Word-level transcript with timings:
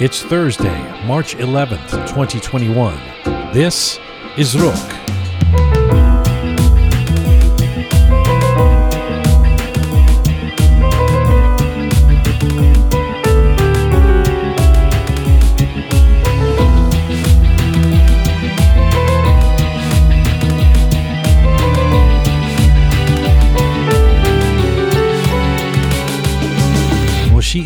It's 0.00 0.24
Thursday, 0.24 1.06
March 1.06 1.36
11th, 1.36 1.92
2021. 2.08 2.98
This 3.52 4.00
is 4.36 4.58
Rook. 4.58 4.74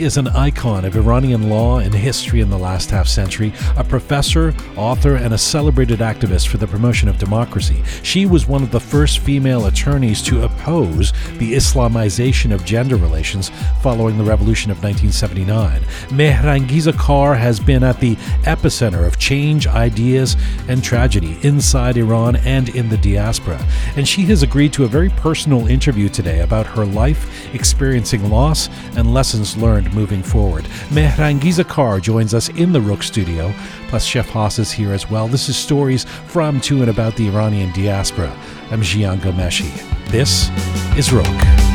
Is 0.08 0.16
an 0.16 0.28
icon 0.28 0.86
of 0.86 0.96
Iranian 0.96 1.50
law 1.50 1.80
and 1.80 1.92
history 1.92 2.40
in 2.40 2.48
the 2.48 2.58
last 2.58 2.90
half 2.90 3.06
century, 3.06 3.52
a 3.76 3.84
professor, 3.84 4.54
author, 4.74 5.16
and 5.16 5.34
a 5.34 5.38
celebrated 5.38 5.98
activist 5.98 6.48
for 6.48 6.56
the 6.56 6.66
promotion 6.66 7.10
of 7.10 7.18
democracy. 7.18 7.82
She 8.02 8.24
was 8.24 8.48
one 8.48 8.62
of 8.62 8.70
the 8.70 8.80
first 8.80 9.18
female 9.18 9.66
attorneys 9.66 10.22
to 10.22 10.44
oppose 10.44 11.12
the 11.36 11.52
Islamization 11.52 12.54
of 12.54 12.64
gender 12.64 12.96
relations 12.96 13.50
following 13.82 14.16
the 14.16 14.24
revolution 14.24 14.70
of 14.70 14.82
1979. 14.82 15.82
Mehrangiza 16.08 16.96
Kar 16.96 17.34
has 17.34 17.60
been 17.60 17.84
at 17.84 18.00
the 18.00 18.16
epicenter 18.44 19.06
of 19.06 19.18
change, 19.18 19.66
ideas, 19.66 20.36
and 20.68 20.82
tragedy 20.82 21.36
inside 21.42 21.98
Iran 21.98 22.36
and 22.36 22.70
in 22.70 22.88
the 22.88 22.96
diaspora. 22.96 23.62
And 23.94 24.08
she 24.08 24.22
has 24.22 24.42
agreed 24.42 24.72
to 24.72 24.84
a 24.84 24.88
very 24.88 25.10
personal 25.10 25.66
interview 25.66 26.08
today 26.08 26.40
about 26.40 26.64
her 26.64 26.86
life, 26.86 27.54
experiencing 27.54 28.30
loss, 28.30 28.70
and 28.96 29.12
lessons 29.12 29.54
learned 29.58 29.97
moving 29.98 30.22
forward. 30.22 30.64
Mehrangiza 30.90 31.66
Kar 31.66 31.98
joins 31.98 32.32
us 32.32 32.48
in 32.50 32.72
the 32.72 32.80
Rook 32.80 33.02
studio, 33.02 33.52
plus 33.88 34.04
Chef 34.04 34.28
Haas 34.28 34.60
is 34.60 34.70
here 34.70 34.92
as 34.92 35.10
well. 35.10 35.26
This 35.26 35.48
is 35.48 35.56
stories 35.56 36.04
from, 36.04 36.60
to, 36.62 36.82
and 36.82 36.90
about 36.90 37.16
the 37.16 37.26
Iranian 37.26 37.72
diaspora. 37.72 38.30
I'm 38.70 38.82
Jian 38.82 39.18
Ghomeshi. 39.18 39.72
This 40.10 40.50
is 40.96 41.12
Rook. 41.12 41.67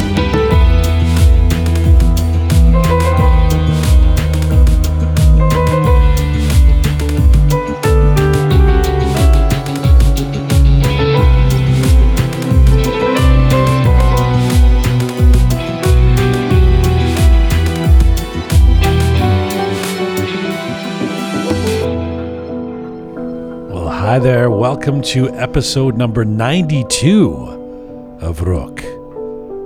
Hi 24.13 24.19
there, 24.19 24.51
welcome 24.51 25.01
to 25.13 25.29
episode 25.29 25.97
number 25.97 26.23
92 26.23 28.19
of 28.21 28.43
Rook. 28.43 28.81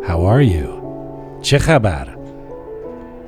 How 0.08 0.24
are 0.24 0.42
you? 0.42 0.68
Chechabar. 1.42 2.16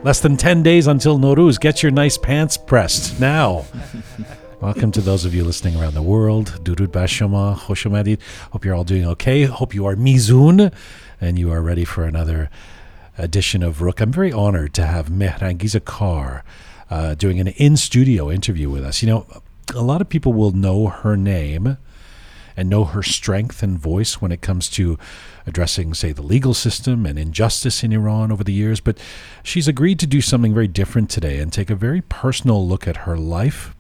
Less 0.05 0.21
than 0.21 0.37
10 0.37 0.63
days 0.63 0.87
until 0.87 1.19
Nowruz. 1.19 1.59
Get 1.59 1.83
your 1.83 1.91
nice 1.91 2.17
pants 2.17 2.55
pressed 2.55 3.19
now. 3.19 3.65
welcome 4.61 4.93
to 4.93 5.01
those 5.01 5.25
of 5.25 5.35
you 5.35 5.43
listening 5.43 5.75
around 5.75 5.93
the 5.93 6.01
world. 6.01 6.61
Durud 6.63 6.87
Bashama, 6.87 7.57
Khoshomadid. 7.57 8.21
Hope 8.53 8.63
you're 8.63 8.73
all 8.73 8.85
doing 8.85 9.05
okay. 9.07 9.43
Hope 9.43 9.75
you 9.75 9.85
are 9.87 9.97
Mizun 9.97 10.73
and 11.19 11.37
you 11.37 11.51
are 11.51 11.61
ready 11.61 11.83
for 11.83 12.05
another 12.05 12.49
edition 13.17 13.61
of 13.61 13.81
Rook. 13.81 13.99
I'm 13.99 14.13
very 14.13 14.31
honored 14.31 14.73
to 14.75 14.85
have 14.85 15.09
Mehrangiza 15.09 15.83
Kar 15.83 16.45
uh, 16.89 17.13
doing 17.15 17.41
an 17.41 17.49
in 17.49 17.75
studio 17.75 18.31
interview 18.31 18.69
with 18.69 18.85
us. 18.85 19.03
You 19.03 19.09
know, 19.09 19.41
a 19.73 19.81
lot 19.81 20.01
of 20.01 20.09
people 20.09 20.33
will 20.33 20.51
know 20.51 20.87
her 20.87 21.15
name 21.15 21.77
and 22.57 22.69
know 22.69 22.83
her 22.83 23.03
strength 23.03 23.63
and 23.63 23.79
voice 23.79 24.21
when 24.21 24.31
it 24.31 24.41
comes 24.41 24.69
to 24.69 24.97
addressing, 25.45 25.93
say, 25.93 26.11
the 26.11 26.21
legal 26.21 26.53
system 26.53 27.05
and 27.05 27.17
injustice 27.17 27.83
in 27.83 27.93
Iran 27.93 28.31
over 28.31 28.43
the 28.43 28.53
years. 28.53 28.79
But 28.79 28.97
she's 29.43 29.67
agreed 29.67 29.99
to 29.99 30.07
do 30.07 30.19
something 30.19 30.53
very 30.53 30.67
different 30.67 31.09
today 31.09 31.39
and 31.39 31.53
take 31.53 31.69
a 31.69 31.75
very 31.75 32.01
personal 32.01 32.67
look 32.67 32.87
at 32.87 32.97
her 32.97 33.17
life, 33.17 33.75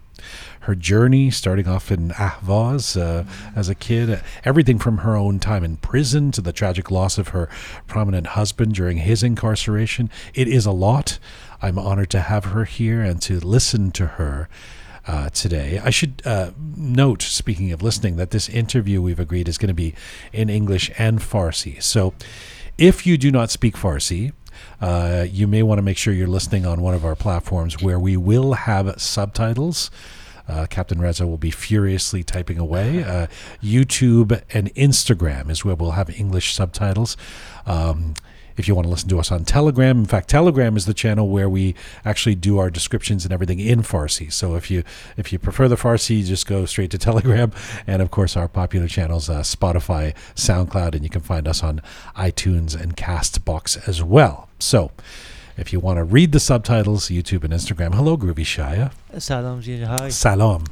her 0.61 0.75
journey, 0.75 1.29
starting 1.29 1.67
off 1.67 1.91
in 1.91 2.11
Ahvaz 2.11 2.95
uh, 2.95 3.25
as 3.55 3.67
a 3.67 3.75
kid, 3.75 4.21
everything 4.45 4.79
from 4.79 4.99
her 4.99 5.15
own 5.15 5.39
time 5.39 5.63
in 5.63 5.75
prison 5.77 6.31
to 6.31 6.41
the 6.41 6.53
tragic 6.53 6.89
loss 6.89 7.17
of 7.17 7.29
her 7.29 7.49
prominent 7.87 8.27
husband 8.27 8.75
during 8.75 8.99
his 8.99 9.23
incarceration. 9.23 10.09
It 10.33 10.47
is 10.47 10.65
a 10.65 10.71
lot. 10.71 11.19
I'm 11.61 11.77
honored 11.77 12.11
to 12.11 12.21
have 12.21 12.45
her 12.45 12.63
here 12.63 13.01
and 13.01 13.21
to 13.23 13.39
listen 13.41 13.91
to 13.91 14.07
her 14.07 14.47
uh, 15.09 15.29
today. 15.31 15.81
I 15.83 15.89
should 15.89 16.21
uh, 16.23 16.51
note, 16.77 17.23
speaking 17.23 17.71
of 17.71 17.81
listening, 17.81 18.17
that 18.17 18.29
this 18.29 18.47
interview 18.47 19.01
we've 19.01 19.19
agreed 19.19 19.47
is 19.47 19.57
going 19.57 19.69
to 19.69 19.73
be 19.73 19.95
in 20.31 20.49
English 20.49 20.91
and 20.99 21.19
Farsi. 21.19 21.81
So 21.81 22.13
if 22.77 23.07
you 23.07 23.17
do 23.17 23.31
not 23.31 23.49
speak 23.49 23.75
Farsi, 23.75 24.33
uh, 24.79 25.25
you 25.27 25.47
may 25.47 25.63
want 25.63 25.79
to 25.79 25.81
make 25.81 25.97
sure 25.97 26.13
you're 26.13 26.27
listening 26.27 26.67
on 26.67 26.81
one 26.81 26.93
of 26.93 27.03
our 27.03 27.15
platforms 27.15 27.81
where 27.81 27.97
we 27.97 28.17
will 28.17 28.53
have 28.53 29.01
subtitles. 29.01 29.89
Uh, 30.47 30.67
Captain 30.67 30.99
Reza 31.01 31.25
will 31.25 31.37
be 31.37 31.51
furiously 31.51 32.23
typing 32.23 32.59
away. 32.59 33.03
Uh, 33.03 33.27
YouTube 33.63 34.43
and 34.53 34.73
Instagram 34.75 35.49
is 35.49 35.65
where 35.65 35.73
we'll 35.73 35.91
have 35.91 36.11
English 36.11 36.53
subtitles. 36.53 37.17
Um, 37.65 38.13
if 38.59 38.67
you 38.67 38.75
want 38.75 38.85
to 38.85 38.89
listen 38.89 39.07
to 39.07 39.17
us 39.17 39.31
on 39.31 39.45
Telegram. 39.45 39.99
In 39.99 40.05
fact, 40.05 40.29
Telegram 40.29 40.75
is 40.75 40.85
the 40.85 40.93
channel 40.93 41.29
where 41.29 41.47
we 41.47 41.75
actually 42.03 42.35
do 42.35 42.57
our 42.57 42.69
descriptions 42.69 43.23
and 43.23 43.33
everything 43.33 43.59
in 43.59 43.81
Farsi. 43.81 44.31
So 44.31 44.55
if 44.55 44.69
you 44.69 44.83
if 45.15 45.31
you 45.31 45.39
prefer 45.39 45.69
the 45.69 45.77
Farsi, 45.77 46.25
just 46.25 46.45
go 46.45 46.65
straight 46.65 46.91
to 46.91 46.97
Telegram. 47.09 47.53
And 47.87 48.01
of 48.01 48.11
course, 48.11 48.35
our 48.35 48.49
popular 48.49 48.87
channels, 48.87 49.29
uh, 49.29 49.39
Spotify, 49.39 50.13
SoundCloud, 50.35 50.93
and 50.93 51.03
you 51.03 51.09
can 51.09 51.21
find 51.21 51.47
us 51.47 51.63
on 51.63 51.81
iTunes 52.17 52.79
and 52.79 52.95
Castbox 52.95 53.87
as 53.87 54.03
well. 54.03 54.49
So. 54.59 54.91
If 55.57 55.73
you 55.73 55.81
want 55.81 55.97
to 55.97 56.05
read 56.05 56.31
the 56.31 56.39
subtitles, 56.39 57.09
YouTube 57.09 57.43
and 57.43 57.51
Instagram. 57.51 57.93
Hello, 57.93 58.15
Groovy 58.15 58.45
Shaya. 58.45 58.93
Salam, 59.21 59.61
Hi. 59.61 60.07
Salam. 60.07 60.63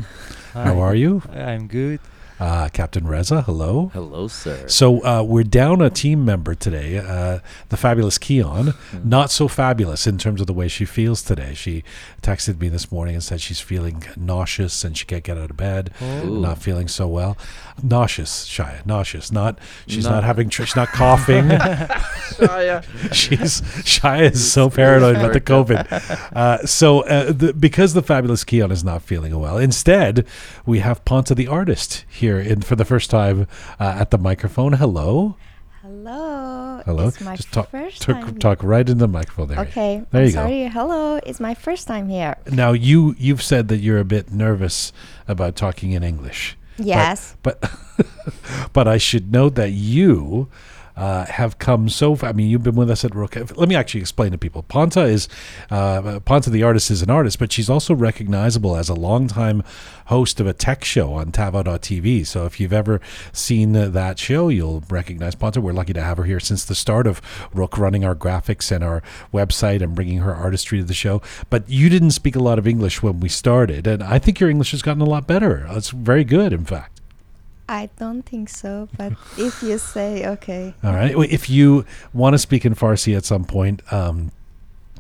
Hi. 0.54 0.64
How 0.64 0.80
are 0.80 0.96
you? 0.96 1.24
I'm 1.30 1.68
good. 1.68 2.00
Uh, 2.40 2.70
Captain 2.70 3.08
Reza, 3.08 3.42
hello. 3.42 3.90
Hello, 3.94 4.28
sir. 4.28 4.68
So 4.68 5.04
uh, 5.04 5.24
we're 5.24 5.44
down 5.44 5.82
a 5.82 5.90
team 5.90 6.24
member 6.24 6.54
today, 6.54 7.00
uh, 7.00 7.40
the 7.70 7.78
fabulous 7.78 8.20
Keon. 8.20 8.68
Mm-hmm. 8.68 9.10
Not 9.10 9.32
so 9.32 9.48
fabulous 9.48 10.06
in 10.06 10.20
terms 10.20 10.40
of 10.40 10.46
the 10.46 10.54
way 10.54 10.68
she 10.68 10.86
feels 10.86 11.24
today. 11.24 11.56
She 11.56 11.84
texted 12.22 12.60
me 12.60 12.70
this 12.70 12.92
morning 12.92 13.16
and 13.16 13.24
said 13.24 13.42
she's 13.42 13.60
feeling 13.60 14.04
nauseous 14.16 14.84
and 14.84 14.96
she 14.96 15.06
can't 15.06 15.24
get 15.24 15.38
out 15.38 15.50
of 15.50 15.58
bed, 15.58 15.92
not 16.02 16.60
feeling 16.60 16.88
so 16.88 17.08
well. 17.08 17.38
Nauseous, 17.82 18.48
Shia, 18.48 18.86
nauseous. 18.86 19.32
Not 19.32 19.58
she's 19.88 20.04
not, 20.04 20.12
not 20.12 20.24
having 20.24 20.50
tr- 20.50 20.64
she's 20.66 20.76
not 20.76 20.90
coughing. 20.90 21.46
Shia, 21.48 22.84
she's 23.14 23.62
Shia 23.62 24.32
is 24.32 24.52
so 24.52 24.70
paranoid 24.70 25.16
about 25.16 25.34
the 25.34 25.42
COVID. 25.42 26.34
Uh, 26.36 26.66
so 26.66 27.02
uh, 27.02 27.32
the, 27.32 27.54
because 27.54 27.94
the 27.94 28.04
fabulous 28.04 28.44
Keon 28.44 28.72
is 28.72 28.84
not 28.84 29.02
feeling 29.02 29.38
well, 29.40 29.58
instead 29.58 30.26
we 30.66 30.80
have 30.80 31.04
Ponta 31.06 31.34
the 31.34 31.48
artist 31.48 32.06
here 32.08 32.27
here 32.28 32.40
in 32.40 32.62
for 32.62 32.76
the 32.76 32.84
first 32.86 33.10
time 33.10 33.48
uh, 33.80 33.96
at 34.02 34.12
the 34.12 34.18
microphone. 34.18 34.74
Hello. 34.74 35.38
Hello. 35.82 36.82
Hello. 36.86 37.08
It's 37.08 37.22
my 37.22 37.38
Just 37.38 37.54
talk, 37.54 37.70
first 37.70 38.02
talk, 38.02 38.20
time. 38.22 38.40
talk 38.40 38.64
right 38.64 38.88
in 38.88 38.98
the 38.98 39.08
microphone 39.08 39.48
there. 39.48 39.60
Okay. 39.62 40.04
There 40.12 40.22
I'm 40.22 40.28
you 40.28 40.32
sorry. 40.34 40.64
go. 40.66 40.70
Hello. 40.70 41.20
It's 41.26 41.40
my 41.40 41.54
first 41.54 41.88
time 41.88 42.10
here. 42.10 42.36
Now 42.52 42.74
you 42.74 43.16
you've 43.18 43.42
said 43.42 43.70
that 43.70 43.78
you're 43.78 44.00
a 44.00 44.06
bit 44.06 44.32
nervous 44.32 44.92
about 45.28 45.56
talking 45.56 45.94
in 45.94 46.04
English. 46.04 46.58
Yes. 46.78 47.38
But 47.44 47.62
but, 47.62 47.72
but 48.74 48.88
I 48.88 48.98
should 48.98 49.32
note 49.32 49.56
that 49.56 49.72
you 49.72 50.50
uh, 50.98 51.26
have 51.26 51.60
come 51.60 51.88
so 51.88 52.16
far. 52.16 52.30
I 52.30 52.34
mean, 52.34 52.50
you've 52.50 52.64
been 52.64 52.76
with 52.76 52.90
us 52.90 53.06
at 53.06 53.16
Rook. 53.16 53.36
Let 53.36 53.70
me 53.70 53.76
actually 53.76 54.02
explain 54.02 54.32
to 54.32 54.38
people. 54.38 54.64
Ponta 54.64 55.04
is 55.04 55.30
uh, 55.70 56.20
Ponta 56.26 56.50
the 56.50 56.64
artist 56.64 56.90
is 56.90 57.04
an 57.04 57.10
artist, 57.10 57.38
but 57.38 57.52
she's 57.52 57.70
also 57.70 57.94
recognizable 57.94 58.76
as 58.76 58.90
a 58.90 58.96
longtime 58.96 59.64
host 60.08 60.40
of 60.40 60.48
a 60.48 60.54
tech 60.54 60.84
show 60.84 61.14
on 61.14 61.32
Tava.tv. 61.32 62.26
So 62.26 62.46
if 62.46 62.60
you've 62.60 62.74
ever 62.74 63.00
seen 63.32 63.74
that 63.74 64.18
show, 64.18 64.50
you'll 64.50 64.84
recognize 64.90 65.36
Ponta. 65.36 65.62
We're 65.62 65.74
lucky 65.74 65.94
to 65.94 66.02
have 66.02 66.18
her 66.18 66.24
here 66.24 66.40
since 66.40 66.66
the 66.66 66.76
start 66.76 67.06
of 67.06 67.22
Rook, 67.54 67.78
running 67.78 68.04
our 68.04 68.16
graphics 68.16 68.72
and 68.72 68.84
our 68.84 69.04
website 69.32 69.82
and 69.82 69.94
bringing 69.94 70.20
her 70.20 70.34
artistry 70.34 70.80
to 70.80 70.84
the 70.84 70.94
show. 70.96 71.22
But 71.50 71.70
you 71.70 71.90
didn't 71.90 72.12
speak 72.12 72.36
a 72.36 72.40
lot 72.40 72.58
of 72.58 72.68
English 72.68 73.04
when 73.04 73.20
we 73.20 73.30
started, 73.30 73.86
and 73.86 74.02
I 74.02 74.18
think 74.18 74.40
your 74.40 74.50
English 74.50 74.72
has 74.72 74.82
gotten 74.82 75.02
a 75.02 75.06
lot 75.06 75.28
better. 75.28 75.68
It's 75.70 75.92
very 75.92 76.24
good, 76.24 76.54
in 76.54 76.66
fact. 76.66 76.97
I 77.70 77.90
don't 77.98 78.24
think 78.24 78.50
so, 78.50 78.88
but 78.98 79.14
if 79.38 79.62
you 79.62 79.78
say 79.94 80.28
okay. 80.28 80.74
All 80.84 80.94
right. 80.94 81.16
If 81.32 81.50
you 81.50 81.86
want 82.14 82.34
to 82.34 82.38
speak 82.38 82.66
in 82.66 82.76
Farsi 82.76 83.16
at 83.16 83.26
some 83.26 83.44
point, 83.46 83.82
um, 83.92 84.32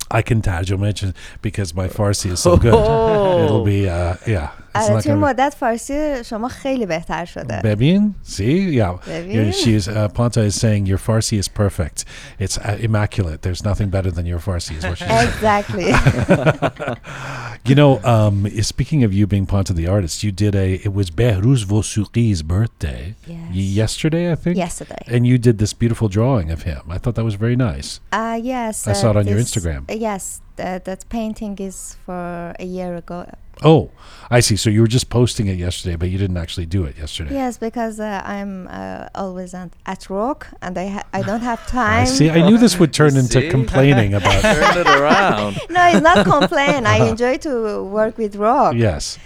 I 0.09 0.21
can 0.21 0.41
tarjuma 0.41 0.89
it 1.03 1.13
because 1.41 1.73
my 1.73 1.87
Farsi 1.87 2.31
is 2.31 2.39
so 2.39 2.57
good. 2.57 2.73
Oh. 2.73 3.43
It'll 3.43 3.65
be, 3.65 3.89
uh, 3.89 4.15
yeah. 4.25 4.51
It's 4.76 4.88
آره 4.88 5.00
not 5.00 5.02
توی 5.02 5.12
gonna 5.12 5.16
be- 5.16 5.30
مدت 5.30 5.54
فارسی 5.60 6.24
شما 6.24 6.48
خیلی 6.48 6.86
بهتر 6.86 7.24
شده 7.24 7.60
Bebin, 7.62 8.14
see, 8.28 8.70
yeah, 8.78 8.92
Bebin. 9.06 9.34
Yeah, 9.34 9.50
she 9.50 9.74
is. 9.74 9.88
Uh, 9.88 10.08
Ponta 10.08 10.40
is 10.50 10.54
saying 10.64 10.86
your 10.86 10.98
Farsi 10.98 11.36
is 11.38 11.48
perfect. 11.48 11.98
It's 12.44 12.56
uh, 12.58 12.78
immaculate. 12.88 13.38
There's 13.42 13.62
nothing 13.70 13.88
better 13.96 14.10
than 14.16 14.24
your 14.32 14.40
Farsi. 14.46 14.72
Is 14.78 14.84
what 14.84 14.98
she's 14.98 15.08
saying. 15.08 15.28
exactly 15.34 15.88
You 17.68 17.74
know, 17.80 17.92
um, 18.14 18.36
speaking 18.72 19.00
of 19.04 19.10
you 19.18 19.24
being 19.34 19.46
Ponta 19.46 19.72
the 19.72 19.86
artist, 19.86 20.24
you 20.24 20.32
did 20.44 20.54
a. 20.64 20.68
It 20.86 20.92
was 20.98 21.06
Behruz 21.10 21.60
Vosuqi's 21.72 22.42
birthday 22.42 23.14
Yes. 23.26 23.38
y- 23.50 23.72
yesterday, 23.82 24.24
I 24.32 24.36
think. 24.42 24.56
yesterday 24.56 25.02
And 25.14 25.20
you 25.30 25.36
did 25.38 25.56
this 25.58 25.72
beautiful 25.82 26.08
drawing 26.08 26.50
of 26.50 26.60
him. 26.62 26.82
I 26.88 26.98
thought 26.98 27.14
that 27.18 27.24
was 27.30 27.36
very 27.46 27.56
nice. 27.70 27.88
uh, 28.20 28.38
yes 28.52 28.74
I 28.88 28.94
saw 29.00 29.10
it 29.10 29.16
uh, 29.16 29.20
on 29.20 29.26
your 29.30 29.36
this- 29.38 29.50
Instagram. 29.50 29.80
uh, 29.90 29.94
yes 30.08 30.22
that, 30.57 30.85
that 30.85 31.07
painting 31.09 31.57
is 31.59 31.95
for 32.05 32.53
a 32.59 32.65
year 32.65 32.95
ago 32.95 33.25
Oh, 33.63 33.89
I 34.29 34.39
see. 34.41 34.55
So 34.55 34.69
you 34.69 34.81
were 34.81 34.87
just 34.99 35.09
posting 35.09 35.47
it 35.47 35.57
yesterday, 35.57 35.95
but 35.95 36.09
you 36.11 36.19
didn't 36.19 36.37
actually 36.37 36.67
do 36.67 36.83
it 36.85 36.95
yesterday. 36.95 37.33
yes 37.33 37.57
because 37.57 37.99
uh, 37.99 38.21
I'm 38.23 38.67
uh, 38.69 39.07
always 39.15 39.55
at, 39.55 39.71
at 39.87 40.07
work 40.11 40.41
and 40.61 40.77
I 40.77 40.87
ha- 40.95 41.07
I 41.11 41.23
don't 41.23 41.41
have 41.41 41.65
time 41.81 42.01
I 42.01 42.05
see. 42.05 42.29
I 42.29 42.47
knew 42.47 42.59
this 42.59 42.77
would 42.79 42.93
turn 42.93 43.17
into 43.17 43.49
complaining 43.57 44.13
about. 44.13 44.41
Turn 44.43 44.77
it 44.77 44.87
around. 45.01 45.53
no 45.71 45.81
it's 45.91 46.03
not 46.03 46.19
complain 46.35 46.85
I 46.85 46.97
enjoy 47.09 47.37
to 47.47 47.83
work 47.83 48.13
with 48.19 48.35
Rook 48.35 48.75
yes, 48.75 49.17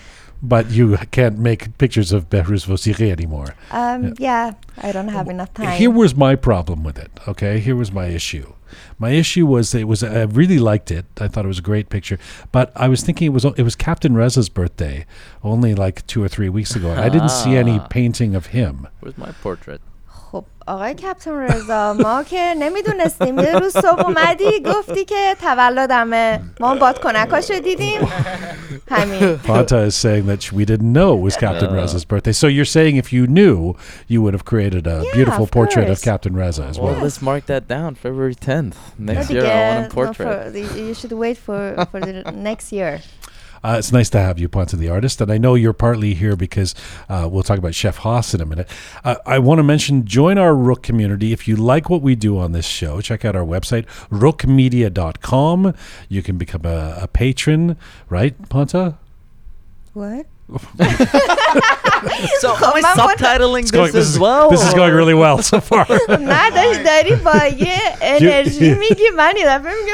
but 0.41 0.71
you 0.71 0.97
can't 1.17 1.37
make 1.37 1.77
pictures 1.77 2.13
of 2.13 2.29
Behruz 2.29 2.63
Vosuqi 2.65 3.11
anymore. 3.11 3.49
um 3.71 4.13
yeah 4.17 4.53
I 4.87 4.89
don't 4.95 5.09
have 5.17 5.27
enough 5.35 5.51
time 5.53 5.77
Here 5.77 5.91
was 5.91 6.15
my 6.15 6.33
problem 6.49 6.83
with 6.87 6.97
it. 6.97 7.11
Okay, 7.27 7.59
here 7.59 7.75
was 7.75 7.91
my 7.91 8.07
issue. 8.19 8.47
My 8.99 9.09
issue 9.11 9.45
was 9.45 9.71
that 9.71 9.79
it 9.79 9.87
was 9.87 10.03
I 10.03 10.23
really 10.23 10.59
liked 10.59 10.91
it. 10.91 11.05
I 11.19 11.27
thought 11.27 11.45
it 11.45 11.47
was 11.47 11.59
a 11.59 11.63
great 11.63 11.89
picture, 11.89 12.17
but 12.51 12.71
I 12.75 12.87
was 12.87 13.01
thinking 13.03 13.27
it 13.27 13.29
was 13.33 13.45
it 13.45 13.63
was 13.63 13.75
Captain 13.75 14.15
Reza's 14.15 14.49
birthday 14.49 15.05
only 15.43 15.73
like 15.75 16.05
two 16.07 16.23
or 16.23 16.27
three 16.27 16.49
weeks 16.49 16.75
ago, 16.75 16.91
and 16.91 16.99
I 16.99 17.09
didn't 17.09 17.29
see 17.29 17.55
any 17.55 17.79
Ah. 17.79 17.87
painting 17.87 18.35
of 18.35 18.47
him. 18.47 18.87
Where's 18.99 19.17
my 19.17 19.31
portrait? 19.41 19.81
خب 20.30 20.44
آقای 20.66 20.94
کپتن 20.94 21.30
رضا 21.30 21.92
ما 21.92 22.22
که 22.22 22.54
نمیدونستیم 22.60 23.38
یه 23.38 23.52
روز 23.58 23.72
صبح 23.72 24.06
اومدی 24.06 24.60
گفتی 24.64 25.04
که 25.04 25.36
تولدمه 25.40 26.40
ما 26.60 26.74
بادکنکاشو 26.74 27.54
دیدیم 27.58 28.00
همین 28.90 29.38
Fanta 29.46 29.86
is 29.88 29.94
saying 29.96 30.26
that 30.26 30.52
we 30.52 30.64
didn't 30.64 30.92
know 30.92 31.16
it 31.18 31.22
was 31.22 31.36
Captain 31.36 31.72
Reza's 31.74 32.04
birthday. 32.04 32.32
So 32.32 32.46
you're 32.46 32.64
saying 32.78 32.96
if 32.96 33.12
you 33.12 33.26
knew, 33.26 33.76
you 34.08 34.18
would 34.22 34.34
have 34.34 34.44
created 34.44 34.86
a 34.86 35.02
Yeah, 35.04 35.14
beautiful 35.14 35.44
of 35.44 35.50
portrait 35.50 35.84
of 35.84 35.98
course. 35.98 36.04
Captain 36.12 36.34
Reza 36.36 36.64
as 36.64 36.78
Well, 36.78 36.92
well. 36.92 37.02
let's 37.04 37.20
mark 37.22 37.46
that 37.46 37.64
down. 37.68 37.94
February 37.94 38.34
10th. 38.34 38.76
Next 38.98 39.28
No, 39.30 39.34
year, 39.36 39.46
I 39.46 39.60
want 39.68 39.78
a 39.78 39.88
no, 39.88 39.94
portrait. 39.98 40.26
for 40.44 40.50
the- 40.56 40.80
you 40.88 40.94
should 41.00 41.12
wait 41.24 41.38
for 41.46 41.60
for 41.90 42.00
the 42.08 42.14
next 42.50 42.66
year 42.78 42.92
uh, 43.63 43.75
it's 43.77 43.91
nice 43.91 44.09
to 44.09 44.19
have 44.19 44.39
you, 44.39 44.49
Ponta 44.49 44.75
the 44.75 44.89
artist, 44.89 45.21
and 45.21 45.31
I 45.31 45.37
know 45.37 45.55
you're 45.55 45.73
partly 45.73 46.13
here 46.13 46.35
because 46.35 46.73
uh, 47.09 47.27
we'll 47.31 47.43
talk 47.43 47.59
about 47.59 47.75
Chef 47.75 47.97
Haas 47.97 48.33
in 48.33 48.41
a 48.41 48.45
minute. 48.45 48.67
Uh, 49.03 49.15
I 49.25 49.39
want 49.39 49.59
to 49.59 49.63
mention 49.63 50.05
join 50.05 50.37
our 50.37 50.55
Rook 50.55 50.81
community. 50.83 51.31
If 51.31 51.47
you 51.47 51.55
like 51.55 51.89
what 51.89 52.01
we 52.01 52.15
do 52.15 52.37
on 52.37 52.51
this 52.53 52.65
show, 52.65 53.01
check 53.01 53.23
out 53.23 53.35
our 53.35 53.45
website, 53.45 53.85
rookmedia.com. 54.09 55.75
You 56.09 56.23
can 56.23 56.37
become 56.37 56.65
a, 56.65 56.99
a 57.01 57.07
patron, 57.07 57.77
right, 58.09 58.49
Ponta? 58.49 58.97
what 59.93 60.25
so 60.59 60.67
am 60.79 60.87
I 62.73 62.81
subtitling 62.97 63.61
this, 63.61 63.71
going, 63.71 63.91
this 63.91 64.09
as 64.09 64.19
well? 64.19 64.49
This 64.49 64.65
is 64.65 64.73
going 64.73 64.93
really 64.93 65.13
well 65.13 65.41
so 65.41 65.61
far. 65.61 65.85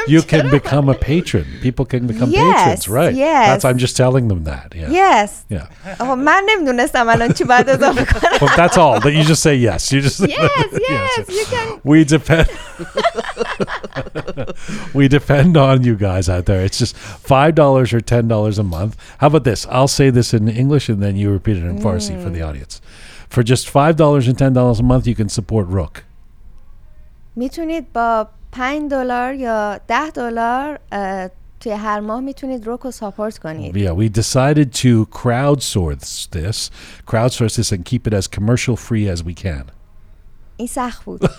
You 0.08 0.22
can 0.22 0.50
become 0.50 0.88
a 0.88 0.94
patron. 0.94 1.46
People 1.60 1.84
can 1.84 2.06
become 2.06 2.30
yes, 2.30 2.64
patrons, 2.64 2.88
right? 2.88 3.14
Yes. 3.14 3.48
That's 3.48 3.64
I'm 3.64 3.78
just 3.78 3.96
telling 3.96 4.28
them 4.28 4.44
that. 4.44 4.74
Yeah. 4.74 4.90
Yes. 4.90 5.44
Yeah. 5.48 5.68
Oh, 6.00 6.16
man, 6.16 6.46
well, 8.40 8.56
that's 8.56 8.76
all. 8.76 9.00
That 9.00 9.12
you 9.12 9.22
just 9.22 9.42
say 9.42 9.54
yes. 9.54 9.92
You 9.92 10.00
just 10.00 10.20
Yes, 10.20 10.50
yes, 10.72 10.80
yes. 10.80 11.28
You 11.28 11.44
can 11.46 11.80
We 11.84 12.04
depend 12.04 12.48
we 14.93 15.07
depend 15.07 15.57
on 15.57 15.83
you 15.83 15.95
guys 15.95 16.29
out 16.29 16.45
there 16.45 16.61
it's 16.67 16.79
just 16.83 16.95
five 17.33 17.53
dollars 17.55 17.93
or 17.93 18.01
ten 18.01 18.27
dollars 18.27 18.57
a 18.59 18.63
month 18.63 18.95
how 19.19 19.27
about 19.27 19.43
this 19.43 19.65
i'll 19.69 19.87
say 19.99 20.09
this 20.09 20.33
in 20.33 20.47
english 20.47 20.89
and 20.89 20.99
then 21.03 21.15
you 21.15 21.27
repeat 21.31 21.57
it 21.57 21.63
in 21.63 21.77
farsi 21.79 22.15
for 22.23 22.29
the 22.29 22.41
audience 22.41 22.81
for 23.29 23.41
just 23.43 23.69
five 23.69 23.95
dollars 23.95 24.27
and 24.27 24.37
ten 24.37 24.53
dollars 24.53 24.79
a 24.79 24.83
month 24.83 25.05
you 25.07 25.15
can 25.15 25.29
support 25.29 25.67
rook 25.67 26.03
میتونید 27.35 27.93
با 27.93 28.27
5 28.51 28.91
دلار 28.91 29.33
یا 29.33 29.79
10 29.87 30.09
دلار 30.09 30.79
اه، 30.91 31.29
توی 31.59 31.71
هر 31.71 31.99
ماه 31.99 32.19
میتونید 32.19 32.65
روک 32.67 32.79
رو 32.81 32.91
ساپورت 32.91 33.37
کنید 33.37 33.75
yeah 33.77 33.91
we 33.91 34.09
decided 34.19 34.71
to 34.73 35.05
crowdsource 35.17 36.27
this 36.31 36.69
crowdsource 37.07 37.55
this 37.55 37.71
and 37.71 37.85
keep 37.85 38.07
it 38.07 38.13
as 38.13 38.27
commercial 38.27 38.75
free 38.75 39.07
as 39.15 39.23
we 39.23 39.33
can 39.43 39.63
این 40.57 40.67
سخت 40.67 41.03
بود 41.05 41.21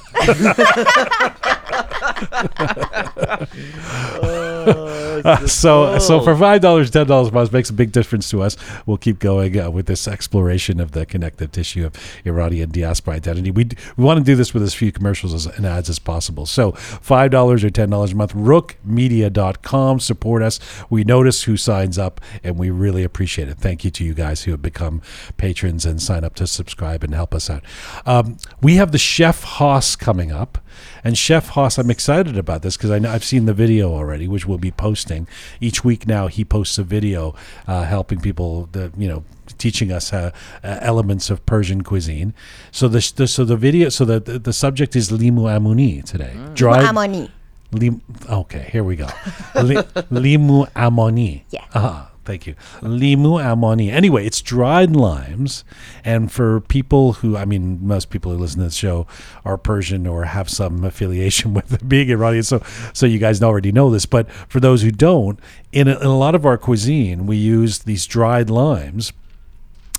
so 5.48 6.00
so 6.00 6.22
for 6.22 6.36
five 6.36 6.62
dollars 6.62 6.90
ten 6.92 7.08
dollars 7.08 7.30
a 7.30 7.32
month 7.32 7.52
makes 7.52 7.70
a 7.70 7.74
big 7.74 7.92
difference 7.92 8.30
to 8.30 8.42
us. 8.42 8.56
We'll 8.86 8.98
keep 8.98 9.20
going 9.20 9.60
uh, 9.60 9.70
with 9.70 9.86
this 9.86 10.08
exploration 10.08 10.80
of 10.80 10.92
the 10.92 11.06
connective 11.06 11.52
tissue 11.52 11.86
of 11.86 11.94
iranian 12.26 12.72
diaspora 12.72 13.16
identity. 13.16 13.52
We, 13.52 13.66
d- 13.66 13.78
we 13.98 14.04
want 14.04 14.20
to 14.20 14.24
do 14.24 14.36
this 14.36 14.54
with 14.54 14.64
as 14.64 14.74
few 14.74 14.92
commercials 14.92 15.34
as, 15.34 15.46
and 15.46 15.66
ads 15.66 15.90
as 15.90 16.00
possible. 16.00 16.46
So 16.46 16.72
five 16.74 17.32
dollars 17.32 17.64
or 17.64 17.70
ten 17.70 17.90
dollars 17.90 18.14
a 18.14 18.16
month 18.16 18.34
rookmedia.com 18.34 20.00
support 20.00 20.44
us. 20.44 20.60
We 20.90 21.04
notice 21.04 21.44
who 21.44 21.58
signs 21.58 21.98
up 21.98 22.22
and 22.44 22.58
we 22.58 22.70
really 22.70 23.04
appreciate 23.04 23.50
it. 23.50 23.58
Thank 23.58 23.84
you 23.84 23.92
to 23.92 24.04
you 24.04 24.14
guys 24.14 24.44
who 24.44 24.52
have 24.52 24.62
become 24.62 25.02
patrons 25.38 25.86
and 25.86 26.02
sign 26.02 26.24
up 26.24 26.36
to 26.36 26.48
subscribe 26.48 27.04
and 27.04 27.14
help 27.14 27.34
us 27.34 27.50
out. 27.50 27.64
Um, 28.06 28.38
we 28.62 28.76
have 28.76 28.92
the 28.92 28.98
chef 28.98 29.44
haas 29.44 29.96
coming 29.96 30.32
up 30.32 30.58
and 31.04 31.18
Chef 31.18 31.50
Haas, 31.50 31.78
I'm 31.78 31.90
excited 31.90 32.38
about 32.38 32.62
this 32.62 32.78
because 32.78 32.92
I 32.92 33.00
know 33.00 33.12
I've 33.12 33.24
seen 33.24 33.46
the 33.46 33.54
video 33.54 33.94
already, 33.94 34.28
which 34.28 34.46
we'll 34.46 34.58
be 34.58 34.72
posting 34.72 35.28
each 35.60 35.84
week. 35.84 36.08
Now 36.08 36.28
he 36.28 36.44
posts 36.46 36.78
a 36.78 36.84
video 36.84 37.36
uh, 37.68 37.84
helping 37.84 38.20
people, 38.20 38.70
the, 38.72 38.92
you 38.98 39.08
know, 39.08 39.24
teaching 39.58 39.92
us 39.92 40.14
uh, 40.14 40.32
uh, 40.64 40.78
elements 40.82 41.30
of 41.30 41.46
Persian 41.46 41.84
cuisine. 41.84 42.34
So 42.72 42.88
the, 42.88 43.12
the 43.16 43.28
so 43.28 43.44
the 43.44 43.58
video 43.58 43.90
so 43.90 44.06
the, 44.06 44.20
the, 44.20 44.40
the 44.40 44.54
subject 44.54 44.96
is 44.96 45.12
limu 45.12 45.44
amuni 45.44 46.04
today. 46.04 46.34
Mm. 46.36 46.56
Limu. 46.56 47.32
Lim, 47.72 48.02
okay, 48.28 48.68
here 48.72 48.84
we 48.84 48.96
go. 48.96 49.08
Li, 49.56 49.76
limu 50.12 50.72
amoni. 50.74 51.44
Yeah. 51.52 51.66
Uh-huh 51.74 52.06
thank 52.30 52.46
you. 52.46 52.54
Limu 52.82 53.42
amoni. 53.42 53.92
Anyway, 53.92 54.24
it's 54.24 54.40
dried 54.40 54.96
limes, 54.96 55.64
and 56.06 56.32
for 56.32 56.62
people 56.62 57.14
who, 57.14 57.36
I 57.36 57.46
mean, 57.46 57.80
most 57.82 58.12
people 58.12 58.32
who 58.32 58.38
listen 58.38 58.60
to 58.60 58.66
this 58.66 58.76
show 58.76 59.08
are 59.44 59.58
Persian 59.58 60.06
or 60.06 60.26
have 60.26 60.48
some 60.48 60.84
affiliation 60.84 61.54
with 61.58 61.88
being 61.90 62.10
Iranian, 62.10 62.44
so 62.44 62.62
so 62.94 63.08
you 63.08 63.18
guys 63.18 63.42
already 63.42 63.72
know 63.72 63.90
this. 63.90 64.06
But 64.06 64.32
for 64.48 64.60
those 64.60 64.84
who 64.84 64.92
don't, 64.92 65.40
in 65.72 65.88
a, 65.88 65.98
in 65.98 66.06
a 66.06 66.18
lot 66.18 66.36
of 66.36 66.46
our 66.46 66.58
cuisine, 66.58 67.26
we 67.26 67.38
use 67.38 67.80
these 67.80 68.06
dried 68.06 68.50
limes. 68.50 69.12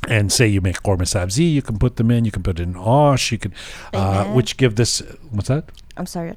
And 0.09 0.33
say 0.33 0.47
you 0.47 0.63
make 0.63 0.83
korma 0.83 1.03
sabzi, 1.03 1.53
you 1.53 1.61
can 1.61 1.79
put 1.79 1.97
them 1.97 2.11
in. 2.11 2.25
You 2.25 2.31
can 2.31 2.43
put 2.43 2.59
it 2.59 2.63
in 2.63 2.75
osh. 2.75 3.33
You 3.33 3.39
can, 3.39 3.53
uh, 3.93 4.25
which 4.33 4.57
give 4.57 4.77
this. 4.77 5.03
What's 5.31 5.49
that? 5.49 5.65
I'm 5.99 6.07
sorry 6.07 6.35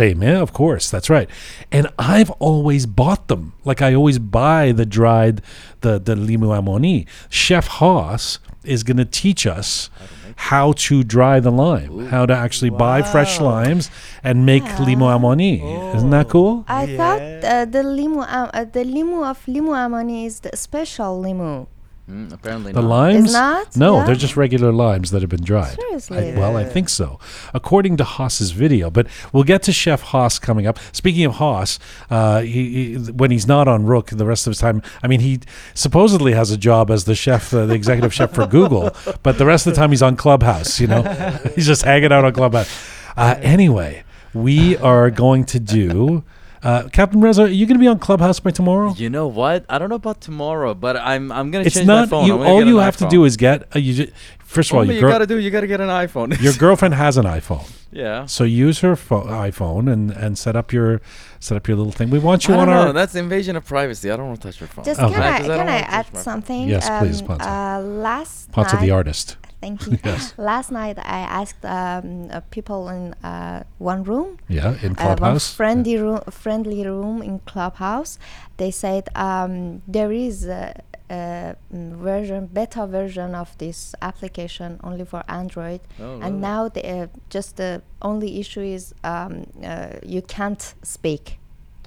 same, 0.00 0.22
yeah, 0.22 0.40
of 0.40 0.52
course, 0.52 0.88
that's 0.90 1.10
right. 1.10 1.28
And 1.70 1.84
I've 1.98 2.30
always 2.48 2.86
bought 2.86 3.28
them. 3.28 3.52
Like 3.64 3.80
I 3.82 3.94
always 3.94 4.18
buy 4.18 4.72
the 4.72 4.86
dried, 4.86 5.42
the 5.84 5.92
the 6.08 6.14
limu 6.14 6.48
amoni. 6.58 7.06
Chef 7.28 7.66
Haas 7.78 8.38
is 8.64 8.80
going 8.82 8.96
to 8.96 9.08
teach 9.22 9.42
us 9.58 9.90
how 10.48 10.72
to 10.88 11.04
dry 11.04 11.36
the 11.38 11.52
lime, 11.52 11.92
Ooh. 11.92 12.08
how 12.08 12.24
to 12.24 12.34
actually 12.34 12.72
wow. 12.72 12.84
buy 12.84 12.98
fresh 13.02 13.40
limes 13.40 13.90
and 14.24 14.46
make 14.46 14.64
yeah. 14.64 14.88
limo 14.88 15.06
amoni. 15.16 15.60
Oh. 15.60 15.96
Isn't 15.96 16.12
that 16.16 16.28
cool? 16.32 16.64
I 16.66 16.84
yeah. 16.84 16.96
thought 16.96 17.22
uh, 17.44 17.64
the 17.66 17.82
limo, 17.82 18.20
uh, 18.20 18.50
uh, 18.54 18.64
the 18.64 18.84
limo 18.84 19.24
of 19.24 19.38
limo 19.46 19.72
amoni 19.72 20.24
is 20.24 20.40
the 20.40 20.56
special 20.56 21.20
limo. 21.20 21.68
Mm, 22.10 22.32
apparently 22.32 22.72
The 22.72 22.80
not. 22.82 22.88
limes? 22.88 23.32
not? 23.32 23.76
No, 23.76 23.98
Yeah? 23.98 24.04
they're 24.06 24.14
just 24.16 24.36
regular 24.36 24.72
limes 24.72 25.10
that 25.12 25.20
have 25.22 25.30
been 25.30 25.44
dried. 25.44 25.76
Seriously? 25.80 26.32
I- 26.32 26.38
well, 26.38 26.56
I 26.56 26.64
think 26.64 26.88
so, 26.88 27.20
according 27.54 27.96
to 27.98 28.04
Haas's 28.04 28.50
video. 28.50 28.90
But 28.90 29.06
we'll 29.32 29.44
get 29.44 29.62
to 29.64 29.72
Chef 29.72 30.02
Haas 30.02 30.38
coming 30.38 30.66
up. 30.66 30.78
Speaking 30.92 31.24
of 31.24 31.34
Haas, 31.36 31.78
uh, 32.10 32.40
he, 32.40 32.94
he, 32.94 33.12
when 33.12 33.30
he's 33.30 33.46
not 33.46 33.68
on 33.68 33.84
Rook, 33.86 34.06
the 34.10 34.26
rest 34.26 34.46
of 34.46 34.50
his 34.50 34.58
time, 34.58 34.82
I 35.02 35.06
mean, 35.06 35.20
he 35.20 35.40
supposedly 35.74 36.32
has 36.32 36.50
a 36.50 36.56
job 36.56 36.90
as 36.90 37.04
the 37.04 37.14
chef, 37.14 37.54
uh, 37.54 37.66
the 37.66 37.74
executive 37.74 38.12
chef 38.12 38.32
for 38.32 38.46
Google, 38.46 38.90
but 39.22 39.38
the 39.38 39.46
rest 39.46 39.66
of 39.66 39.74
the 39.74 39.78
time 39.80 39.90
he's 39.90 40.02
on 40.02 40.16
Clubhouse. 40.16 40.80
You 40.80 40.88
know, 40.88 41.02
he's 41.54 41.66
just 41.66 41.82
hanging 41.82 42.12
out 42.12 42.24
on 42.24 42.32
Clubhouse. 42.32 42.68
Uh, 43.16 43.36
anyway, 43.40 44.02
we 44.34 44.76
are 44.78 45.10
going 45.10 45.44
to 45.44 45.60
do 45.60 46.24
Uh, 46.62 46.88
Captain 46.90 47.20
Reza, 47.22 47.42
are 47.44 47.46
you 47.48 47.64
going 47.66 47.76
to 47.76 47.80
be 47.80 47.86
on 47.86 47.98
Clubhouse 47.98 48.38
by 48.38 48.50
tomorrow? 48.50 48.92
You 48.94 49.08
know 49.08 49.26
what? 49.26 49.64
I 49.70 49.78
don't 49.78 49.88
know 49.88 49.94
about 49.94 50.20
tomorrow, 50.20 50.74
but 50.74 50.96
I'm 50.96 51.32
I'm 51.32 51.50
gonna 51.50 51.64
It's 51.64 51.74
change 51.76 51.86
not 51.86 52.02
my 52.02 52.06
phone. 52.10 52.26
you. 52.26 52.34
I'm 52.34 52.46
All 52.46 52.62
you 52.64 52.78
an 52.78 52.84
have 52.84 52.98
to 52.98 53.08
do 53.08 53.24
is 53.24 53.38
get. 53.38 53.74
Uh, 53.74 53.78
you 53.78 53.94
ju- 53.94 54.12
first 54.40 54.70
of 54.70 54.74
all, 54.74 54.80
All 54.80 54.84
your, 54.84 54.94
you 54.96 55.00
girl- 55.00 55.10
gotta 55.10 55.26
do, 55.26 55.38
you 55.38 55.50
gotta 55.50 55.66
get 55.66 55.80
an 55.80 55.88
iPhone. 55.88 56.38
your 56.42 56.52
girlfriend 56.58 56.92
has 56.94 57.16
an 57.16 57.24
iPhone, 57.24 57.66
yeah. 57.92 58.26
so 58.26 58.44
use 58.44 58.80
her 58.80 58.94
pho- 58.94 59.22
iPhone 59.24 59.90
and, 59.90 60.10
and 60.10 60.36
set 60.36 60.54
up 60.54 60.70
your 60.70 61.00
set 61.38 61.56
up 61.56 61.66
your 61.66 61.78
little 61.78 61.92
thing. 61.92 62.10
We 62.10 62.18
want 62.18 62.46
you 62.46 62.52
I 62.52 62.58
on 62.58 62.66
don't 62.68 62.76
our. 62.76 62.84
know. 62.88 62.92
That's 62.92 63.14
invasion 63.14 63.56
of 63.56 63.64
privacy. 63.64 64.10
I 64.10 64.16
don't 64.18 64.26
want 64.28 64.42
to 64.42 64.48
touch 64.48 64.60
your 64.60 64.68
phone. 64.68 64.84
Just 64.84 65.00
Okay. 65.00 65.14
can 65.14 65.22
I, 65.22 65.38
'Cause 65.38 65.46
don't 65.46 65.56
can 65.60 65.68
I 65.68 65.72
wanna 65.76 65.86
add 65.86 66.16
something? 66.18 66.68
Yes, 66.68 66.90
please, 67.00 67.22
Um, 67.22 67.26
Ponce. 67.26 67.42
Uh, 67.42 67.80
last 67.86 68.52
Ponce 68.52 68.72
night, 68.74 68.82
the 68.82 68.90
artist. 68.90 69.38
Thank 69.60 69.86
you. 69.86 69.98
Yes. 70.04 70.34
Last 70.38 70.70
night 70.72 70.98
I 70.98 71.20
asked 71.40 71.64
um, 71.64 72.28
uh, 72.30 72.40
people 72.50 72.88
in 72.88 73.14
uh, 73.22 73.62
one 73.78 74.02
room, 74.04 74.38
Yeah, 74.48 74.74
in 74.82 74.92
uh, 74.96 75.04
one 75.08 75.16
Clubhouse. 75.16 75.54
friendly 75.54 75.96
room, 75.98 76.20
friendly 76.30 76.86
room 76.86 77.22
in 77.22 77.40
Clubhouse. 77.40 78.18
They 78.56 78.70
said 78.70 79.08
um, 79.14 79.82
there 79.86 80.12
is 80.12 80.46
a, 80.46 80.80
a 81.10 81.56
mm, 81.74 81.92
version, 81.96 82.46
beta 82.46 82.86
version 82.86 83.34
of 83.34 83.56
this 83.58 83.94
application 84.00 84.80
only 84.82 85.04
for 85.04 85.22
Android, 85.28 85.80
Oh, 85.98 86.04
really? 86.12 86.22
and 86.22 86.40
now 86.40 86.68
the, 86.68 86.86
uh, 86.86 87.06
just 87.28 87.56
the 87.56 87.82
only 88.00 88.40
issue 88.40 88.62
is 88.62 88.94
um, 89.04 89.44
uh, 89.62 89.88
you 90.02 90.22
can't 90.22 90.74
speak 90.82 91.38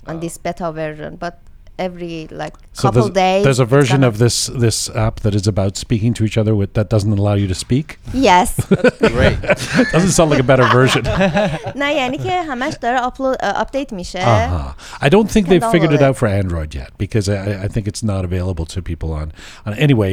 on 0.06 0.18
Oh. 0.18 0.20
this 0.20 0.38
beta 0.38 0.72
version, 0.72 1.16
but 1.16 1.40
every 1.81 2.27
like 2.43 2.55
So 2.73 2.83
couple 2.89 3.03
there's, 3.03 3.15
days 3.15 3.45
there's 3.45 3.61
a 3.61 3.63
it's 3.63 3.71
version 3.71 3.99
gonna- 4.01 4.09
of 4.09 4.19
this 4.19 4.47
this 4.49 4.91
app 4.97 5.21
that 5.21 5.33
is 5.33 5.47
about 5.47 5.77
speaking 5.77 6.13
to 6.15 6.25
each 6.25 6.37
other 6.37 6.55
with 6.57 6.75
that 6.75 6.91
doesn't 6.91 7.13
allow 7.17 7.35
you 7.35 7.47
to 7.47 7.55
speak. 7.55 8.01
yes 8.13 8.49
Great. 9.17 9.39
doesn't 9.93 10.11
sound 10.19 10.31
like 10.33 10.41
a 10.41 10.49
better 10.53 10.67
version. 10.81 11.03
نه 11.77 11.95
یعنی 11.95 12.19
که 12.19 12.43
همش 12.43 12.75
داره 12.81 12.99
آپلود 13.01 13.37
آپدیت 13.45 13.93
میشه 13.93 14.19
Uh-huh. 14.19 15.05
I 15.07 15.09
don't 15.09 15.31
think 15.31 15.47
can 15.47 15.51
they've 15.51 15.71
figured 15.75 15.93
it 15.93 16.01
download 16.01 16.09
out 16.09 16.17
for 16.17 16.27
Android 16.41 16.75
yet 16.75 16.91
because 16.99 17.27
I, 17.29 17.65
I 17.67 17.69
think 17.69 17.85
it's 17.87 18.03
not 18.03 18.23
available 18.31 18.67
to 18.75 18.83
people 18.83 19.11
on, 19.21 19.27
on. 19.67 19.73
Anyway, 19.87 20.13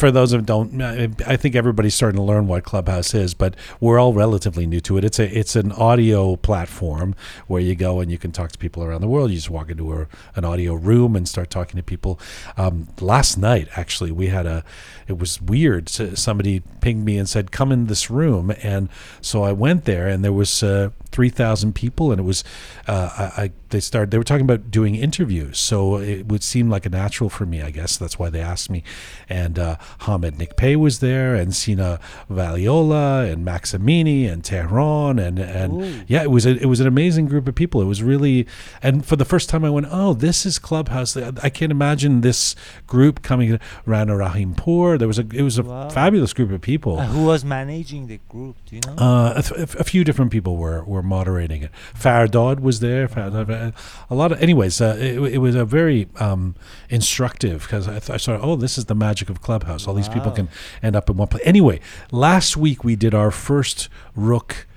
for 0.00 0.08
those 0.16 0.28
who 0.32 0.40
don't, 0.52 0.68
I 0.80 1.08
I 1.34 1.36
think 1.40 1.52
everybody's 1.62 1.94
starting 2.00 2.18
to 2.22 2.26
learn 2.32 2.44
what 2.52 2.60
Clubhouse 2.70 3.10
is, 3.24 3.30
but 3.42 3.52
we're 3.84 3.98
all 4.02 4.14
relatively 4.26 4.64
new 4.74 4.80
to 4.88 4.92
it. 4.98 5.02
It's 5.08 5.20
a 5.24 5.28
it's 5.40 5.54
an 5.62 5.70
audio 5.90 6.20
platform 6.48 7.08
where 7.50 7.62
you 7.68 7.74
go 7.88 7.92
and 8.00 8.08
you 8.14 8.18
can 8.24 8.32
talk 8.38 8.48
to 8.56 8.58
people 8.66 8.80
around 8.86 9.02
the 9.06 9.12
world. 9.14 9.26
You 9.32 9.38
just 9.44 9.52
walk 9.58 9.68
into 9.74 9.86
a, 9.98 10.00
an 10.38 10.44
audio 10.52 10.72
room 10.88 10.95
and 11.05 11.27
start 11.27 11.49
talking 11.49 11.77
to 11.77 11.83
people. 11.83 12.19
Um, 12.57 12.87
last 12.99 13.37
night, 13.37 13.67
actually, 13.75 14.11
we 14.11 14.27
had 14.27 14.45
a. 14.45 14.63
It 15.07 15.17
was 15.17 15.41
weird. 15.41 15.89
Somebody 15.89 16.61
pinged 16.81 17.05
me 17.05 17.17
and 17.17 17.29
said, 17.29 17.51
"Come 17.51 17.71
in 17.71 17.87
this 17.87 18.09
room," 18.09 18.53
and 18.61 18.89
so 19.21 19.43
I 19.43 19.51
went 19.51 19.85
there, 19.85 20.07
and 20.07 20.23
there 20.23 20.33
was 20.33 20.63
uh, 20.63 20.89
three 21.11 21.29
thousand 21.29 21.73
people, 21.73 22.11
and 22.11 22.19
it 22.19 22.23
was. 22.23 22.43
Uh, 22.87 23.31
I, 23.37 23.43
I 23.43 23.51
they 23.69 23.79
started. 23.79 24.11
They 24.11 24.17
were 24.17 24.23
talking 24.23 24.45
about 24.45 24.71
doing 24.71 24.95
interviews, 24.95 25.59
so 25.59 25.97
it 25.97 26.27
would 26.27 26.43
seem 26.43 26.69
like 26.69 26.85
a 26.85 26.89
natural 26.89 27.29
for 27.29 27.45
me. 27.45 27.61
I 27.61 27.71
guess 27.71 27.97
that's 27.97 28.17
why 28.17 28.29
they 28.29 28.39
asked 28.39 28.69
me. 28.69 28.83
And 29.27 29.59
uh, 29.59 29.77
Hamed 30.01 30.37
Nikpay 30.37 30.75
was 30.77 30.99
there, 30.99 31.35
and 31.35 31.55
Sina 31.55 31.99
Valiollah, 32.29 33.31
and 33.31 33.45
Maximini, 33.45 34.31
and 34.31 34.43
Tehran, 34.43 35.19
and 35.19 35.39
and 35.39 36.05
yeah, 36.07 36.23
it 36.23 36.31
was 36.31 36.45
a, 36.45 36.57
it 36.57 36.65
was 36.65 36.79
an 36.79 36.87
amazing 36.87 37.27
group 37.27 37.47
of 37.47 37.55
people. 37.55 37.81
It 37.81 37.85
was 37.85 38.03
really, 38.03 38.47
and 38.81 39.05
for 39.05 39.15
the 39.15 39.25
first 39.25 39.49
time, 39.49 39.65
I 39.65 39.69
went, 39.69 39.87
oh, 39.89 40.13
this 40.13 40.45
is 40.45 40.59
Clubhouse. 40.87 41.17
I 41.43 41.49
can't 41.49 41.71
imagine 41.71 42.21
this 42.21 42.55
group 42.87 43.21
coming. 43.21 43.59
Rana 43.85 44.13
Rahimpour. 44.13 44.97
There 44.99 45.07
was 45.07 45.19
a 45.19 45.25
it 45.33 45.41
was 45.41 45.57
a 45.57 45.63
Wow. 45.63 45.89
fabulous 45.89 46.33
group 46.33 46.51
of 46.51 46.61
people. 46.61 46.99
Uh, 46.99 47.05
who 47.07 47.25
was 47.25 47.43
managing 47.43 48.07
the 48.07 48.19
group? 48.29 48.55
Do 48.65 48.75
you 48.75 48.81
know? 48.87 48.93
Uh, 48.97 49.33
a, 49.35 49.43
th- 49.43 49.75
a 49.75 49.83
few 49.83 50.03
different 50.03 50.31
people 50.31 50.55
were, 50.57 50.83
were 50.85 51.03
moderating 51.03 51.61
it. 51.63 51.71
Fardod 51.93 52.61
was 52.61 52.79
there. 52.79 53.09
Uh, 53.17 53.71
a 54.09 54.15
lot 54.15 54.31
of, 54.31 54.41
anyways. 54.41 54.79
Uh, 54.79 54.95
it, 54.99 55.19
it 55.33 55.37
was 55.39 55.55
a 55.55 55.65
very 55.65 56.07
um, 56.17 56.55
instructive 56.89 57.63
because 57.63 57.87
I, 57.87 57.99
th- 57.99 58.09
I 58.09 58.17
saw. 58.17 58.39
Oh, 58.41 58.55
this 58.55 58.77
is 58.77 58.85
the 58.85 58.95
magic 58.95 59.29
of 59.29 59.41
Clubhouse. 59.41 59.87
All 59.87 59.93
these 59.93 60.09
people 60.09 60.31
can 60.31 60.47
end 60.81 60.95
up 60.95 61.09
in 61.09 61.17
one 61.17 61.27
place. 61.27 61.43
Anyway, 61.45 61.79
last 62.11 62.55
week 62.57 62.83
we 62.83 62.95
did 62.95 63.13
our 63.13 63.31
first 63.31 63.89
Rook 64.15 64.67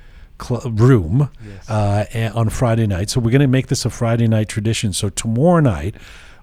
cl- 0.40 0.62
room 0.70 1.30
Yes. 1.44 1.68
uh, 1.70 2.32
on 2.34 2.48
Friday 2.50 2.86
night. 2.86 3.10
So 3.10 3.20
we're 3.20 3.30
going 3.30 3.40
to 3.40 3.46
make 3.48 3.66
this 3.68 3.84
a 3.84 3.90
Friday 3.90 4.26
night 4.28 4.48
tradition. 4.48 4.92
So 4.92 5.08
tomorrow 5.08 5.60
night. 5.60 5.94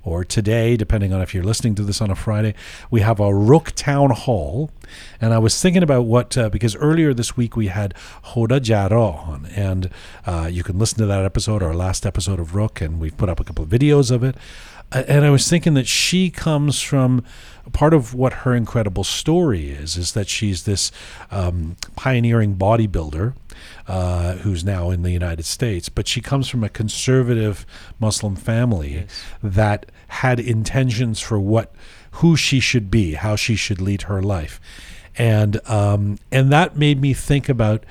Or 0.04 0.24
today, 0.24 0.78
depending 0.78 1.12
on 1.12 1.20
if 1.22 1.34
you're 1.34 1.44
listening 1.44 1.76
to 1.76 1.84
this 1.84 2.00
on 2.00 2.10
a 2.10 2.16
Friday, 2.16 2.54
we 2.90 3.02
have 3.02 3.20
a 3.20 3.34
Rook 3.36 3.74
Town 3.76 4.12
Hall. 4.12 4.72
And 5.20 5.34
I 5.34 5.38
was 5.38 5.62
thinking 5.62 5.84
about 5.84 6.04
what, 6.04 6.38
uh, 6.38 6.48
because 6.48 6.78
earlier 6.78 7.14
this 7.14 7.36
week 7.36 7.58
we 7.58 7.68
had 7.68 7.94
Hoda 8.28 8.62
Jaro 8.62 9.18
on, 9.28 9.48
and 9.48 9.90
uh, 10.26 10.48
you 10.50 10.64
can 10.64 10.80
listen 10.80 11.00
to 11.00 11.06
that 11.08 11.26
episode, 11.26 11.62
our 11.62 11.74
last 11.76 12.06
episode 12.06 12.40
of 12.40 12.56
Rook, 12.56 12.80
and 12.80 13.02
we've 13.02 13.18
put 13.18 13.28
up 13.28 13.42
a 13.42 13.44
couple 13.44 13.66
of 13.66 13.70
videos 13.70 14.10
of 14.10 14.24
it. 14.24 14.38
Uh, 14.94 15.04
and 15.10 15.26
I 15.26 15.30
was 15.30 15.50
thinking 15.50 15.74
that 15.74 15.88
she 15.88 16.30
comes 16.30 16.80
from 16.82 17.26
part 17.74 17.94
of 17.94 18.14
what 18.14 18.32
her 18.32 18.56
incredible 18.56 19.04
story 19.04 19.72
is, 19.72 19.98
is 19.98 20.14
that 20.14 20.30
she's 20.30 20.64
this 20.64 20.90
um, 21.32 21.76
pioneering 21.98 22.56
bodybuilder 22.56 23.34
uh, 23.88 24.34
who's 24.38 24.64
now 24.66 24.90
in 24.92 25.02
the 25.04 25.12
United 25.12 25.46
States, 25.46 25.90
but 25.90 26.08
she 26.08 26.22
comes 26.22 26.50
from 26.50 26.64
a 26.64 26.70
conservative 26.70 27.66
Muslim 28.00 28.36
family 28.36 28.94
Yes. 28.96 29.24
that 29.42 29.86
had 30.08 30.40
intentions 30.40 31.20
for 31.20 31.40
what 31.40 31.74
who 32.12 32.36
she 32.36 32.60
should 32.60 32.90
be, 32.90 33.14
how 33.14 33.36
she 33.36 33.56
should 33.56 33.80
lead 33.80 34.04
her 34.04 34.22
life, 34.22 34.60
and 35.18 35.60
um, 35.70 36.18
and 36.32 36.52
that 36.52 36.76
made 36.78 37.00
me 37.00 37.14
think 37.14 37.48
about 37.50 37.84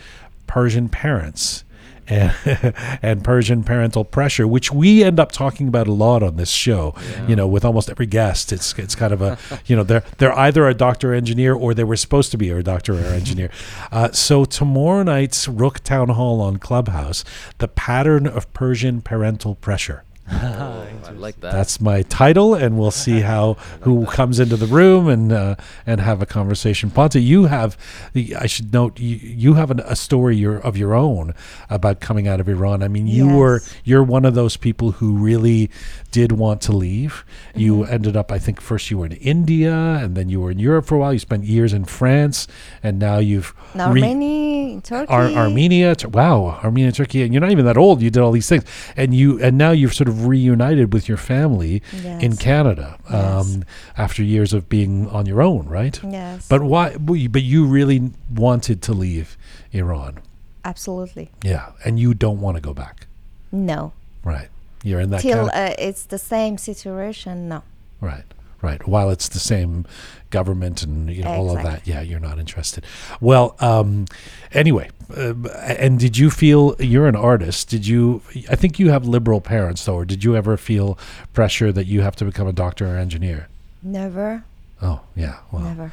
Persian 0.46 0.88
parents. 0.88 1.64
And, 2.08 2.74
and 3.02 3.24
Persian 3.24 3.64
parental 3.64 4.04
pressure, 4.04 4.46
which 4.46 4.72
we 4.72 5.04
end 5.04 5.18
up 5.20 5.32
talking 5.32 5.68
about 5.68 5.86
a 5.88 5.92
lot 5.92 6.22
on 6.22 6.36
this 6.36 6.50
show, 6.50 6.94
you 7.28 7.36
know, 7.36 7.46
with 7.46 7.64
almost 7.64 7.90
every 7.90 8.06
guest. 8.06 8.52
It's 8.52 8.78
it's 8.78 8.94
kind 8.94 9.12
of 9.12 9.22
a, 9.22 9.38
you 9.66 9.76
know, 9.76 9.82
they're 9.82 10.04
they're 10.18 10.36
either 10.38 10.66
a 10.68 10.74
doctor 10.74 11.12
or 11.12 11.14
engineer 11.14 11.54
or 11.54 11.74
they 11.74 11.84
were 11.84 11.96
supposed 11.96 12.30
to 12.32 12.38
be 12.38 12.50
a 12.50 12.62
doctor 12.62 12.94
or 12.94 13.04
engineer. 13.12 13.50
Uh, 13.92 14.10
so 14.12 14.44
tomorrow 14.44 15.02
night's 15.02 15.48
Rook 15.48 15.80
Town 15.80 16.08
Hall 16.10 16.40
on 16.40 16.58
Clubhouse, 16.58 17.24
the 17.58 17.68
pattern 17.68 18.26
of 18.26 18.52
Persian 18.52 19.00
parental 19.02 19.54
pressure. 19.56 20.04
Oh, 20.30 20.86
I 21.06 21.10
like 21.12 21.40
that. 21.40 21.52
That's 21.52 21.80
my 21.80 22.02
title, 22.02 22.54
and 22.54 22.78
we'll 22.78 22.90
see 23.06 23.20
how 23.20 23.54
who 23.80 24.06
comes 24.06 24.40
into 24.40 24.56
the 24.56 24.66
room 24.66 25.08
and 25.08 25.32
uh, 25.32 25.56
and 25.86 26.00
have 26.00 26.20
a 26.20 26.26
conversation. 26.26 26.90
Ponte, 26.90 27.16
you 27.16 27.44
have. 27.44 27.76
I 28.14 28.46
should 28.46 28.72
note 28.72 28.98
you 28.98 29.16
you 29.16 29.54
have 29.54 29.70
an, 29.70 29.80
a 29.80 29.94
story 29.96 30.36
your, 30.36 30.58
of 30.58 30.76
your 30.76 30.94
own 30.94 31.34
about 31.70 32.00
coming 32.00 32.26
out 32.26 32.40
of 32.40 32.48
Iran. 32.48 32.82
I 32.82 32.88
mean, 32.88 33.06
you 33.06 33.28
were 33.28 33.62
you're 33.84 34.02
one 34.02 34.24
of 34.24 34.34
those 34.34 34.56
people 34.56 34.92
who 34.92 35.16
really 35.16 35.70
did 36.10 36.32
want 36.32 36.60
to 36.62 36.72
leave. 36.72 37.24
You 37.54 37.84
ended 37.84 38.16
up, 38.16 38.32
I 38.32 38.38
think, 38.38 38.60
first 38.60 38.90
you 38.90 38.98
were 38.98 39.06
in 39.06 39.12
India, 39.12 39.74
and 39.74 40.16
then 40.16 40.28
you 40.28 40.40
were 40.40 40.50
in 40.50 40.58
Europe 40.58 40.86
for 40.86 40.94
a 40.96 40.98
while. 40.98 41.12
You 41.12 41.18
spent 41.18 41.44
years 41.44 41.72
in 41.72 41.84
France, 41.84 42.48
and 42.82 42.98
now 42.98 43.18
you've 43.18 43.54
in 43.74 43.80
re- 43.80 44.02
Armenia, 44.02 44.80
Turkey. 44.80 45.12
Ar- 45.12 45.26
Armenia. 45.30 45.94
Tur- 45.94 46.08
wow, 46.08 46.58
Armenia, 46.64 46.92
Turkey, 46.92 47.22
and 47.22 47.32
you're 47.32 47.40
not 47.40 47.50
even 47.50 47.64
that 47.66 47.76
old. 47.76 48.02
You 48.02 48.10
did 48.10 48.20
all 48.22 48.32
these 48.32 48.48
things, 48.48 48.64
and 48.96 49.14
you 49.14 49.40
and 49.42 49.56
now 49.58 49.70
you've 49.72 49.94
sort 49.94 50.08
of 50.08 50.15
reunited 50.24 50.92
with 50.92 51.08
your 51.08 51.18
family 51.18 51.82
in 52.20 52.36
Canada 52.36 52.98
um, 53.08 53.64
after 53.96 54.22
years 54.22 54.52
of 54.52 54.68
being 54.68 55.08
on 55.08 55.26
your 55.26 55.42
own, 55.42 55.66
right? 55.66 56.00
Yes. 56.02 56.48
But 56.48 56.62
why? 56.62 56.96
But 56.96 57.42
you 57.42 57.66
really 57.66 58.10
wanted 58.32 58.82
to 58.82 58.92
leave 58.92 59.36
Iran, 59.72 60.18
absolutely 60.64 61.30
yeah, 61.42 61.72
and 61.84 61.98
you 61.98 62.14
don't 62.14 62.40
want 62.40 62.56
to 62.56 62.60
go 62.60 62.74
back, 62.74 63.06
no. 63.52 63.92
right? 64.24 64.48
You're 64.82 65.00
in 65.00 65.10
that 65.10 65.20
Till 65.20 65.50
uh, 65.52 65.74
it's 65.78 66.04
the 66.04 66.18
same 66.18 66.58
situation. 66.58 67.48
No. 67.48 67.62
Right, 68.00 68.24
right. 68.62 68.86
While 68.86 69.10
it's 69.10 69.28
the 69.28 69.40
same 69.40 69.84
government 70.30 70.82
and 70.82 71.10
you 71.10 71.22
know 71.22 71.30
all 71.30 71.56
of 71.56 71.62
that, 71.62 71.86
yeah, 71.86 72.00
you're 72.00 72.20
not 72.20 72.38
interested. 72.38 72.84
Well, 73.20 73.56
um, 73.60 74.06
anyway, 74.52 74.90
uh, 75.16 75.34
and 75.78 75.98
did 75.98 76.18
you 76.18 76.30
feel 76.30 76.74
you're 76.78 77.06
an 77.06 77.16
artist? 77.16 77.68
Did 77.68 77.86
you? 77.86 78.22
I 78.50 78.56
think 78.56 78.78
you 78.78 78.90
have 78.90 79.06
liberal 79.06 79.40
parents, 79.40 79.84
though, 79.84 79.94
or 79.94 80.04
did 80.04 80.24
you 80.24 80.36
ever 80.36 80.56
feel 80.56 80.98
pressure 81.32 81.72
that 81.72 81.86
you 81.86 82.00
have 82.02 82.16
to 82.16 82.24
become 82.24 82.46
a 82.46 82.52
doctor 82.52 82.86
or 82.86 82.96
engineer? 82.96 83.48
Never. 83.82 84.44
Oh, 84.82 85.00
yeah. 85.14 85.38
Well, 85.52 85.62
Never. 85.62 85.92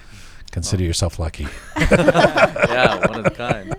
Consider 0.53 0.83
oh. 0.83 0.87
yourself 0.87 1.19
lucky. 1.19 1.47
yeah, 1.77 3.05
one 3.07 3.17
of 3.17 3.23
the 3.25 3.31
kind. 3.31 3.75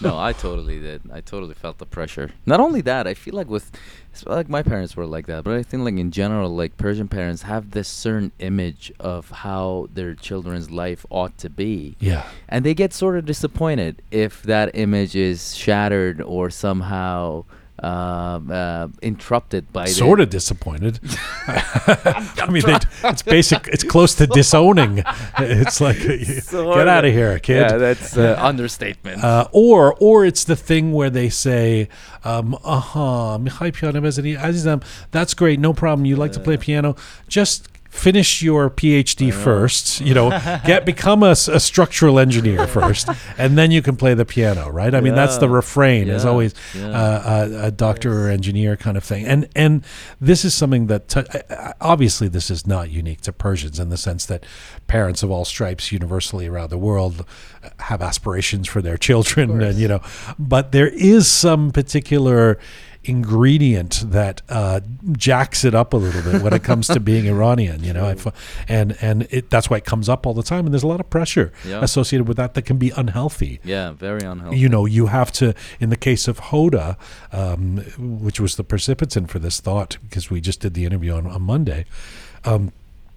No, 0.00 0.18
I 0.18 0.32
totally 0.32 0.80
did. 0.80 1.02
I 1.12 1.20
totally 1.20 1.54
felt 1.54 1.78
the 1.78 1.86
pressure. 1.86 2.30
Not 2.44 2.60
only 2.60 2.80
that, 2.82 3.06
I 3.06 3.14
feel 3.14 3.34
like 3.34 3.48
with, 3.48 3.70
like 4.26 4.48
my 4.48 4.62
parents 4.62 4.96
were 4.96 5.06
like 5.06 5.26
that, 5.26 5.44
but 5.44 5.54
I 5.54 5.62
think 5.62 5.84
like 5.84 5.96
in 5.96 6.10
general, 6.10 6.50
like 6.54 6.76
Persian 6.76 7.08
parents 7.08 7.42
have 7.42 7.70
this 7.70 7.88
certain 7.88 8.32
image 8.38 8.92
of 9.00 9.30
how 9.30 9.88
their 9.92 10.14
children's 10.14 10.70
life 10.70 11.06
ought 11.10 11.36
to 11.38 11.50
be. 11.50 11.96
Yeah. 11.98 12.26
And 12.48 12.64
they 12.64 12.74
get 12.74 12.92
sort 12.92 13.16
of 13.16 13.24
disappointed 13.24 14.02
if 14.10 14.42
that 14.42 14.70
image 14.74 15.16
is 15.16 15.54
shattered 15.56 16.20
or 16.20 16.50
somehow 16.50 17.44
uh, 17.82 18.40
uh, 18.50 18.88
interrupted 19.02 19.72
by 19.72 19.84
Sort 19.86 20.18
the, 20.18 20.24
of 20.24 20.30
disappointed. 20.30 20.98
I 21.46 22.48
mean, 22.50 22.62
they, 22.64 22.78
it's 23.04 23.22
basic. 23.22 23.68
It's 23.68 23.84
close 23.84 24.14
to 24.16 24.26
disowning. 24.26 25.02
It's 25.38 25.80
like 25.80 25.98
get 25.98 26.88
out 26.88 27.04
of 27.04 27.12
here, 27.12 27.38
kid. 27.38 27.70
Yeah, 27.70 27.76
that's 27.76 28.16
uh, 28.16 28.36
understatement. 28.40 29.22
Uh, 29.22 29.48
or 29.52 29.94
or 30.00 30.24
it's 30.24 30.44
the 30.44 30.56
thing 30.56 30.92
where 30.92 31.10
they 31.10 31.28
say, 31.28 31.88
um, 32.24 32.58
"Aha, 32.64 33.38
Mikhail 33.38 33.72
piano 33.72 34.00
bezani 34.00 34.38
azizam, 34.38 34.82
that's 35.10 35.34
great, 35.34 35.60
no 35.60 35.72
problem. 35.72 36.06
You 36.06 36.16
like 36.16 36.32
to 36.32 36.40
play 36.40 36.56
piano, 36.56 36.96
just." 37.28 37.68
Finish 37.96 38.42
your 38.42 38.68
PhD 38.70 39.32
first, 39.32 40.00
you 40.00 40.14
know, 40.14 40.28
get 40.64 40.84
become 40.84 41.22
a 41.22 41.34
structural 41.34 42.18
engineer 42.18 42.66
first, 42.78 43.08
and 43.38 43.56
then 43.56 43.70
you 43.70 43.82
can 43.82 43.96
play 43.96 44.14
the 44.14 44.24
piano, 44.24 44.68
right? 44.70 44.94
I 44.94 45.00
mean, 45.00 45.14
that's 45.14 45.38
the 45.38 45.48
Yeah. 45.48 45.54
refrain. 45.56 46.08
Is 46.08 46.22
Yeah. 46.24 46.30
always 46.30 46.54
Yeah. 46.74 46.88
uh, 46.90 47.48
a, 47.62 47.66
a 47.66 47.70
doctor 47.70 48.26
or 48.26 48.28
engineer 48.30 48.76
kind 48.76 48.96
of 48.96 49.02
thing, 49.04 49.24
and 49.26 49.48
and 49.56 49.82
this 50.20 50.44
is 50.44 50.54
something 50.54 50.86
that 50.88 51.08
t- 51.08 51.22
obviously 51.80 52.28
this 52.28 52.50
is 52.50 52.66
not 52.66 52.90
unique 52.90 53.22
to 53.22 53.32
Persians 53.32 53.80
in 53.80 53.88
the 53.88 53.96
sense 53.96 54.26
that 54.26 54.44
parents 54.86 55.22
of 55.22 55.30
all 55.30 55.44
stripes 55.44 55.90
universally 55.90 56.46
around 56.46 56.70
the 56.70 56.78
world 56.78 57.24
have 57.80 58.02
aspirations 58.02 58.68
for 58.68 58.82
their 58.82 58.96
children, 58.98 59.60
and 59.62 59.78
you 59.78 59.88
know, 59.88 60.00
but 60.38 60.72
there 60.72 60.88
is 60.88 61.26
some 61.26 61.70
particular 61.70 62.58
ingredient 63.08 64.02
that 64.10 64.42
uh, 64.48 64.80
jacks 65.12 65.64
it 65.64 65.74
up 65.74 65.92
a 65.92 65.96
little 65.96 66.22
bit 66.22 66.42
when 66.42 66.52
it 66.52 66.62
comes 66.62 66.86
to 66.88 67.00
being 67.00 67.26
Iranian, 67.34 67.82
you 67.84 67.92
know, 67.92 68.14
and 68.68 68.96
and 69.00 69.26
it, 69.30 69.50
that's 69.50 69.68
why 69.70 69.76
it 69.78 69.84
comes 69.84 70.08
up 70.08 70.26
all 70.26 70.34
the 70.34 70.42
time, 70.42 70.64
and 70.66 70.72
there's 70.74 70.82
a 70.82 70.86
lot 70.88 71.00
of 71.00 71.08
pressure 71.10 71.52
Yeah. 71.64 71.80
associated 71.82 72.28
with 72.28 72.36
that 72.36 72.54
that 72.54 72.62
can 72.62 72.76
be 72.78 72.90
unhealthy 72.96 73.60
yeah, 73.64 73.92
very 73.92 74.22
unhealthy. 74.24 74.58
you 74.58 74.68
know, 74.68 74.86
you 74.86 75.06
have 75.06 75.30
to, 75.32 75.54
in 75.80 75.90
the 75.90 75.96
case 75.96 76.28
of 76.28 76.40
Hoda, 76.40 76.96
um, 77.32 77.78
which 77.98 78.40
was 78.40 78.56
the 78.56 78.64
precipitant 78.64 79.30
for 79.30 79.38
this 79.38 79.60
thought, 79.60 79.98
because 80.02 80.30
we 80.30 80.40
just 80.40 80.60
did 80.60 80.74
the 80.74 80.84
interview 80.84 81.12
on, 81.14 81.26
on 81.26 81.42
Monday, 81.42 81.84
um, 82.44 82.72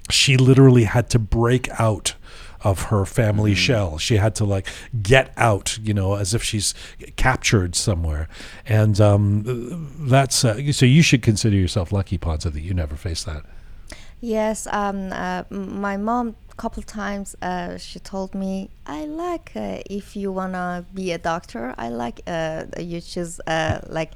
she 0.09 0.37
literally 0.37 0.85
had 0.85 1.09
to 1.11 1.19
break 1.19 1.69
out 1.79 2.15
of 2.61 2.83
her 2.83 3.05
family 3.05 3.55
shell. 3.55 3.97
She 3.97 4.17
had 4.17 4.35
to 4.35 4.45
like 4.45 4.67
get 5.01 5.31
out, 5.37 5.77
you 5.81 5.93
know, 5.93 6.15
as 6.15 6.33
if 6.33 6.43
she's 6.43 6.73
captured 7.15 7.75
somewhere. 7.75 8.27
And 8.65 8.99
um, 8.99 9.89
that's, 9.99 10.43
uh, 10.43 10.71
so 10.71 10.85
you 10.85 11.01
should 11.01 11.21
consider 11.21 11.55
yourself 11.55 11.91
lucky, 11.91 12.17
Ponza, 12.17 12.49
that 12.51 12.61
you 12.61 12.73
never 12.73 12.95
faced 12.95 13.25
that. 13.25 13.43
Yes, 14.21 14.67
um, 14.67 15.13
uh, 15.13 15.43
my 15.49 15.95
mom 15.95 16.35
couple 16.59 16.83
times 16.83 17.37
uh, 17.41 17.77
she 17.77 17.99
told 17.99 18.35
me 18.35 18.69
I 18.85 19.05
like 19.05 19.53
uh, 19.55 19.79
if 19.89 20.17
you 20.17 20.29
wanna 20.29 20.85
be 20.93 21.13
a 21.13 21.17
doctor. 21.17 21.73
I 21.77 21.87
like 21.87 22.19
uh, 22.27 22.65
you 22.77 22.99
choose 22.99 23.39
uh, 23.47 23.79
like 23.87 24.11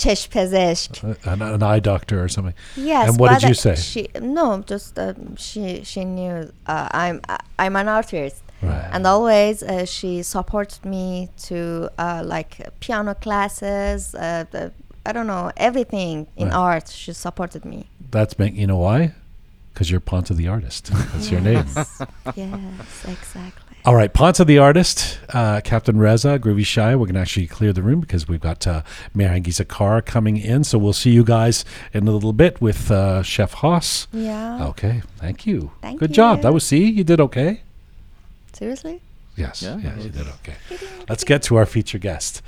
چشم 0.00 0.30
پزشک. 0.30 1.04
An, 1.24 1.42
an 1.42 1.62
eye 1.62 1.80
doctor 1.80 2.22
or 2.24 2.28
something. 2.28 2.54
Yes. 2.76 3.08
And 3.08 3.18
what 3.20 3.30
but 3.30 3.40
did 3.40 3.48
you 3.48 3.54
say? 3.54 3.72
uh, 3.72 3.76
She 3.76 4.08
no, 4.20 4.62
just 4.70 4.98
um, 4.98 5.36
she 5.36 5.82
she 5.84 6.04
knew 6.04 6.50
uh, 6.66 6.88
I'm 6.90 7.20
I'm 7.58 7.76
an 7.76 7.88
artist. 7.88 8.42
Right. 8.62 8.88
And 8.94 9.06
always 9.06 9.62
uh, 9.62 9.84
she 9.84 10.22
supported 10.22 10.82
me 10.84 11.28
to 11.48 11.56
uh, 11.98 12.22
like 12.24 12.52
piano 12.80 13.14
classes. 13.14 14.14
Uh, 14.14 14.44
the, 14.50 14.72
I 15.08 15.12
don't 15.12 15.26
know 15.26 15.50
everything 15.56 16.26
in 16.36 16.48
Right. 16.48 16.56
art. 16.56 16.88
She 16.88 17.12
supported 17.12 17.64
me. 17.64 17.78
That's, 18.10 18.34
make, 18.38 18.54
you 18.54 18.66
know 18.66 18.78
why? 18.78 19.12
Because 19.72 19.90
you're 19.90 20.00
Ponta 20.00 20.32
the 20.34 20.48
artist. 20.48 20.90
That's 21.12 21.30
your 21.30 21.40
name. 21.42 21.64
Yes, 21.76 22.02
yes, 22.34 23.04
exactly. 23.06 23.69
All 23.83 23.95
right, 23.95 24.13
Ponta 24.13 24.45
the 24.45 24.59
artist, 24.59 25.17
uh, 25.29 25.59
Captain 25.63 25.97
Reza, 25.97 26.37
Groovy 26.37 26.63
Shy. 26.63 26.95
We're 26.95 27.07
going 27.07 27.15
to 27.15 27.19
actually 27.21 27.47
clear 27.47 27.73
the 27.73 27.81
room 27.81 27.99
because 27.99 28.27
we've 28.27 28.39
got 28.39 28.67
uh, 28.67 28.83
Mehrangiza 29.15 29.67
Kar 29.67 30.03
coming 30.03 30.37
in. 30.37 30.63
So 30.63 30.77
we'll 30.77 30.93
see 30.93 31.09
you 31.09 31.23
guys 31.23 31.65
in 31.91 32.07
a 32.07 32.11
little 32.11 32.31
bit 32.31 32.61
with 32.61 32.91
uh, 32.91 33.23
Chef 33.23 33.53
Haas. 33.53 34.07
Yeah. 34.13 34.67
Okay, 34.67 35.01
thank 35.17 35.47
you. 35.47 35.71
Thank 35.81 35.99
Good 35.99 36.13
job. 36.13 36.43
That 36.43 36.53
was, 36.53 36.63
see, 36.63 36.91
you 36.91 37.03
did 37.03 37.19
okay. 37.19 37.61
Seriously? 38.53 39.01
Yes, 39.35 39.63
Yeah, 39.63 39.79
yes, 39.81 40.03
you 40.03 40.11
did 40.11 40.27
okay. 40.27 40.55
Let's 41.09 41.23
get 41.23 41.41
to 41.43 41.55
our 41.55 41.65
feature 41.65 41.97
guest. 41.97 42.43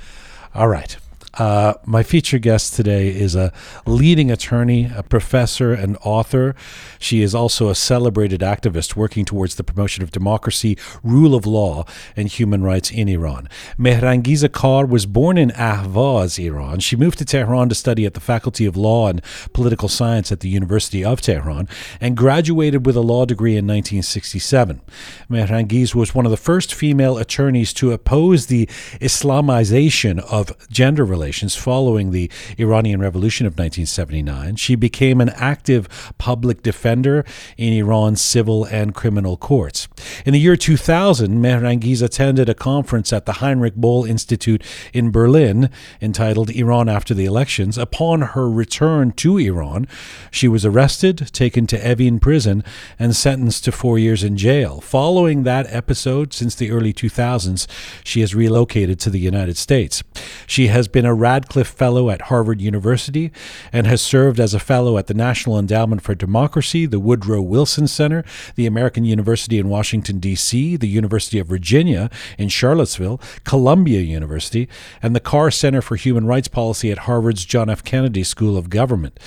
All 0.54 0.68
right. 0.68 0.96
Uh, 1.38 1.74
my 1.84 2.02
feature 2.02 2.38
guest 2.38 2.74
today 2.74 3.08
is 3.08 3.34
a 3.34 3.52
leading 3.86 4.30
attorney, 4.30 4.90
a 4.94 5.02
professor, 5.02 5.72
and 5.72 5.96
author. 6.02 6.54
She 7.00 7.22
is 7.22 7.34
also 7.34 7.68
a 7.68 7.74
celebrated 7.74 8.40
activist 8.40 8.94
working 8.94 9.24
towards 9.24 9.56
the 9.56 9.64
promotion 9.64 10.04
of 10.04 10.12
democracy, 10.12 10.78
rule 11.02 11.34
of 11.34 11.44
law, 11.44 11.86
and 12.14 12.28
human 12.28 12.62
rights 12.62 12.90
in 12.90 13.08
Iran. 13.08 13.48
Mehrangiza 13.76 14.52
Kar 14.52 14.86
was 14.86 15.06
born 15.06 15.36
in 15.36 15.50
Ahvaz, 15.50 16.38
Iran. 16.38 16.78
She 16.78 16.94
moved 16.94 17.18
to 17.18 17.24
Tehran 17.24 17.68
to 17.68 17.74
study 17.74 18.06
at 18.06 18.14
the 18.14 18.20
Faculty 18.20 18.64
of 18.64 18.76
Law 18.76 19.08
and 19.08 19.20
Political 19.52 19.88
Science 19.88 20.30
at 20.30 20.38
the 20.38 20.48
University 20.48 21.04
of 21.04 21.20
Tehran 21.20 21.68
and 22.00 22.16
graduated 22.16 22.86
with 22.86 22.96
a 22.96 23.00
law 23.00 23.24
degree 23.24 23.52
in 23.56 23.66
1967. 23.66 24.80
Mehrangiz 25.28 25.96
was 25.96 26.14
one 26.14 26.26
of 26.26 26.30
the 26.30 26.36
first 26.36 26.72
female 26.72 27.18
attorneys 27.18 27.72
to 27.72 27.90
oppose 27.90 28.46
the 28.46 28.66
Islamization 29.00 30.20
of 30.30 30.56
gender 30.68 31.04
relations 31.04 31.23
following 31.32 32.10
the 32.10 32.30
Iranian 32.58 33.00
Revolution 33.00 33.46
of 33.46 33.52
1979. 33.52 34.56
She 34.56 34.74
became 34.74 35.20
an 35.20 35.30
active 35.30 36.14
public 36.18 36.62
defender 36.62 37.24
in 37.56 37.72
Iran's 37.72 38.20
civil 38.20 38.64
and 38.64 38.94
criminal 38.94 39.36
courts. 39.36 39.88
In 40.26 40.32
the 40.32 40.40
year 40.40 40.56
2000, 40.56 41.42
Mehrangiz 41.42 42.02
attended 42.02 42.48
a 42.48 42.54
conference 42.54 43.12
at 43.12 43.26
the 43.26 43.34
Heinrich 43.34 43.74
Böll 43.74 44.08
Institute 44.08 44.62
in 44.92 45.10
Berlin 45.10 45.70
entitled 46.00 46.50
Iran 46.50 46.88
After 46.88 47.14
the 47.14 47.24
Elections. 47.24 47.78
Upon 47.78 48.20
her 48.20 48.50
return 48.50 49.12
to 49.12 49.38
Iran, 49.38 49.86
she 50.30 50.48
was 50.48 50.64
arrested, 50.66 51.30
taken 51.32 51.66
to 51.68 51.78
Evin 51.78 52.20
prison, 52.20 52.62
and 52.98 53.16
sentenced 53.16 53.64
to 53.64 53.72
four 53.72 53.98
years 53.98 54.22
in 54.22 54.36
jail. 54.36 54.80
Following 54.80 55.44
that 55.44 55.66
episode, 55.68 56.32
since 56.32 56.54
the 56.54 56.70
early 56.70 56.92
2000s, 56.92 57.66
she 58.04 58.20
has 58.20 58.34
relocated 58.34 59.00
to 59.00 59.10
the 59.10 59.18
United 59.18 59.56
States. 59.56 60.02
She 60.46 60.66
has 60.68 60.88
been 60.88 61.06
Radcliffe 61.14 61.68
Fellow 61.68 62.10
at 62.10 62.22
Harvard 62.22 62.60
University 62.60 63.32
and 63.72 63.86
has 63.86 64.02
served 64.02 64.40
as 64.40 64.54
a 64.54 64.58
fellow 64.58 64.98
at 64.98 65.06
the 65.06 65.14
National 65.14 65.58
Endowment 65.58 66.02
for 66.02 66.14
Democracy, 66.14 66.86
the 66.86 67.00
Woodrow 67.00 67.40
Wilson 67.40 67.86
Center, 67.86 68.24
the 68.56 68.66
American 68.66 69.04
University 69.04 69.58
in 69.58 69.68
Washington, 69.68 70.18
D.C., 70.18 70.76
the 70.76 70.88
University 70.88 71.38
of 71.38 71.46
Virginia 71.46 72.10
in 72.38 72.48
Charlottesville, 72.48 73.20
Columbia 73.44 74.00
University, 74.00 74.68
and 75.02 75.14
the 75.14 75.20
Carr 75.20 75.50
Center 75.50 75.82
for 75.82 75.96
Human 75.96 76.26
Rights 76.26 76.48
Policy 76.48 76.90
at 76.90 76.98
Harvard's 76.98 77.44
John 77.44 77.70
F. 77.70 77.84
Kennedy 77.84 78.24
School 78.24 78.56
of 78.56 78.70
Government. 78.70 79.18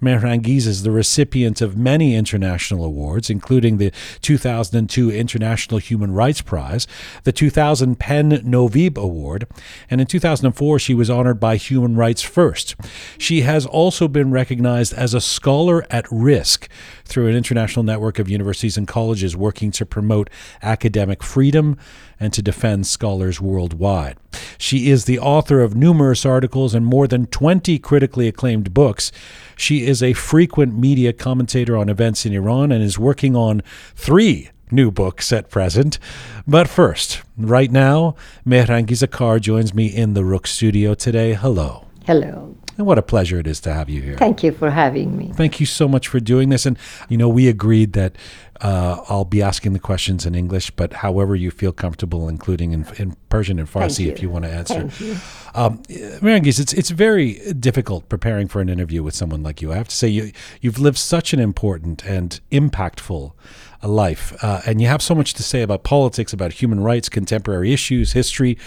Mehrangiz 0.00 0.66
is 0.66 0.82
the 0.82 0.90
recipient 0.90 1.60
of 1.60 1.76
many 1.76 2.14
international 2.14 2.84
awards, 2.84 3.30
including 3.30 3.78
the 3.78 3.92
2002 4.20 5.10
International 5.10 5.78
Human 5.78 6.12
Rights 6.12 6.42
Prize, 6.42 6.86
the 7.24 7.32
2000 7.32 7.98
Penn 7.98 8.30
Novib 8.30 8.98
Award, 8.98 9.46
and 9.88 10.00
in 10.00 10.06
2004 10.06 10.78
she 10.78 10.94
was 10.94 11.08
honored 11.08 11.35
by 11.40 11.56
Human 11.56 11.96
Rights 11.96 12.22
First. 12.22 12.74
She 13.18 13.42
has 13.42 13.66
also 13.66 14.08
been 14.08 14.30
recognized 14.30 14.92
as 14.92 15.14
a 15.14 15.20
scholar 15.20 15.84
at 15.90 16.06
risk 16.10 16.68
through 17.04 17.28
an 17.28 17.36
international 17.36 17.82
network 17.82 18.18
of 18.18 18.28
universities 18.28 18.76
and 18.76 18.88
colleges 18.88 19.36
working 19.36 19.70
to 19.72 19.86
promote 19.86 20.30
academic 20.62 21.22
freedom 21.22 21.76
and 22.18 22.32
to 22.32 22.42
defend 22.42 22.86
scholars 22.86 23.40
worldwide. 23.40 24.16
She 24.58 24.90
is 24.90 25.04
the 25.04 25.18
author 25.18 25.60
of 25.60 25.74
numerous 25.74 26.24
articles 26.26 26.74
and 26.74 26.84
more 26.84 27.06
than 27.06 27.26
20 27.26 27.78
critically 27.78 28.28
acclaimed 28.28 28.74
books. 28.74 29.12
She 29.56 29.86
is 29.86 30.02
a 30.02 30.12
frequent 30.14 30.76
media 30.78 31.12
commentator 31.12 31.76
on 31.76 31.88
events 31.88 32.26
in 32.26 32.32
Iran 32.32 32.72
and 32.72 32.82
is 32.82 32.98
working 32.98 33.36
on 33.36 33.62
three 33.94 34.50
new 34.70 34.90
books 34.90 35.32
at 35.32 35.50
present. 35.50 35.98
But 36.46 36.68
first, 36.68 37.22
right 37.36 37.70
now, 37.70 38.16
Mehrangiza 38.46 39.10
Kar 39.10 39.38
joins 39.38 39.74
me 39.74 39.86
in 39.86 40.14
the 40.14 40.24
Rook 40.24 40.46
studio 40.46 40.94
today. 40.94 41.34
Hello. 41.34 41.86
Hello. 42.06 42.56
And 42.78 42.86
what 42.86 42.98
a 42.98 43.02
pleasure 43.02 43.38
it 43.38 43.46
is 43.46 43.60
to 43.60 43.72
have 43.72 43.88
you 43.88 44.02
here. 44.02 44.16
Thank 44.18 44.42
you 44.42 44.52
for 44.52 44.70
having 44.70 45.16
me. 45.16 45.32
Thank 45.34 45.60
you 45.60 45.66
so 45.66 45.88
much 45.88 46.08
for 46.08 46.20
doing 46.20 46.50
this. 46.50 46.66
And, 46.66 46.78
you 47.08 47.16
know, 47.16 47.28
we 47.28 47.48
agreed 47.48 47.94
that 47.94 48.16
uh, 48.60 49.02
I'll 49.08 49.24
be 49.24 49.40
asking 49.40 49.72
the 49.72 49.78
questions 49.78 50.26
in 50.26 50.34
English, 50.34 50.70
but 50.72 50.92
however 50.92 51.34
you 51.34 51.50
feel 51.50 51.72
comfortable, 51.72 52.28
including 52.28 52.72
in, 52.72 52.86
in 52.98 53.16
Persian 53.30 53.58
and 53.58 53.68
Farsi, 53.68 54.04
you. 54.04 54.12
if 54.12 54.20
you 54.20 54.28
want 54.28 54.44
to 54.44 54.50
answer. 54.50 54.88
Thank 54.88 55.00
you. 55.00 55.16
Um, 55.54 55.78
Marangis, 56.20 56.60
it's 56.60 56.74
it's 56.74 56.90
very 56.90 57.34
difficult 57.54 58.10
preparing 58.10 58.46
for 58.46 58.60
an 58.60 58.68
interview 58.68 59.02
with 59.02 59.14
someone 59.14 59.42
like 59.42 59.62
you. 59.62 59.72
I 59.72 59.76
have 59.76 59.88
to 59.88 59.96
say, 59.96 60.08
you 60.08 60.32
you've 60.60 60.78
lived 60.78 60.98
such 60.98 61.32
an 61.32 61.40
important 61.40 62.04
and 62.04 62.38
impactful 62.52 63.32
uh, 63.82 63.88
life, 63.88 64.32
uh, 64.42 64.62
and 64.66 64.80
you 64.80 64.86
have 64.86 65.02
so 65.02 65.14
much 65.14 65.34
to 65.34 65.42
say 65.42 65.62
about 65.62 65.84
politics, 65.84 66.32
about 66.32 66.52
human 66.54 66.80
rights, 66.80 67.08
contemporary 67.08 67.72
issues, 67.72 68.12
history. 68.12 68.58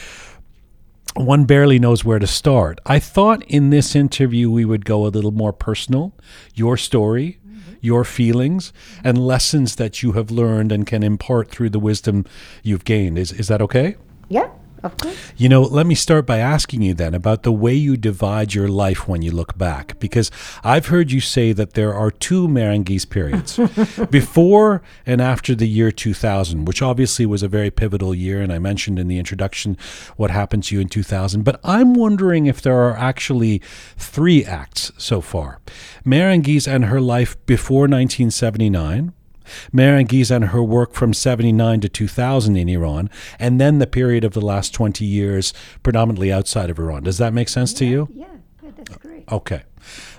One 1.15 1.45
barely 1.45 1.79
knows 1.79 2.05
where 2.05 2.19
to 2.19 2.27
start. 2.27 2.79
I 2.85 2.99
thought 2.99 3.43
in 3.45 3.71
this 3.71 3.95
interview 3.95 4.49
we 4.51 4.63
would 4.63 4.85
go 4.85 5.05
a 5.05 5.09
little 5.09 5.31
more 5.31 5.51
personal, 5.51 6.13
your 6.53 6.77
story, 6.77 7.39
your 7.81 8.03
feelings, 8.03 8.71
and 9.03 9.17
lessons 9.17 9.75
that 9.77 10.03
you 10.03 10.11
have 10.13 10.29
learned 10.31 10.71
and 10.71 10.85
can 10.85 11.03
impart 11.03 11.49
through 11.49 11.71
the 11.71 11.79
wisdom 11.79 12.25
you've 12.63 12.85
gained. 12.85 13.17
Is 13.17 13.31
is 13.31 13.47
that 13.47 13.61
okay? 13.61 13.95
Yeah, 14.27 14.49
of 14.83 14.97
course. 14.97 15.17
You 15.37 15.49
know, 15.49 15.61
let 15.61 15.85
me 15.85 15.95
start 15.95 16.25
by 16.25 16.37
asking 16.37 16.81
you 16.81 16.93
then 16.93 17.13
about 17.13 17.43
the 17.43 17.51
way 17.51 17.73
you 17.73 17.97
divide 17.97 18.53
your 18.53 18.67
life 18.67 19.07
when 19.07 19.21
you 19.21 19.31
look 19.31 19.57
back, 19.57 19.99
because 19.99 20.31
I've 20.63 20.87
heard 20.87 21.11
you 21.11 21.19
say 21.19 21.53
that 21.53 21.73
there 21.73 21.93
are 21.93 22.11
two 22.11 22.47
Marangis 22.47 23.09
periods 23.09 23.57
before 24.09 24.81
and 25.05 25.21
after 25.21 25.55
the 25.55 25.67
year 25.67 25.91
2000, 25.91 26.65
which 26.65 26.81
obviously 26.81 27.25
was 27.25 27.43
a 27.43 27.47
very 27.47 27.71
pivotal 27.71 28.13
year. 28.13 28.41
And 28.41 28.51
I 28.51 28.59
mentioned 28.59 28.99
in 28.99 29.07
the 29.07 29.17
introduction 29.17 29.77
what 30.17 30.31
happened 30.31 30.63
to 30.65 30.75
you 30.75 30.81
in 30.81 30.89
2000. 30.89 31.43
But 31.43 31.59
I'm 31.63 31.93
wondering 31.93 32.45
if 32.45 32.61
there 32.61 32.79
are 32.79 32.95
actually 32.95 33.61
three 33.97 34.45
acts 34.45 34.91
so 34.97 35.21
far 35.21 35.59
Marangis 36.05 36.67
and 36.67 36.85
her 36.85 37.01
life 37.01 37.37
before 37.45 37.81
1979. 37.81 39.13
Marangis 39.73 40.31
and 40.31 40.45
her 40.45 40.63
work 40.63 40.93
from 40.93 41.13
79 41.13 41.81
to 41.81 41.89
2000 41.89 42.55
in 42.55 42.69
Iran, 42.69 43.09
and 43.37 43.59
then 43.59 43.79
the 43.79 43.87
period 43.87 44.23
of 44.23 44.33
the 44.33 44.41
last 44.41 44.73
20 44.73 45.05
years 45.05 45.53
predominantly 45.83 46.31
outside 46.31 46.69
of 46.69 46.79
Iran. 46.79 47.03
Does 47.03 47.17
that 47.17 47.33
make 47.33 47.49
sense 47.49 47.73
to 47.73 47.85
you? 47.85 48.07
Yeah, 48.13 48.27
yeah, 48.63 48.71
that's 48.75 48.97
great. 48.97 49.31
Okay. 49.31 49.63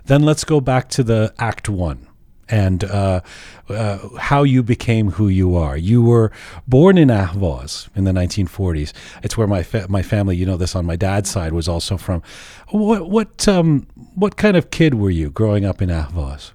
Then 0.06 0.22
let's 0.22 0.44
go 0.44 0.60
back 0.60 0.88
to 0.90 1.02
the 1.02 1.32
Act 1.38 1.68
One 1.68 2.08
and 2.50 2.84
uh, 2.84 3.20
uh, 3.68 3.98
how 4.18 4.42
you 4.42 4.62
became 4.62 5.12
who 5.12 5.28
you 5.28 5.56
are. 5.56 5.76
You 5.76 6.02
were 6.02 6.32
born 6.66 6.98
in 6.98 7.08
Ahvaz 7.08 7.88
in 7.94 8.04
the 8.04 8.12
1940s. 8.12 8.92
It's 9.22 9.38
where 9.38 9.46
my 9.46 9.62
fa- 9.62 9.86
my 9.88 10.02
family, 10.02 10.36
you 10.36 10.44
know 10.44 10.56
this 10.56 10.74
on 10.74 10.84
my 10.84 10.96
dad's 10.96 11.30
side, 11.30 11.52
was 11.52 11.68
also 11.68 11.96
from. 11.96 12.22
What 12.68 13.08
what 13.08 13.46
um, 13.48 13.86
what 14.14 14.36
kind 14.36 14.56
of 14.56 14.70
kid 14.70 14.94
were 14.94 15.10
you 15.10 15.30
growing 15.30 15.64
up 15.64 15.80
in 15.80 15.88
Ahvaz? 15.88 16.52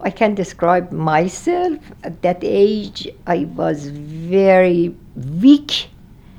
I 0.00 0.10
can 0.10 0.34
describe 0.34 0.92
myself. 0.92 1.78
At 2.04 2.22
that 2.22 2.38
age, 2.42 3.08
I 3.26 3.44
was 3.56 3.88
very 3.88 4.94
weak, 5.16 5.88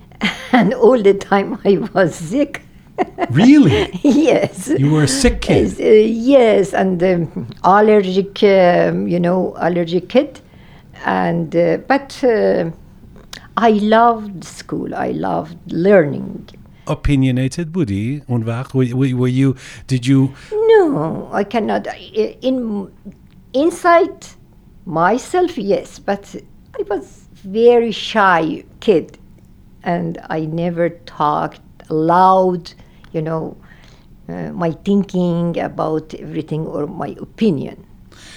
and 0.52 0.74
all 0.74 1.02
the 1.02 1.14
time 1.14 1.60
I 1.66 1.78
was 1.94 2.16
sick. 2.16 2.62
really? 3.32 3.90
yes. 4.04 4.70
You 4.78 4.92
were 4.92 5.04
a 5.04 5.08
sick 5.08 5.42
kid. 5.42 5.80
Uh, 5.80 5.84
yes, 5.86 6.74
and 6.74 7.02
um, 7.04 7.48
allergic, 7.64 8.42
um, 8.44 9.08
you 9.08 9.20
know, 9.20 9.54
allergic 9.58 10.10
kid, 10.10 10.40
and 11.06 11.54
uh, 11.56 11.78
but 11.88 12.24
uh, 12.24 12.72
I 13.58 13.72
loved 13.72 14.44
school. 14.44 14.96
I 14.96 15.12
loved 15.12 15.58
learning. 15.72 16.50
Opinionated, 16.88 17.72
buddy. 17.72 18.24
were, 18.28 19.16
were 19.16 19.28
you? 19.28 19.56
Did 19.88 20.08
you? 20.08 20.34
No, 20.52 21.30
I 21.32 21.44
cannot. 21.44 21.88
In 22.42 22.92
inside 23.54 24.26
myself, 24.86 25.58
yes, 25.58 26.00
but 26.00 26.36
I 26.78 26.84
was 26.84 27.28
very 27.44 27.92
shy 27.92 28.64
kid, 28.80 29.18
and 29.84 30.18
I 30.30 30.42
never 30.46 30.90
talked 30.90 31.62
loud. 31.90 32.74
You 33.12 33.22
know, 33.22 33.58
uh, 34.28 34.52
my 34.52 34.72
thinking 34.72 35.60
about 35.60 36.14
everything 36.14 36.68
or 36.68 36.88
my 36.88 37.16
opinion. 37.20 37.86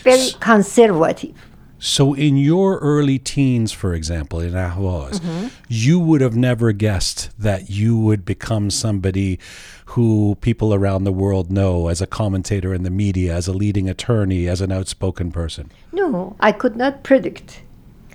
Very 0.02 0.30
conservative. 0.40 1.34
So, 1.78 2.14
in 2.14 2.36
your 2.36 2.78
early 2.78 3.18
teens, 3.18 3.72
for 3.72 3.92
example, 3.92 4.38
in 4.38 4.52
Ahvaz, 4.52 5.18
Mm-hmm. 5.18 5.48
you 5.68 5.98
would 5.98 6.20
have 6.20 6.36
never 6.36 6.70
guessed 6.72 7.30
that 7.36 7.70
you 7.70 7.98
would 7.98 8.24
become 8.24 8.70
somebody 8.70 9.40
who 9.86 10.36
people 10.40 10.72
around 10.72 11.04
the 11.04 11.12
world 11.12 11.50
know 11.50 11.88
as 11.88 12.00
a 12.00 12.06
commentator 12.06 12.72
in 12.72 12.82
the 12.82 12.90
media, 12.90 13.34
as 13.34 13.48
a 13.48 13.52
leading 13.52 13.88
attorney, 13.88 14.48
as 14.48 14.60
an 14.60 14.72
outspoken 14.72 15.30
person. 15.32 15.70
No, 15.92 16.36
I 16.40 16.52
could 16.52 16.76
not 16.76 17.02
predict 17.02 17.62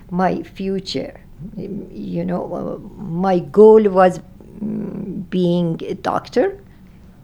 my 0.09 0.43
future. 0.43 1.19
You 1.55 2.25
know, 2.25 2.79
my 2.97 3.39
goal 3.39 3.83
was 3.89 4.19
mm, 4.63 5.29
being 5.29 5.79
a 5.83 5.93
doctor. 5.93 6.63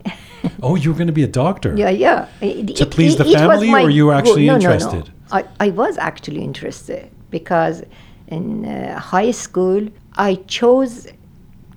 Oh, 0.61 0.75
you 0.75 0.91
were 0.91 0.97
going 0.97 1.07
to 1.07 1.13
be 1.13 1.23
a 1.23 1.27
doctor. 1.27 1.73
Yeah, 1.75 1.89
yeah. 1.89 2.27
It- 2.41 2.75
To 2.75 2.85
please 2.85 3.15
the 3.15 3.23
it 3.23 3.27
was 3.27 3.35
family, 3.35 3.71
my 3.71 3.83
or 3.83 3.89
you 3.89 4.11
actually 4.11 4.45
No, 4.45 4.57
no, 4.57 4.59
no. 4.67 4.73
interested? 4.73 5.13
I, 5.31 5.45
I 5.59 5.69
was 5.69 5.97
actually 5.97 6.41
interested 6.43 7.09
because 7.31 7.81
in 8.27 8.65
uh, 8.65 8.99
high 8.99 9.31
school 9.31 9.87
I 10.15 10.35
chose 10.47 11.07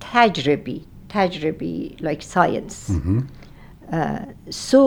tajribi, 0.00 0.84
tajribi 1.16 2.00
like 2.08 2.22
science. 2.22 2.76
Mm-hmm. 2.90 3.20
Uh, 3.92 4.24
so 4.50 4.78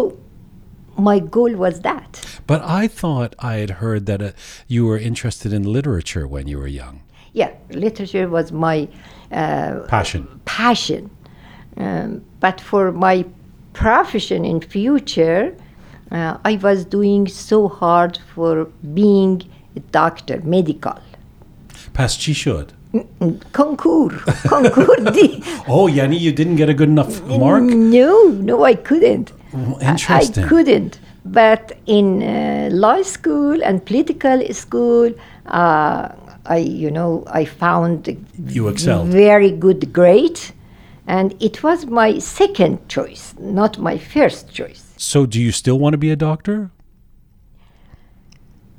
my 0.97 1.19
goal 1.19 1.53
was 1.65 1.81
that. 1.81 2.11
But 2.45 2.61
I 2.81 2.87
thought 2.87 3.35
I 3.39 3.55
had 3.63 3.71
heard 3.83 4.05
that 4.05 4.21
uh, 4.21 4.31
you 4.67 4.85
were 4.85 4.97
interested 4.97 5.53
in 5.53 5.63
literature 5.63 6.25
when 6.27 6.47
you 6.47 6.57
were 6.61 6.71
young. 6.81 7.01
Yeah, 7.33 7.51
literature 7.69 8.27
was 8.27 8.51
my 8.51 8.77
uh, 9.31 9.79
Passion. 9.87 10.23
passion. 10.45 11.09
Um, 11.77 12.23
but 12.39 12.59
for 12.59 12.91
my 12.91 13.25
profession 13.73 14.43
in 14.43 14.59
future, 14.61 15.55
uh, 16.11 16.37
I 16.43 16.53
was 16.67 16.85
doing 16.85 17.27
so 17.27 17.67
hard 17.67 18.17
for 18.33 18.65
being 18.93 19.35
a 19.75 19.79
doctor, 19.91 20.41
medical. 20.43 20.99
Shud. 22.07 22.73
Concours, 23.51 24.19
concours. 24.47 25.13
di- 25.13 25.43
Oh, 25.67 25.85
Yanni, 25.87 26.17
you 26.17 26.31
didn't 26.31 26.55
get 26.55 26.69
a 26.69 26.73
good 26.73 26.89
enough 26.89 27.21
mark? 27.25 27.61
No, 27.63 28.29
no, 28.29 28.63
I 28.63 28.73
couldn't. 28.73 29.31
Oh, 29.53 29.77
I- 29.81 29.91
interesting. 29.91 30.43
I 30.43 30.47
couldn't. 30.47 30.99
But 31.23 31.77
in 31.85 32.23
uh, 32.23 32.69
law 32.71 33.03
school 33.03 33.61
and 33.63 33.85
political 33.85 34.41
school, 34.53 35.11
uh, 35.45 36.09
I, 36.47 36.57
you 36.57 36.89
know, 36.89 37.23
I 37.27 37.45
found 37.45 38.07
You 38.47 38.67
excelled. 38.69 39.09
very 39.09 39.51
good 39.51 39.93
grade, 39.93 40.39
and 41.05 41.35
it 41.39 41.61
was 41.61 41.85
my 41.85 42.17
second 42.17 42.89
choice, 42.89 43.35
not 43.39 43.77
my 43.77 43.99
first 43.99 44.51
choice. 44.51 44.93
So, 44.97 45.27
do 45.27 45.39
you 45.39 45.51
still 45.51 45.77
want 45.77 45.93
to 45.93 45.97
be 45.99 46.09
a 46.09 46.15
doctor? 46.15 46.71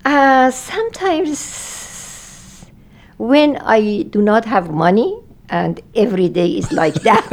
Uh, 0.04 0.50
sometimes 0.50 1.79
when 3.20 3.58
I 3.58 4.02
do 4.04 4.22
not 4.22 4.46
have 4.46 4.70
money, 4.70 5.20
and 5.50 5.80
every 5.94 6.28
day 6.28 6.48
is 6.56 6.72
like 6.72 6.94
that. 7.08 7.28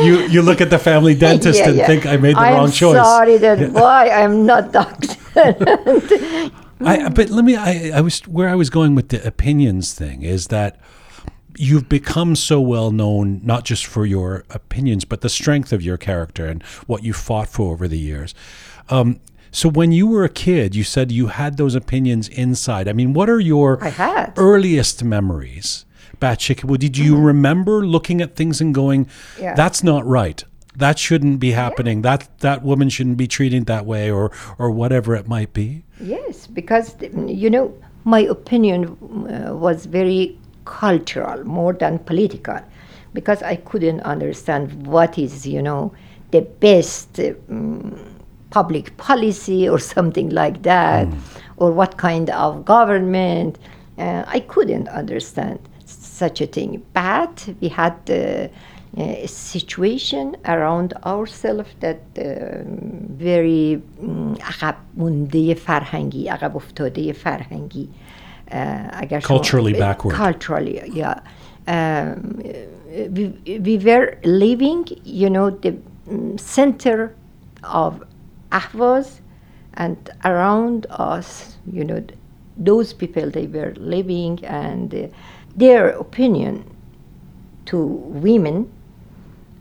You 0.00 0.20
you 0.28 0.42
look 0.42 0.60
at 0.60 0.70
the 0.70 0.78
family 0.78 1.14
dentist 1.26 1.58
Yeah, 1.58 1.68
and 1.68 1.76
yeah. 1.76 1.86
think 1.86 2.06
I 2.06 2.16
made 2.16 2.36
the 2.36 2.40
I'm 2.40 2.54
wrong 2.54 2.70
choice. 2.70 2.98
I'm 2.98 3.04
sorry 3.04 3.36
that 3.38 3.72
why 3.72 4.10
I'm 4.10 4.46
not 4.46 4.72
doctor. 4.72 5.14
I, 6.80 7.08
but 7.08 7.28
let 7.30 7.44
me. 7.44 7.56
I, 7.56 7.90
I 7.98 8.00
was 8.00 8.20
where 8.28 8.48
I 8.48 8.54
was 8.54 8.70
going 8.70 8.94
with 8.94 9.08
the 9.08 9.26
opinions 9.26 9.94
thing 9.94 10.22
is 10.22 10.46
that 10.46 10.78
you've 11.56 11.88
become 11.88 12.36
so 12.36 12.60
well 12.60 12.92
known 12.92 13.40
not 13.42 13.64
just 13.64 13.84
for 13.84 14.06
your 14.06 14.44
opinions 14.50 15.04
but 15.04 15.22
the 15.22 15.28
strength 15.28 15.72
of 15.72 15.82
your 15.82 15.96
character 15.96 16.46
and 16.46 16.62
what 16.86 17.02
you 17.02 17.12
fought 17.12 17.48
for 17.48 17.72
over 17.72 17.88
the 17.88 17.98
years. 17.98 18.32
Um, 18.90 19.18
so 19.50 19.68
when 19.68 19.92
you 19.92 20.06
were 20.06 20.24
a 20.24 20.28
kid, 20.28 20.74
you 20.74 20.84
said 20.84 21.10
you 21.12 21.28
had 21.28 21.56
those 21.56 21.74
opinions 21.74 22.28
inside. 22.28 22.88
I 22.88 22.92
mean, 22.92 23.12
what 23.12 23.28
are 23.30 23.40
your 23.40 23.78
earliest 24.36 25.04
memories? 25.04 25.84
Batchick, 26.20 26.66
did 26.78 26.98
you 26.98 27.16
remember 27.16 27.86
looking 27.86 28.20
at 28.20 28.34
things 28.34 28.60
and 28.60 28.74
going, 28.74 29.06
Yeah. 29.40 29.54
"That's 29.54 29.84
not 29.84 30.04
right. 30.06 30.42
That 30.76 30.98
shouldn't 30.98 31.38
be 31.40 31.52
happening. 31.52 32.02
That 32.02 32.28
that 32.40 32.64
woman 32.64 32.88
shouldn't 32.88 33.16
be 33.16 33.26
treated 33.26 33.66
that 33.66 33.86
way," 33.86 34.10
or 34.10 34.30
or 34.58 34.70
whatever 34.70 35.14
it 35.14 35.28
might 35.28 35.52
be. 35.52 35.84
Yes, 36.00 36.46
because 36.46 36.96
you 37.26 37.50
know 37.50 37.72
my 38.04 38.20
opinion 38.20 38.96
uh, 39.30 39.54
was 39.54 39.86
very 39.86 40.36
cultural 40.64 41.44
more 41.44 41.72
than 41.72 41.98
political, 42.00 42.58
because 43.12 43.42
I 43.42 43.56
couldn't 43.56 44.00
understand 44.00 44.86
what 44.86 45.18
is 45.18 45.46
you 45.46 45.62
know 45.62 45.92
the 46.30 46.42
best 46.42 47.20
um, 47.20 47.94
public 48.49 48.95
policy 48.97 49.67
or 49.69 49.79
something 49.79 50.29
like 50.29 50.61
that, 50.63 51.07
or 51.57 51.71
what 51.71 51.97
kind 51.97 52.29
of 52.29 52.65
government. 52.65 53.57
Uh, 53.97 54.23
I 54.27 54.39
couldn't 54.53 54.87
understand 54.89 55.59
such 55.85 56.41
a 56.41 56.47
thing. 56.47 56.71
But 56.93 57.35
we 57.61 57.67
had 57.69 57.93
the 58.05 58.49
uh, 58.97 59.27
situation 59.27 60.35
around 60.45 60.93
ourselves 61.05 61.69
that 61.79 62.01
um, 62.17 63.07
very 63.17 63.81
um, 64.01 64.37
عقب 64.41 64.75
مونده 64.97 65.53
فرهنگی 65.53 66.29
عقب 66.29 66.55
افتاده 66.55 67.11
فرهنگی 67.13 67.87
uh, 68.47 68.53
اگر 68.93 69.19
شما- 69.19 69.37
Culturally 69.37 69.73
backward. 69.73 70.13
culturally 70.15 70.81
yeah 70.93 71.19
um, 71.67 72.41
we, 73.15 73.59
we 73.67 73.77
were 73.77 74.07
living 74.23 74.85
you 75.05 75.29
know 75.29 75.49
the 75.49 75.73
mm, 76.09 76.39
center 76.39 77.15
of 77.63 77.93
Ahvaz 78.50 79.20
and 79.74 80.10
around 80.24 80.86
us 80.90 81.56
you 81.70 81.84
know 81.84 82.02
those 82.56 82.92
people 82.92 83.30
they 83.30 83.46
were 83.46 83.72
living 83.76 84.44
and 84.44 84.94
uh, 84.94 85.06
their 85.54 85.90
opinion 85.90 86.64
to 87.66 87.78
women 87.78 88.70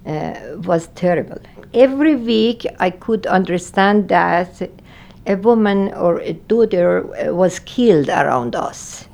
uh, 0.06 0.39
was 0.63 0.88
terrible. 0.95 1.39
Every 1.73 2.15
week 2.15 2.65
I 2.80 2.89
could 2.89 3.28
understand 3.28 4.08
that 4.08 4.62
a 5.26 5.36
woman 5.36 5.93
or 5.93 6.21
a 6.21 6.34
daughter 6.34 6.89
uh, 7.15 7.34
was 7.34 7.60
killed 7.60 8.08
around 8.08 8.56
us. 8.56 9.08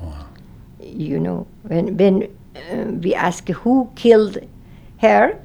You 0.80 1.20
know, 1.20 1.48
when, 1.64 1.98
when 1.98 2.36
uh, 2.56 2.92
we 3.02 3.16
ask 3.16 3.48
who 3.50 3.90
killed 3.96 4.38
her, 5.02 5.40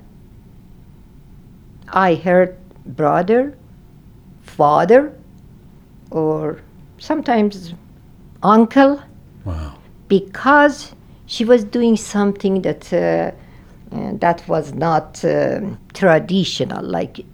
I 1.89 2.17
heard 2.17 2.59
brother, 2.85 3.57
father, 4.58 5.14
or 6.12 6.60
sometimes 6.98 7.74
uncle, 8.42 9.00
Wow. 9.46 9.74
because 10.08 10.94
she 11.26 11.44
was 11.46 11.64
doing 11.64 11.96
something 11.98 12.62
that 12.62 12.92
uh, 12.94 13.00
uh, 13.00 14.12
that 14.20 14.40
was 14.48 14.74
not 14.74 15.24
um 15.26 15.78
traditional, 15.94 16.84
like 16.84 17.26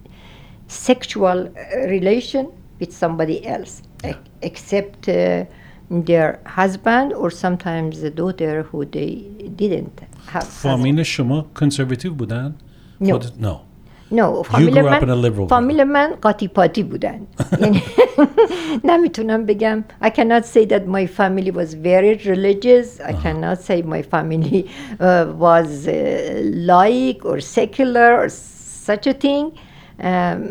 sexual 0.67 1.47
uh, 1.47 1.87
relation 1.95 2.47
with 2.79 2.91
somebody 2.93 3.45
else, 3.45 3.81
e- 4.05 4.13
except 4.41 5.09
uh, 5.09 5.45
their 5.89 6.39
husband 6.45 7.13
or 7.13 7.29
sometimes 7.31 8.01
the 8.01 8.11
daughter 8.11 8.63
who 8.63 8.85
they 8.85 9.11
didn't 9.55 9.97
have. 10.27 10.43
husband. 10.43 10.73
فامیل 10.83 11.03
شما 11.05 11.45
کنسرواتیو 11.55 12.13
بودن؟ 12.13 12.53
No. 13.01 13.05
خودت- 13.13 13.39
no. 13.39 13.55
No, 14.13 14.43
فامیل 14.43 14.73
grew 14.73 14.87
up 14.87 15.03
in 15.03 15.09
a 15.09 15.15
من 15.15 15.21
liberal 15.21 15.47
فامیل 15.47 15.83
من 15.83 16.15
قاطی 16.21 16.47
پاتی 16.47 16.83
بودن 16.83 17.27
یعنی 17.61 17.81
نمیتونم 18.83 19.45
بگم 19.45 19.83
I 20.01 20.09
cannot 20.09 20.45
say 20.45 20.65
that 20.65 20.87
my 20.87 21.05
family 21.05 21.51
was 21.51 21.73
very 21.73 22.15
religious 22.25 22.99
I 22.99 23.13
cannot 23.13 23.57
say 23.59 23.81
my 23.81 24.01
family 24.01 24.65
uh, 24.99 25.25
was 25.37 25.87
uh, 25.87 26.41
laik 26.71 27.25
or 27.25 27.39
secular 27.39 28.09
or 28.21 28.29
such 28.29 29.05
a 29.07 29.13
thing 29.13 29.45
um, 30.09 30.41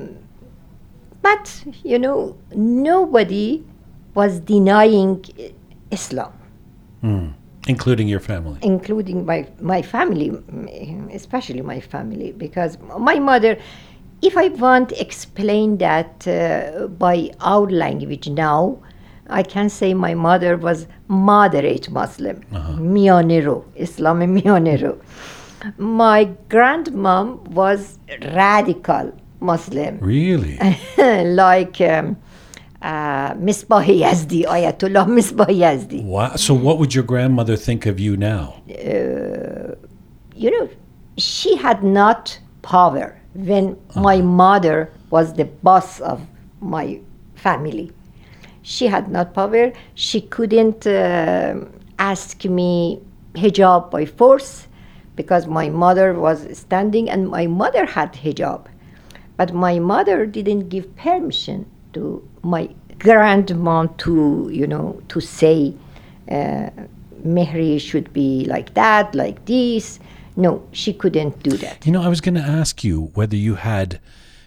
but 1.23 1.45
you 1.85 1.99
know 1.99 2.37
nobody 2.91 3.63
was 4.15 4.33
denying 4.55 5.25
Islam 5.91 6.33
Including 7.68 8.08
your 8.08 8.20
family? 8.20 8.60
Including 8.62 9.26
my, 9.26 9.48
my 9.62 9.82
family, 9.82 10.32
especially 11.14 11.62
my 11.62 11.80
family, 11.80 12.34
because 12.34 12.78
my 13.00 13.20
mother, 13.20 13.58
if 14.22 14.36
I 14.38 14.50
want 14.50 14.90
to 14.90 15.00
explain 15.00 15.78
that 15.78 16.28
uh, 16.28 16.88
by 16.88 17.32
our 17.40 17.70
language 17.70 18.28
now, 18.30 18.80
I 19.30 19.44
can 19.44 19.70
say 19.70 19.94
my 19.94 20.14
mother 20.14 20.58
was 20.58 20.88
moderate 21.08 21.90
Muslim, 21.90 22.42
uh-huh. 22.52 22.74
Islam 23.76 24.20
Mionero. 24.20 25.02
My 25.78 26.26
grandmom 26.50 27.48
was 27.48 27.98
radical 28.34 29.14
Muslim. 29.40 30.00
Really? 30.00 30.60
like 30.98 31.80
um, 31.80 32.18
uh, 32.84 33.34
Mesbah 33.36 33.84
Yazdi, 33.86 34.46
Ayatollah 34.46 35.08
Mesbah 35.08 35.48
Yazdi. 35.48 36.04
wow. 36.04 36.36
So 36.36 36.54
what 36.54 36.78
would 36.80 36.94
your 36.94 37.06
grandmother 37.06 37.56
think 37.56 37.86
of 37.86 38.00
you 38.00 38.18
now? 38.18 38.62
you 40.36 40.52
know, 40.52 40.70
she 41.18 41.56
had 41.56 41.84
not 41.84 42.38
power 42.62 43.20
when 43.34 43.78
my 43.96 44.22
mother 44.22 44.92
was 45.10 45.34
the 45.34 45.46
boss 45.46 46.02
of 46.02 46.22
my 46.60 47.00
family. 47.36 47.92
She 48.64 48.88
had 48.88 49.10
not 49.10 49.34
power. 49.34 49.72
She 49.96 50.22
couldn't 50.22 50.88
uh, 50.88 51.56
ask 52.00 52.44
me 52.46 53.02
hijab 53.34 53.92
by 53.92 54.06
force 54.06 54.68
because 55.16 55.48
my 55.48 55.70
mother 55.70 56.14
was 56.14 56.58
standing 56.58 57.10
and 57.10 57.30
my 57.30 57.48
mother 57.48 57.86
had 57.86 58.14
hijab. 58.14 58.66
But 59.38 59.54
my 59.54 59.80
mother 59.80 60.26
didn't 60.26 60.70
give 60.70 60.96
permission 60.96 61.66
to 61.94 62.28
my 62.42 62.70
grandmom 62.98 63.96
to, 63.98 64.50
you 64.52 64.68
know, 64.68 65.02
to 65.10 65.20
say 65.20 65.74
uh, 66.30 66.70
Mehri 67.26 67.80
should 67.80 68.12
be 68.14 68.46
like 68.46 68.74
that, 68.74 69.14
like 69.16 69.46
this. 69.46 70.00
No, 70.36 70.68
she 70.72 70.94
couldn't 70.94 71.42
do 71.44 71.52
that. 71.58 71.86
You 71.86 71.92
know, 71.92 72.02
I 72.02 72.08
was 72.08 72.22
going 72.22 72.36
to 72.36 72.42
ask 72.42 72.84
you 72.84 73.12
whether 73.14 73.36
you 73.36 73.56
had 73.56 74.00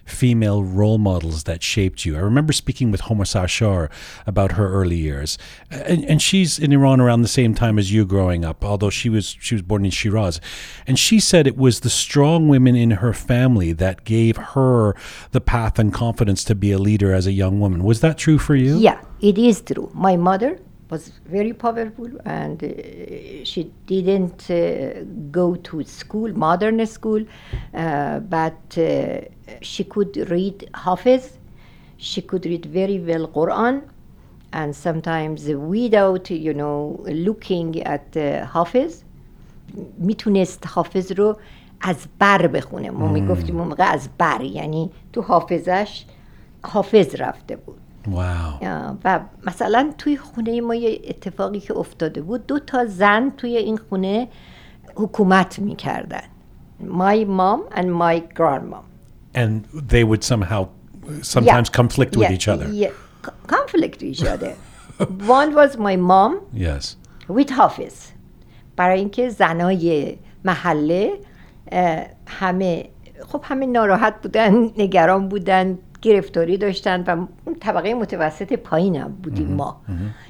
female 0.06 0.62
role 0.62 0.98
models 0.98 1.44
that 1.44 1.62
shaped 1.62 2.04
you. 2.04 2.16
I 2.16 2.20
remember 2.20 2.52
speaking 2.52 2.90
with 2.90 3.02
Homa 3.02 3.24
Sarshar 3.24 3.90
about 4.26 4.52
her 4.52 4.72
early 4.72 4.96
years, 4.96 5.36
and, 5.70 6.04
and 6.04 6.22
she's 6.22 6.58
in 6.58 6.72
Iran 6.72 7.00
around 7.00 7.22
the 7.22 7.28
same 7.28 7.54
time 7.54 7.78
as 7.78 7.92
you 7.92 8.06
growing 8.06 8.44
up. 8.44 8.64
Although 8.64 8.90
she 8.90 9.08
was 9.08 9.36
she 9.40 9.54
was 9.54 9.62
born 9.62 9.84
in 9.84 9.90
Shiraz, 9.90 10.40
and 10.86 10.98
she 10.98 11.20
said 11.20 11.46
it 11.46 11.56
was 11.56 11.80
the 11.80 11.90
strong 11.90 12.48
women 12.48 12.76
in 12.76 12.92
her 12.92 13.12
family 13.12 13.72
that 13.72 14.04
gave 14.04 14.36
her 14.36 14.94
the 15.32 15.40
path 15.40 15.78
and 15.78 15.92
confidence 15.92 16.44
to 16.44 16.54
be 16.54 16.72
a 16.72 16.78
leader 16.78 17.12
as 17.12 17.26
a 17.26 17.32
young 17.32 17.60
woman. 17.60 17.84
Was 17.84 18.00
that 18.00 18.16
true 18.16 18.38
for 18.38 18.54
you? 18.54 18.78
Yeah, 18.78 19.00
it 19.20 19.36
is 19.38 19.60
true. 19.60 19.90
My 19.92 20.16
mother 20.16 20.58
was 20.90 21.12
very 21.26 21.52
powerful 21.52 22.08
and 22.24 22.62
uh, 22.62 23.44
she 23.44 23.72
didn't 23.86 24.50
uh, 24.50 25.02
go 25.30 25.56
to 25.56 25.82
school, 25.84 26.32
modern 26.32 26.84
school, 26.86 27.22
uh, 27.74 28.20
but 28.20 28.78
uh, 28.78 29.20
she 29.60 29.84
could 29.84 30.16
read 30.30 30.68
Hafiz. 30.74 31.38
She 31.96 32.22
could 32.22 32.44
read 32.46 32.66
very 32.66 32.98
well 32.98 33.26
Quran 33.28 33.82
and 34.52 34.74
sometimes 34.74 35.48
without, 35.48 36.30
you 36.30 36.54
know, 36.54 37.04
looking 37.08 37.82
at 37.82 38.16
uh, 38.16 38.46
Hafiz, 38.46 39.02
می‌تونست 39.98 40.66
حافظ 40.66 41.12
رو 41.12 41.36
از 41.80 42.06
بر 42.18 42.46
بخونه 42.46 42.90
ما 42.90 43.12
می‌گفتیم 43.12 43.58
اون 43.58 43.68
موقع 43.68 43.84
از 43.84 44.08
بر 44.18 44.40
یعنی 44.40 44.90
تو 45.12 45.22
حافظش 45.22 46.04
حافظ 46.62 47.14
رفته 47.14 47.56
بود 47.56 47.80
آه، 48.14 48.98
و 49.04 49.20
مثلا 49.46 49.92
توی 49.98 50.16
خونه 50.16 50.60
ما 50.60 50.74
یه 50.74 51.00
اتفاقی 51.08 51.60
که 51.60 51.76
افتاده 51.76 52.22
بود 52.22 52.46
دو 52.46 52.58
تا 52.58 52.86
زن 52.86 53.30
توی 53.36 53.56
این 53.56 53.76
خونه 53.78 54.28
حکومت 54.94 55.58
می‌کردن 55.58 56.22
my 56.82 57.24
mom 57.24 57.74
and 57.78 57.86
my 57.86 58.20
grandmom 58.38 58.84
And 59.34 59.64
they 59.92 60.04
would 60.04 60.24
somehow 60.24 60.66
sometimes 61.22 61.68
conflict 61.80 62.12
with 62.16 62.24
Yeah, 62.30 62.36
each 62.36 62.48
other. 62.54 62.66
yeah, 62.82 62.92
co- 63.22 63.32
conflict 63.56 63.96
with 64.02 64.10
each 64.14 64.24
other 64.34 64.52
one 65.38 65.50
was 65.60 65.72
my 65.88 65.96
mom 65.96 66.32
Yes. 66.66 66.96
with 67.28 67.52
حافظ 67.52 67.94
برای 68.76 68.98
اینکه 68.98 69.28
زنای 69.28 70.16
محله 70.44 71.12
همه 72.26 72.88
خب 73.28 73.40
همه 73.44 73.66
ناراحت 73.66 74.14
بودن 74.22 74.54
نگران 74.78 75.28
بودن 75.28 75.78
گرفتاری 76.06 76.56
داشتن 76.56 77.04
و 77.06 77.26
اون 77.44 77.56
طبقه 77.60 77.94
متوسط 77.94 78.52
پایینم 78.52 79.18
بودیم 79.22 79.48
ما. 79.48 79.80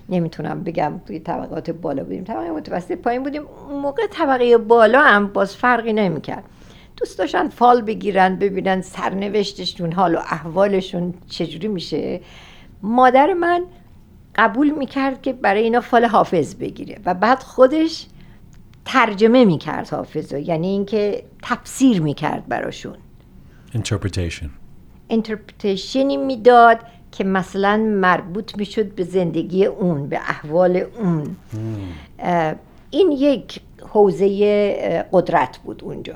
نمی‌تونم 0.09 0.62
بگم 0.62 0.93
توی 1.07 1.19
طبقات 1.19 1.71
بالا 1.71 2.05
بودیم. 2.05 2.25
طبقه 2.25 2.51
متوسط 2.51 2.93
پایین 2.93 3.23
بودیم. 3.23 3.43
اون 3.69 3.81
موقع 3.81 4.03
طبقه 4.11 4.59
بالا 4.59 5.03
هم 5.03 5.27
باز 5.27 5.57
فرقی 5.57 5.93
نمی‌کرد. 5.93 6.45
دوست 6.97 7.19
داشتن 7.19 7.49
فال 7.49 7.83
بگیرن 7.83 8.37
ببینن 8.37 8.81
سرنوشتشون 8.81 9.93
حال 9.93 10.15
و 10.15 10.19
احوالشون 10.19 11.15
چجوری 11.29 11.69
میشه. 11.69 12.21
مادر 12.83 13.33
من 13.33 13.65
قبول 14.37 14.71
می‌کرد 14.71 15.23
که 15.23 15.33
برای 15.33 15.62
اینا 15.62 15.81
فال 15.81 16.05
حافظ 16.05 16.55
بگیره 16.55 16.99
و 17.05 17.15
بعد 17.15 17.39
خودش 17.39 18.07
ترجمه 18.85 19.45
می‌کرد 19.45 19.89
حافظ 19.89 20.33
رو 20.33 20.39
یعنی 20.39 20.67
اینکه 20.67 21.25
تفسیر 21.43 22.03
می‌کرد 22.03 22.49
براشون. 22.49 22.97
Interpretation. 23.75 24.66
اینترپریتیشنی 25.09 26.16
می‌داد 26.16 26.79
که 27.12 27.25
مثلا 27.25 27.77
مربوط 27.77 28.59
می‌شد 28.59 28.95
به 28.95 29.05
زندگی 29.05 29.64
اون 29.64 30.09
به 30.09 30.16
احوال 30.16 30.85
اون. 30.99 31.37
این 32.90 33.12
یک 33.12 33.61
حوزه 33.88 35.07
قدرت 35.12 35.59
بود 35.59 35.85
اونجا 35.85 36.14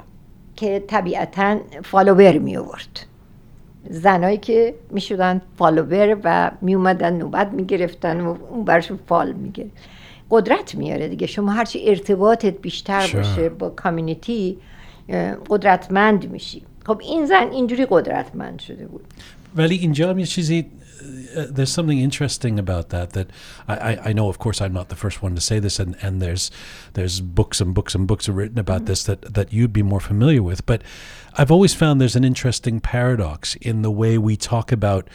که 0.57 0.85
طبیعتا 0.87 1.59
فالوور 1.85 2.39
می 2.39 2.57
آورد 2.57 3.07
زنایی 3.91 4.37
که 4.37 4.75
می 4.91 5.01
شدن 5.01 5.41
فالوور 5.59 6.17
و 6.25 6.51
می 6.61 6.75
اومدن 6.75 7.13
نوبت 7.13 7.53
می 7.53 7.65
گرفتن 7.65 8.21
و 8.21 8.37
اون 8.51 8.65
برشون 8.65 8.99
فال 9.09 9.33
می 9.33 9.51
گرفت 9.51 9.71
قدرت 10.31 10.75
میاره 10.75 11.09
دیگه. 11.09 11.27
شما 11.27 11.53
هرچی 11.53 11.89
ارتباطت 11.89 12.55
بیشتر. 12.61 13.11
باشه 13.15 13.49
با 13.49 13.71
کامیونیتی 13.71 14.59
قدرتمند 15.49 16.31
میشی. 16.31 16.63
خب 16.90 17.00
این 17.02 17.26
زن 17.26 17.52
اینجوری 17.52 17.88
قدرتمند 17.90 18.60
شده 18.60 18.88
بود 18.88 19.06
ولی 19.56 19.76
اینجا 19.76 20.10
هم 20.10 20.20
یه 20.20 20.26
چیزی 20.26 20.66
uh, 21.36 21.46
there's 21.50 21.72
something 21.72 22.00
interesting 22.00 22.60
about 22.60 22.90
that 22.90 23.12
that 23.12 23.30
I, 23.68 23.76
I, 23.76 24.00
I 24.10 24.14
know 24.14 24.30
of 24.30 24.40
course 24.40 24.62
I'm 24.62 24.74
not 24.74 24.90
the 24.90 24.96
first 24.96 25.22
one 25.22 25.36
to 25.36 25.42
say 25.42 25.60
this 25.60 25.80
and, 25.80 25.96
and 26.02 26.22
there's 26.22 26.52
there's 26.94 27.22
books 27.22 27.62
and 27.62 27.74
books 27.74 27.96
and 27.96 28.08
books 28.08 28.30
are 28.30 28.34
written 28.34 28.60
about 28.60 28.86
this 28.86 29.04
that, 29.04 29.34
that 29.34 29.54
you'd 29.54 29.74
be 29.74 29.84
more 29.84 30.00
familiar 30.00 30.42
with 30.42 30.66
but 30.66 30.82
I've 31.38 31.52
always 31.52 31.74
found 31.74 32.00
there's 32.00 32.16
an 32.16 32.24
interesting 32.24 32.80
paradox 32.80 33.56
in 33.56 33.82
the 33.82 33.92
way 33.92 34.18
we 34.18 34.38
talk 34.38 34.72
about 34.72 35.08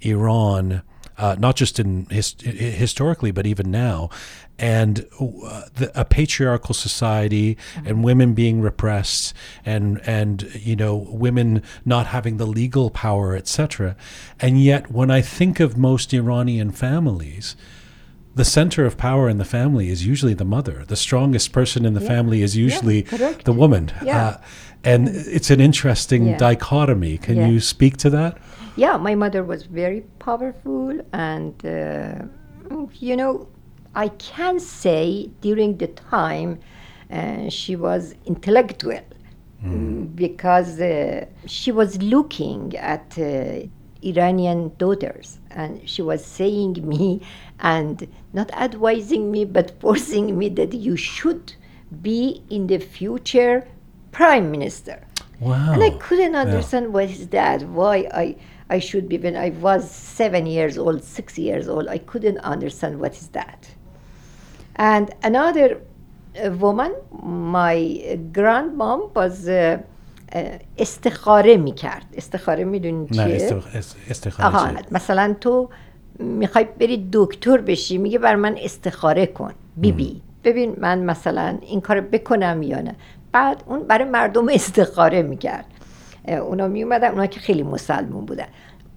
Iran 0.00 0.82
uh, 1.18 1.36
not 1.38 1.54
just 1.54 1.78
in 1.78 2.06
his, 2.06 2.34
historically 2.40 3.30
but 3.30 3.46
even 3.46 3.70
now 3.70 4.10
and 4.57 5.05
uh, 5.19 5.63
the, 5.75 5.91
a 5.99 6.05
patriarchal 6.05 6.73
society 6.73 7.57
and 7.83 8.03
women 8.03 8.33
being 8.33 8.61
repressed 8.61 9.33
and 9.65 9.99
and 10.07 10.43
you 10.55 10.75
know 10.75 10.95
women 11.09 11.61
not 11.83 12.07
having 12.07 12.37
the 12.37 12.45
legal 12.47 12.89
power 12.89 13.35
etc 13.35 13.95
and 14.39 14.63
yet 14.63 14.89
when 14.91 15.11
i 15.11 15.21
think 15.21 15.59
of 15.59 15.75
most 15.77 16.13
iranian 16.13 16.71
families 16.71 17.55
the 18.33 18.45
center 18.45 18.85
of 18.85 18.97
power 18.97 19.29
in 19.29 19.37
the 19.37 19.45
family 19.45 19.89
is 19.89 20.05
usually 20.05 20.33
the 20.33 20.43
mother. 20.43 20.83
The 20.85 20.97
strongest 20.97 21.53
person 21.53 21.85
in 21.85 21.93
the 21.93 22.01
Yeah. 22.01 22.07
family 22.09 22.41
is 22.41 22.57
usually 22.57 23.01
correct. 23.03 23.45
the 23.45 23.53
woman. 23.53 23.91
Yeah. 24.03 24.25
Uh, 24.25 24.37
and 24.83 25.07
it's 25.07 25.49
an 25.49 25.61
interesting 25.61 26.27
Yeah. 26.27 26.37
dichotomy. 26.37 27.17
Can 27.17 27.37
Yeah. 27.37 27.47
you 27.47 27.61
speak 27.61 27.95
to 27.95 28.09
that? 28.09 28.37
Yeah, 28.75 28.97
my 28.97 29.15
mother 29.15 29.41
was 29.41 29.63
very 29.67 30.01
powerful, 30.19 30.99
and 31.13 31.53
uh, 31.65 32.25
you 32.99 33.15
know, 33.15 33.47
I 33.95 34.09
can 34.09 34.59
say 34.59 35.29
during 35.41 35.77
the 35.77 35.87
time 35.87 36.59
uh, 37.09 37.49
she 37.49 37.75
was 37.75 38.15
intellectual 38.25 38.99
mm, 39.63 40.15
because 40.15 40.79
uh, 40.81 41.25
she 41.45 41.71
was 41.71 42.01
looking 42.01 42.75
at 42.75 43.17
uh, 43.17 43.67
Iranian 44.03 44.71
daughters 44.77 45.39
and 45.49 45.87
she 45.89 46.01
was 46.01 46.23
saying 46.23 46.87
me 46.87 47.21
and 47.59 48.07
not 48.33 48.51
advising 48.53 49.31
me 49.31 49.45
but 49.45 49.71
forcing 49.79 50.37
me 50.37 50.49
that 50.49 50.73
you 50.73 50.97
should 50.97 51.53
be 52.01 52.43
in 52.49 52.67
the 52.67 52.79
future 52.79 53.65
prime 54.11 54.51
minister. 54.51 55.05
Wow. 55.39 55.73
And 55.73 55.83
I 55.83 55.91
couldn't 55.91 56.35
understand 56.35 56.93
what 56.93 57.09
is 57.09 57.27
that, 57.27 57.61
why 57.63 58.07
I, 58.13 58.35
I 58.69 58.79
should 58.79 59.09
be, 59.09 59.17
when 59.17 59.35
I 59.35 59.49
was 59.49 59.89
seven 59.89 60.45
years 60.45 60.77
old, 60.77 61.03
six 61.03 61.37
years 61.37 61.67
old, 61.67 61.87
I 61.87 61.97
couldn't 61.97 62.39
understand 62.39 62.99
what 62.99 63.13
is 63.13 63.27
that. 63.29 63.74
And 64.77 65.05
another 65.23 65.77
uh, 65.77 66.49
woman, 66.63 66.91
my 67.57 67.77
grandmom 68.33 68.99
was 69.15 69.47
uh, 69.47 69.77
uh, 70.35 70.37
استخاره 70.77 71.57
می‌کرد. 71.57 72.05
استخاره 72.17 72.63
می‌دونی 72.63 73.07
نه 73.11 73.37
چیه؟ 73.37 73.59
است- 73.75 73.95
استخاره 74.09 74.49
آها 74.49 74.67
چیه؟ 74.67 74.85
مثلا 74.91 75.35
تو 75.41 75.69
می‌خوای 76.19 76.65
بری 76.79 77.09
دکتر 77.13 77.57
بشی 77.57 77.97
میگه 77.97 78.19
بر 78.19 78.35
من 78.35 78.55
استخاره 78.61 79.25
کن. 79.25 79.53
بیبی 79.77 80.21
ببین 80.43 80.75
من 80.77 80.99
مثلا 80.99 81.57
این 81.61 81.81
کار 81.81 82.01
بکنم 82.01 82.63
یا 82.63 82.81
نه. 82.81 82.95
بعد 83.31 83.63
اون 83.67 83.83
برای 83.83 84.09
مردم 84.09 84.49
استخاره 84.49 85.21
می‌کرد. 85.21 85.65
اونا 86.27 86.67
میومدن 86.67 87.07
اونا 87.11 87.25
که 87.25 87.39
خیلی 87.39 87.63
مسلمون 87.63 88.25
بودن. 88.25 88.47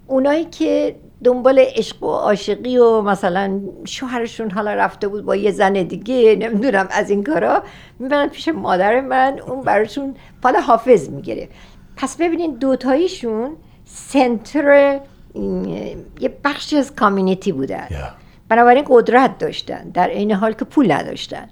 اونایی 0.07 0.45
که 0.45 0.97
دنبال 1.25 1.59
عشق 1.59 2.03
و 2.03 2.07
عاشقی 2.07 2.79
و 2.79 3.03
مثلا 3.03 3.61
شوهرشون 3.85 4.51
حالا 4.51 4.75
رفته 4.75 5.09
بود 5.09 5.25
با 5.25 5.37
یه 5.37 5.51
زن 5.51 5.73
دیگه 5.73 6.37
نمی‌دونم 6.37 6.89
از 6.91 7.11
این 7.11 7.25
کارا. 7.25 7.63
می‌برن 7.99 8.29
پیش 8.29 8.49
مادر 8.49 9.01
من 9.01 9.41
اون 9.47 9.63
براشون 9.63 10.15
فال 10.43 10.57
حافظ 10.57 11.09
می‌گیره. 11.09 11.49
پس 11.97 12.17
ببینین 12.17 12.55
دوتاییشون 12.55 13.51
سنتر 13.85 15.01
یه 16.21 16.37
بخشی 16.45 16.77
از 16.77 16.95
کامیونیتی 16.95 17.53
بودن. 17.53 17.87
Yeah. 17.89 17.95
بنابراین 18.49 18.85
قدرت 18.89 19.39
داشتن 19.39 19.89
در 19.89 20.09
این 20.09 20.33
حال 20.33 20.53
که 20.53 20.65
پول 20.65 20.93
نداشتن 20.93 21.49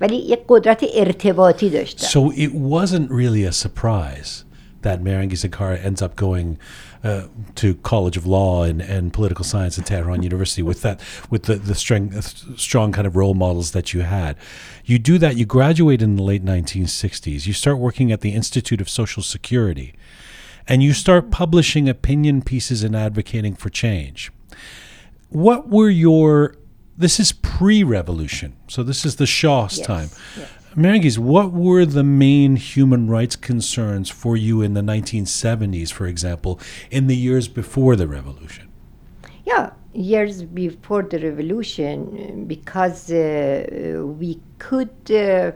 ولی 0.00 0.16
یک 0.16 0.40
قدرت 0.48 0.84
ارتباطی 0.94 1.70
داشتن. 1.70 2.06
So 2.06 2.32
it 2.32 2.52
wasn't 2.54 3.10
really 3.10 3.44
a 3.44 3.52
surprise 3.52 4.44
that 4.82 4.98
Marangi 5.04 5.36
Zakara 5.36 5.76
ends 5.84 6.02
up 6.02 6.16
going 6.16 6.58
uh, 7.04 7.26
to 7.56 7.74
College 7.76 8.16
of 8.16 8.26
Law 8.26 8.62
and, 8.62 8.80
and 8.80 9.12
Political 9.12 9.44
Science 9.44 9.78
at 9.78 9.86
Tehran 9.86 10.22
University 10.22 10.62
with 10.62 10.82
that 10.82 11.00
with 11.30 11.44
the 11.44 11.56
the 11.56 11.74
strong, 11.74 12.12
strong 12.20 12.92
kind 12.92 13.06
of 13.06 13.16
role 13.16 13.34
models 13.34 13.72
that 13.72 13.92
you 13.92 14.02
had. 14.02 14.36
You 14.84 14.98
do 14.98 15.18
that. 15.18 15.36
You 15.36 15.44
graduate 15.44 16.00
in 16.02 16.16
the 16.16 16.22
late 16.22 16.44
1960s. 16.44 17.46
You 17.46 17.52
start 17.52 17.78
working 17.78 18.12
at 18.12 18.20
the 18.20 18.32
Institute 18.34 18.80
of 18.80 18.88
Social 18.88 19.22
Security, 19.22 19.94
and 20.68 20.82
you 20.82 20.92
start 20.92 21.30
publishing 21.30 21.88
opinion 21.88 22.42
pieces 22.42 22.82
and 22.84 22.94
advocating 22.94 23.54
for 23.54 23.68
change. 23.68 24.30
What 25.28 25.68
were 25.68 25.90
your 25.90 26.56
this 26.96 27.18
is 27.18 27.32
pre-revolution, 27.32 28.54
so 28.68 28.82
this 28.82 29.04
is 29.04 29.16
the 29.16 29.26
Shah's 29.26 29.78
Yes, 29.78 29.86
time. 29.86 30.08
yes. 30.36 30.48
Mehrangiz, 30.74 31.18
what 31.18 31.52
were 31.52 31.84
the 31.84 32.02
main 32.02 32.56
human 32.56 33.06
rights 33.06 33.36
concerns 33.36 34.08
for 34.08 34.38
you 34.38 34.62
in 34.62 34.72
the 34.72 34.80
1970s, 34.80 35.92
for 35.92 36.06
example, 36.06 36.58
in 36.90 37.08
the 37.08 37.16
years 37.16 37.46
before 37.46 37.94
the 37.94 38.08
revolution? 38.08 38.70
Yeah, 39.44 39.72
years 39.92 40.42
before 40.42 41.02
the 41.02 41.18
revolution, 41.18 42.46
because 42.46 43.12
uh, 43.12 44.02
we 44.18 44.40
could 44.58 44.94
uh, 45.10 45.52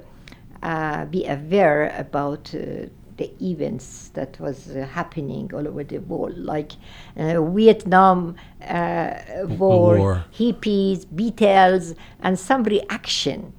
uh, 0.62 1.07
be 1.07 1.24
aware 1.26 1.96
about 1.96 2.55
uh, 2.55 2.90
the 3.16 3.33
events 3.42 4.11
that 4.12 4.38
was 4.38 4.68
uh, 4.76 4.87
happening 4.92 5.50
all 5.55 5.66
over 5.66 5.83
the 5.83 5.96
world, 5.96 6.37
like 6.37 6.72
uh, 7.16 7.40
Vietnam 7.40 8.37
uh, 8.68 9.14
war, 9.44 9.96
war. 9.96 10.24
hippies, 10.35 11.07
Beatles, 11.07 11.96
and 12.20 12.38
some 12.38 12.64
reaction 12.64 13.55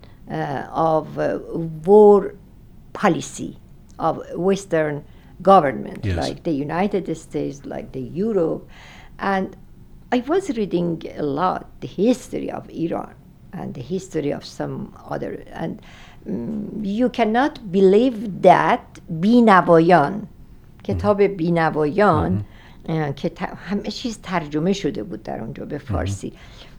of 0.93 1.19
uh, 1.19 1.39
war 1.87 2.35
policy 2.93 3.53
of 3.99 4.15
Western 4.49 4.97
government, 5.43 6.01
Yes. 6.05 6.17
like 6.25 6.39
the 6.49 6.53
United 6.69 7.05
States, 7.17 7.57
like 7.75 7.89
the 7.93 8.01
Europe, 8.25 8.63
and 9.19 9.47
I 10.17 10.19
was 10.33 10.45
reading 10.61 11.03
a 11.17 11.23
lot 11.23 11.63
the 11.81 11.89
history 12.03 12.51
of 12.59 12.63
Iran 12.85 13.15
and 13.59 13.69
the 13.75 13.83
history 13.95 14.33
of 14.39 14.45
some 14.45 14.77
other, 15.15 15.33
and 15.63 15.73
mm, 16.29 16.85
you 17.01 17.09
cannot 17.19 17.55
believe 17.79 18.43
that 18.43 18.85
بینوایان 19.11 20.23
کتاب 20.85 21.23
بینوایان 21.23 22.45
اه، 22.89 23.13
که 23.13 23.29
ت- 23.29 23.43
همه 23.43 23.83
چیز 23.91 24.19
ترجمه 24.23 24.73
شده 24.73 25.03
بود 25.03 25.23
در 25.23 25.41
اونجا 25.41 25.65
به 25.65 25.79
فارسی 25.79 26.33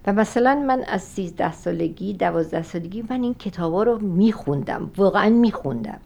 و 0.08 0.12
مثلا 0.12 0.54
من 0.54 0.84
از 0.86 1.02
13 1.02 1.52
سالگی 1.52 2.12
12 2.12 2.62
سالگی 2.62 3.04
من 3.10 3.22
این 3.22 3.34
کتابا 3.34 3.82
رو 3.82 3.98
میخوندم 3.98 4.90
واقعا 4.96 5.28
میخوندم. 5.28 5.98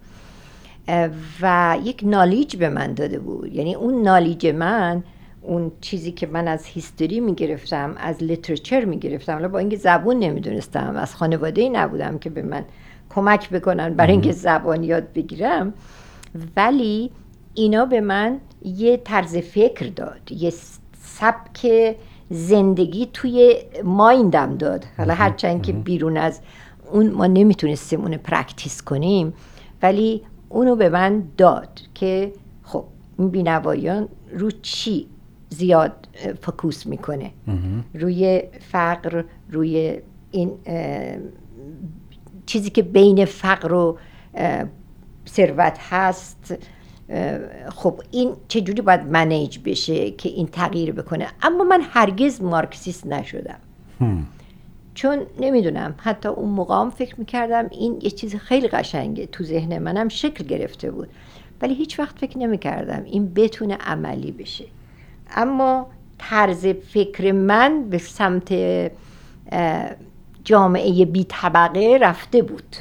و 1.42 1.76
یک 1.84 2.00
نالیج 2.06 2.56
به 2.56 2.68
من 2.68 2.94
داده 2.94 3.18
بود. 3.18 3.54
یعنی 3.54 3.74
اون 3.74 4.02
نالیج 4.02 4.46
من 4.46 5.04
اون 5.42 5.72
چیزی 5.80 6.12
که 6.12 6.26
من 6.26 6.48
از 6.48 6.66
هیستوری 6.66 7.20
می‌گرفتم 7.20 7.94
از 7.98 8.22
لیترچر 8.22 8.84
می‌گرفتم. 8.84 9.32
حالا 9.32 9.48
با 9.48 9.58
اینکه 9.58 9.76
زبون 9.76 10.18
نمی‌دونستم 10.18 10.96
از 10.96 11.14
خانواده 11.14 11.68
نبودم 11.68 12.18
که 12.18 12.30
به 12.30 12.42
من 12.42 12.64
کمک 13.10 13.50
بکنن 13.50 13.94
برای 13.94 14.12
اینکه 14.12 14.32
زبان 14.32 14.84
یاد 14.84 15.12
بگیرم. 15.12 15.72
ولی 16.56 17.10
اینا 17.54 17.84
به 17.84 18.00
من 18.00 18.40
یه 18.64 18.96
طرز 18.96 19.36
فکر 19.36 19.86
داد 19.86 20.32
یه 20.32 20.52
سبک 21.02 21.66
زندگی 22.33 23.09
توی 23.12 23.57
مایندم 23.85 24.57
داد. 24.57 24.85
حالا 24.99 25.14
هرچند 25.14 25.62
که 25.62 25.73
بیرون 25.73 26.16
از 26.16 26.40
اون 26.92 27.11
ما 27.11 27.27
نمی‌تونستیم 27.27 28.01
اونو 28.01 28.18
پرکتیس 28.18 28.83
کنیم 28.83 29.35
ولی 29.83 30.23
اونو 30.49 30.77
به 30.77 30.88
من 30.88 31.23
داد 31.37 31.81
که 31.95 32.33
خب 32.62 32.85
این 33.18 33.29
بینوایان 33.29 34.09
رو 34.33 34.51
چی 34.62 35.07
زیاد 35.49 36.09
فکوس 36.40 36.87
می‌کنه؟ 36.87 37.31
روی 37.95 38.42
فقر 38.71 39.25
روی 39.51 39.99
این 40.31 40.53
چیزی 42.47 42.71
که 42.71 42.83
بین 42.83 43.25
فقر 43.25 43.73
و 43.73 43.99
ثروت 45.29 45.79
هست. 45.90 46.55
خب 47.68 48.03
این 48.11 48.33
چجوری 48.48 48.83
باید 48.83 49.03
منیج 49.03 49.59
بشه 49.64 50.11
که 50.11 50.29
این 50.29 50.46
تغییر 50.46 50.92
بکنه؟ 50.92 51.27
اما 51.42 51.64
من 51.64 51.81
هرگز 51.90 52.42
مارکسیست 52.42 53.07
نشدم. 53.07 53.59
چون 54.94 55.18
نمی‌دونم 55.40 55.94
حتی 55.98 56.29
اون 56.29 56.48
موقع 56.48 56.75
هم 56.75 56.90
فکر 56.90 57.14
می‌کردم 57.18 57.68
این 57.70 57.98
یه 58.03 58.11
چیز 58.11 58.35
خیلی 58.37 58.68
قشنگه. 58.68 59.27
تو 59.27 59.44
ذهن 59.44 59.79
منم 59.79 60.09
شکل 60.09 60.44
گرفته 60.44 60.90
بود. 60.90 61.09
ولی 61.62 61.75
هیچ 61.75 61.98
وقت 61.98 62.18
فکر 62.18 62.38
نمی‌کردم 62.38 63.03
این 63.05 63.35
بتونه 63.35 63.75
عملی 63.75 64.33
بشه. 64.33 64.64
اما 65.35 65.87
طرز 66.18 66.66
فکر 66.66 67.33
من 67.33 67.88
به 67.90 67.98
سمت 67.98 68.53
جامعه 70.43 71.06
بی 71.06 71.25
طبقه 71.30 71.97
رفته 72.01 72.41
بود 72.41 72.77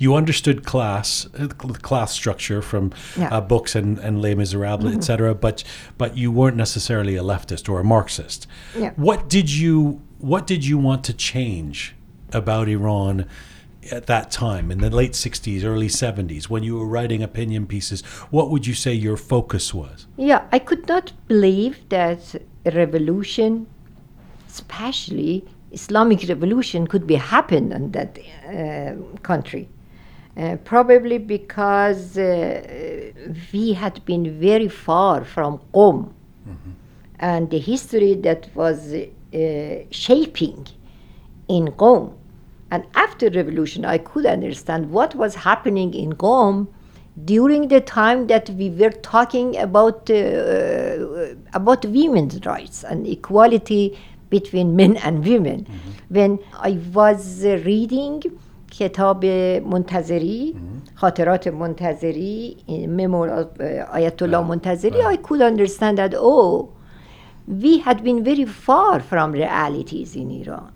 You 0.00 0.14
understood 0.14 0.64
class, 0.64 1.26
uh, 1.34 1.48
cl- 1.62 1.74
class 1.88 2.10
structure 2.20 2.62
from 2.70 2.84
Yeah. 3.18 3.36
uh, 3.36 3.40
books 3.52 3.74
and, 3.76 3.98
and 3.98 4.22
Les 4.22 4.34
Miserables, 4.34 4.92
etc., 4.96 5.34
but 5.34 5.56
but 5.98 6.10
you 6.16 6.28
weren't 6.38 6.56
necessarily 6.66 7.14
a 7.16 7.22
leftist 7.32 7.68
or 7.70 7.76
a 7.80 7.84
Marxist. 7.94 8.40
Yeah. 8.82 8.92
What 9.08 9.20
did 9.36 9.48
you 9.62 9.76
What 10.32 10.44
did 10.52 10.62
you 10.70 10.76
want 10.88 11.00
to 11.10 11.12
change 11.30 11.76
about 12.40 12.66
Iran 12.76 13.16
at 13.98 14.04
that 14.12 14.26
time 14.44 14.66
in 14.74 14.78
the 14.84 14.92
late 15.00 15.14
'60s, 15.26 15.60
early 15.72 15.90
'70s, 16.04 16.44
when 16.52 16.62
you 16.68 16.74
were 16.78 16.88
writing 16.96 17.20
opinion 17.30 17.62
pieces? 17.74 17.98
What 18.36 18.46
would 18.50 18.64
you 18.70 18.76
say 18.84 18.92
your 19.08 19.18
focus 19.34 19.66
was? 19.82 19.98
Yeah, 20.30 20.40
I 20.56 20.58
could 20.68 20.84
not 20.94 21.06
believe 21.32 21.76
that 21.96 22.22
a 22.68 22.70
revolution, 22.82 23.50
especially 24.48 25.44
Islamic 25.71 26.27
revolution, 26.27 26.87
could 26.87 27.07
be 27.07 27.15
happen 27.15 27.71
in 27.71 27.91
that 27.91 28.19
uh, 28.19 29.19
country. 29.21 29.69
Uh, 30.37 30.55
probably 30.63 31.17
because 31.17 32.17
uh, 32.17 33.11
we 33.51 33.73
had 33.73 34.03
been 34.05 34.39
very 34.39 34.69
far 34.69 35.25
from 35.25 35.59
Qom 35.73 36.13
and 37.19 37.49
the 37.49 37.59
history 37.59 38.15
that 38.15 38.49
was 38.55 38.93
uh, 38.93 39.07
shaping 39.91 40.67
in 41.47 41.67
Qom. 41.67 42.13
And 42.71 42.85
after 42.95 43.29
revolution, 43.29 43.83
I 43.83 43.97
could 43.97 44.25
understand 44.25 44.89
what 44.89 45.15
was 45.15 45.35
happening 45.35 45.93
in 45.93 46.13
Qom 46.13 46.67
during 47.25 47.67
the 47.67 47.81
time 47.81 48.27
that 48.27 48.49
we 48.51 48.69
were 48.69 48.89
talking 48.89 49.57
about 49.57 50.09
uh, 50.09 51.35
about 51.53 51.85
women's 51.85 52.39
rights 52.45 52.85
and 52.85 53.05
equality 53.05 53.97
between 54.30 54.74
men 54.76 54.96
and 54.98 55.24
women. 55.24 55.66
When 56.08 56.38
I 56.60 56.78
was 56.92 57.44
uh, 57.44 57.58
reading 57.64 58.22
کتاب 58.70 59.24
منتظری 59.64 60.54
خاطرات 60.96 61.48
منتظری 61.48 62.56
memoir 62.86 63.28
of 63.30 63.60
uh, 63.60 63.86
Ayatollah 63.96 64.42
Montazeri 64.44 65.04
I 65.04 65.16
could 65.16 65.40
understand 65.40 65.98
that 65.98 66.14
oh 66.16 66.72
we 67.46 67.78
had 67.78 68.02
been 68.02 68.24
very 68.24 68.44
far 68.44 69.00
from 69.00 69.32
realities 69.32 70.16
in 70.16 70.30
Iran 70.30 70.72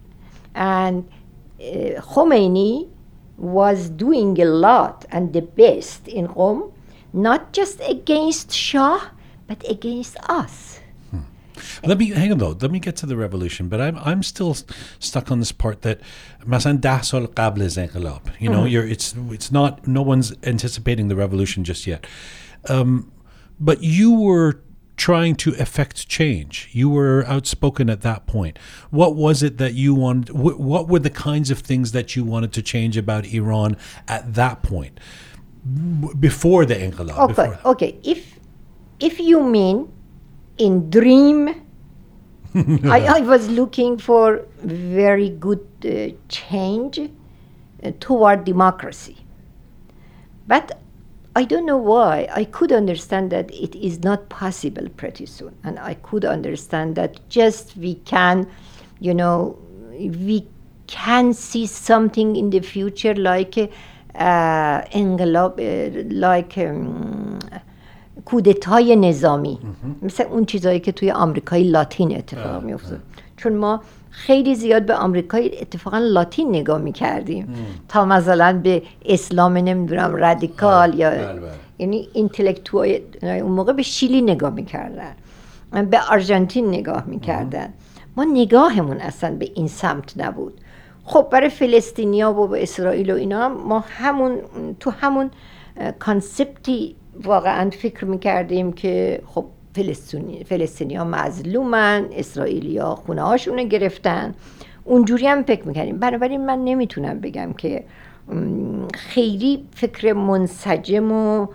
and 0.54 1.08
uh, 1.60 2.00
Khomeini 2.00 2.88
was 3.36 3.90
doing 3.90 4.40
a 4.40 4.44
lot 4.44 5.04
and 5.10 5.32
the 5.32 5.42
best 5.42 6.08
in 6.08 6.28
Qom 6.28 6.72
not 7.12 7.52
just 7.52 7.80
against 7.86 8.52
Shah 8.52 9.00
but 9.48 9.68
against 9.68 10.16
us 10.28 10.80
Let 11.84 11.98
me 11.98 12.06
hang 12.10 12.32
on 12.32 12.38
though. 12.38 12.56
Let 12.60 12.70
me 12.70 12.78
get 12.78 12.96
to 12.96 13.06
the 13.06 13.16
revolution, 13.16 13.68
but 13.68 13.80
I'm 13.80 13.96
I'm 13.98 14.22
still 14.22 14.50
s- 14.52 14.64
stuck 14.98 15.30
on 15.30 15.38
this 15.40 15.52
part 15.52 15.82
that 15.82 16.00
مثلا 16.46 16.72
ده 16.80 17.02
سال 17.02 17.26
قبل 17.26 17.62
از 17.62 17.78
انقلاب. 17.78 18.20
You 18.40 18.48
know, 18.50 18.64
you're 18.64 18.86
it's 18.86 19.14
it's 19.30 19.50
not 19.52 19.86
no 19.86 20.02
one's 20.02 20.32
anticipating 20.42 21.08
the 21.08 21.16
revolution 21.16 21.64
just 21.64 21.86
yet. 21.86 22.06
Um, 22.68 23.12
but 23.58 23.82
you 23.82 24.10
were 24.12 24.60
trying 24.96 25.34
to 25.44 25.50
effect 25.64 26.08
change. 26.08 26.68
You 26.72 26.88
were 26.90 27.24
outspoken 27.26 27.88
at 27.90 28.00
that 28.02 28.26
point. 28.26 28.58
What 28.90 29.14
was 29.16 29.42
it 29.42 29.56
that 29.58 29.72
you 29.74 29.94
wanted? 29.94 30.28
Wh- 30.42 30.60
what 30.72 30.88
were 30.88 30.98
the 31.08 31.10
kinds 31.30 31.50
of 31.50 31.58
things 31.70 31.92
that 31.92 32.08
you 32.16 32.22
wanted 32.24 32.52
to 32.58 32.62
change 32.62 32.96
about 33.04 33.22
Iran 33.26 33.76
at 34.08 34.34
that 34.34 34.62
point, 34.62 34.94
b- 36.00 36.08
before 36.28 36.64
the 36.64 36.74
inqilab? 36.86 37.18
Okay, 37.18 37.26
before- 37.32 37.58
okay. 37.72 37.98
If 38.02 38.20
if 39.08 39.14
you 39.20 39.42
mean 39.58 39.76
in 40.57 40.89
dream 40.89 41.65
I, 42.85 43.17
I, 43.17 43.19
was 43.19 43.49
looking 43.49 43.97
for 43.97 44.45
very 44.63 45.29
good 45.29 45.67
uh, 45.83 46.15
change 46.29 46.99
uh, 46.99 47.91
toward 47.99 48.45
democracy. 48.45 49.17
But 50.47 50.79
I 51.35 51.43
don't 51.43 51.65
know 51.65 51.75
why. 51.75 52.29
I 52.31 52.45
could 52.45 52.71
understand 52.71 53.29
that 53.31 53.51
it 53.53 53.75
is 53.75 54.03
not 54.05 54.29
possible 54.29 54.87
pretty 54.95 55.25
soon. 55.25 55.53
And 55.65 55.77
I 55.79 55.95
could 55.95 56.23
understand 56.23 56.95
that 56.95 57.27
just 57.27 57.75
we 57.75 57.95
can, 57.95 58.49
you 59.01 59.13
know, 59.13 59.59
we 59.91 60.47
can 60.87 61.33
see 61.33 61.65
something 61.65 62.37
in 62.37 62.51
the 62.51 62.61
future 62.61 63.15
like 63.15 63.57
uh, 63.57 63.67
uh, 64.17 64.85
like. 66.05 66.57
Um, 66.57 67.39
کودتای 68.25 68.95
نظامی. 68.95 69.59
مثل 70.01 70.23
اون 70.23 70.45
چیزایی 70.45 70.79
که 70.79 70.91
توی 70.91 71.11
آمریکای 71.11 71.63
لاتین 71.63 72.17
اتفاق 72.17 72.63
میفته 72.63 72.99
چون 73.37 73.53
ما 73.53 73.81
خیلی 74.09 74.55
زیاد 74.55 74.85
به 74.85 74.95
آمریکای 74.95 75.61
اتفاقا 75.61 75.97
لاتین 75.97 76.49
نگاه 76.49 76.81
می‌کردیم. 76.81 77.55
تا 77.87 78.05
مثلا 78.05 78.59
به 78.63 78.83
اسلام 79.05 79.57
نمی‌دونم 79.57 80.15
رادیکال 80.15 80.99
یا 80.99 81.09
بله، 81.09 81.33
بله. 81.33 81.51
یعنی 81.79 82.09
اینتלקتوهای 82.13 83.01
اون 83.23 83.51
موقع 83.51 83.73
به 83.73 83.81
شیلی 83.81 84.21
نگاه 84.21 84.53
می‌کردن. 84.53 85.15
به 85.71 85.99
آرژانتین 86.11 86.67
نگاه 86.67 87.03
می‌کردن. 87.05 87.73
ما 88.17 88.23
نگاهمون 88.23 88.97
اصلا 88.97 89.35
به 89.35 89.51
این 89.55 89.67
سمت 89.67 90.13
نبود. 90.17 90.53
خب 91.03 91.27
برای 91.31 91.49
فلسطینیا 91.49 92.33
و 92.33 92.47
به 92.47 92.63
اسرائیل 92.63 93.11
و 93.11 93.15
اینا 93.15 93.45
هم 93.45 93.51
ما 93.51 93.83
همون 93.89 94.37
تو 94.79 94.91
همون 94.91 95.31
کانسپتی 95.99 96.95
واقعا 97.23 97.69
فکر 97.69 98.05
می‌کردیم 98.05 98.73
که 98.73 99.21
خب 99.25 99.45
فلسطینی 99.75 100.43
فلسطینی 100.43 100.95
ها 100.95 101.03
مظلومن 101.03 102.05
اسرائیلیا 102.11 102.95
خونه 102.95 103.21
هاشون 103.21 103.63
گرفتن 103.63 104.35
اونجوری 104.83 105.27
هم 105.27 105.43
فکر 105.43 105.67
می‌کردیم 105.67 105.99
بنابراین 105.99 106.45
من 106.45 106.59
نمی‌تونم 106.63 107.19
بگم 107.19 107.53
که 107.53 107.83
خیلی 108.93 109.65
فکر 109.75 110.13
منسجم 110.13 111.11
و 111.11 111.47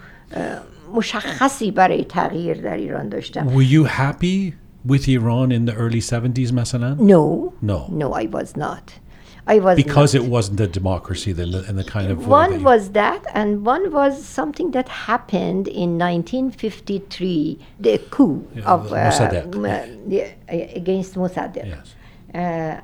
مشخصی 0.94 1.70
برای 1.70 2.04
تغییر 2.04 2.60
در 2.60 2.76
ایران 2.76 3.08
داشتم 3.08 3.48
Were 3.48 3.72
you 3.72 3.84
happy 3.84 4.54
with 4.86 5.08
Iran 5.08 5.52
in 5.52 5.64
the 5.66 5.74
early 5.74 6.00
70s, 6.00 6.52
مثلا? 6.52 6.94
No. 6.94 7.52
No. 7.62 7.78
No, 7.90 8.12
I 8.12 8.26
was 8.26 8.56
not. 8.56 9.09
I 9.54 9.58
was 9.58 9.74
Because 9.84 10.10
not. 10.14 10.22
it 10.22 10.26
wasn't 10.36 10.60
a 10.60 10.70
democracy 10.80 11.32
then, 11.32 11.50
in 11.70 11.76
the 11.82 11.88
kind 11.96 12.08
of 12.12 12.18
way 12.18 12.24
that 12.24 12.30
one 12.40 12.54
was 12.70 12.82
that, 13.00 13.22
and 13.38 13.48
one 13.74 13.84
was 13.98 14.12
something 14.38 14.68
that 14.76 14.88
happened 15.10 15.64
in 15.82 15.90
1953, 15.98 17.58
the 17.86 17.98
coup 18.14 18.36
Yeah, 18.54 18.72
of 18.74 18.80
the 18.90 18.96
Mossadegh. 18.96 19.46
uh, 19.56 20.54
uh, 20.54 20.80
against 20.80 21.10
Mossadegh. 21.22 21.66
Yes. 21.74 21.86
Uh, 22.32 22.38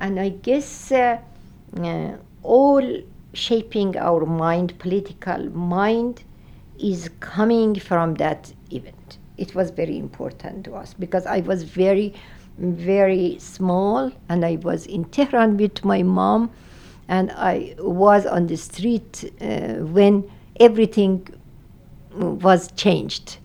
and 0.05 0.13
I 0.27 0.29
guess 0.47 0.91
uh, 0.91 1.17
uh, 1.77 2.11
all 2.43 2.85
shaping 3.33 3.91
our 3.97 4.25
mind, 4.25 4.69
political 4.85 5.41
mind, 5.73 6.15
is 6.91 7.09
coming 7.21 7.75
from 7.89 8.15
that 8.15 8.41
event. 8.71 9.17
It 9.37 9.55
was 9.55 9.67
very 9.81 9.97
important 10.07 10.65
to 10.65 10.71
us 10.81 10.89
because 11.03 11.25
I 11.25 11.39
was 11.51 11.59
very, 11.63 12.07
very 12.58 13.38
small 13.38 14.12
and 14.28 14.44
I 14.44 14.58
was 14.62 14.86
in 14.86 15.04
Tehran 15.04 15.56
with 15.56 15.84
my 15.84 16.02
mom 16.02 16.50
and 17.08 17.30
I 17.32 17.74
was 17.78 18.26
on 18.26 18.46
the 18.46 18.56
street 18.56 19.32
uh, 19.40 19.84
when 19.96 20.30
everything 20.60 21.28
was 22.14 22.70
changed. 22.72 23.38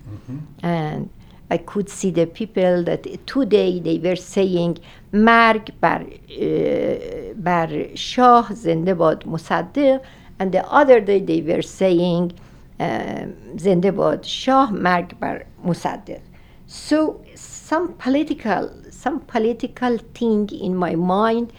And 0.62 1.10
I 1.50 1.58
could 1.58 1.90
see 1.90 2.12
the 2.12 2.26
people 2.26 2.84
that 2.84 3.04
today 3.26 3.80
they 3.80 4.00
were 4.00 4.18
saying 4.18 4.80
مرگ 5.14 5.72
بر, 5.82 6.02
uh, 6.04 7.34
بر 7.36 7.96
شاه 7.96 8.54
زنده 8.54 8.94
باد 8.94 9.28
مصدق 9.28 10.02
and 10.40 10.52
the 10.52 10.64
other 10.72 11.00
day 11.00 11.20
they 11.20 11.42
were 11.42 11.62
saying 11.62 12.34
um, 12.80 13.58
زنده 13.58 13.92
باد 13.92 14.24
شاه 14.24 14.72
مرگ 14.72 15.20
بر 15.20 15.46
مصدق 15.64 16.22
so 16.68 17.22
some 17.36 17.94
political 17.94 18.70
some 19.03 19.21
political 19.21 19.99
thing 20.15 20.49
in 20.67 20.77
my 20.77 20.95
mind 20.95 21.53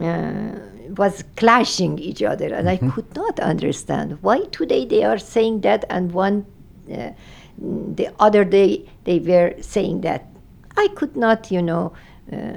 uh, 0.00 0.52
was 0.96 1.24
clashing 1.36 1.98
each 1.98 2.22
other 2.22 2.48
and 2.58 2.68
i 2.68 2.76
could 2.92 3.10
not 3.14 3.38
understand 3.40 4.18
why 4.22 4.38
today 4.58 4.84
they 4.84 5.02
are 5.10 5.18
saying 5.18 5.60
that 5.60 5.84
and 5.88 6.12
one 6.12 6.44
uh, 6.92 7.10
the 7.60 8.08
other 8.18 8.44
day 8.44 8.88
they 9.04 9.18
were 9.18 9.54
saying 9.60 10.00
that. 10.00 10.26
I 10.76 10.88
could 10.94 11.14
not 11.14 11.50
you 11.50 11.60
know 11.60 11.92
uh, 12.32 12.56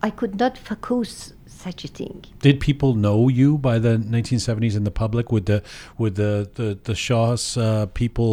i 0.00 0.08
could 0.08 0.38
not 0.38 0.56
focus 0.56 1.33
such 1.66 1.80
a 1.88 1.88
thing 1.98 2.16
Did 2.46 2.56
people 2.68 2.90
know 3.04 3.20
you 3.40 3.48
by 3.68 3.76
the 3.86 3.92
1970s 4.16 4.74
in 4.80 4.84
the 4.88 4.94
public? 5.04 5.24
Would 5.32 5.46
the 5.52 5.58
would 6.00 6.14
the 6.22 6.32
the, 6.58 6.68
the 6.88 6.94
Shah's 7.04 7.44
uh, 7.66 7.86
people 8.02 8.32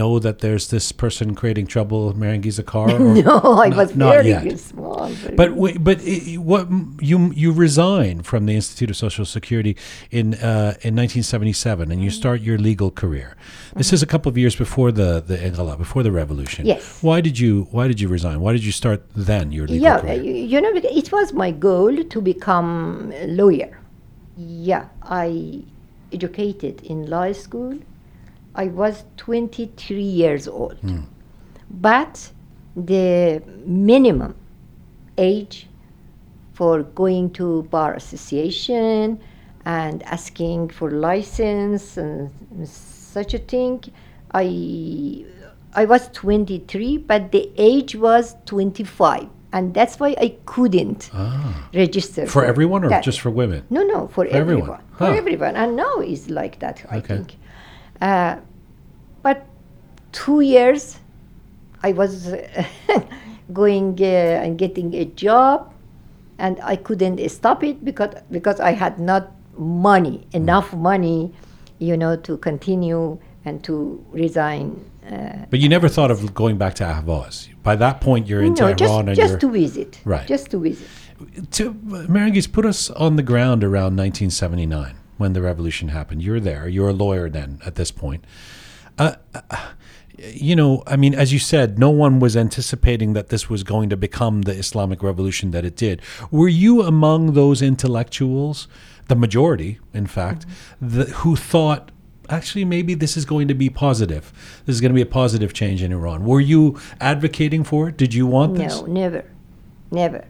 know 0.00 0.12
that 0.26 0.36
there's 0.44 0.66
this 0.74 0.86
person 1.04 1.26
creating 1.40 1.66
trouble, 1.74 2.00
Marangiza 2.22 2.62
Zakar? 2.64 2.88
no 3.30 3.36
i 3.64 3.68
Not- 3.68 3.76
was 3.82 3.90
not 4.04 4.12
very 4.16 4.28
yet. 4.28 4.58
small 4.70 5.06
very 5.22 5.36
But 5.40 5.48
wait, 5.62 5.76
but 5.88 5.98
i- 6.14 6.34
what 6.50 6.64
you 7.10 7.18
you 7.42 7.50
resign 7.66 8.16
from 8.30 8.40
the 8.48 8.54
Institute 8.60 8.90
of 8.94 8.96
Social 9.06 9.26
Security 9.38 9.72
in 10.18 10.26
uh, 10.50 10.86
in 10.86 10.92
1977, 10.94 11.90
and 11.92 11.98
you 12.04 12.10
start 12.22 12.38
your 12.48 12.58
legal 12.70 12.90
career. 13.02 13.28
This 13.80 13.90
is 13.96 14.00
a 14.08 14.10
couple 14.12 14.28
of 14.32 14.36
years 14.42 14.54
before 14.64 14.90
the 15.00 15.10
the 15.30 15.36
Inqilab, 15.48 15.78
before 15.86 16.02
the 16.08 16.14
revolution. 16.22 16.62
Yes. 16.72 16.82
Why 17.08 17.18
did 17.26 17.36
you 17.42 17.52
Why 17.76 17.84
did 17.90 17.98
you 18.02 18.08
resign? 18.18 18.36
Why 18.44 18.52
did 18.56 18.64
you 18.68 18.74
start 18.82 18.98
then 19.30 19.46
your 19.56 19.66
legal 19.72 19.84
yeah, 19.88 19.98
career? 20.00 20.18
you, 20.26 20.32
you 20.52 20.58
know, 20.62 20.72
it 21.02 21.08
was 21.18 21.26
my 21.44 21.50
goal 21.68 21.94
to 22.14 22.18
become 22.32 22.65
a 23.12 23.26
lawyer. 23.26 23.78
Yeah, 24.36 24.88
I 25.02 25.62
educated 26.12 26.82
in 26.82 27.08
law 27.08 27.32
school. 27.32 27.78
I 28.54 28.66
was 28.68 29.04
23 29.16 30.02
years 30.02 30.48
old. 30.48 30.78
Hmm. 30.80 31.00
But 31.70 32.30
the 32.76 33.42
minimum 33.64 34.34
age 35.18 35.68
for 36.52 36.82
going 36.82 37.30
to 37.30 37.62
bar 37.64 37.94
association 37.94 39.20
and 39.64 40.02
asking 40.04 40.70
for 40.70 40.90
license 40.90 41.96
and 41.96 42.30
such 42.64 43.34
a 43.34 43.38
thing, 43.38 43.82
I 44.32 45.24
I 45.74 45.84
was 45.84 46.08
23, 46.08 46.98
but 46.98 47.32
the 47.32 47.50
age 47.58 47.96
was 47.96 48.34
25, 48.46 49.28
and 49.56 49.72
that's 49.72 49.98
why 49.98 50.14
I 50.20 50.36
couldn't 50.44 51.10
register 51.72 52.26
for 52.26 52.44
everyone 52.44 52.84
or 52.84 52.90
that. 52.90 53.02
just 53.02 53.20
for 53.20 53.30
women? 53.30 53.64
No, 53.70 53.82
no, 53.82 54.06
for, 54.08 54.26
everyone. 54.26 54.68
everyone. 54.68 54.80
Huh. 54.92 55.06
For 55.12 55.16
everyone. 55.16 55.56
And 55.56 55.76
now 55.76 55.94
it's 56.00 56.28
like 56.28 56.58
that, 56.58 56.84
I 56.90 56.98
Okay. 56.98 57.16
think. 57.16 57.36
Uh, 58.02 58.36
but 59.22 59.46
two 60.12 60.40
years, 60.42 60.98
I 61.82 61.92
was 61.92 62.28
uh, 62.34 62.64
going 63.54 63.96
uh, 63.98 64.44
and 64.44 64.58
getting 64.58 64.92
a 64.94 65.06
job, 65.06 65.72
and 66.38 66.60
I 66.62 66.76
couldn't 66.76 67.16
stop 67.30 67.64
it 67.64 67.82
because 67.82 68.12
because 68.30 68.60
I 68.60 68.72
had 68.72 68.98
not 69.00 69.32
money 69.56 70.26
enough 70.32 70.74
money, 70.74 71.32
you 71.78 71.96
know, 71.96 72.14
to 72.28 72.36
continue 72.36 73.16
and 73.46 73.64
to 73.64 74.04
resign. 74.12 74.84
Uh, 75.10 75.46
But 75.50 75.60
you 75.60 75.68
never 75.68 75.88
thought 75.88 76.10
of 76.10 76.34
going 76.34 76.58
back 76.58 76.74
to 76.74 76.84
Ahvaz. 76.84 77.48
By 77.62 77.76
that 77.76 78.00
point, 78.00 78.26
you're 78.26 78.42
in 78.42 78.54
no, 78.54 78.74
Tehran 78.74 78.76
just 78.76 78.92
and 79.00 79.16
just 79.16 79.30
you're. 79.30 79.38
to 79.38 79.50
visit. 79.50 80.00
Right. 80.04 80.26
Just 80.26 80.50
to 80.50 80.58
visit. 80.58 80.88
to 81.52 81.74
Mehrangiz, 81.74 82.50
put 82.50 82.66
us 82.66 82.90
on 82.90 83.16
the 83.16 83.22
ground 83.22 83.62
around 83.64 83.96
1979 83.96 84.94
when 85.16 85.32
the 85.32 85.42
revolution 85.42 85.88
happened. 85.88 86.22
You're 86.22 86.40
there. 86.40 86.68
You're 86.68 86.88
a 86.90 86.92
lawyer 86.92 87.28
then 87.30 87.60
at 87.64 87.74
this 87.76 87.90
point. 87.90 88.24
Uh, 88.98 89.14
uh, 89.34 89.40
you 90.18 90.56
know, 90.56 90.82
I 90.86 90.96
mean, 90.96 91.14
as 91.14 91.32
you 91.32 91.38
said, 91.38 91.78
no 91.78 91.90
one 91.90 92.18
was 92.20 92.36
anticipating 92.36 93.12
that 93.12 93.28
this 93.28 93.50
was 93.50 93.62
going 93.62 93.90
to 93.90 93.96
become 93.96 94.42
the 94.42 94.52
Islamic 94.52 95.02
Revolution 95.02 95.50
that 95.50 95.64
it 95.64 95.76
did. 95.76 96.00
Were 96.30 96.48
you 96.48 96.82
among 96.82 97.34
those 97.34 97.60
intellectuals, 97.62 98.66
the 99.08 99.16
majority, 99.16 99.78
in 99.92 100.06
fact, 100.06 100.46
the, 100.80 101.04
who 101.06 101.36
thought, 101.36 101.90
actually, 102.28 102.64
maybe 102.64 102.94
this 102.94 103.16
is 103.16 103.24
going 103.24 103.48
to 103.48 103.54
be 103.54 103.70
positive? 103.70 104.32
This 104.66 104.74
is 104.74 104.80
going 104.80 104.90
to 104.90 104.94
be 104.94 105.02
a 105.02 105.06
positive 105.06 105.52
change 105.52 105.82
in 105.82 105.92
Iran. 105.92 106.24
Were 106.24 106.40
you 106.40 106.78
advocating 107.00 107.64
for 107.64 107.88
it? 107.88 107.96
Did 107.96 108.14
you 108.14 108.26
want 108.26 108.56
this? 108.56 108.80
No, 108.80 108.86
never, 108.86 109.24
never. 109.90 110.24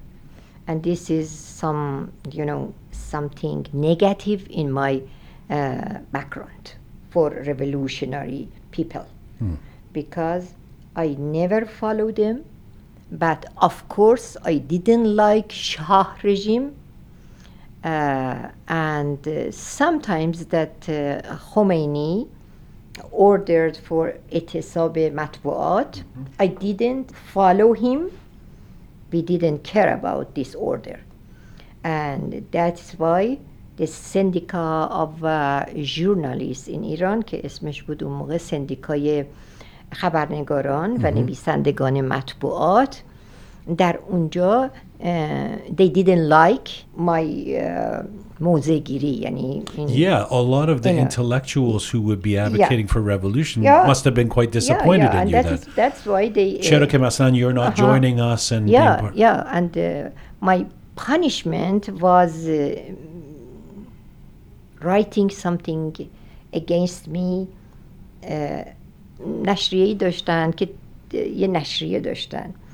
And 0.66 0.82
this 0.82 1.10
is 1.10 1.30
some, 1.30 2.12
you 2.30 2.44
know, 2.44 2.74
something 2.90 3.66
negative 3.72 4.46
in 4.50 4.72
my 4.72 5.02
uh, 5.48 5.98
background 6.10 6.74
for 7.10 7.30
revolutionary 7.30 8.48
people, 8.72 9.06
because 9.92 10.54
I 10.96 11.16
never 11.18 11.64
followed 11.66 12.16
them. 12.16 12.44
But 13.12 13.46
of 13.58 13.88
course, 13.88 14.36
I 14.44 14.58
didn't 14.58 15.14
like 15.14 15.52
Shah 15.52 16.14
regime. 16.22 16.74
Uh, 17.83 18.49
and 18.67 19.27
uh, 19.27 19.51
sometimes 19.51 20.45
that 20.47 20.87
uh, 20.87 21.19
Khomeini 21.53 22.27
ordered 23.11 23.75
for 23.77 24.13
اعتصاب 24.31 24.99
مطبوعات 24.99 25.97
I 26.39 26.47
didn't 26.47 27.11
follow 27.33 27.73
him 27.73 28.11
we 29.11 29.21
didn't 29.23 29.63
care 29.63 29.93
about 29.93 30.35
this 30.35 30.53
order 30.53 30.99
and 31.83 32.47
that's 32.51 32.93
why 32.99 33.39
the 33.77 33.87
Syndica 33.87 34.87
of 34.91 35.23
uh, 35.23 35.65
Journalists 35.75 36.67
in 36.67 36.83
Iran 36.83 37.23
که 37.23 37.41
اسمش 37.43 37.83
بود 37.83 38.03
اون 38.03 38.13
موقع 38.13 38.37
سندیکای 38.37 39.25
خبرنگاران 39.93 40.97
و 41.01 41.11
نویسندگان 41.11 42.01
مطبوعات 42.01 43.03
در 43.77 43.99
اونجا 44.09 44.69
uh, 44.99 45.03
they 45.77 45.89
didn't 45.89 46.29
like 46.29 46.69
my 46.97 47.23
uh, 47.23 48.05
موضعگیری 48.39 49.07
یعنی 49.07 49.63
این 49.77 49.87
Yeah, 49.87 50.25
a 50.29 50.41
lot 50.41 50.69
of 50.69 50.81
the 50.81 50.89
You 50.89 50.95
know. 50.95 51.01
intellectuals 51.05 51.83
who 51.91 51.99
would 52.07 52.21
be 52.29 52.37
advocating 52.45 52.87
for 52.87 53.01
revolution 53.01 53.63
Yeah. 53.63 53.87
must 53.87 54.03
have 54.05 54.15
been 54.21 54.29
quite 54.37 54.49
Yeah, 54.51 54.59
disappointed 54.61 55.11
yeah, 55.13 55.15
in 55.15 55.21
and 55.21 55.29
you 55.29 55.35
that 55.41 55.45
then. 55.45 55.53
is- 55.59 55.67
that's 55.81 56.01
why 56.11 56.23
they 56.37 56.49
uh, 56.59 56.63
Cherokee 56.69 56.97
Hassan, 57.07 57.31
you're 57.39 57.57
not 57.63 57.71
Uh-huh. 57.73 57.85
joining 57.87 58.17
us 58.33 58.43
and 58.55 58.63
being 58.65 58.75
yeah 58.81 58.99
part- 59.01 59.15
yeah 59.25 59.57
and 59.57 59.71
uh, 59.77 59.85
my 60.49 60.57
punishment 61.07 61.81
was 62.07 62.31
uh, 62.47 62.57
writing 64.81 65.29
something 65.29 65.83
against 66.53 67.07
me 67.07 67.47
uh, 68.23 68.65
نشریه 69.45 69.93
داشتن 69.95 70.51
که 70.51 70.69
یه 71.35 71.47
نشریه 71.47 71.99
داشتن 71.99 72.53
uh, 72.53 72.64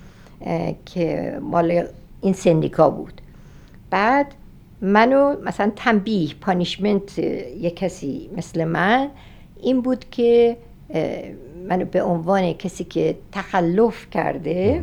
که 0.86 1.38
مال 1.42 1.86
این 2.20 2.32
سندیکا 2.32 2.90
بود. 2.90 3.20
بعد 3.90 4.26
منو 4.80 5.36
مثلا 5.44 5.72
تنبیه 5.76 6.34
پانیشمنت 6.40 7.18
یه 7.18 7.70
کسی 7.70 8.30
مثل 8.36 8.64
من 8.64 9.08
این 9.60 9.80
بود 9.80 10.04
که 10.10 10.56
منو 11.68 11.84
به 11.84 12.02
عنوان 12.02 12.52
کسی 12.52 12.84
که 12.84 13.16
تخلف 13.32 14.10
کرده 14.10 14.82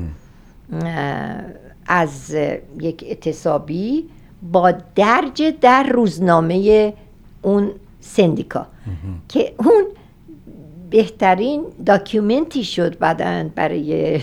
از 1.88 2.36
یک 2.82 3.04
اعتصابی 3.08 4.06
با 4.52 4.72
درج 4.96 5.44
در 5.62 5.84
روزنامه 5.84 6.94
اون 7.42 7.72
سندیکا. 8.00 8.68
که 9.30 9.54
اون 9.58 9.84
بهترین 10.90 11.64
داکیومنتی 11.86 12.64
شد 12.64 12.98
بعدا 12.98 13.50
برای 13.56 14.22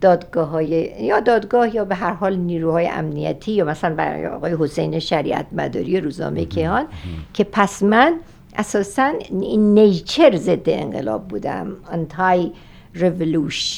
دادگاه 0.00 0.48
های 0.48 0.92
یا 1.00 1.20
دادگاه 1.20 1.74
یا 1.74 1.84
به 1.84 1.94
هر 1.94 2.12
حال 2.12 2.36
نیروهای 2.36 2.88
امنیتی 2.88 3.52
یا 3.52 3.64
مثلا 3.64 3.94
برای 3.94 4.26
آقای 4.26 4.56
حسین 4.58 4.98
شریعت 4.98 5.46
مداری 5.52 6.00
روزنامه 6.00 6.44
کیهان 6.44 6.86
که 7.34 7.44
پس 7.44 7.82
من 7.82 8.14
اساسا 8.56 9.12
این 9.30 9.74
نیچر 9.74 10.36
ضد 10.36 10.68
انقلاب 10.68 11.28
بودم 11.28 11.76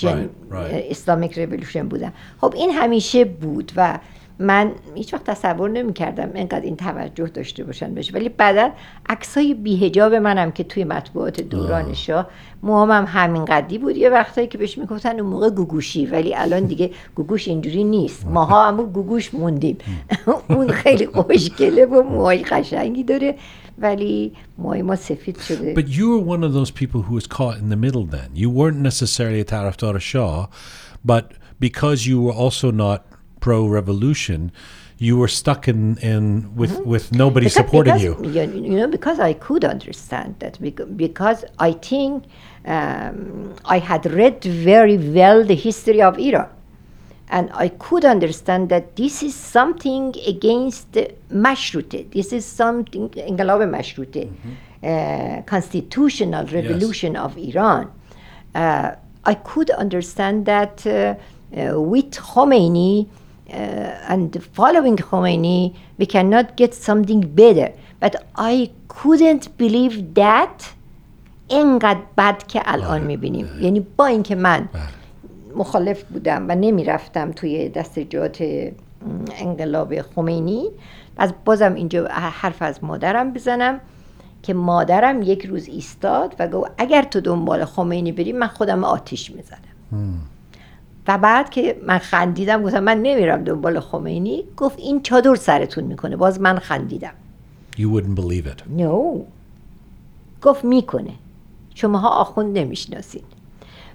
Right, 0.04 0.52
right. 0.52 0.90
اسلامیک 0.90 1.38
revolution 1.38 1.76
بودم. 1.76 2.12
خب 2.40 2.54
این 2.56 2.70
همیشه 2.70 3.24
بود 3.24 3.72
و 3.76 3.98
من 4.38 4.72
هیچ 4.94 5.14
وقت 5.14 5.24
تصور 5.24 5.70
نمی 5.70 5.92
کردم 5.92 6.30
اینقدر 6.34 6.60
این 6.60 6.76
توجه 6.76 7.26
داشته 7.26 7.64
باشن 7.64 7.94
بشه 7.94 8.12
ولی 8.12 8.28
بعدا 8.28 8.70
عکسای 9.08 9.54
بیهجاب 9.54 10.14
منم 10.14 10.50
که 10.52 10.64
توی 10.64 10.84
مطبوعات 10.84 11.40
دوران 11.40 11.94
شاه 11.94 12.28
موهامم 12.62 13.04
همین 13.08 13.44
قدی 13.44 13.78
بود. 13.78 13.96
یه 13.96 14.10
وقتایی 14.10 14.46
که 14.46 14.58
بهش 14.58 14.78
می‌گفتن 14.78 15.20
اون 15.20 15.30
موقع 15.30 15.50
گوگوشی 15.50 16.06
ولی 16.06 16.34
الان 16.34 16.64
دیگه 16.64 16.90
گوگوش 17.14 17.48
اینجوری 17.48 17.84
نیست. 17.84 18.26
ماها 18.26 18.66
اما 18.66 18.82
گوگوش 18.82 19.34
موندیم. 19.34 19.78
اون 20.48 20.68
خیلی 20.68 21.06
خوشگله 21.06 21.86
و 21.86 22.02
موهای 22.02 22.42
قشنگی 22.42 23.04
داره. 23.04 23.34
ولی 23.78 24.32
موهای 24.58 24.82
ما 24.82 24.96
سفید 24.96 25.38
شده. 25.38 25.74
But 25.74 25.88
you 25.88 26.06
were 26.10 26.36
one 26.36 26.44
of 26.44 26.52
those 26.52 26.70
people 26.70 27.02
who 27.02 27.14
was 27.14 27.26
caught 27.26 27.58
in 27.58 27.68
the 27.68 27.76
middle 27.76 28.04
then. 28.04 28.30
You 28.34 28.50
weren't 28.50 28.82
necessarily 28.90 29.40
a 29.40 29.44
Taraftar 29.44 30.00
Shah, 30.00 30.46
but 31.04 31.32
because 31.60 32.06
you 32.06 32.20
were 32.20 32.36
also 32.44 32.70
not 32.70 32.98
pro 33.42 33.66
revolution, 33.66 34.50
you 35.06 35.16
were 35.18 35.28
stuck 35.28 35.62
in, 35.66 35.98
in 35.98 36.54
with, 36.54 36.70
mm-hmm. 36.70 36.88
with 36.88 37.12
nobody 37.12 37.46
because, 37.46 37.60
supporting 37.62 37.94
because, 37.94 38.36
you. 38.36 38.46
you. 38.68 38.76
know, 38.78 38.86
because 38.86 39.18
I 39.18 39.32
could 39.34 39.64
understand 39.64 40.36
that, 40.38 40.54
because 40.96 41.44
I 41.58 41.72
think 41.72 42.24
um, 42.64 43.54
I 43.64 43.78
had 43.78 44.06
read 44.06 44.42
very 44.44 44.96
well 44.96 45.44
the 45.44 45.56
history 45.56 46.00
of 46.00 46.18
Iran. 46.18 46.48
And 47.28 47.50
I 47.54 47.68
could 47.68 48.04
understand 48.04 48.68
that 48.68 48.94
this 48.94 49.22
is 49.22 49.34
something 49.34 50.14
against 50.26 50.92
Mashrute. 51.32 52.10
This 52.12 52.32
is 52.32 52.44
something, 52.44 53.08
Engalab 53.10 53.60
Mashrute, 53.76 54.24
mm-hmm. 54.28 54.52
uh, 54.86 55.42
constitutional 55.42 56.46
revolution 56.46 57.14
yes. 57.14 57.22
of 57.24 57.38
Iran. 57.38 57.90
Uh, 58.54 58.92
I 59.24 59.34
could 59.34 59.70
understand 59.70 60.46
that 60.46 60.86
uh, 60.86 61.14
uh 61.56 61.80
with 61.80 62.10
Khomeini, 62.12 63.08
and 63.52 64.42
following 64.58 64.96
Khomeini, 64.96 65.74
we 65.98 66.06
cannot 66.06 66.56
get 66.56 66.74
something 66.74 67.20
better. 67.20 67.72
But 68.00 68.14
I 68.36 68.70
couldn't 68.88 69.56
believe 69.58 70.14
that 70.14 70.74
اینقدر 71.48 72.00
بد 72.18 72.46
که 72.46 72.62
الان 72.64 73.02
می‌بینیم 73.02 73.48
یعنی 73.60 73.80
با 73.96 74.06
اینکه 74.06 74.34
من 74.34 74.68
مخالف 75.56 76.02
بودم 76.04 76.46
و 76.48 76.54
نمی‌رفتم 76.54 77.32
توی 77.32 77.68
دستجات 77.68 78.44
انقلاب 79.38 80.02
خمینی 80.02 80.64
از 81.16 81.32
بازم 81.44 81.74
اینجا 81.74 82.06
حرف 82.08 82.62
از 82.62 82.84
مادرم 82.84 83.32
بزنم 83.32 83.80
که 84.42 84.54
مادرم 84.54 85.22
یک 85.22 85.46
روز 85.46 85.68
ایستاد 85.68 86.34
و 86.38 86.48
گفت 86.48 86.70
اگر 86.78 87.02
تو 87.02 87.20
دنبال 87.20 87.64
خمینی 87.64 88.12
بری 88.12 88.32
من 88.32 88.46
خودم 88.46 88.84
آتیش 88.84 89.30
می‌زنم 89.30 89.58
و 91.08 91.18
بعد 91.18 91.50
که 91.50 91.80
من 91.86 91.98
خندیدم 91.98 92.62
گفتم 92.62 92.80
من 92.80 92.98
نمیرم 93.02 93.44
دنبال 93.44 93.80
خمینی 93.80 94.44
گفت 94.56 94.78
این 94.78 95.02
چادر 95.02 95.34
سرتون 95.34 95.84
می‌کنه. 95.84 96.16
باز 96.16 96.40
من 96.40 96.58
خندیدم. 96.58 97.12
You 97.76 97.80
wouldn't 97.80 98.20
believe 98.20 98.46
it. 98.46 98.70
نو 98.70 99.22
گفت 100.42 100.64
می‌کنه. 100.64 101.12
شماها 101.74 102.08
آخوند 102.08 102.58
نمی‌شناسین 102.58 103.22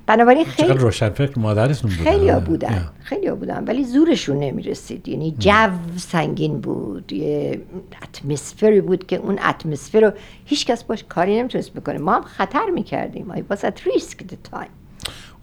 بنابراین 0.06 0.46
چقدر 0.46 0.56
خیلی 0.56 0.74
روشنفکر 0.74 1.40
مادرتون 1.40 1.92
بودن. 1.92 2.04
خیلی. 2.04 2.32
بودن. 2.32 2.70
Yeah. 2.70 3.04
خیلی 3.04 3.32
بودن. 3.32 3.64
ولی 3.64 3.84
زورشون 3.84 4.40
نمی‌رسید. 4.40 5.08
یعنی 5.08 5.36
جو 5.40 5.70
سنگین 5.98 6.62
بود. 6.62 7.14
یه 7.14 7.62
اتمسفری 8.04 8.82
بود 8.82 9.08
که 9.08 9.16
اون 9.16 9.40
اتمسفر 9.50 10.00
رو 10.00 10.12
هیچ 10.46 10.66
کس 10.66 10.84
باش 10.84 11.04
کاری 11.04 11.40
نمی‌تونست 11.40 11.74
بکنه. 11.74 11.98
ما 11.98 12.14
هم 12.14 12.22
خطر 12.22 12.66
می‌کردیم. 12.74 13.34
I 13.36 13.54
was 13.54 13.58
at 13.58 13.80
risk 13.86 14.18
the 14.18 14.54
time. 14.54 14.72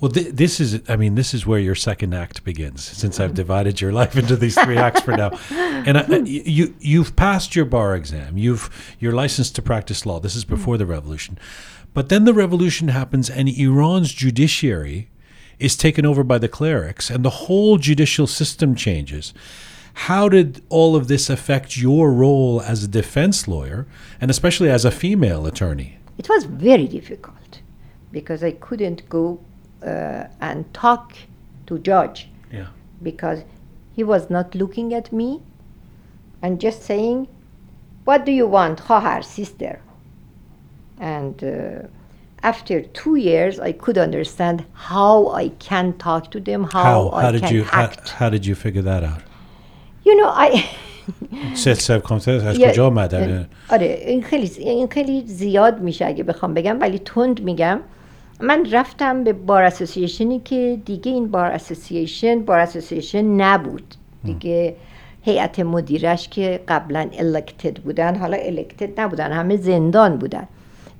Well, 0.00 0.10
th- 0.10 0.34
this 0.34 0.60
is, 0.60 0.80
I 0.88 0.96
mean, 0.96 1.14
this 1.14 1.32
is 1.34 1.46
where 1.46 1.58
your 1.58 1.74
second 1.74 2.14
act 2.14 2.44
begins. 2.44 2.82
Since 2.82 3.20
I've 3.20 3.34
divided 3.34 3.80
your 3.80 3.92
life 3.92 4.16
into 4.16 4.36
these 4.36 4.58
three 4.60 4.76
acts 4.76 5.00
for 5.00 5.16
now, 5.16 5.30
and 5.50 5.96
I, 5.96 6.16
you 6.24 6.74
you've 6.80 7.16
passed 7.16 7.54
your 7.54 7.64
bar 7.64 7.94
exam, 7.94 8.36
you've 8.36 8.96
you're 8.98 9.12
licensed 9.12 9.54
to 9.56 9.62
practice 9.62 10.04
law. 10.04 10.20
This 10.20 10.36
is 10.36 10.44
before 10.44 10.76
the 10.76 10.86
revolution, 10.86 11.38
but 11.94 12.08
then 12.08 12.24
the 12.24 12.34
revolution 12.34 12.88
happens, 12.88 13.30
and 13.30 13.48
Iran's 13.48 14.12
judiciary 14.12 15.08
is 15.58 15.76
taken 15.76 16.04
over 16.04 16.24
by 16.24 16.38
the 16.38 16.48
clerics, 16.48 17.08
and 17.08 17.24
the 17.24 17.30
whole 17.30 17.78
judicial 17.78 18.26
system 18.26 18.74
changes. 18.74 19.32
How 19.94 20.28
did 20.28 20.60
all 20.68 20.96
of 20.96 21.06
this 21.06 21.30
affect 21.30 21.76
your 21.76 22.12
role 22.12 22.60
as 22.60 22.82
a 22.82 22.88
defense 22.88 23.46
lawyer, 23.46 23.86
and 24.20 24.28
especially 24.28 24.68
as 24.68 24.84
a 24.84 24.90
female 24.90 25.46
attorney? 25.46 25.98
It 26.18 26.28
was 26.28 26.44
very 26.44 26.88
difficult 26.88 27.60
because 28.10 28.42
I 28.42 28.52
couldn't 28.52 29.08
go 29.08 29.40
uh, 29.83 30.23
and 30.41 30.59
talk 30.73 31.13
to 31.67 31.77
judge 31.79 32.19
Yeah. 32.51 32.67
because 33.03 33.39
he 33.95 34.03
was 34.03 34.23
not 34.29 34.47
looking 34.61 34.93
at 34.99 35.07
me 35.19 35.29
and 36.43 36.59
just 36.59 36.79
saying, 36.91 37.27
"What 38.07 38.25
do 38.25 38.31
you 38.31 38.47
want, 38.47 38.79
خواهر, 38.87 39.21
sister?" 39.23 39.79
And 40.99 41.43
uh, 41.43 41.87
after 42.43 42.81
two 42.81 43.15
years, 43.15 43.59
I 43.59 43.71
could 43.83 43.97
understand 43.97 44.57
how 44.89 45.27
I 45.43 45.49
can 45.69 45.93
talk 45.97 46.23
to 46.31 46.39
them, 46.39 46.61
how, 46.73 46.83
How? 46.83 47.09
I 47.09 47.21
How 47.23 47.31
did 47.31 47.41
can 47.43 47.55
you? 47.55 47.63
How, 47.63 47.81
act. 47.83 48.09
how 48.19 48.29
did 48.29 48.45
you 48.45 48.55
figure 48.55 48.81
that 48.91 49.03
out? 49.03 49.21
You 50.05 50.13
know, 50.19 50.29
I. 50.29 50.63
سه 51.55 51.73
سه 51.73 51.99
کنترل 51.99 52.47
از 52.47 52.57
یه- 52.59 52.71
کجا 52.71 52.87
اومدن؟ 52.87 53.47
آره 53.69 53.85
این 54.07 54.23
خیلی 54.23 54.51
این 54.57 54.87
خیلی 54.87 55.27
زیاد 55.27 55.79
میشه 55.81 56.05
اگه 56.05 56.23
بخوام 56.23 56.53
بگم 56.53 56.79
ولی 56.81 56.99
تند 56.99 57.41
میگم 57.43 57.79
من 58.40 58.66
رفتم 58.72 59.24
به 59.24 59.32
بار 59.32 59.62
اسوسییشنی 59.62 60.40
که 60.44 60.78
دیگه 60.84 61.12
این 61.12 61.28
بار 61.30 61.46
اسوسییشن 61.46 62.42
بار 62.42 62.58
اسوسییشن 62.58 63.24
نبود. 63.24 63.94
دیگه 64.24 64.76
هیئت 65.22 65.60
مدیرش 65.60 66.28
که 66.28 66.60
قبلا 66.68 67.08
الکتد 67.18 67.78
بودن 67.78 68.16
حالا 68.16 68.36
الکتد 68.36 69.00
نبودن 69.00 69.32
همه 69.32 69.56
زندان 69.56 70.16
بودن. 70.16 70.48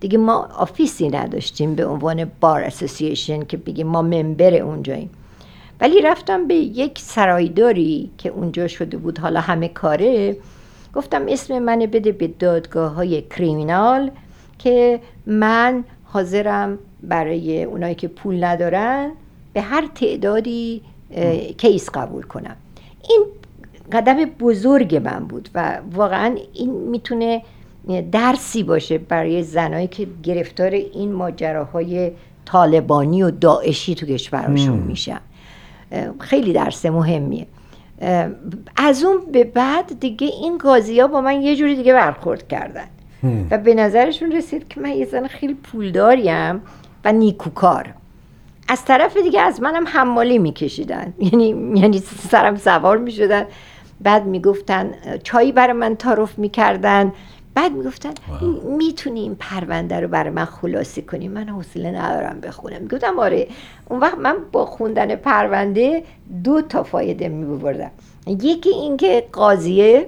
دیگه 0.01 0.19
ما 0.19 0.49
آفیسی 0.59 1.09
نداشتیم 1.09 1.75
به 1.75 1.87
عنوان 1.87 2.31
بار 2.41 2.63
اسوسییشن 2.63 3.45
که 3.45 3.57
بگیم 3.57 3.87
ما 3.87 4.03
ممبر 4.03 4.55
اونجاییم. 4.55 5.11
ولی 5.81 6.01
رفتم 6.01 6.47
به 6.47 6.55
یک 6.55 6.99
سرایداری 6.99 8.11
که 8.19 8.29
اونجا 8.29 8.69
شده 8.69 8.97
بود 8.97 9.19
حالا 9.19 9.41
همه 9.41 9.69
کاره. 9.69 10.37
گفتم 10.95 11.27
اسم 11.29 11.59
من 11.59 11.79
بده 11.79 12.13
به 12.13 12.27
دادگاه 12.27 12.93
های 12.93 13.23
کریمینال 13.23 14.11
که 14.59 15.01
من 15.27 15.85
حاضرم 16.05 16.79
برای 17.09 17.65
اونایی 17.65 17.95
که 17.95 18.09
پول 18.09 18.45
ندارن 18.45 19.11
به 19.53 19.61
هر 19.61 19.89
تعدادی 19.95 20.83
کیس 21.59 21.91
قبول 21.91 22.23
کنم. 22.23 22.57
این 23.11 23.25
قدم 23.93 24.25
بزرگ 24.25 24.97
من 24.97 25.25
بود 25.25 25.49
و 25.55 25.79
واقعا 25.93 26.37
این 26.53 26.71
می‌تونه 26.71 27.43
درسی 28.13 28.63
باشه 28.63 28.99
برای 28.99 29.43
زنایی 29.43 29.87
که 29.87 30.07
گرفتار 30.23 30.71
این 30.71 31.13
ماجراهای 31.13 32.11
طالبانی 32.45 33.23
و 33.23 33.31
داعشی 33.31 33.95
تو 33.95 34.07
کشورشون 34.07 34.79
میشن. 34.79 35.21
خیلی 36.21 36.53
درس 36.53 36.87
مهمیه. 36.87 37.47
از 38.77 39.05
اون 39.05 39.17
به 39.33 39.45
بعد 39.45 40.01
دیگه 40.01 40.27
این 40.27 40.59
قاضی 40.59 41.01
ها 41.01 41.07
با 41.07 41.21
من 41.21 41.43
یه 41.43 41.57
جوری 41.57 41.77
دیگه 41.77 41.93
برخورد 41.93 42.49
کردن. 42.49 42.87
و 43.51 43.59
به 43.59 43.75
نظرشون 43.75 44.33
رسید 44.33 44.69
که 44.69 44.81
من 44.81 44.91
یه 44.91 45.05
زن 45.05 45.27
خیلی 45.27 45.55
پولداریم. 45.55 46.61
و 47.05 47.13
نیکوکار. 47.13 47.95
از 48.69 48.85
طرف 48.85 49.17
دیگه 49.17 49.41
از 49.41 49.63
منم 49.63 49.87
حمالی 49.87 50.39
میکشیدن. 50.39 51.15
یعنی 51.33 51.49
یعنی 51.75 51.99
سرم 52.31 52.57
سوار 52.57 52.99
می‌شدن. 52.99 53.47
بعد 54.01 54.27
می‌گفتن 54.27 54.91
چایی 55.23 55.53
برای 55.53 55.73
من 55.73 55.97
تعارف 55.97 56.39
می‌کردن. 56.39 57.13
بعد 57.55 57.73
می‌گفتن 57.73 58.15
می‌تونی 58.79 59.21
این 59.21 59.35
پرونده 59.35 60.01
رو 60.01 60.09
برای 60.09 60.31
من 60.31 60.45
خلاصه 60.45 61.03
کنی؟ 61.03 61.29
من 61.29 61.49
حوصله 61.49 61.91
ندارم 61.91 62.41
بخونم. 62.41 62.83
می‌گفتم 62.83 63.19
آره. 63.19 63.49
اون 63.89 64.01
وقت 64.01 64.19
من 64.19 64.37
با 64.53 64.67
خوندن 64.67 65.17
پرونده 65.17 66.03
دو 66.45 66.63
تا 66.63 66.83
فایده 66.83 67.29
میبردم 67.29 67.91
یکی 68.27 68.71
اینکه 68.71 69.27
قاضیه 69.33 70.07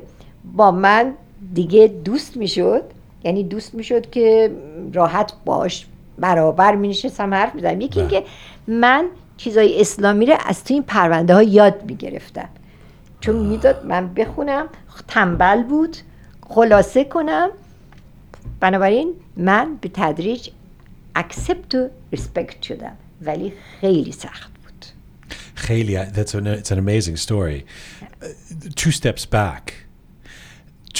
با 0.57 0.71
من 0.71 1.13
دیگه 1.55 1.87
دوست 2.05 2.37
می‌شد. 2.37 2.83
یعنی 3.25 3.45
دوست 3.45 3.75
می‌شد 3.75 4.11
که 4.11 4.51
راحت 4.93 5.33
باش 5.45 5.87
برابر 6.19 6.75
می 6.75 6.89
نشستم 6.89 7.35
حرف 7.35 7.55
می‌زنم 7.55 7.81
یکی 7.81 8.01
اینکه 8.01 8.25
من 8.67 9.09
چیزای 9.37 9.81
اسلامی 9.81 10.27
رو 10.27 10.37
از 10.47 10.65
تو 10.65 10.75
این 10.75 10.83
پرونده 10.83 11.35
ها 11.35 11.43
یاد 11.43 11.85
می‌گرفتم. 11.85 12.49
چون 13.21 13.37
می‌داد 13.37 13.87
من 13.87 14.15
بخونم 14.15 14.67
تنبل 15.09 15.63
بود 15.63 15.97
خلاصه 16.49 17.05
کنم. 17.05 17.51
بنابراین 18.61 19.15
من 19.37 19.77
به 19.81 19.91
تدریج 19.95 20.49
اکسپت 21.15 21.75
و 21.75 21.89
ریسپکت 22.13 22.63
شدم. 22.63 22.97
ولی 23.23 23.53
خیلی 23.81 24.13
سخت 24.13 24.51
بود. 24.53 24.85
خیلی 25.55 26.05
that's 26.05 26.35
an, 26.35 26.47
it's 26.47 26.71
an 26.71 26.79
amazing 26.79 27.17
story. 27.17 27.65
Uh, 28.23 28.27
two 28.75 28.91
steps 28.91 29.27
back. 29.27 29.75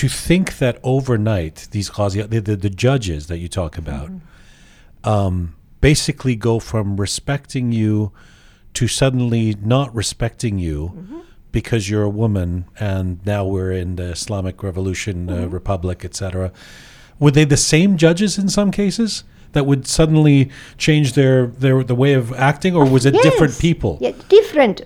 To 0.03 0.09
think 0.09 0.47
that 0.59 0.77
overnight 0.83 1.57
these 1.71 1.89
qazi, 1.97 2.19
the, 2.29 2.41
the, 2.49 2.57
the 2.67 2.75
judges 2.87 3.23
that 3.31 3.39
you 3.39 3.49
talk 3.49 3.79
about, 3.85 4.11
um, 5.07 5.55
basically 5.81 6.37
go 6.37 6.59
from 6.59 6.97
respecting 6.97 7.73
you 7.73 8.13
to 8.75 8.89
suddenly 8.89 9.55
not 9.63 9.95
respecting 9.95 10.59
you 10.59 11.25
because 11.53 11.89
you're 11.89 12.03
a 12.03 12.11
woman, 12.11 12.67
and 12.79 13.25
now 13.25 13.43
we're 13.47 13.73
in 13.73 13.97
the 13.97 14.11
Islamic 14.11 14.63
Revolution 14.63 15.31
uh, 15.31 15.47
Republic, 15.47 16.05
etc. 16.05 16.53
Were 17.19 17.31
they 17.31 17.45
the 17.45 17.57
same 17.57 17.97
judges 17.97 18.37
in 18.37 18.51
some 18.51 18.71
cases 18.71 19.25
that 19.53 19.65
would 19.65 19.87
suddenly 19.87 20.51
change 20.77 21.15
their, 21.15 21.47
their 21.47 21.83
the 21.83 21.95
way 21.95 22.13
of 22.13 22.35
acting, 22.35 22.77
or 22.77 22.85
was 22.85 23.07
it 23.07 23.15
different 23.23 23.59
people? 23.59 23.97
Yeah, 24.03 24.13
different. 24.29 24.83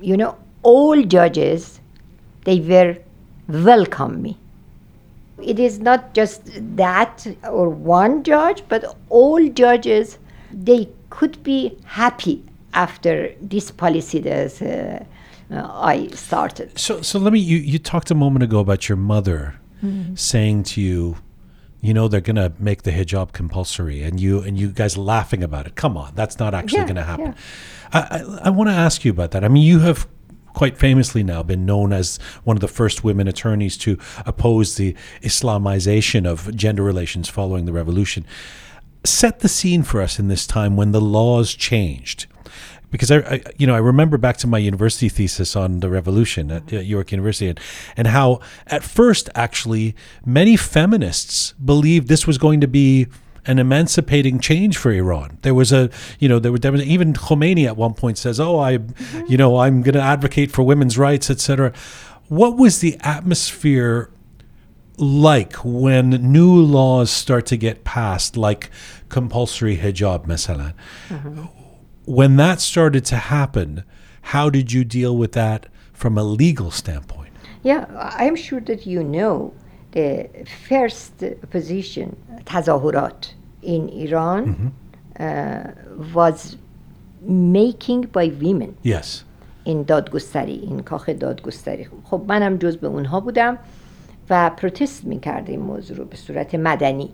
You 0.00 0.16
know, 0.16 0.36
all 0.64 1.00
judges, 1.02 1.78
they 2.44 2.58
were 2.58 2.96
welcome 3.46 4.20
me. 4.22 4.36
It 5.42 5.58
is 5.58 5.80
not 5.80 6.14
just 6.14 6.42
that 6.76 7.26
or 7.44 7.68
one 7.68 8.22
judge, 8.22 8.62
but 8.68 8.96
all 9.08 9.48
judges, 9.48 10.18
they 10.52 10.88
could 11.10 11.42
be 11.42 11.78
happy 11.84 12.44
after 12.72 13.34
this 13.40 13.70
policy 13.70 14.20
that 14.20 14.62
uh, 14.62 15.54
uh, 15.54 15.70
I 15.72 16.06
started. 16.08 16.78
So, 16.78 17.02
so 17.02 17.18
let 17.18 17.32
me. 17.32 17.40
You, 17.40 17.56
you 17.56 17.78
talked 17.78 18.10
a 18.10 18.14
moment 18.14 18.42
ago 18.42 18.60
about 18.60 18.88
your 18.88 18.96
mother 18.96 19.56
saying 20.14 20.62
to 20.64 20.80
you, 20.80 21.16
you 21.80 21.94
know, 21.94 22.06
they're 22.06 22.20
gonna 22.20 22.52
make 22.58 22.82
the 22.82 22.90
hijab 22.90 23.32
compulsory, 23.32 24.02
and 24.02 24.20
you 24.20 24.40
and 24.40 24.58
you 24.58 24.68
guys 24.68 24.98
laughing 24.98 25.42
about 25.42 25.66
it. 25.66 25.74
Come 25.74 25.96
on, 25.96 26.12
that's 26.14 26.38
not 26.38 26.54
actually 26.54 26.80
Yeah, 26.80 26.86
gonna 26.88 27.04
happen. 27.04 27.34
I, 27.92 27.98
I, 28.00 28.40
I 28.44 28.50
want 28.50 28.68
to 28.68 28.74
ask 28.74 29.04
you 29.04 29.10
about 29.10 29.30
that. 29.30 29.42
I 29.42 29.48
mean, 29.48 29.62
you 29.62 29.80
have 29.80 30.06
quite 30.54 30.76
famously 30.76 31.22
now 31.22 31.42
been 31.42 31.66
known 31.66 31.92
as 31.92 32.18
one 32.44 32.56
of 32.56 32.60
the 32.60 32.68
first 32.68 33.04
women 33.04 33.28
attorneys 33.28 33.76
to 33.78 33.98
oppose 34.26 34.76
the 34.76 34.94
Islamization 35.22 36.26
of 36.26 36.54
gender 36.54 36.82
relations 36.82 37.28
following 37.28 37.64
the 37.64 37.72
revolution. 37.72 38.26
Set 39.04 39.40
the 39.40 39.48
scene 39.48 39.82
for 39.82 40.00
us 40.00 40.18
in 40.18 40.28
this 40.28 40.46
time 40.46 40.76
when 40.76 40.92
the 40.92 41.00
laws 41.00 41.54
changed 41.54 42.26
because 42.90 43.10
I, 43.10 43.18
I, 43.18 43.42
you 43.56 43.66
know, 43.66 43.74
I 43.74 43.78
remember 43.78 44.18
back 44.18 44.36
to 44.38 44.46
my 44.46 44.58
university 44.58 45.08
thesis 45.08 45.54
on 45.56 45.80
the 45.80 45.88
revolution 45.88 46.50
at 46.50 46.72
uh, 46.72 46.80
York 46.80 47.12
University, 47.12 47.48
and, 47.48 47.60
and 47.96 48.08
how 48.08 48.40
at 48.66 48.82
first, 48.82 49.30
actually, 49.34 49.94
many 50.26 50.56
feminists 50.56 51.52
believed 51.64 52.08
this 52.08 52.26
was 52.26 52.38
going 52.38 52.60
to 52.60 52.68
be 52.68 53.06
an 53.49 53.59
emancipating 53.59 54.39
change 54.39 54.77
for 54.77 54.91
Iran. 54.91 55.37
There 55.43 55.53
was 55.53 55.71
a, 55.71 55.89
you 56.19 56.27
know, 56.27 56.39
there, 56.39 56.51
were, 56.51 56.59
there 56.59 56.71
was 56.71 56.81
even 56.83 57.13
Khomeini 57.13 57.65
at 57.65 57.77
one 57.77 57.93
point 57.93 58.17
says, 58.17 58.39
"Oh, 58.39 58.59
I, 58.59 58.79
you 59.27 59.37
know, 59.37 59.57
I'm 59.57 59.81
going 59.81 59.93
to 59.93 60.01
advocate 60.01 60.51
for 60.51 60.63
women's 60.63 60.97
rights, 60.97 61.29
etc." 61.29 61.73
What 62.27 62.57
was 62.57 62.79
the 62.79 62.97
atmosphere 63.01 64.09
like 64.97 65.53
when 65.63 66.09
new 66.09 66.55
laws 66.59 67.11
start 67.11 67.45
to 67.47 67.57
get 67.57 67.83
passed, 67.83 68.35
like 68.35 68.71
compulsory 69.09 69.77
hijab, 69.77 70.25
masalan? 70.25 70.73
when 72.05 72.35
that 72.37 72.61
started 72.61 73.03
to 73.05 73.15
happen, 73.15 73.83
how 74.21 74.49
did 74.49 74.71
you 74.71 74.83
deal 74.83 75.17
with 75.17 75.33
that 75.33 75.67
from 75.93 76.17
a 76.17 76.23
legal 76.23 76.71
standpoint? 76.71 77.33
Yeah, 77.63 77.85
I'm 78.17 78.35
sure 78.35 78.59
that 78.61 78.85
you 78.85 79.03
know 79.03 79.53
the 79.91 80.29
first 80.67 81.23
position, 81.49 82.15
تظاهرات 82.45 83.27
in 83.62 83.88
Iran, 83.88 84.72
uh, 85.20 85.70
was 86.14 86.56
making 87.58 88.00
by 88.16 88.26
women. 88.42 88.74
Yes. 88.84 89.24
این 89.64 89.82
دادگستری 89.82 90.52
این 90.52 90.80
کاخ 90.80 91.08
دادگستری 91.08 91.88
خب 92.04 92.22
منم 92.28 92.56
جز 92.56 92.76
به 92.76 92.86
اونها 92.86 93.20
بودم 93.20 93.58
و 94.30 94.50
پروتست 94.50 95.04
می‌کرده 95.04 95.52
این 95.52 95.60
موضوع 95.60 95.96
رو 95.96 96.04
به 96.04 96.16
صورت 96.16 96.54
مدنی 96.54 97.10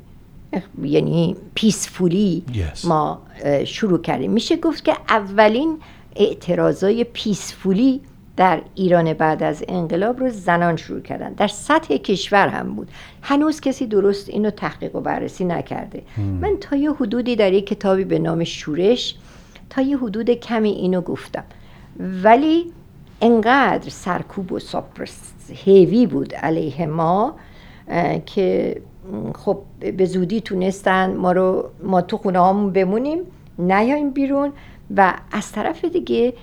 یعنی 0.83 1.37
پیسفولی 1.55 2.45
Yes. 2.53 2.85
ما 2.85 3.23
شروع 3.65 4.01
کردیم 4.01 4.31
میشه 4.31 4.57
گفت 4.57 4.85
که 4.85 4.93
اولین 5.09 5.79
اعتراضای 6.17 7.05
پیسفولی 7.05 8.01
در 8.37 8.61
ایران 8.75 9.13
بعد 9.13 9.43
از 9.43 9.65
انقلاب 9.69 10.21
رو 10.21 10.31
زنان 10.31 10.77
شروع 10.77 11.01
کردن. 11.01 11.33
در 11.33 11.49
سطح 11.49 11.97
کشور 11.97 12.49
هم 12.49 12.75
بود. 12.75 12.89
هنوز 13.23 13.61
کسی 13.61 13.87
درست 13.87 14.29
اینو 14.29 14.51
تحقیق 14.51 14.97
و 14.97 15.01
بررسی 15.01 15.45
نکرده. 15.45 16.03
من 16.17 16.57
تا 16.61 16.77
یه 16.77 16.93
حدودی 16.93 17.37
در 17.37 17.53
یک 17.53 17.67
کتابی 17.67 18.05
به 18.05 18.19
نام 18.19 18.45
شورش 18.45 19.17
تا 19.71 19.83
یه 19.83 19.99
حدود 19.99 20.31
کمی 20.31 20.71
اینو 20.71 21.01
گفتم. 21.01 21.45
ولی 22.23 22.73
انقدر 23.21 23.91
سرکوب 23.91 24.53
و 24.53 24.59
ساپرس 24.59 25.33
هیوی 25.53 26.07
بود 26.07 26.35
علیه 26.35 26.87
ما 26.87 27.35
که 28.27 28.81
خب 29.35 29.59
به 29.97 30.05
زودی 30.05 30.41
تونستن 30.41 31.15
ما 31.15 31.33
رو 31.33 31.71
ما 31.83 32.01
تو 32.01 32.17
خونه 32.17 32.39
هامون 32.39 32.73
بمونیم 32.73 33.19
نیایم 33.59 34.11
بیرون. 34.11 34.53
و 34.97 35.15
از 35.33 35.53
طرف 35.53 35.85
دیگه 35.85 36.35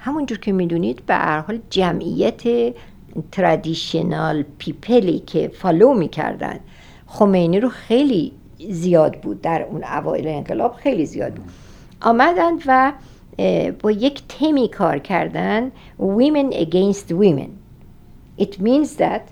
همونجور 0.00 0.38
که 0.38 0.52
می‌دونید 0.52 1.06
به 1.06 1.14
هر 1.14 1.40
حال 1.40 1.58
جمعیت 1.70 2.74
ترادیشنال 3.32 4.44
پیپلی 4.58 5.18
که 5.18 5.48
فالو 5.48 5.94
می‌کردن 5.94 6.60
خمینی 7.06 7.60
رو 7.60 7.68
خیلی 7.68 8.32
زیاد 8.68 9.20
بود. 9.20 9.40
در 9.40 9.62
اون 9.62 9.84
اوایل 9.84 10.28
انقلاب 10.28 10.74
خیلی 10.74 11.06
زیاد 11.06 11.34
بود. 11.34 11.48
آمدن 12.02 12.52
و 12.66 12.92
با 13.82 13.90
یک 13.90 14.22
تمی 14.28 14.68
کار 14.68 14.98
کردن 14.98 15.72
women 15.98 16.52
against 16.52 17.12
women. 17.12 17.50
It 18.38 18.60
means 18.60 18.96
that 18.96 19.22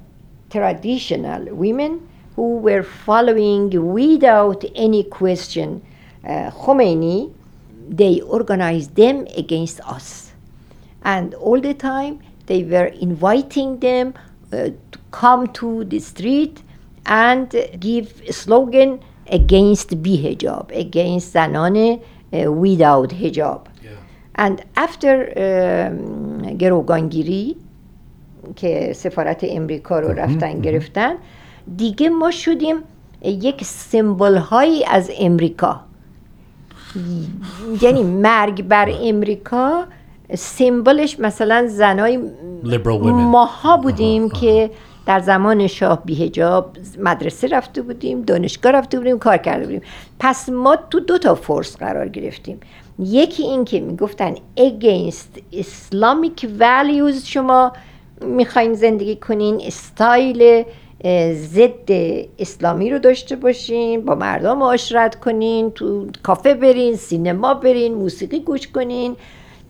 traditional 0.50 1.42
women 1.64 1.92
who 2.36 2.56
were 2.66 2.82
following 2.82 3.70
without 3.70 4.64
any 4.74 5.02
question 5.18 5.82
uh, 6.24 6.50
Khomeini, 6.50 7.30
they 7.90 8.20
organized 8.20 8.94
them 8.96 9.26
against 9.36 9.80
us. 9.96 10.27
And 11.03 11.33
all 11.35 11.59
the 11.59 11.73
time 11.73 12.19
they 12.45 12.63
were 12.63 12.87
inviting 13.07 13.79
them 13.79 14.13
uh, 14.51 14.69
to 14.91 14.99
come 15.11 15.47
to 15.47 15.83
the 15.85 15.99
street 15.99 16.61
and 17.05 17.53
give 17.79 18.21
a 18.27 18.33
slogan 18.33 18.99
against 19.27 19.89
hijab, 19.89 20.71
against 20.71 21.33
زنان 21.33 21.99
uh, 21.99 22.51
without 22.51 23.09
hijab. 23.09 23.67
And 24.35 24.63
after 24.75 25.29
um, 25.37 26.57
گروگانگیری 26.57 27.55
که 28.55 28.93
سفارت 28.95 29.43
امریکا 29.43 29.99
رو 29.99 30.07
رفتن 30.07 30.61
گرفتن 30.61 31.13
دیگه 31.77 32.09
ما 32.09 32.31
شدیم 32.31 32.75
یک 33.23 33.63
سمبل 33.63 34.37
هایی 34.37 34.85
از 34.85 35.11
امریکا 35.19 35.81
یعنی 37.81 38.03
مرگ 38.03 38.63
بر 38.63 38.89
امریکا 39.01 39.85
سمبلش 40.34 41.20
مثلا 41.20 41.66
زنای. 41.68 42.18
ماها 43.12 43.76
بودیم 43.76 44.30
که 44.30 44.70
در 45.06 45.20
زمان 45.20 45.66
شاه 45.66 46.02
بیهجاب 46.04 46.76
مدرسه 46.98 47.48
رفته 47.48 47.82
بودیم 47.82 48.22
دانشگاه 48.22 48.72
رفته 48.72 48.98
بودیم 48.98 49.18
کار 49.18 49.36
کرده 49.36 49.64
بودیم. 49.64 49.82
پس 50.20 50.48
ما 50.48 50.76
تو 50.90 51.00
دو 51.00 51.18
تا 51.18 51.34
فورس 51.34 51.76
قرار 51.76 52.08
گرفتیم. 52.08 52.60
یکی 52.98 53.42
این 53.42 53.64
که 53.64 53.80
می‌گفتن 53.80 54.34
against 54.56 55.56
Islamic 55.56 56.46
values 56.60 57.24
شما 57.24 57.72
می‌خواین 58.20 58.74
زندگی 58.74 59.16
کنین 59.16 59.60
استایل 59.64 60.64
ضد 61.32 61.90
اسلامی 62.38 62.90
رو 62.90 62.98
داشته 62.98 63.36
باشین 63.36 64.04
با 64.04 64.14
مردم 64.14 64.58
معاشرت 64.58 65.20
کنین 65.20 65.70
تو 65.70 66.06
کافه 66.22 66.54
برین 66.54 66.96
سینما 66.96 67.54
برین 67.54 67.94
موسیقی 67.94 68.40
گوش 68.40 68.68
کنین. 68.68 69.16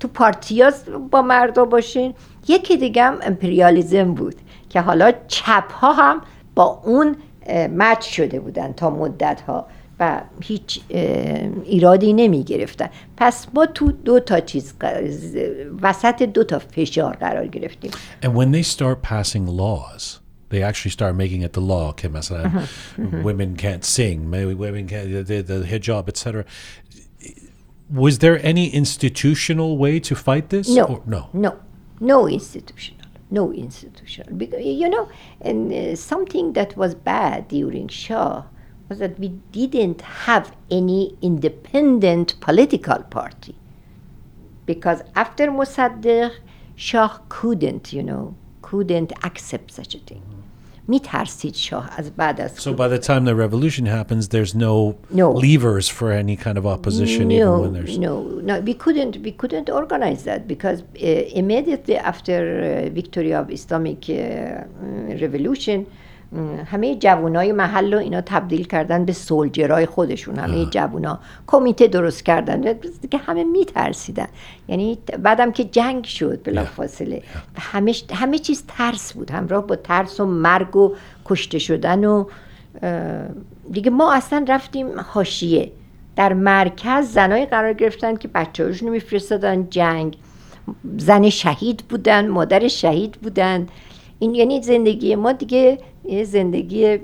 تو 0.01 0.09
پارتیا 0.09 0.73
با 1.11 1.23
مردم 1.23 1.65
باشین 1.65 2.15
یکی 2.49 2.77
دیگه 2.77 3.03
هم 3.03 3.19
امپریالیزم 3.23 4.15
بود 4.15 4.35
که 4.69 4.81
حالا 4.81 5.13
چپ 5.29 5.73
ها 5.73 5.93
هم 5.93 6.21
با 6.55 6.81
اون 6.85 7.17
مچ 7.77 8.05
شده 8.17 8.41
بودن 8.41 8.73
تا 8.73 8.91
مدت 8.91 9.41
ها 9.41 9.67
و 10.01 10.21
هیچ 10.43 10.81
ایرادی 11.65 12.13
نمی 12.13 12.45
گرفتن 12.45 12.89
پس 13.17 13.47
ما 13.55 13.67
تو 13.67 13.93
دو 13.93 14.21
تا 14.21 14.41
چیز 14.41 14.75
وسط 15.83 16.23
دو 16.23 16.45
تا 16.45 16.59
فشار 16.59 17.17
قرار 17.17 17.47
گرفتیم 17.47 17.91
And 18.23 18.35
when 18.35 18.53
they 18.53 18.63
start 18.63 19.03
passing 19.03 19.47
laws, 19.47 20.21
they 20.51 20.63
actually 20.63 20.91
start 20.91 21.15
making 21.15 21.43
it 21.43 21.53
the 21.53 21.61
law. 21.61 21.91
Okay, 21.91 22.09
مثلا, 22.09 22.51
women 23.29 23.57
can't 23.57 23.85
sing, 23.85 24.31
women 24.31 24.87
can't, 24.87 25.27
the, 25.27 25.43
the 25.43 25.59
hijab, 25.73 26.09
etc. 26.09 26.45
Was 27.91 28.19
there 28.19 28.39
any 28.45 28.69
institutional 28.69 29.79
way 29.79 29.99
to 30.01 30.15
fight 30.15 30.51
this? 30.51 30.69
No, 30.69 30.85
Or- 30.85 31.03
no. 31.07 31.29
no, 31.33 31.59
no 32.01 32.29
institutional, 32.29 33.07
no 33.31 33.53
institutional. 33.53 34.35
Because 34.37 34.65
you 34.65 34.89
know, 34.89 35.09
and 35.41 35.73
uh, 35.73 35.97
something 35.97 36.53
that 36.53 36.77
was 36.77 36.95
bad 36.95 37.49
during 37.49 37.89
Shah 37.89 38.45
was 38.89 38.99
that 38.99 39.19
we 39.19 39.29
didn't 39.53 40.01
have 40.03 40.55
any 40.71 41.17
independent 41.23 42.39
political 42.41 43.03
party. 43.05 43.55
Because 44.67 45.03
after 45.15 45.47
Mossadegh, 45.51 46.33
Shah 46.77 47.19
couldn't, 47.29 47.93
you 47.93 48.03
know, 48.03 48.35
couldn't 48.63 49.13
accept 49.25 49.71
such 49.73 49.95
a 49.95 49.99
thing. 49.99 50.23
میترسید 50.88 51.56
شاه 51.56 51.90
از 51.98 52.12
بعد 52.12 52.42
از 52.42 52.56
So 52.60 52.74
by 52.74 52.88
the 52.90 53.00
time 53.00 53.24
the 53.26 53.36
revolution 53.36 53.86
happens, 53.86 54.28
there's 54.28 54.54
no, 54.56 54.96
No. 55.22 55.32
levers 55.48 55.88
for 55.88 56.12
any 56.12 56.36
kind 56.36 56.58
of 56.58 56.66
opposition, 56.66 57.32
even 57.32 57.48
no, 57.48 57.62
when 57.62 57.74
there's. 57.78 57.98
no, 58.08 58.14
no. 58.50 58.56
We 58.70 58.74
couldn't. 58.84 59.14
We 59.28 59.32
couldn't 59.42 59.70
organize 59.82 60.22
that 60.30 60.42
because 60.54 60.80
uh, 60.82 61.42
immediately 61.42 61.98
after 62.12 62.38
uh, 62.42 62.90
victory 63.02 63.34
of 63.42 63.46
Islamic 63.60 64.02
uh, 64.10 64.14
mm, 64.14 65.22
revolution, 65.26 65.78
mm, 65.86 65.92
همه 66.67 66.97
جوانای 66.97 67.53
محل 67.53 67.93
رو 67.93 67.99
اینا 67.99 68.21
تبدیل 68.21 68.67
کردن 68.67 69.05
به 69.05 69.13
سولجرای 69.13 69.87
خودشون 69.87 70.39
همه 70.39 70.67
جوونا. 70.67 71.19
کمیته 71.47 71.87
درست 71.87 72.25
کردن. 72.25 72.79
که 73.11 73.19
همه 73.19 73.45
میترسیدن. 73.45 74.29
یعنی 74.69 74.99
بعدم 75.19 75.53
که 75.53 75.65
جنگ 75.65 76.05
شد 76.05 76.41
بلافاصله. 76.45 77.23
و 77.57 77.61
همه 77.61 77.95
همه 78.13 78.39
چیز 78.39 78.65
ترس 78.69 79.13
بود. 79.13 79.31
همراه 79.31 79.67
با 79.67 79.77
ترس 79.77 80.21
و 80.21 80.27
مرگ 80.27 80.77
و 80.77 80.95
کشته 81.25 81.59
شدن 81.59 82.05
و 82.05 82.25
دیگه 83.71 83.91
ما 83.91 84.13
اصلا 84.13 84.45
رفتیم 84.49 84.87
حاشیه. 85.01 85.73
در 86.17 86.33
مرکز 86.33 87.07
زنایی 87.07 87.47
قرار 87.47 87.73
گرفتن 87.73 88.17
که 88.17 88.29
بچه 88.29 88.65
هاشون 88.65 88.89
میفرستادن. 88.89 89.67
جنگ. 89.71 90.17
زن 90.99 91.31
شهید 91.31 91.85
بودن 91.89 92.29
مادر 92.29 92.69
شهید 92.69 93.13
بودن. 93.13 93.67
این 94.20 94.36
یعنی 94.36 94.62
زندگی 94.62 95.16
ما 95.16 95.32
دیگه 95.32 95.78
یه 96.06 96.24
زندگی 96.24 96.98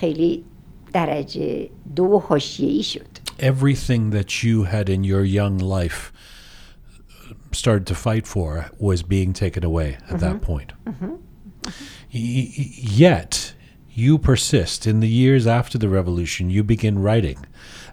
خیلی 0.00 0.44
درجه 0.92 1.68
دو 1.96 2.18
حاشیه‌ای 2.18 2.82
شد 2.82 3.06
Everything 3.38 4.10
that 4.10 4.42
you 4.42 4.64
had 4.64 4.88
in 4.88 5.04
your 5.04 5.24
young 5.24 5.58
life 5.58 6.10
started 7.52 7.86
to 7.86 7.94
fight 7.94 8.26
for 8.26 8.70
was 8.78 9.02
being 9.02 9.32
taken 9.32 9.62
away 9.64 9.98
at 10.10 10.20
that 10.20 10.40
point. 10.40 10.72
Y- 12.12 12.52
y- 12.58 12.72
yet, 13.04 13.54
you 13.94 14.18
persist. 14.18 14.86
In 14.86 15.00
the 15.00 15.08
years 15.08 15.46
after 15.46 15.76
the 15.78 15.88
revolution, 15.88 16.50
you 16.50 16.62
begin 16.62 16.98
writing 16.98 17.38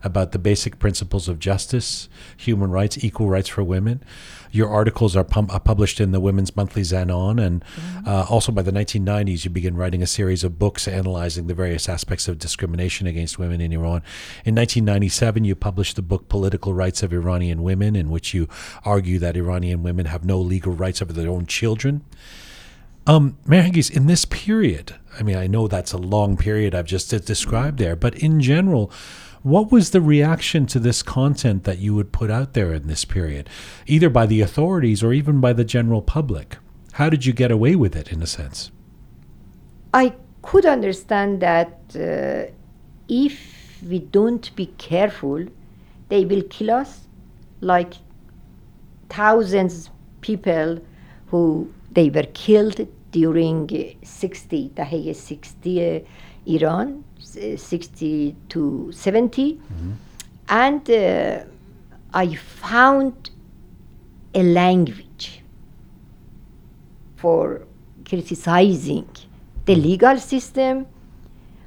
about 0.03 0.31
the 0.31 0.39
basic 0.39 0.79
principles 0.79 1.27
of 1.27 1.39
justice, 1.39 2.09
human 2.37 2.71
rights, 2.71 3.03
equal 3.03 3.29
rights 3.29 3.49
for 3.49 3.63
women. 3.63 4.03
Your 4.50 4.68
articles 4.68 5.16
are, 5.16 5.24
pum- 5.24 5.46
published 5.46 6.00
in 6.00 6.12
the 6.12 6.20
Women's 6.20 6.54
Monthly 6.56 6.82
Zanan, 6.82 7.44
and 7.44 7.64
uh, 8.06 8.26
also 8.28 8.52
by 8.52 8.62
the 8.62 8.72
1990s, 8.72 9.44
you 9.44 9.50
begin 9.50 9.76
writing 9.76 10.02
a 10.02 10.06
series 10.06 10.44
of 10.44 10.58
books 10.58 10.88
analyzing 10.88 11.46
the 11.46 11.54
various 11.54 11.88
aspects 11.88 12.28
of 12.28 12.38
discrimination 12.38 13.06
against 13.06 13.38
women 13.38 13.60
in 13.60 13.72
Iran. 13.72 14.02
In 14.44 14.54
1997, 14.54 15.44
you 15.44 15.54
published 15.54 15.96
the 15.96 16.02
book 16.02 16.28
Political 16.28 16.74
Rights 16.74 17.02
of 17.02 17.12
Iranian 17.12 17.62
Women, 17.62 17.96
in 17.96 18.10
which 18.10 18.34
you 18.34 18.48
argue 18.84 19.18
that 19.18 19.36
Iranian 19.36 19.82
women 19.82 20.06
have 20.06 20.24
no 20.24 20.38
legal 20.38 20.72
rights 20.72 21.02
over 21.02 21.12
their 21.12 21.30
own 21.30 21.46
children. 21.46 22.04
Um, 23.06 23.38
in 23.50 24.06
this 24.06 24.26
period, 24.26 24.94
I 25.18 25.22
mean, 25.22 25.36
I 25.36 25.46
know 25.46 25.66
that's 25.66 25.92
a 25.92 25.98
long 25.98 26.36
period 26.36 26.74
I've 26.74 26.86
just 26.86 27.10
described 27.24 27.78
there, 27.78 27.96
but 27.96 28.14
in 28.16 28.40
general, 28.40 28.92
what 29.43 29.71
was 29.71 29.91
the 29.91 30.01
reaction 30.01 30.65
to 30.67 30.79
this 30.79 31.03
content 31.03 31.65
that 31.65 31.79
you 31.79 31.93
would 31.95 32.11
put 32.13 32.31
out 32.31 32.53
there 32.53 32.73
in 32.73 32.87
this 32.87 33.03
period, 33.03 33.49
either 33.85 34.09
by 34.09 34.25
the 34.25 34.41
authorities 34.41 35.03
or 35.03 35.11
even 35.11 35.41
by 35.41 35.51
the 35.53 35.65
general 35.65 36.01
public? 36.01 36.57
How 36.93 37.09
did 37.09 37.25
you 37.25 37.33
get 37.33 37.51
away 37.51 37.75
with 37.75 37.95
it, 37.95 38.11
in 38.11 38.21
a 38.21 38.27
sense? 38.27 38.71
I 39.93 40.13
could 40.41 40.65
understand 40.65 41.41
that 41.41 41.77
uh, 41.95 42.51
if 43.09 43.81
we 43.87 43.99
don't 43.99 44.55
be 44.55 44.67
careful, 44.77 45.45
they 46.09 46.23
will 46.25 46.43
kill 46.43 46.71
us 46.71 47.07
like 47.61 47.93
thousands 49.09 49.89
people 50.21 50.79
who 51.27 51.71
they 51.91 52.09
were 52.09 52.27
killed 52.33 52.87
during 53.11 53.69
uh, 53.71 53.93
60 54.03 54.71
دهه 54.75 55.11
60 55.11 56.05
ایران 56.45 56.87
uh, 56.87 57.06
60 57.56 58.36
to 58.48 58.90
70 58.92 59.60
and 60.48 60.88
uh, 60.90 61.44
I 62.14 62.34
found 62.34 63.30
a 64.34 64.42
language 64.42 65.42
for 67.16 67.66
criticizing 68.08 69.08
the 69.66 69.74
legal 69.74 70.18
system 70.18 70.86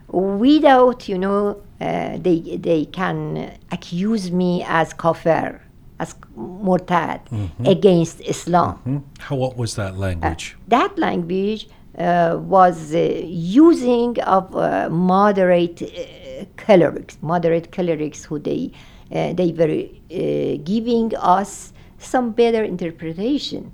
without, 0.07 1.07
you 1.07 1.17
know, 1.17 1.61
uh, 1.79 2.17
they, 2.17 2.57
they 2.59 2.85
can 2.85 3.57
accuse 3.71 4.31
me 4.31 4.63
as 4.67 4.93
kafir, 4.93 5.61
as 5.99 6.15
murtad 6.35 7.21
against 7.65 8.21
Islam. 8.21 8.75
Hmm? 8.77 8.97
How 9.19 9.35
what 9.35 9.57
was 9.57 9.75
that 9.75 9.97
language? 9.97 10.57
That 10.67 10.97
language 10.97 11.67
uh, 11.97 12.37
was 12.39 12.93
uh, 12.95 13.21
using 13.25 14.19
of 14.21 14.55
uh, 14.55 14.89
moderate 14.89 15.81
uh, 15.81 16.45
clerics, 16.57 17.17
moderate 17.21 17.71
clerics 17.71 18.25
who 18.25 18.39
they 18.39 18.71
uh, 19.11 19.33
they 19.33 19.51
were 19.51 20.57
giving 20.63 21.11
us 21.17 21.73
some 21.97 22.31
better 22.31 22.63
interpretation 22.63 23.71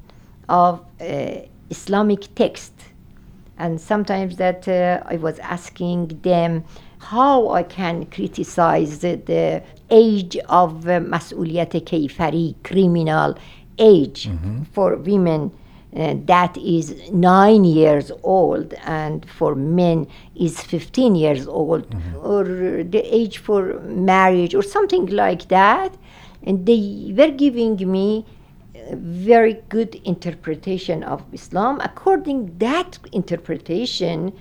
of 0.49 0.83
Islamic 1.69 2.33
text, 2.33 2.73
and 3.59 3.79
sometimes 3.79 4.37
that 4.37 4.67
I 4.67 5.17
was 5.17 5.37
asking 5.39 6.19
them 6.23 6.63
how 6.99 7.49
I 7.49 7.63
can 7.63 8.05
criticize 8.07 8.99
the, 8.99 9.15
the 9.15 9.63
age 9.89 10.37
of 10.49 10.87
uh, 10.87 10.99
mas'uliyat 10.99 11.71
kayfari, 11.85 12.55
criminal 12.63 13.37
age 13.77 14.27
mm-hmm. 14.27 14.63
for 14.73 14.95
women 14.95 15.51
uh, 15.97 16.15
that 16.25 16.55
is 16.57 17.11
nine 17.11 17.63
years 17.63 18.11
old 18.23 18.73
and 18.85 19.27
for 19.29 19.55
men 19.55 20.07
is 20.35 20.61
15 20.61 21.15
years 21.15 21.47
old. 21.47 21.87
Or 22.21 22.43
the 22.43 23.01
age 23.03 23.39
for 23.39 23.79
marriage 23.81 24.53
or 24.53 24.61
something 24.61 25.07
like 25.07 25.47
that. 25.47 25.97
And 26.43 26.65
they 26.65 27.13
were 27.17 27.31
giving 27.31 27.75
me 27.91 28.25
a 28.75 28.95
very 28.95 29.55
good 29.69 29.95
interpretation 30.05 31.03
of 31.03 31.23
islam. 31.33 31.79
According 31.81 32.57
that 32.59 32.99
interpretation 33.11 34.33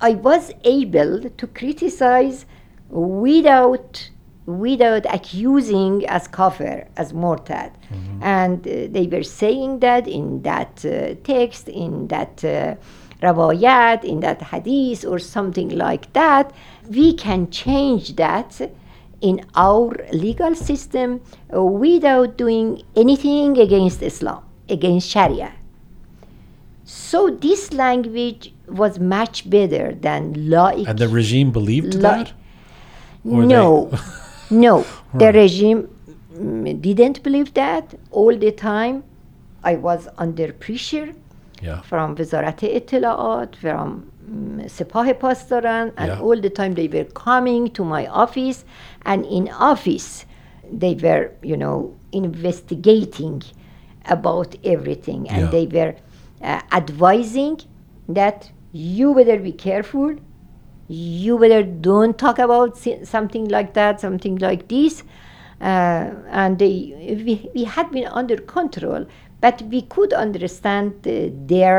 i 0.00 0.12
was 0.14 0.52
able 0.64 1.28
to 1.28 1.46
criticize 1.46 2.46
without 2.88 4.10
without 4.58 5.04
accusing 5.14 6.06
as 6.06 6.26
kafir 6.28 6.86
as 6.96 7.12
murtad 7.12 7.70
and 8.22 8.66
uh, 8.66 8.86
they 8.90 9.06
were 9.06 9.22
saying 9.22 9.80
that 9.80 10.06
in 10.08 10.42
that 10.42 10.84
uh, 10.84 11.14
text 11.24 11.68
in 11.68 12.08
that 12.08 12.42
uh, 12.44 12.74
rawayat 13.22 14.04
in 14.04 14.20
that 14.20 14.40
hadith 14.42 15.04
or 15.04 15.18
something 15.18 15.70
like 15.70 16.12
that 16.12 16.52
we 16.88 17.12
can 17.14 17.50
change 17.50 18.16
that 18.16 18.60
in 19.20 19.44
our 19.54 19.94
legal 20.12 20.54
system 20.54 21.20
without 21.50 22.36
doing 22.36 22.82
anything 22.96 23.58
against 23.58 24.02
islam 24.02 24.42
against 24.68 25.08
sharia 25.08 25.52
so 26.84 27.30
this 27.30 27.72
language 27.72 28.52
was 28.66 28.98
much 28.98 29.48
better 29.48 29.94
than 29.94 30.48
law. 30.50 30.70
and 30.70 30.98
the 30.98 31.08
regime 31.08 31.50
believed 31.52 31.94
Like- 31.94 32.28
that? 32.28 32.32
Or 33.24 33.44
no, 33.44 33.90
No, 34.50 34.78
right. 34.78 34.86
the 35.14 35.32
regime 35.32 35.88
mm, 36.32 36.80
didn't 36.80 37.22
believe 37.22 37.54
that 37.54 37.94
all 38.10 38.36
the 38.36 38.52
time. 38.52 39.04
I 39.62 39.74
was 39.76 40.08
under 40.16 40.52
pressure 40.54 41.12
yeah. 41.60 41.82
from 41.82 42.16
Wizarat 42.16 42.60
Itlaat, 42.60 43.54
from 43.56 44.10
mm, 44.28 44.64
Sepah 44.64 45.12
Pasdaran, 45.14 45.92
and 45.96 46.08
yeah. 46.08 46.20
all 46.20 46.40
the 46.40 46.50
time 46.50 46.74
they 46.74 46.88
were 46.88 47.04
coming 47.04 47.70
to 47.72 47.84
my 47.84 48.06
office, 48.06 48.64
and 49.02 49.26
in 49.26 49.48
office 49.50 50.24
they 50.72 50.94
were, 50.94 51.32
you 51.42 51.56
know, 51.56 51.94
investigating 52.12 53.42
about 54.06 54.56
everything, 54.64 55.28
and 55.28 55.42
yeah. 55.42 55.50
they 55.50 55.66
were 55.66 55.94
uh, 56.42 56.62
advising 56.72 57.60
that 58.08 58.50
you 58.72 59.14
better 59.14 59.38
be 59.38 59.52
careful 59.52 60.16
you 60.90 61.38
better 61.38 61.62
don't 61.62 62.16
talk 62.18 62.38
about 62.38 62.76
something 63.14 63.48
like 63.56 63.70
that, 63.74 64.00
something 64.00 64.36
like 64.38 64.62
this. 64.68 64.94
Uh, 65.60 66.04
and 66.40 66.58
they, 66.58 66.74
we, 67.26 67.34
we 67.54 67.62
had 67.64 67.86
been 67.92 68.08
under 68.20 68.38
control, 68.56 69.02
but 69.40 69.56
we 69.72 69.82
could 69.82 70.12
understand 70.12 70.92
uh, 71.06 71.12
their 71.52 71.76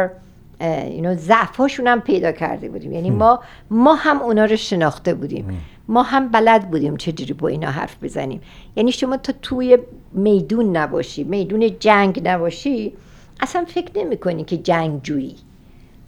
uh, 0.61 0.85
you 0.95 1.01
know, 1.01 1.15
ضعفاشون 1.15 1.87
هم 1.87 2.01
پیدا 2.01 2.31
کرده 2.31 2.69
بودیم. 2.69 2.91
یعنی 2.91 3.09
ما 3.09 3.39
ما 3.69 3.95
هم 3.95 4.21
اونا 4.21 4.45
رو 4.45 4.55
شناخته 4.55 5.13
بودیم. 5.13 5.61
ما 5.87 6.03
هم 6.03 6.29
بلد 6.29 6.69
بودیم 6.71 6.97
چجوری 6.97 7.33
با 7.33 7.47
اینا 7.47 7.71
حرف 7.71 8.03
بزنیم. 8.03 8.41
یعنی 8.75 8.91
شما 8.91 9.17
تا 9.17 9.33
توی 9.41 9.77
میدون 10.11 10.77
نباشی 10.77 11.23
میدون 11.23 11.79
جنگ 11.79 12.21
نباشی 12.23 12.93
اصلا 13.39 13.65
فکر 13.65 13.91
نمی 13.99 14.17
کنی 14.17 14.43
که 14.43 14.57
جنگجویی. 14.57 15.35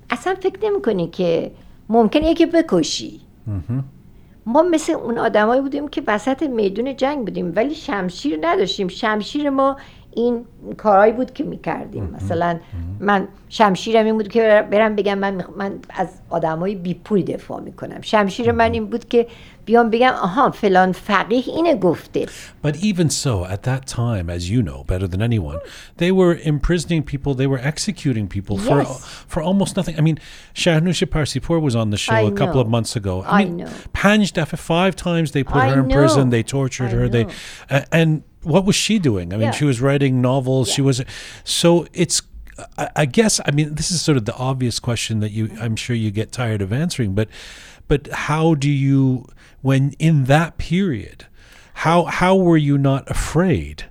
اصلا 0.09 0.35
فکر 0.35 0.65
نمی 0.65 0.81
کنی 0.81 1.07
که 1.07 1.51
ممکنه 1.89 2.27
یکی 2.27 2.45
بکشی. 2.45 3.21
ما 4.45 4.61
مثل 4.61 4.93
اون 4.93 5.17
آدمایی 5.17 5.61
بودیم 5.61 5.87
که 5.87 6.03
وسط 6.07 6.43
میدون 6.43 6.95
جنگ 6.95 7.19
بودیم 7.19 7.53
ولی 7.55 7.75
شمشیر 7.75 8.39
نداشتیم. 8.41 8.87
شمشیر 8.87 9.49
ما 9.49 9.77
این 10.15 10.45
کارهایی 10.77 11.13
بود 11.13 11.33
که 11.33 11.43
می‌کردیم. 11.43 12.09
مثلا 12.15 12.59
من 12.99 13.27
شمشیرم 13.49 14.05
این 14.05 14.17
بود 14.17 14.27
که 14.27 14.67
برم 14.71 14.95
بگم 14.95 15.17
من, 15.17 15.45
من 15.57 15.79
از 15.89 16.07
آدمای 16.29 16.75
بی 16.75 16.93
پول 16.93 17.21
دفاع 17.21 17.61
می‌کنم. 17.61 18.01
شمشیر 18.01 18.51
من 18.51 18.73
این 18.73 18.85
بود 18.85 19.07
که 19.07 19.27
بیام 19.65 19.89
بگم 19.89 20.13
آها 20.13 20.51
فلان 20.51 20.91
فقیه 20.91 21.43
اینه 21.47 21.75
گفته 21.75 22.25
But 22.63 22.75
even 22.75 23.09
so 23.09 23.45
at 23.45 23.63
that 23.63 23.85
time 23.87 24.29
as 24.29 24.49
you 24.49 24.61
know 24.61 24.83
better 24.83 25.07
than 25.07 25.21
anyone 25.21 25.59
they 25.97 26.11
were 26.11 26.35
imprisoning 26.35 27.03
people 27.03 27.33
they 27.33 27.47
were 27.47 27.59
executing 27.59 28.27
people 28.27 28.55
yes. 28.57 28.67
for 28.67 28.83
for 29.33 29.41
almost 29.41 29.75
nothing 29.77 29.95
I 29.97 30.01
mean 30.01 30.17
Shahrnush 30.53 31.03
Parsipur 31.15 31.61
was 31.61 31.75
on 31.75 31.89
the 31.89 31.97
show 32.07 32.13
I 32.13 32.21
a 32.33 32.35
couple 32.41 32.61
of 32.63 32.67
months 32.67 32.93
ago 32.95 33.13
I, 33.21 33.41
I 33.41 33.45
mean 33.45 33.57
know. 33.57 33.71
Panj 33.93 34.25
Dafa 34.37 34.57
five 34.57 34.93
times 34.95 35.27
they 35.35 35.43
put 35.43 35.61
I 35.63 35.69
her 35.69 35.79
in 35.81 35.87
know. 35.87 35.95
prison 35.97 36.23
they 36.35 36.43
tortured 36.43 36.91
her 36.97 37.05
they 37.15 37.25
uh, 37.69 37.81
and 38.01 38.23
what 38.43 38.65
was 38.65 38.75
she 38.75 38.99
doing? 38.99 39.33
I 39.33 39.37
mean, 39.37 39.45
yeah. 39.47 39.51
she 39.51 39.65
was 39.65 39.81
writing 39.81 40.21
novels. 40.21 40.67
Yeah. 40.67 40.75
She 40.75 40.81
was 40.81 40.97
so 41.43 41.87
it's 41.93 42.21
I, 42.77 42.89
I 42.95 43.05
guess 43.05 43.39
I 43.45 43.51
mean 43.51 43.75
this 43.75 43.91
is 43.91 44.01
sort 44.01 44.17
of 44.17 44.25
the 44.25 44.35
obvious 44.35 44.79
question 44.79 45.19
that 45.19 45.31
you 45.31 45.51
I'm 45.59 45.75
sure 45.75 45.95
you 45.95 46.11
get 46.11 46.31
tired 46.31 46.61
of 46.61 46.71
answering, 46.73 47.13
but 47.13 47.29
but 47.87 48.07
how 48.07 48.55
do 48.55 48.69
you 48.69 49.25
when 49.61 49.93
in 49.99 50.25
that 50.25 50.57
period 50.57 51.25
how 51.73 52.05
how 52.05 52.35
were 52.35 52.57
you 52.57 52.77
not 52.77 53.09
afraid 53.09 53.85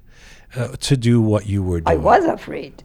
uh, 0.56 0.68
to 0.80 0.96
do 0.96 1.20
what 1.20 1.46
you 1.46 1.62
were 1.62 1.80
doing? 1.80 1.98
I 1.98 2.00
was 2.00 2.24
afraid. 2.24 2.82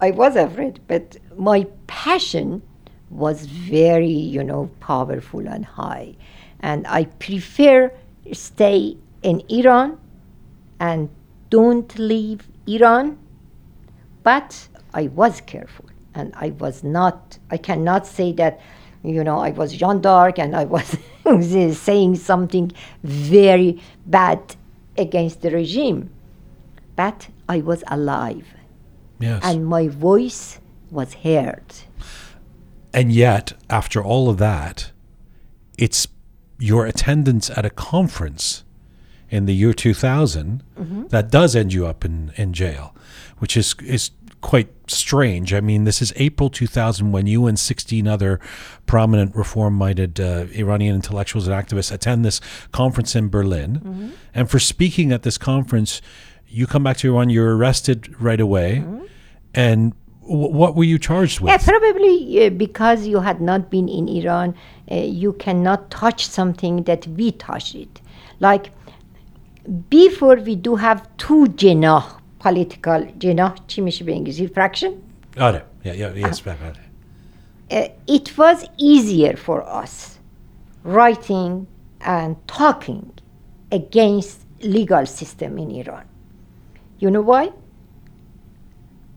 I 0.00 0.10
was 0.10 0.36
afraid, 0.36 0.80
but 0.88 1.16
my 1.36 1.66
passion 1.86 2.62
was 3.10 3.46
very, 3.46 4.08
you 4.08 4.42
know, 4.42 4.70
powerful 4.80 5.46
and 5.46 5.64
high. 5.64 6.16
And 6.60 6.86
I 6.86 7.04
prefer 7.04 7.92
stay 8.32 8.96
in 9.22 9.42
Iran 9.48 9.98
and 10.80 11.08
don't 11.50 11.96
leave 11.98 12.48
Iran. 12.66 13.18
But 14.22 14.68
I 14.94 15.08
was 15.08 15.40
careful 15.42 15.86
and 16.14 16.32
I 16.36 16.50
was 16.50 16.82
not, 16.84 17.38
I 17.50 17.56
cannot 17.58 18.06
say 18.06 18.32
that, 18.32 18.60
you 19.02 19.22
know, 19.24 19.38
I 19.40 19.50
was 19.50 19.72
Jean 19.74 20.00
d'Arc 20.00 20.38
and 20.38 20.54
I 20.56 20.64
was 20.64 20.96
saying 21.78 22.16
something 22.16 22.72
very 23.02 23.80
bad 24.06 24.56
against 24.96 25.42
the 25.42 25.50
regime. 25.50 26.10
But 26.96 27.28
I 27.48 27.58
was 27.60 27.82
alive 27.88 28.46
Yes. 29.20 29.42
and 29.44 29.66
my 29.66 29.88
voice 29.88 30.58
was 30.90 31.14
heard. 31.14 31.64
and 32.92 33.10
yet 33.12 33.52
after 33.68 34.02
all 34.02 34.28
of 34.28 34.38
that 34.38 34.90
it's 35.76 36.06
your 36.58 36.86
attendance 36.86 37.50
at 37.50 37.64
a 37.64 37.70
conference 37.70 38.64
in 39.30 39.46
the 39.46 39.54
year 39.54 39.72
2000 39.72 40.62
mm-hmm. 40.78 41.06
that 41.08 41.30
does 41.30 41.56
end 41.56 41.72
you 41.72 41.86
up 41.86 42.04
in, 42.04 42.32
in 42.36 42.52
jail 42.52 42.94
which 43.38 43.56
is 43.56 43.74
is 43.96 44.10
quite 44.44 44.68
strange. 44.88 45.54
I 45.54 45.60
mean 45.62 45.84
this 45.84 46.02
is 46.02 46.12
april 46.16 46.50
2000 46.50 47.12
when 47.12 47.26
you 47.26 47.46
and 47.46 47.58
16 47.58 48.06
other 48.06 48.38
prominent 48.84 49.34
reform-minded 49.34 50.20
uh, 50.20 50.44
iranian 50.52 50.94
intellectuals 50.94 51.48
and 51.48 51.56
activists 51.56 51.90
attend 51.90 52.26
this 52.26 52.42
conference 52.70 53.16
in 53.16 53.30
berlin. 53.30 54.12
And 54.34 54.50
for 54.50 54.58
speaking 54.58 55.12
at 55.12 55.22
this 55.22 55.38
conference 55.38 56.02
you 56.46 56.66
come 56.66 56.82
back 56.84 56.98
to 56.98 57.08
iran 57.08 57.30
you're 57.30 57.56
arrested 57.56 57.98
right 58.20 58.38
away. 58.38 58.84
And 59.54 59.94
w- 60.20 60.52
what 60.60 60.76
were 60.76 60.84
you 60.84 60.98
charged 60.98 61.40
with? 61.40 61.50
Yeah, 61.50 61.56
probably 61.56 62.46
uh, 62.46 62.50
because 62.50 63.06
you 63.06 63.20
had 63.20 63.40
not 63.40 63.70
been 63.70 63.88
in 63.88 64.08
Iran, 64.08 64.54
uh, 64.90 64.96
you 64.96 65.32
cannot 65.44 65.90
touch 65.90 66.26
something 66.26 66.82
that 66.82 67.06
we 67.06 67.32
touched 67.32 67.74
it. 67.74 68.00
Like 68.40 68.72
before, 69.88 70.36
we 70.36 70.54
do 70.56 70.76
have 70.76 71.08
two 71.16 71.46
jenah 71.60 72.04
political 72.43 73.07
jenah. 73.19 73.53
چی 73.67 73.81
میشه 73.81 74.05
به 74.05 74.15
انگلیسی 74.15 74.47
fraction. 74.47 74.91
آره. 75.39 75.63
Yeah, 75.83 75.87
yeah, 75.87 76.25
yes, 76.25 76.39
back 76.41 76.57
on. 76.65 76.75
Uh, 77.71 77.87
it 78.07 78.37
was 78.37 78.65
easier 78.77 79.37
for 79.37 79.61
us 79.63 80.19
writing 80.83 81.67
and 82.01 82.35
talking 82.47 83.11
against 83.71 84.45
legal 84.61 85.05
system 85.05 85.57
in 85.57 85.71
Iran. 85.71 86.05
You 86.99 87.09
know 87.11 87.21
why? 87.21 87.51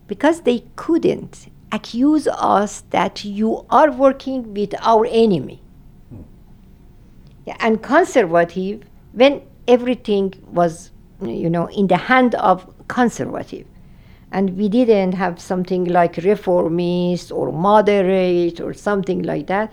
Because 0.07 0.41
they 0.41 0.63
couldn't 0.75 1.47
accuse 1.71 2.27
us 2.27 2.83
that 2.91 3.25
you 3.25 3.65
are 3.69 3.91
working 3.91 4.53
with 4.53 4.75
our 4.81 5.05
enemy. 5.07 5.59
Yeah, 7.45 7.57
and 7.59 7.81
conservative, 7.81 8.83
when 9.11 9.41
everything 9.67 10.33
was, 10.51 10.91
you 11.21 11.49
know, 11.49 11.67
in 11.67 11.87
the 11.87 11.97
hand 11.97 12.35
of 12.35 12.57
conservative. 12.88 13.66
And 14.30 14.56
we 14.58 14.68
didn't 14.68 15.12
have 15.12 15.40
something 15.40 15.84
like 15.84 16.16
reformist 16.18 17.32
or 17.32 17.50
moderate 17.52 18.60
or 18.60 18.74
something 18.74 19.22
like 19.22 19.46
that. 19.46 19.72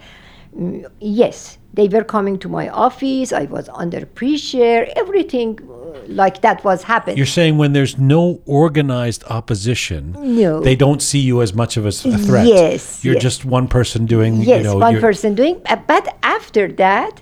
Mm, 0.58 0.90
yes, 1.00 1.58
they 1.74 1.90
were 1.90 2.04
coming 2.04 2.40
to 2.40 2.48
my 2.48 2.70
office. 2.70 3.34
I 3.34 3.44
was 3.46 3.68
under 3.74 4.06
pressure. 4.06 4.88
Everything 4.96 5.60
uh, 5.62 6.00
like 6.08 6.42
that 6.42 6.64
was 6.64 6.84
happening. 6.84 7.18
You're 7.18 7.26
saying 7.26 7.58
when 7.58 7.74
there's 7.74 7.98
no 7.98 8.42
organized 8.46 9.26
opposition, 9.26 10.16
No. 10.18 10.62
they 10.62 10.78
don't 10.78 11.02
see 11.02 11.20
you 11.20 11.42
as 11.42 11.54
much 11.54 11.76
of 11.76 11.86
a, 11.86 11.92
threat. 11.92 12.48
Yes, 12.48 13.04
You're 13.04 13.16
yes. 13.16 13.24
just 13.24 13.44
one 13.44 13.68
person 13.68 14.06
doing, 14.06 14.42
yes, 14.42 14.60
you 14.60 14.64
know, 14.64 14.78
one 14.78 15.02
person 15.02 15.36
doing. 15.36 15.62
But 15.88 16.18
after 16.24 16.72
that, 16.74 17.22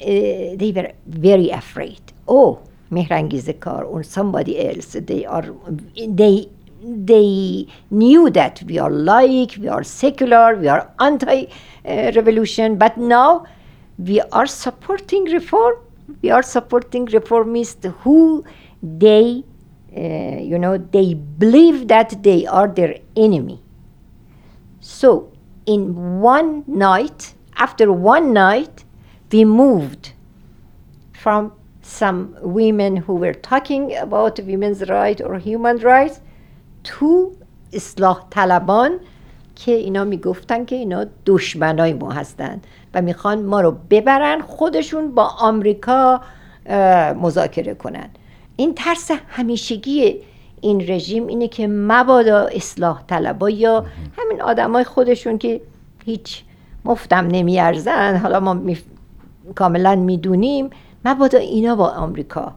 uh, 0.00 0.06
they 0.60 0.72
were 0.74 0.92
very 1.06 1.50
afraid. 1.50 2.00
Oh, 2.26 2.62
Mehrangiz 2.90 3.48
Kar 3.60 3.84
or 3.84 4.02
somebody 4.02 4.66
else. 4.68 4.96
They 4.98 5.24
are. 5.24 5.54
They 5.94 6.48
they 6.82 7.66
knew 7.90 8.30
that 8.30 8.62
we 8.66 8.78
are 8.78 8.90
like 8.90 9.56
we 9.58 9.66
are 9.68 9.82
secular, 9.82 10.56
we 10.56 10.68
are 10.68 10.92
anti-revolution. 11.00 12.76
but 12.76 12.96
now 12.96 13.44
we 13.98 14.20
are 14.20 14.46
supporting 14.46 15.24
reform. 15.24 15.76
We 16.22 16.30
are 16.30 16.42
supporting 16.42 17.06
reformists 17.06 17.92
who 18.02 18.44
they, 18.82 19.42
uh, 19.96 20.00
you 20.40 20.58
know, 20.58 20.78
they 20.78 21.14
believe 21.14 21.88
that 21.88 22.22
they 22.22 22.46
are 22.46 22.68
their 22.68 22.98
enemy. 23.16 23.60
So, 24.80 25.32
in 25.64 26.20
one 26.20 26.62
night, 26.68 27.34
after 27.56 27.92
one 27.92 28.32
night, 28.32 28.84
we 29.32 29.44
moved 29.44 30.12
from 31.12 31.52
some 31.86 32.34
women 32.42 32.96
who 32.96 33.14
were 33.14 33.34
talking 33.34 33.94
about 33.96 34.38
women's 34.40 34.80
rights 34.88 35.20
or 35.20 35.38
human 35.38 35.78
rights 35.78 36.20
to 36.84 37.06
اصلاح 37.72 38.26
طلبان 38.30 38.90
که 39.56 39.72
اینا 39.72 40.04
می‌گفتن 40.04 40.64
که 40.64 40.76
اینا 40.76 41.06
دشمنای 41.26 41.92
ما 41.92 42.10
هستن 42.10 42.60
و 42.94 43.02
می‌خوان 43.02 43.42
ما 43.42 43.60
رو 43.60 43.76
ببرن 43.90 44.40
خودشون 44.40 45.14
با 45.14 45.24
آمریکا 45.24 46.20
مذاکره 47.20 47.74
کنن. 47.74 48.08
این 48.56 48.74
ترس 48.74 49.10
همیشگی 49.28 50.20
این 50.60 50.84
رژیم 50.88 51.26
اینه 51.26 51.48
که 51.48 51.66
مبادا 51.66 52.46
اصلاح 52.46 53.02
طلبا 53.06 53.50
یا 53.50 53.86
همین 54.18 54.42
آدمای 54.42 54.84
خودشون 54.84 55.38
که 55.38 55.60
هیچ 56.04 56.42
مفتم 56.84 57.26
نمیارزن. 57.26 58.16
حالا 58.16 58.40
ما 58.40 58.54
می 58.54 58.78
کاملا 59.54 59.96
می‌دونیم 59.96 60.70
مبادا 61.06 61.38
اینا 61.38 61.76
با 61.76 61.88
آمریکا. 61.88 62.54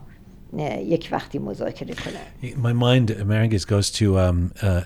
یک 0.58 1.08
وقتی 1.12 1.38
مذاکره 1.38 1.94
کنن 1.94 2.54
My 2.56 2.72
mind, 2.72 3.10
Mehrangiz, 3.10 3.66
goes 3.66 3.90
to 3.92 4.18
um, 4.18 4.52
uh, 4.62 4.82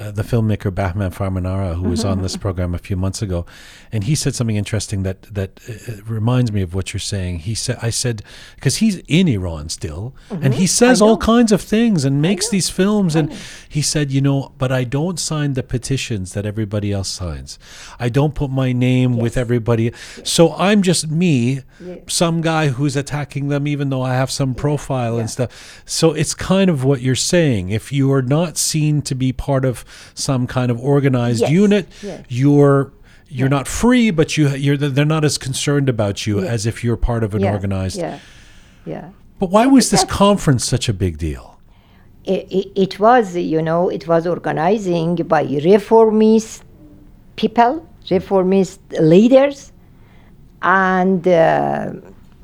uh, 0.00 0.12
the 0.12 0.22
filmmaker 0.22 0.72
Bahman 0.72 1.10
Farmanara, 1.10 1.74
who 1.74 1.88
was 1.88 2.04
on 2.04 2.14
mm-hmm. 2.14 2.22
this 2.22 2.36
program 2.36 2.74
a 2.74 2.78
few 2.78 2.96
months 2.96 3.20
ago, 3.20 3.44
and 3.90 4.04
he 4.04 4.14
said 4.14 4.34
something 4.34 4.56
interesting 4.56 5.02
that 5.02 5.22
that 5.22 5.58
uh, 5.68 5.72
uh 5.72 6.02
reminds 6.04 6.52
me 6.52 6.62
of 6.62 6.72
what 6.74 6.92
you're 6.92 7.00
saying. 7.00 7.40
He 7.40 7.54
said, 7.54 7.78
"I 7.82 7.90
said 7.90 8.22
because 8.54 8.76
he's 8.76 8.96
in 9.08 9.26
Iran 9.26 9.68
still, 9.70 10.14
mm-hmm. 10.30 10.44
and 10.44 10.54
he 10.54 10.66
says 10.66 11.02
all 11.02 11.16
kinds 11.16 11.50
of 11.50 11.60
things 11.60 12.04
and 12.04 12.22
makes 12.22 12.48
these 12.48 12.68
films, 12.70 13.16
and 13.16 13.26
he 13.68 13.82
said, 13.82 14.12
you 14.12 14.20
know, 14.20 14.52
but 14.56 14.70
I 14.70 14.84
don't 14.84 15.18
sign 15.18 15.54
the 15.54 15.64
petitions 15.64 16.32
that 16.34 16.46
everybody 16.46 16.92
else 16.92 17.08
signs. 17.08 17.58
I 17.98 18.08
don't 18.08 18.34
put 18.34 18.50
my 18.50 18.72
name 18.72 19.14
yes. 19.14 19.22
with 19.22 19.36
everybody. 19.36 19.84
Yes. 19.84 20.30
So 20.30 20.54
I'm 20.54 20.82
just 20.82 21.10
me, 21.10 21.62
yes. 21.80 21.98
some 22.06 22.40
guy 22.40 22.68
who's 22.68 22.96
attacking 22.96 23.48
them, 23.48 23.66
even 23.66 23.90
though 23.90 24.02
I 24.02 24.14
have 24.14 24.30
some 24.30 24.54
profile." 24.54 25.07
style 25.08 25.14
yeah. 25.16 25.20
and 25.20 25.30
stuff. 25.30 25.82
So 25.86 26.12
it's 26.12 26.34
kind 26.34 26.70
of 26.70 26.84
what 26.84 27.00
you're 27.00 27.14
saying. 27.14 27.70
If 27.70 27.92
you 27.92 28.12
are 28.12 28.22
not 28.22 28.56
seen 28.56 29.02
to 29.02 29.14
be 29.14 29.32
part 29.32 29.64
of 29.64 29.84
some 30.14 30.46
kind 30.46 30.70
of 30.70 30.78
organized 30.80 31.42
yes. 31.42 31.50
unit, 31.50 31.86
yes. 32.02 32.24
you're 32.28 32.92
you're 33.28 33.48
not 33.48 33.68
free, 33.68 34.10
but 34.10 34.36
you 34.36 34.48
you're 34.50 34.76
they're 34.76 35.04
not 35.04 35.24
as 35.24 35.38
concerned 35.38 35.88
about 35.88 36.26
you 36.26 36.40
as 36.40 36.66
if 36.66 36.84
you're 36.84 36.96
part 36.96 37.24
of 37.24 37.34
an 37.34 37.42
yeah. 37.42 37.52
organized. 37.52 37.98
Yeah, 37.98 38.18
yeah. 38.86 39.10
But 39.38 39.50
why 39.50 39.66
was 39.66 39.90
this 39.90 40.04
conference 40.04 40.64
such 40.64 40.88
a 40.88 40.92
big 40.92 41.16
deal? 41.18 41.60
It, 42.24 42.46
it, 42.50 42.72
it 42.74 43.00
was, 43.00 43.36
you 43.36 43.62
know, 43.62 43.88
it 43.88 44.06
was 44.08 44.26
organizing 44.26 45.14
by 45.14 45.42
reformist 45.44 46.64
people, 47.36 47.88
reformist 48.10 48.80
leaders, 49.00 49.72
and 50.60 51.26
uh, 51.26 51.92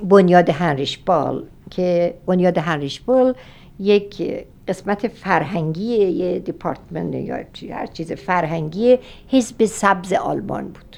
Bunyad 0.00 0.48
Heinrich 0.48 1.04
Böll 1.04 1.48
که 1.70 2.14
بنیاد 2.26 2.58
هنریش 2.58 3.00
بال 3.00 3.34
یک 3.80 4.22
قسمت 4.68 5.08
فرهنگی 5.08 5.84
یه 5.96 6.38
دیپارتمنت 6.38 7.14
یا 7.14 7.38
چی- 7.52 7.70
هر 7.72 7.86
چیز 7.86 8.12
فرهنگی 8.12 8.98
حزب 9.28 9.64
سبز 9.64 10.12
آلمان 10.12 10.64
بود. 10.64 10.96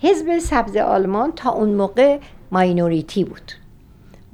حزب 0.00 0.38
سبز 0.38 0.76
آلمان 0.76 1.32
تا 1.36 1.50
اون 1.50 1.68
موقع 1.68 2.18
ماینوریتی 2.52 3.24
بود. 3.24 3.52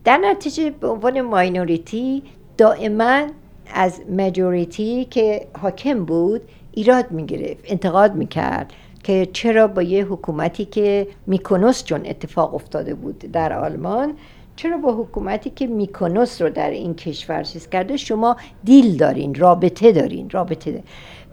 در 0.05 0.17
نتیجه 0.17 0.71
به 0.71 0.89
عنوان 0.89 1.21
ماینوریتی 1.21 2.23
دائما 2.59 3.27
از 3.75 4.01
مجوریتی 4.17 5.05
که 5.05 5.47
حاکم 5.63 6.05
بود 6.05 6.41
ایراد 6.73 7.11
می‌گرفت 7.11 7.65
انتقاد 7.65 8.15
می‌کرد 8.15 8.73
که 9.03 9.29
چرا 9.33 9.67
با 9.67 9.83
یه 9.83 10.05
حکومتی 10.05 10.65
که 10.65 11.07
میکونوس 11.27 11.85
چون 11.85 12.07
اتفاق 12.07 12.55
افتاده 12.55 12.95
بود 12.95 13.19
در 13.19 13.53
آلمان 13.53 14.15
چرا 14.59 14.77
با 14.77 14.93
حکومتی 14.93 15.51
که 15.51 15.67
میکونوس 15.67 16.43
رو 16.43 16.51
در 16.51 16.71
این 16.71 16.95
کشور 16.95 17.43
چیز 17.43 17.69
کرده 17.69 17.97
شما 17.97 18.37
دیل 18.65 18.97
دارین 18.97 19.35
رابطه 19.35 19.93
دارین 19.93 20.31
رابطه 20.31 20.71
دارین. 20.71 20.87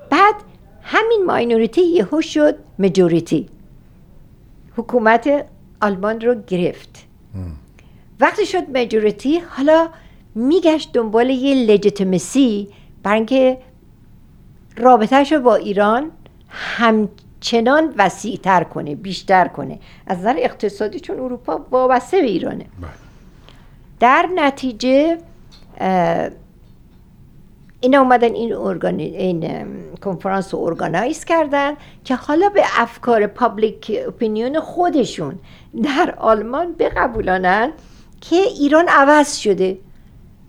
بعد 0.10 0.36
همین 0.82 1.24
ماینوریتی 1.28 1.82
یهو 1.82 2.22
شد 2.22 2.56
مجوریتی. 2.80 3.50
حکومت 4.78 5.46
آلمان 5.82 6.22
رو 6.22 6.36
گرفت. 6.48 7.06
وقتی 8.20 8.46
شد 8.46 8.78
مجوریتی 8.78 9.40
حالا 9.40 9.90
میگشت 10.36 10.94
دنبال 10.94 11.30
یه 11.30 11.56
لجیتمسی 11.56 12.68
برای 13.04 13.18
اینکه 13.18 13.58
رابطهش 14.78 15.32
رو 15.32 15.40
با 15.40 15.56
ایران 15.56 16.12
همچنان 16.50 17.94
وسیعتر 17.98 18.64
کنه 18.64 18.96
بیشتر 18.96 19.48
کنه. 19.48 19.80
از 20.08 20.18
نظر 20.18 20.36
اقتصادی 20.38 21.00
چون 21.00 21.20
اروپا 21.20 21.66
وابسته 21.72 22.22
به 22.22 22.28
ایرانه. 22.28 22.66
در 24.06 24.30
نتیجه 24.36 25.18
اینا 27.82 28.00
اومدن 28.00 28.34
این. 28.34 28.54
این 29.00 29.66
کنفرانس 30.02 30.54
رو 30.54 30.60
ارگانایز 30.60 31.26
کردن 31.26 31.74
که 32.04 32.16
حالا 32.16 32.50
به 32.50 32.64
افکار 32.78 33.28
پابلیک 33.28 33.92
اپینیون 34.08 34.60
خودشون 34.60 35.40
در 35.84 36.16
آلمان 36.18 36.76
بقبولانن 36.80 37.72
که 38.22 38.36
ایران 38.36 38.86
عوض 38.88 39.38
شده. 39.38 39.78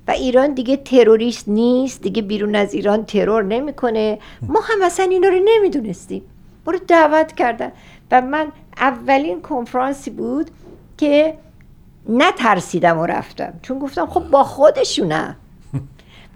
و 0.08 0.10
ایران 0.10 0.54
دیگه 0.54 0.76
تروریست 0.76 1.48
نیست 1.48 2.02
دیگه 2.02 2.22
بیرون 2.22 2.54
از 2.54 2.74
ایران 2.74 3.04
ترور 3.04 3.42
نمی‌کنه. 3.42 4.18
ما 4.42 4.60
هم 4.60 4.82
اصلا 4.82 5.06
اینا 5.06 5.28
رو 5.28 5.40
نمی‌دونستیم. 5.44 6.22
ما 6.66 6.72
دعوت 6.88 7.32
کردن. 7.32 7.72
و 8.10 8.20
من 8.20 8.46
اولین 8.76 9.42
کنفرانسی 9.42 10.10
بود 10.10 10.50
که 10.98 11.34
نترسیدم 12.08 12.98
و 12.98 13.06
رفتم. 13.06 13.54
چون 13.62 13.78
گفتم 13.78 14.06
خب 14.06 14.20
با 14.30 14.44
خودشونم 14.44 15.36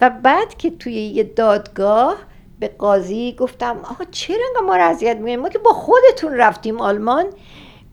و 0.01 0.11
بعد 0.11 0.57
که 0.57 0.71
توی 0.71 0.93
یه 0.93 1.23
دادگاه 1.23 2.17
به 2.61 2.69
قاضی 2.69 3.37
گفتم 3.39 3.77
آقا 3.77 4.05
چرا 4.11 4.39
انقدر 4.49 4.67
ما 4.67 4.77
رو 4.77 4.83
اذیت 4.83 5.17
می‌کنید 5.17 5.39
ما 5.39 5.49
که 5.49 5.59
با 5.59 5.73
خودتون 5.73 6.33
رفتیم 6.33 6.81
آلمان. 6.81 7.25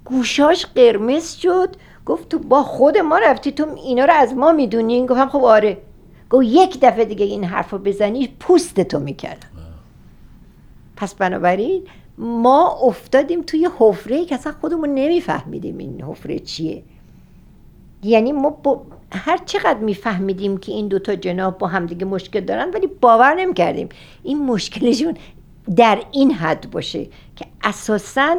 گوشاش 0.06 0.66
قرمز 0.66 1.36
شد. 1.36 1.76
گفت 2.06 2.30
تو 2.30 2.40
با 2.40 2.64
خود 2.64 2.98
ما 2.98 3.18
رفتی 3.18 3.52
تو 3.52 3.76
اینا 3.76 4.06
رو 4.06 4.14
از 4.14 4.34
ما 4.34 4.52
می‌دونین 4.52 5.06
گفتم 5.06 5.30
خب 5.30 5.44
آره. 5.44 5.78
گفت 6.30 6.46
یک 6.46 6.80
دفعه 6.82 7.06
دیگه 7.06 7.26
این 7.26 7.44
حرف 7.44 7.70
رو 7.70 7.78
بزنی 7.78 8.28
پوست 8.40 8.82
تو 8.82 9.00
می‌کردم 9.00 9.48
پس 10.96 11.16
بنابراین 11.16 11.84
ما 12.18 12.80
افتادیم 12.84 13.42
توی 13.42 13.70
حفره 13.80 14.26
که 14.26 14.36
اصلا 14.36 14.54
خودمون 14.62 14.90
نمیفهمیدیم 14.90 15.78
این 15.78 16.02
حفره 16.02 16.40
چیه. 16.40 16.84
یعنی 18.04 18.32
ما 18.32 18.50
با 18.50 18.82
هر 19.12 19.38
چقدر 19.46 19.80
میفهمیدیم 19.80 20.58
که 20.58 20.72
این 20.72 20.88
دوتا 20.88 21.16
جناب 21.16 21.58
با 21.58 21.68
همدیگه 21.68 22.06
مشکل 22.06 22.40
دارن 22.40 22.70
ولی 22.70 22.88
باور 22.88 23.36
نمی‌کردیم. 23.36 23.90
این 24.24 24.46
مشکلشون 24.46 25.18
در 25.76 26.04
این 26.12 26.32
حد 26.32 26.72
باشه 26.72 27.06
که 27.36 27.46
اساسا 27.64 28.38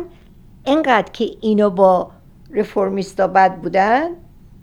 انقدر 0.67 1.13
که 1.13 1.31
اینو 1.41 1.71
با 1.71 2.11
رفرمیستا 2.51 3.27
بد 3.27 3.57
بودن 3.57 4.09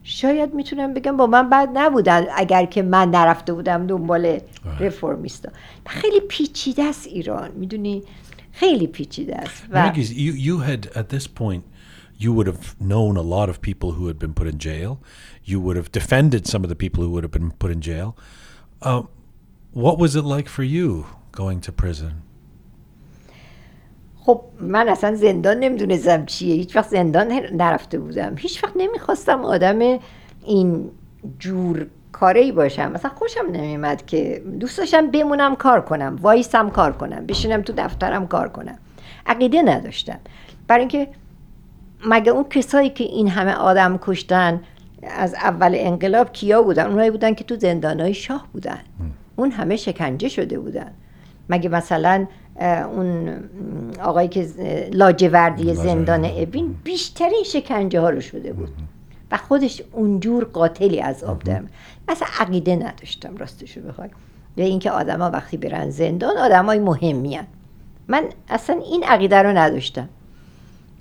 شاید 0.03 0.53
می‌تونم 0.53 0.93
بگم 0.93 1.17
با 1.17 1.27
من 1.27 1.49
بد 1.49 1.69
نبودن 1.73 2.25
اگر 2.35 2.65
که 2.65 2.81
من 2.81 3.09
نرفته 3.09 3.53
بودم 3.53 3.87
دنبال 3.87 4.39
رفرمیستا 4.79 5.49
خیلی 5.85 6.19
پیچیده 6.19 6.83
است 6.83 7.07
ایران 7.07 7.51
می‌دونی؟ 7.51 8.03
خیلی 8.51 8.87
پیچیده 8.87 9.35
است. 9.35 9.63
و 9.71 9.93
you 9.93 10.33
you 10.47 10.59
had 10.69 10.97
at 10.97 11.15
this 11.15 11.27
point 11.27 11.61
you 12.17 12.31
would 12.33 12.47
have 12.47 12.65
known 12.79 13.17
a 13.17 13.27
lot 13.35 13.47
of 13.49 13.61
people 13.69 13.89
who 13.97 14.07
had 14.07 14.19
been 14.19 14.33
put 14.33 14.47
in 14.47 14.57
jail. 14.57 14.91
You 15.43 15.59
would 15.59 15.77
have 15.81 15.91
defended 15.91 16.47
some 16.47 16.63
of 16.65 16.69
the 16.69 16.79
people 16.83 17.03
who 17.03 17.11
would 17.13 17.23
have 17.27 17.35
been 17.39 17.51
put 17.51 17.71
in 17.71 17.81
jail. 17.81 18.15
Um, 18.81 19.07
What 19.75 19.99
was 19.99 20.15
it 20.15 20.23
like 20.23 20.47
for 20.47 20.63
you 20.63 21.05
going 21.33 21.59
to 21.67 21.71
prison? 21.73 22.13
خب 24.25 24.41
من 24.61 24.89
اصلا 24.89 25.15
زندان 25.15 25.59
نمی‌دونستم 25.59 26.25
چیه 26.25 26.55
هیچ 26.55 26.75
وقت 26.75 26.89
زندان 26.89 27.27
نرفته 27.31 27.99
بودم 27.99 28.35
هیچ 28.37 28.63
وقت 28.63 28.73
نمی‌خواستم 28.75 29.45
آدم 29.45 29.99
این 30.43 30.91
جور 31.39 31.87
کاره 32.11 32.41
ای 32.41 32.51
باشم 32.51 32.91
مثلا 32.91 33.11
خوشم 33.15 33.45
نمیمد 33.51 34.05
که 34.05 34.43
دوست 34.59 34.77
داشتم 34.77 35.11
بمونم 35.11 35.55
کار 35.55 35.81
کنم 35.81 36.19
وایسم 36.21 36.69
کار 36.69 36.91
کنم 36.91 37.25
بشینم 37.25 37.61
تو 37.61 37.73
دفترم 37.77 38.27
کار 38.27 38.49
کنم 38.49 38.77
عقیده 39.25 39.61
نداشتم 39.61 40.19
برای 40.67 40.79
اینکه 40.79 41.07
مگه 42.05 42.31
اون 42.31 42.43
کسایی 42.49 42.89
که 42.89 43.03
این 43.03 43.27
همه 43.27 43.53
آدم 43.53 43.99
کشتن 44.01 44.61
از 45.03 45.33
اول 45.33 45.73
انقلاب 45.77 46.31
کیا 46.31 46.61
بودن؟ 46.61 46.85
اونایی 46.85 47.11
بودن 47.11 47.33
که 47.33 47.43
تو 47.43 47.55
زندانهای 47.55 48.13
شاه 48.13 48.47
بودن. 48.53 48.79
اون 49.35 49.51
همه 49.51 49.75
شکنجه 49.75 50.29
شده 50.29 50.59
بودن. 50.59 50.91
مگه 51.49 51.69
مثلا 51.69 52.27
اون 52.95 53.39
آقایی 54.01 54.27
که 54.27 54.47
لاجوردی. 54.93 55.73
زندان 55.73 56.25
ابین 56.37 56.75
بیشترین 56.83 57.43
شکنجه 57.45 57.99
ها 57.99 58.09
رو 58.09 58.21
شده 58.21 58.53
بود. 58.53 58.69
و 59.31 59.37
خودش 59.37 59.81
اونجور 59.91 60.43
قاتلی 60.43 61.01
از 61.01 61.23
آب 61.23 61.47
میاد. 61.47 61.63
اصلا 62.07 62.27
عقیده 62.39 62.75
نداشتم 62.75 63.37
راستشو 63.37 63.81
بخوای. 63.81 64.09
به 64.55 64.63
اینکه 64.63 64.91
آدما 64.91 65.29
وقتی 65.29 65.57
برن 65.57 65.89
زندان 65.89 66.37
آدمای 66.37 66.79
مهمی 66.79 67.35
هن. 67.35 67.47
من 68.07 68.23
اصلا 68.49 68.81
این 68.91 69.03
عقیده 69.03 69.41
رو 69.41 69.57
نداشتم. 69.57 70.09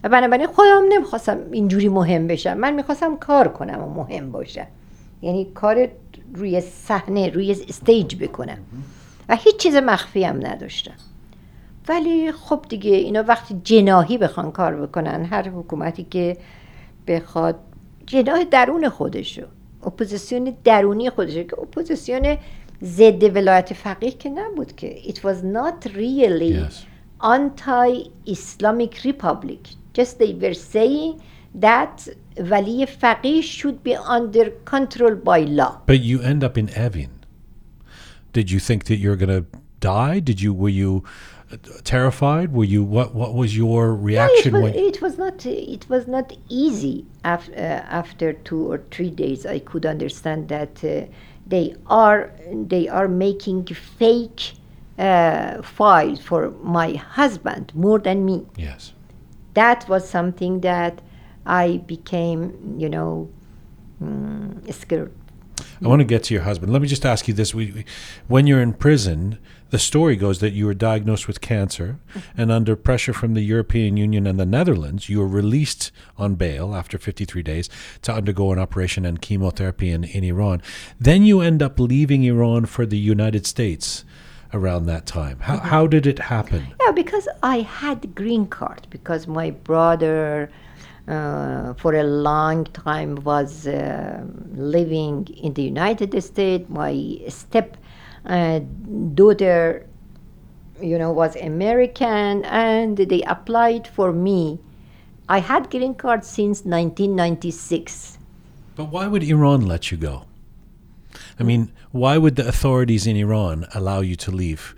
و 0.04 0.08
بنابراین 0.08 0.46
خودم 0.46 0.82
نمی‌خواستم 0.88 1.38
اینجوری 1.52 1.88
مهم 1.88 2.26
بشم. 2.26 2.54
من 2.54 2.74
می‌خواستم 2.74 3.16
کار 3.16 3.48
کنم 3.48 3.82
و 3.82 3.94
مهم 3.94 4.32
باشم 4.32 4.66
یعنی 5.22 5.44
کار 5.44 5.88
روی 6.34 6.60
صحنه 6.60 7.28
روی 7.28 7.52
استیج 7.68 8.16
بکنم. 8.16 8.58
و 9.28 9.36
هیچ 9.36 9.56
چیز 9.56 9.76
مخفی 9.76 10.24
هم 10.24 10.46
نداشتم. 10.46 10.94
ولی 11.88 12.32
خب 12.32 12.64
دیگه 12.68 12.90
اینا 12.90 13.22
وقتی 13.22 13.60
جناهی 13.64 14.18
بخوان 14.18 14.50
کار 14.52 14.86
بکنن 14.86 15.24
هر 15.24 15.48
حکومتی 15.48 16.06
که 16.10 16.36
بخواد 17.06 17.56
جناح 18.06 18.44
درون 18.44 18.88
خودشو 18.88 19.42
اپوزیسیون 19.86 20.56
درونی 20.64 21.10
خودشو 21.10 21.42
که 21.42 21.58
اپوزیسیون 21.58 22.36
ضد 22.82 23.36
ولایت 23.36 23.72
فقیه 23.72 24.10
که 24.10 24.30
نبود 24.30 24.76
که. 24.76 24.96
It 25.02 25.16
was 25.16 25.38
not 25.54 25.88
really 25.88 26.54
Yes. 26.54 26.74
anti-Islamic 27.22 28.94
republic. 29.04 29.83
Just 29.94 30.18
they 30.18 30.34
were 30.34 30.54
saying 30.54 31.22
that 31.54 32.08
Wali 32.36 32.84
Faqih 32.84 33.42
should 33.42 33.82
be 33.82 33.94
under 33.94 34.50
control 34.64 35.14
by 35.14 35.40
law. 35.40 35.80
But 35.86 36.00
you 36.00 36.20
end 36.20 36.44
up 36.44 36.58
in 36.58 36.66
Evin. 36.68 37.10
Did 38.32 38.50
you 38.50 38.58
think 38.58 38.84
that 38.84 38.96
you're 38.96 39.16
going 39.16 39.28
to 39.28 39.46
die? 39.78 40.18
Did 40.18 40.40
you 40.40 40.52
were 40.52 40.68
you 40.68 41.04
uh, 41.52 41.56
terrified? 41.84 42.52
Were 42.52 42.64
you 42.64 42.82
what? 42.82 43.14
What 43.14 43.34
was 43.34 43.56
your 43.56 43.94
reaction? 43.94 44.56
It, 44.56 44.58
was, 44.58 44.62
when 44.62 44.74
it 44.74 45.00
was 45.00 45.18
not. 45.18 45.46
It 45.46 45.88
was 45.88 46.08
not 46.08 46.36
easy. 46.48 47.06
After, 47.22 47.52
uh, 47.52 48.00
after 48.02 48.32
two 48.32 48.72
or 48.72 48.78
three 48.90 49.10
days, 49.10 49.46
I 49.46 49.60
could 49.60 49.86
understand 49.86 50.48
that 50.48 50.82
uh, 50.82 51.06
they 51.46 51.76
are 51.86 52.32
they 52.52 52.88
are 52.88 53.06
making 53.06 53.66
fake 53.66 54.54
uh, 54.98 55.62
files 55.62 56.20
for 56.20 56.50
my 56.62 56.94
husband 56.94 57.72
more 57.74 58.00
than 58.00 58.24
me. 58.24 58.46
Yes 58.56 58.92
that 59.54 59.88
was 59.88 60.08
something 60.08 60.60
that 60.60 61.00
i 61.46 61.78
became 61.86 62.76
you 62.78 62.88
know 62.88 63.28
mm, 64.02 64.72
scared 64.72 65.12
I 65.82 65.88
want 65.88 66.00
to 66.00 66.04
get 66.04 66.24
to 66.24 66.34
your 66.34 66.42
husband. 66.42 66.72
Let 66.72 66.82
me 66.82 66.88
just 66.88 67.04
ask 67.06 67.28
you 67.28 67.34
this: 67.34 67.54
we, 67.54 67.70
we- 67.70 67.84
When 68.26 68.46
you're 68.46 68.60
in 68.60 68.72
prison, 68.74 69.38
the 69.70 69.78
story 69.78 70.16
goes 70.16 70.40
that 70.40 70.52
you 70.52 70.66
were 70.66 70.74
diagnosed 70.74 71.26
with 71.28 71.40
cancer, 71.40 71.98
and 72.36 72.50
under 72.50 72.74
pressure 72.74 73.12
from 73.12 73.34
the 73.34 73.40
European 73.42 73.96
Union 73.96 74.26
and 74.26 74.38
the 74.38 74.46
Netherlands, 74.46 75.08
you 75.08 75.20
were 75.20 75.28
released 75.28 75.92
on 76.16 76.34
bail 76.34 76.74
after 76.74 76.98
53 76.98 77.42
days 77.42 77.68
to 78.02 78.12
undergo 78.12 78.52
an 78.52 78.58
operation 78.58 79.04
and 79.06 79.20
chemotherapy 79.20 79.90
in, 79.90 80.04
in 80.04 80.24
Iran. 80.24 80.60
Then 80.98 81.22
you 81.24 81.40
end 81.40 81.62
up 81.62 81.78
leaving 81.78 82.24
Iran 82.24 82.66
for 82.66 82.84
the 82.86 82.98
United 82.98 83.46
States 83.46 84.04
around 84.54 84.86
that 84.86 85.04
time. 85.04 85.38
How, 85.40 85.58
how 85.58 85.86
did 85.86 86.06
it 86.06 86.18
happen? 86.18 86.66
Yeah, 86.80 86.92
because 86.92 87.28
I 87.42 87.60
had 87.60 88.14
green 88.14 88.46
card 88.46 88.86
because 88.88 89.26
my 89.26 89.50
brother 89.50 90.50
uh, 91.08 91.74
for 91.74 91.94
a 91.94 92.04
long 92.04 92.64
time 92.66 93.16
was 93.16 93.66
uh, 93.66 94.24
living 94.54 95.26
in 95.42 95.52
the 95.54 95.62
United 95.62 96.22
States. 96.22 96.64
My 96.70 97.20
step 97.28 97.76
uh, 98.24 98.60
daughter, 99.14 99.86
you 100.80 100.98
know, 100.98 101.12
was 101.12 101.36
American, 101.36 102.44
and 102.44 102.96
they 102.96 103.22
applied 103.22 103.86
for 103.88 104.12
me. 104.12 104.60
I 105.28 105.40
had 105.40 105.70
green 105.70 105.94
card 105.94 106.24
since 106.24 106.64
1996. 106.64 108.18
But 108.76 108.86
why 108.86 109.06
would 109.06 109.22
Iran 109.22 109.66
let 109.66 109.90
you 109.90 109.96
go? 109.96 110.24
I 111.38 111.42
mean, 111.42 111.72
why 111.94 112.18
would 112.18 112.34
the 112.34 112.46
authorities 112.48 113.06
in 113.06 113.16
Iran 113.16 113.66
allow 113.72 114.00
you 114.00 114.16
to 114.16 114.30
leave? 114.32 114.74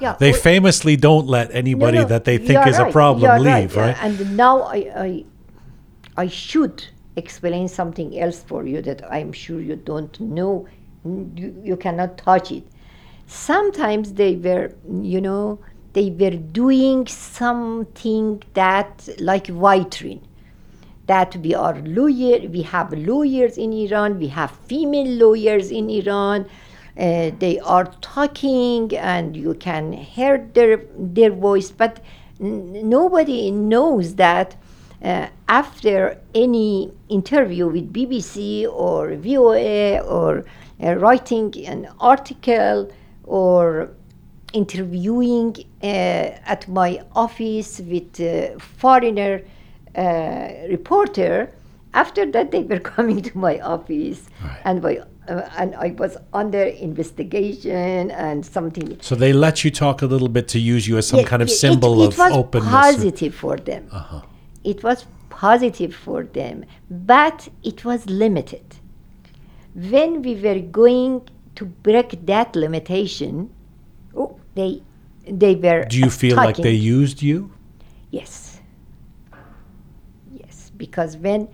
Yeah, 0.00 0.16
They 0.18 0.30
well- 0.32 0.40
famously 0.40 0.96
don't 0.96 1.26
let 1.26 1.54
anybody 1.54 1.98
No, 1.98 2.02
no, 2.04 2.08
that 2.08 2.24
they 2.24 2.38
think 2.38 2.66
is 2.66 2.78
a 2.78 2.90
problem 2.90 3.42
leave, 3.42 3.74
yeah. 3.74 3.82
right? 3.82 3.96
And 4.00 4.36
now 4.36 4.62
I, 4.62 4.76
I, 5.06 5.24
I 6.16 6.26
should 6.28 6.86
explain 7.16 7.68
something 7.68 8.18
else 8.18 8.42
for 8.42 8.64
you 8.66 8.80
that 8.82 9.00
I'm 9.12 9.30
sure 9.32 9.60
you 9.60 9.76
don't 9.76 10.18
know. 10.20 10.66
You, 11.04 11.54
you 11.62 11.76
cannot 11.76 12.16
touch 12.16 12.50
it. 12.50 12.64
Sometimes 13.26 14.14
they 14.14 14.36
were, 14.36 14.72
you 14.90 15.20
know, 15.20 15.58
they 15.92 16.08
were 16.10 16.36
doing 16.62 17.06
something 17.06 18.42
that 18.54 19.06
like 19.18 19.48
vitrine. 19.48 20.22
That 21.08 21.36
we 21.36 21.54
are 21.54 21.76
lawyer, 21.80 22.38
we 22.48 22.62
have 22.62 22.92
lawyers 22.92 23.58
in 23.58 23.72
Iran, 23.72 24.18
we 24.18 24.28
have 24.28 24.50
female 24.70 25.10
lawyers 25.24 25.70
in 25.70 25.90
Iran. 25.90 26.46
Uh, 26.96 27.30
they 27.38 27.58
are 27.60 27.86
talking, 28.00 28.96
and 28.96 29.36
you 29.36 29.54
can 29.54 29.92
hear 29.92 30.48
their 30.54 30.82
their 31.16 31.32
voice, 31.32 31.70
but 31.70 32.00
n- 32.40 32.88
nobody 32.88 33.50
knows 33.50 34.14
that 34.16 34.56
uh, 35.02 35.28
after 35.48 36.18
any 36.34 36.92
interview 37.08 37.68
with 37.68 37.92
BBC 37.92 38.66
or 38.66 39.14
VOA 39.14 40.00
or 40.00 40.44
uh, 40.82 40.94
writing 40.96 41.54
an 41.66 41.88
article 42.00 42.90
or 43.24 43.90
interviewing 44.52 45.54
uh, 45.82 45.86
at 45.86 46.66
my 46.68 47.00
office 47.14 47.80
with 47.80 48.20
uh, 48.20 48.58
foreigner 48.58 49.42
reporter 50.76 51.34
after 51.94 52.22
that 52.34 52.50
they 52.54 52.62
were 52.70 52.78
coming 52.96 53.20
to 53.22 53.34
my 53.38 53.54
office 53.74 54.20
Right. 54.44 54.60
and 54.68 54.82
my 54.82 54.94
uh, 55.28 55.48
and 55.60 55.74
I 55.74 55.88
was 56.02 56.16
under 56.32 56.62
investigation 56.62 58.10
and 58.26 58.44
something 58.56 58.86
So 59.02 59.14
they 59.14 59.32
let 59.46 59.56
you 59.64 59.70
talk 59.70 60.00
a 60.02 60.06
little 60.06 60.28
bit 60.36 60.48
to 60.54 60.58
use 60.58 60.88
you 60.88 60.96
as 61.00 61.06
some 61.06 61.20
yeah, 61.20 61.26
kind 61.32 61.42
of 61.42 61.48
it- 61.48 61.58
symbol 61.64 62.02
it, 62.02 62.08
of 62.08 62.18
was 62.18 62.32
openness. 62.32 62.70
positive 62.70 63.34
for 63.34 63.56
them. 63.58 63.82
Uh-huh. 63.92 64.22
It 64.64 64.82
was 64.82 65.04
positive 65.28 65.94
for 65.94 66.24
them, 66.24 66.64
but 67.12 67.38
it 67.62 67.84
was 67.84 68.00
limited. 68.24 68.66
When 69.74 70.22
we 70.22 70.34
were 70.46 70.60
going 70.60 71.28
to 71.56 71.64
break 71.66 72.24
that 72.26 72.56
limitation, 72.56 73.50
oh, 74.16 74.30
they 74.54 74.82
they 75.42 75.54
were. 75.56 75.84
Do 75.84 75.98
you 75.98 76.10
feel 76.10 76.36
like 76.36 76.56
they 76.56 76.72
used 77.00 77.18
you? 77.22 77.50
Yes. 78.10 78.47
Because 80.78 81.16
when 81.16 81.48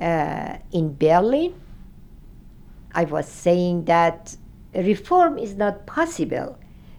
uh, 0.00 0.58
in 0.70 0.94
Berlin, 0.96 1.54
I 2.94 3.04
was 3.04 3.26
saying 3.26 3.86
that 3.86 4.36
reform 4.74 5.38
is 5.38 5.54
not 5.54 5.86
possible 5.86 6.58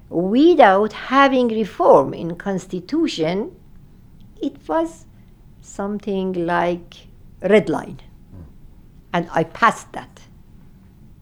without 0.09 0.93
having 0.93 1.47
reform 1.49 2.13
in 2.13 2.35
constitution. 2.35 3.55
It 4.41 4.57
was 4.67 5.05
something 5.61 6.33
like 6.45 7.07
red 7.41 7.69
line, 7.69 7.99
and 9.13 9.29
I 9.31 9.43
passed 9.43 9.91
that. 9.93 10.21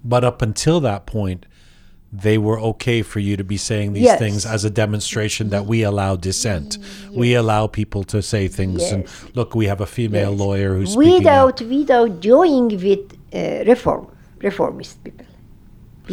But 0.04 0.24
up 0.24 0.42
until 0.42 0.80
that 0.82 1.06
point, 1.06 1.46
they 2.27 2.37
were 2.47 2.61
okay 2.73 3.01
for 3.03 3.21
you 3.21 3.35
to 3.39 3.45
be 3.45 3.57
saying 3.57 3.89
these 3.95 4.05
Yes. 4.13 4.19
things 4.19 4.45
as 4.45 4.65
a 4.65 4.71
demonstration 4.71 5.45
that 5.55 5.65
we 5.73 5.79
allow 5.83 6.13
dissent. 6.29 6.71
We 7.23 7.29
allow 7.43 7.67
people 7.81 8.03
to 8.05 8.19
say 8.33 8.49
things 8.49 8.83
and 8.93 9.03
Yes. 9.05 9.25
look, 9.39 9.55
we 9.55 9.65
have 9.73 9.81
a 9.81 9.87
female 9.99 10.33
lawyer 10.45 10.71
who's 10.77 10.93
speaking 10.93 11.27
out. 11.27 11.61
without 11.61 11.79
without 11.79 12.21
joining 12.31 12.69
with 12.87 13.05
uh, 13.35 13.65
reform 13.73 14.05
reformist 14.49 14.95
people 15.05 15.27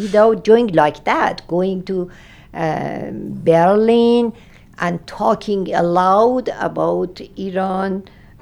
without 0.02 0.36
joining 0.48 0.74
like 0.84 0.98
that 1.12 1.36
going 1.56 1.78
to 1.90 1.96
um, 2.54 3.14
berlin 3.50 4.24
and 4.84 4.94
talking 5.06 5.62
aloud 5.74 6.46
about 6.68 7.20
iran 7.48 7.92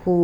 who 0.05 0.17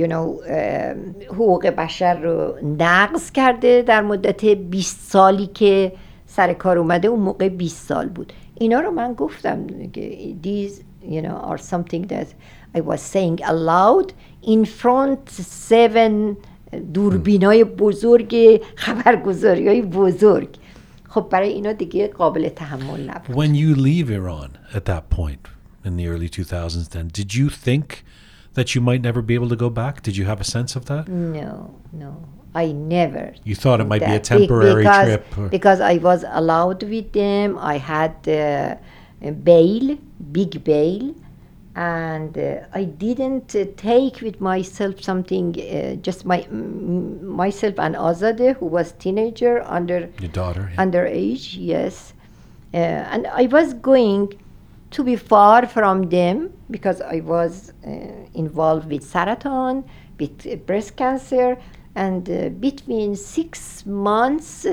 you 0.00 0.06
know 0.12 0.26
um, 0.56 1.14
حقوق 1.34 1.66
بشر 1.66 2.14
رو 2.20 2.54
نقض 2.78 3.30
کرده 3.30 3.82
در 3.82 4.02
مدت 4.02 4.44
20 4.44 5.00
سالی 5.10 5.46
که 5.46 5.92
سر 6.32 6.52
کار 6.52 6.78
اومده 6.78 7.08
اون 7.08 7.20
موقع 7.20 7.48
20 7.48 7.86
سال 7.88 8.08
بود 8.08 8.32
اینا 8.54 8.80
رو 8.80 8.90
من 8.90 9.12
گفتم 9.12 9.66
که 9.92 10.34
these 10.42 10.72
you 11.10 11.22
know 11.22 11.50
are 11.50 11.58
something 11.58 12.06
that 12.06 12.26
I 12.76 12.80
was 12.80 13.00
saying 13.00 13.40
aloud 13.44 14.12
in 14.42 14.64
front 14.64 15.30
seven 15.30 16.36
دوربینای 16.94 17.64
بزرگ 17.64 18.60
خبرگزاری 18.76 19.68
های 19.68 19.82
بزرگ 19.82 20.48
خب 21.08 21.28
برای 21.30 21.48
اینا 21.48 21.72
دیگه 21.72 22.08
قابل 22.08 22.48
تحمل 22.48 23.10
نبود 23.10 23.36
When 23.36 23.54
you 23.54 23.74
leave 23.80 24.10
Iran 24.10 24.76
at 24.76 24.84
that 24.84 25.08
point 25.10 25.48
in 25.84 25.96
the 25.96 26.06
early 26.06 26.28
2000s, 26.28 26.88
then 26.90 27.08
did 27.08 27.34
you 27.34 27.48
think 27.48 28.04
that 28.54 28.74
you 28.74 28.80
might 28.80 29.02
never 29.02 29.22
be 29.22 29.34
able 29.34 29.48
to 29.48 29.56
go 29.56 29.70
back? 29.70 30.02
Did 30.02 30.16
you 30.16 30.26
have 30.26 30.40
a 30.40 30.44
sense 30.44 30.76
of 30.76 30.84
that? 30.86 31.08
No, 31.08 31.74
no. 31.92 32.10
I 32.55 32.71
never. 32.71 33.33
You 33.43 33.55
thought 33.55 33.81
it 33.81 33.85
might 33.87 34.05
be 34.05 34.13
a 34.13 34.19
temporary 34.19 34.83
because, 34.83 35.07
trip. 35.07 35.37
or- 35.37 35.47
Because 35.49 35.79
I 35.81 35.97
was 35.97 36.23
allowed 36.27 36.83
with 36.83 37.11
them. 37.13 37.57
I 37.57 37.77
had 37.77 38.15
uh, 38.27 38.75
a 39.21 39.31
bail, 39.31 39.97
big 40.31 40.63
bail, 40.63 41.15
and 41.75 42.37
uh, 42.37 42.59
I 42.73 42.83
didn't 42.83 43.55
uh, 43.55 43.65
take 43.77 44.21
with 44.21 44.39
myself 44.39 45.01
something. 45.01 45.55
Uh, 45.59 45.95
just 45.95 46.25
my 46.25 46.41
m- 46.41 47.25
myself 47.25 47.79
and 47.79 47.95
Azadeh, 47.95 48.55
who 48.57 48.67
was 48.67 48.91
teenager 48.93 49.63
under 49.65 50.09
Your 50.19 50.29
daughter. 50.31 50.69
yeah. 50.73 50.83
underage, 50.85 51.55
yes. 51.57 52.13
Uh, 52.73 52.77
and 52.77 53.25
I 53.27 53.47
was 53.47 53.73
going 53.75 54.33
to 54.91 55.03
be 55.03 55.15
far 55.15 55.65
from 55.65 56.09
them 56.09 56.53
because 56.69 57.01
I 57.01 57.19
was 57.21 57.73
uh, 57.85 57.89
involved 58.35 58.89
with 58.91 59.03
Saratan, 59.03 59.83
with 60.19 60.45
uh, 60.45 60.55
breast 60.57 60.95
cancer, 60.95 61.57
and 61.95 62.29
uh, 62.29 62.49
between 62.49 63.15
six 63.15 63.85
months 63.85 64.65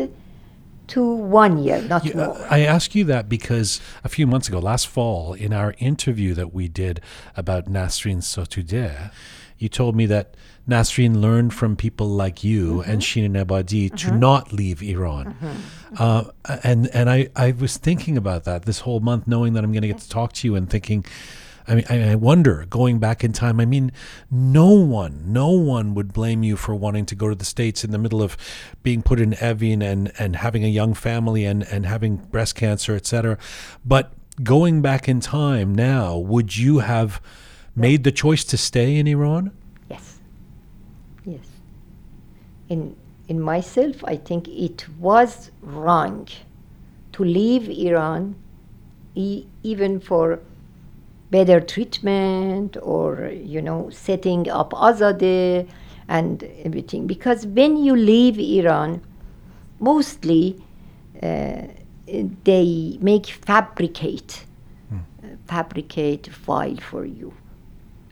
to 0.89 1.15
one 1.15 1.59
year, 1.59 1.81
not 1.83 2.05
You- 2.05 2.15
more. 2.15 2.47
I 2.51 2.61
ask 2.61 2.95
you 2.95 3.05
that 3.05 3.29
because 3.29 3.81
a 4.03 4.09
few 4.09 4.27
months 4.27 4.49
ago, 4.49 4.59
last 4.59 4.89
fall, 4.89 5.35
in 5.35 5.53
our 5.53 5.75
interview 5.79 6.35
that 6.35 6.53
we 6.53 6.67
did 6.69 7.01
about 7.37 7.67
Nasrin 7.67 8.19
Sotoudeh, 8.19 9.13
you 9.59 9.69
told 9.69 9.95
me 9.95 10.07
that 10.07 10.35
Nasrin 10.69 11.21
learned 11.21 11.53
from 11.53 11.77
people 11.77 12.09
like 12.09 12.43
you 12.43 12.81
and 12.83 13.03
Shirin 13.03 13.35
Ebadi 13.45 13.95
to 13.99 14.11
not 14.17 14.53
leave 14.53 14.83
Iran. 14.83 15.37
Uh, 15.97 16.25
and 16.65 16.89
and 16.95 17.11
I, 17.11 17.29
I 17.37 17.53
was 17.53 17.77
thinking 17.77 18.17
about 18.17 18.45
that 18.45 18.65
this 18.65 18.81
whole 18.81 19.01
month, 19.01 19.27
knowing 19.27 19.53
that 19.55 19.65
I'm 19.65 19.73
going 19.73 19.83
to 19.83 19.89
get 19.89 19.99
to 19.99 20.09
talk 20.09 20.33
to 20.35 20.49
you 20.49 20.57
and 20.57 20.69
thinking, 20.71 21.05
I 21.67 21.75
mean, 21.77 21.85
I, 21.89 22.13
I 22.13 22.15
wonder 22.15 22.67
going 22.69 22.99
back 22.99 23.23
in 23.23 23.33
time. 23.33 23.61
I 23.61 23.65
mean, 23.65 23.93
no 24.31 24.71
one, 24.71 25.23
no 25.27 25.51
one 25.51 25.95
would 25.95 26.13
blame 26.13 26.43
you 26.43 26.57
for 26.57 26.75
wanting 26.75 27.07
to 27.07 27.15
go 27.15 27.29
to 27.29 27.35
the 27.35 27.45
states 27.45 27.85
in 27.85 27.91
the 27.91 27.99
middle 27.99 28.23
of 28.23 28.37
being 28.83 29.03
put 29.03 29.21
in 29.21 29.33
Evin 29.33 29.83
and 29.83 30.13
and 30.19 30.37
having 30.37 30.65
a 30.65 30.69
young 30.69 30.95
family 30.95 31.45
and 31.45 31.63
and 31.65 31.87
having 31.87 32.17
breast 32.17 32.55
cancer, 32.55 32.95
etc. 32.97 33.39
But 33.85 34.13
going 34.43 34.83
back 34.83 35.09
in 35.09 35.21
time 35.21 35.75
now, 35.75 36.17
would 36.17 36.57
you 36.57 36.79
have 36.79 37.21
made 37.77 38.05
the 38.05 38.13
choice 38.13 38.45
to 38.45 38.57
stay 38.57 38.97
in 38.97 39.07
Iran? 39.07 39.53
Yes. 39.89 40.19
Yes. 41.25 41.47
In 42.69 42.97
in 43.29 43.41
myself, 43.41 44.03
I 44.05 44.17
think 44.17 44.49
it 44.49 44.87
was 44.99 45.51
wrong 45.63 46.27
to 47.13 47.25
leave 47.25 47.69
Iran, 47.69 48.35
e- 49.15 49.45
even 49.63 50.01
for 50.01 50.41
better 51.31 51.61
treatment 51.61 52.77
or 52.83 53.31
you 53.33 53.63
know 53.63 53.91
setting 53.91 54.51
up 54.51 54.73
Azadeh 54.73 55.69
and 56.09 56.43
everything. 56.65 57.07
Because 57.07 57.47
when 57.47 57.77
you 57.77 57.95
leave 57.97 58.39
Iran, 58.39 59.01
mostly 59.81 60.63
uh, 61.23 61.63
they 62.45 62.99
make 63.01 63.27
fabricate 63.27 64.45
uh, 64.93 64.97
fabricate 65.47 66.27
file 66.29 66.77
for 66.77 67.05
you 67.05 67.33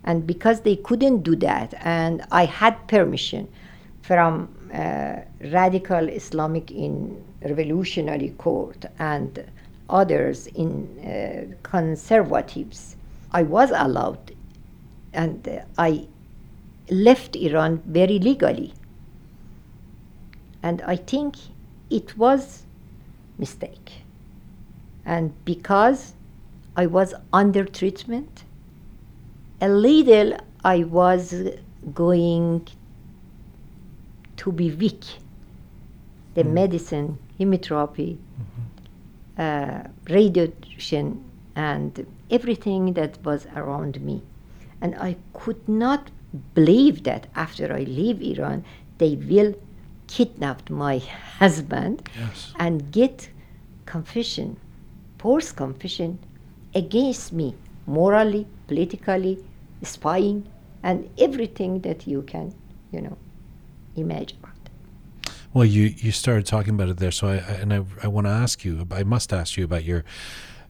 and 0.05 0.27
because 0.27 0.61
they 0.63 0.77
couldn't 0.77 1.23
do 1.23 1.35
that 1.37 1.75
and 1.83 2.25
i 2.31 2.45
had 2.45 2.75
permission 2.89 3.49
from 4.03 4.49
uh, 4.73 5.17
radical 5.53 6.09
islamic 6.09 6.71
in 6.71 7.23
revolutionary 7.43 8.31
court 8.39 8.85
and 8.99 9.45
others 9.91 10.47
in 10.49 10.71
uh, 11.01 11.55
conservatives 11.63 12.97
i 13.33 13.43
was 13.43 13.71
allowed 13.71 14.33
and 15.13 15.49
uh, 15.49 15.61
i 15.77 16.07
left 16.91 17.37
iran 17.37 17.83
very 17.87 18.19
legally. 18.19 18.73
And 20.63 20.83
i 20.83 20.97
think 20.97 21.37
it 21.91 22.17
was 22.19 22.65
mistake. 23.39 24.03
And 25.05 25.33
because 25.45 26.15
i 26.77 26.87
was 26.87 27.15
under 27.33 27.65
treatment 27.65 28.45
a 29.61 29.69
little 29.69 30.37
I 30.65 30.85
was 30.85 31.35
going 31.95 32.67
to 34.37 34.53
be 34.53 34.71
weak. 34.71 35.05
The 36.35 36.45
medicine, 36.45 37.19
chemotherapy, 37.37 38.19
uh, 39.37 39.83
radiation, 40.09 41.25
and 41.57 42.07
everything 42.31 42.95
that 42.95 43.19
was 43.25 43.47
around 43.57 44.01
me. 44.01 44.23
And 44.81 44.95
I 44.97 45.17
could 45.33 45.69
not 45.69 46.11
believe 46.55 47.03
that 47.05 47.27
after 47.35 47.73
I 47.73 47.81
leave 47.81 48.21
Iran, 48.23 48.65
they 48.99 49.17
will 49.17 49.55
kidnap 50.07 50.69
my 50.71 50.99
husband 51.39 52.09
Yes. 52.19 52.53
and 52.59 52.91
get 52.93 53.31
confession, 53.87 54.57
forced 55.19 55.57
confession 55.57 56.19
against 56.75 57.33
me, 57.33 57.55
morally, 57.87 58.47
politically, 58.67 59.43
spying, 59.83 60.47
and 60.83 61.09
everything 61.19 61.81
that 61.81 62.07
you 62.07 62.23
can, 62.23 62.55
you 62.93 63.01
know, 63.01 63.17
imagine. 63.97 64.39
Well, 65.55 65.65
you 65.65 65.95
you 65.97 66.13
started 66.13 66.45
talking 66.47 66.75
about 66.75 66.89
it 66.91 66.99
there, 66.99 67.11
so 67.11 67.27
I, 67.29 67.37
I 67.37 67.55
and 67.63 67.73
I, 67.73 67.83
I 68.03 68.07
want 68.09 68.27
to 68.27 68.31
ask 68.31 68.65
you. 68.65 68.87
I 68.91 69.03
must 69.03 69.33
ask 69.33 69.57
you 69.57 69.65
about 69.65 69.83
your 69.85 70.05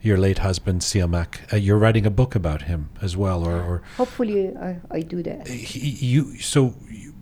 your 0.01 0.17
late 0.17 0.39
husband 0.39 0.81
Siamak. 0.83 1.53
Uh, 1.53 1.57
you're 1.57 1.79
writing 1.79 2.07
a 2.07 2.11
book 2.11 2.35
about 2.35 2.63
him 2.63 2.91
as 3.03 3.17
well, 3.17 3.45
or, 3.47 3.57
or 3.63 3.83
Hopefully, 3.97 4.57
I, 4.57 4.77
I 4.91 5.01
do 5.01 5.23
that. 5.23 5.49
he, 5.49 5.91
you 6.07 6.39
so 6.39 6.75
you, 6.91 7.15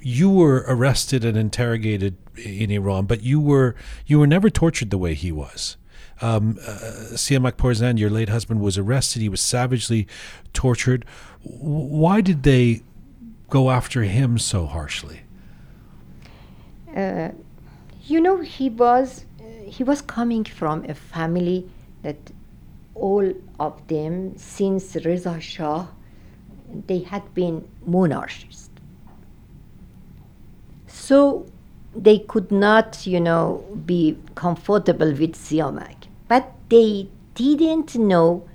you 0.00 0.28
were 0.30 0.64
arrested 0.68 1.24
and 1.24 1.36
interrogated 1.36 2.16
in 2.36 2.70
Iran, 2.70 3.06
but 3.06 3.22
you 3.22 3.40
were 3.40 3.74
you 4.06 4.18
were 4.18 4.26
never 4.26 4.50
tortured 4.50 4.90
the 4.90 4.98
way 4.98 5.14
he 5.14 5.32
was. 5.32 5.76
Um, 6.20 6.58
uh, 6.62 7.14
Siamak 7.16 7.52
Purzand, 7.52 7.98
your 7.98 8.10
late 8.10 8.28
husband, 8.28 8.60
was 8.60 8.78
arrested. 8.78 9.20
He 9.20 9.28
was 9.28 9.40
savagely 9.40 10.06
tortured. 10.52 11.04
W- 11.44 11.60
Why 11.62 12.20
did 12.20 12.44
they 12.44 12.82
go 13.50 13.70
after 13.70 14.02
him 14.02 14.38
so 14.38 14.66
harshly? 14.66 15.22
Uh, 16.94 17.30
you 18.04 18.20
know, 18.20 18.40
he 18.42 18.70
was 18.70 19.24
uh, 19.40 19.44
he 19.66 19.82
was 19.82 20.02
coming 20.02 20.44
from 20.44 20.84
a 20.84 20.94
family 20.94 21.68
that 22.03 22.17
all 22.95 23.31
of 23.59 23.87
them 23.87 24.37
since 24.37 24.95
Reza 25.05 25.39
Shah, 25.39 25.87
they 26.87 26.99
had 26.99 27.33
been 27.33 27.67
monarchists. 27.85 28.69
So 30.87 31.45
they 31.95 32.19
could 32.19 32.51
not, 32.51 33.05
you 33.07 33.19
know, 33.19 33.63
be 33.85 34.17
comfortable 34.35 35.11
with 35.11 35.33
Siamak. 35.35 36.07
But 36.27 36.51
they 36.69 37.09
didn't 37.35 37.95
know 37.95 38.47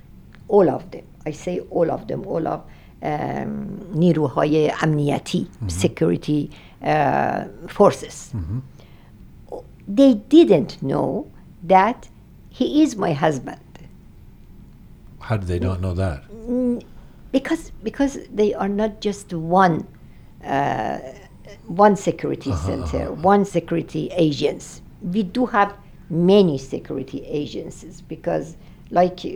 all 0.47 0.69
of 0.69 0.89
them. 0.91 1.05
I 1.25 1.31
say 1.31 1.59
all 1.71 1.91
of 1.91 2.07
them, 2.07 2.25
all 2.25 2.47
of 2.47 2.61
um, 3.01 3.79
نیروهای 3.95 4.71
امنیتی, 4.81 5.47
security 5.67 6.49
uh, 6.81 7.45
forces. 7.67 8.33
They 9.87 10.13
didn't 10.29 10.81
know 10.81 11.27
that 11.67 12.08
he 12.60 12.82
is 12.82 12.94
my 12.94 13.14
husband. 13.14 13.58
How 15.18 15.38
do 15.38 15.46
they 15.46 15.58
not 15.58 15.80
know 15.80 15.94
that? 15.94 16.24
because 17.32 17.70
because 17.82 18.18
they 18.40 18.52
are 18.54 18.68
not 18.68 19.00
just 19.00 19.32
one 19.32 19.86
uh, 20.44 20.98
one 21.66 21.96
security 21.96 22.52
center, 22.52 23.12
one 23.12 23.44
security 23.44 24.10
agents. 24.12 24.82
We 25.02 25.22
do 25.22 25.46
have 25.46 25.74
many 26.10 26.58
security 26.58 27.24
agencies 27.24 28.02
because, 28.02 28.56
like 28.90 29.20
uh, 29.24 29.28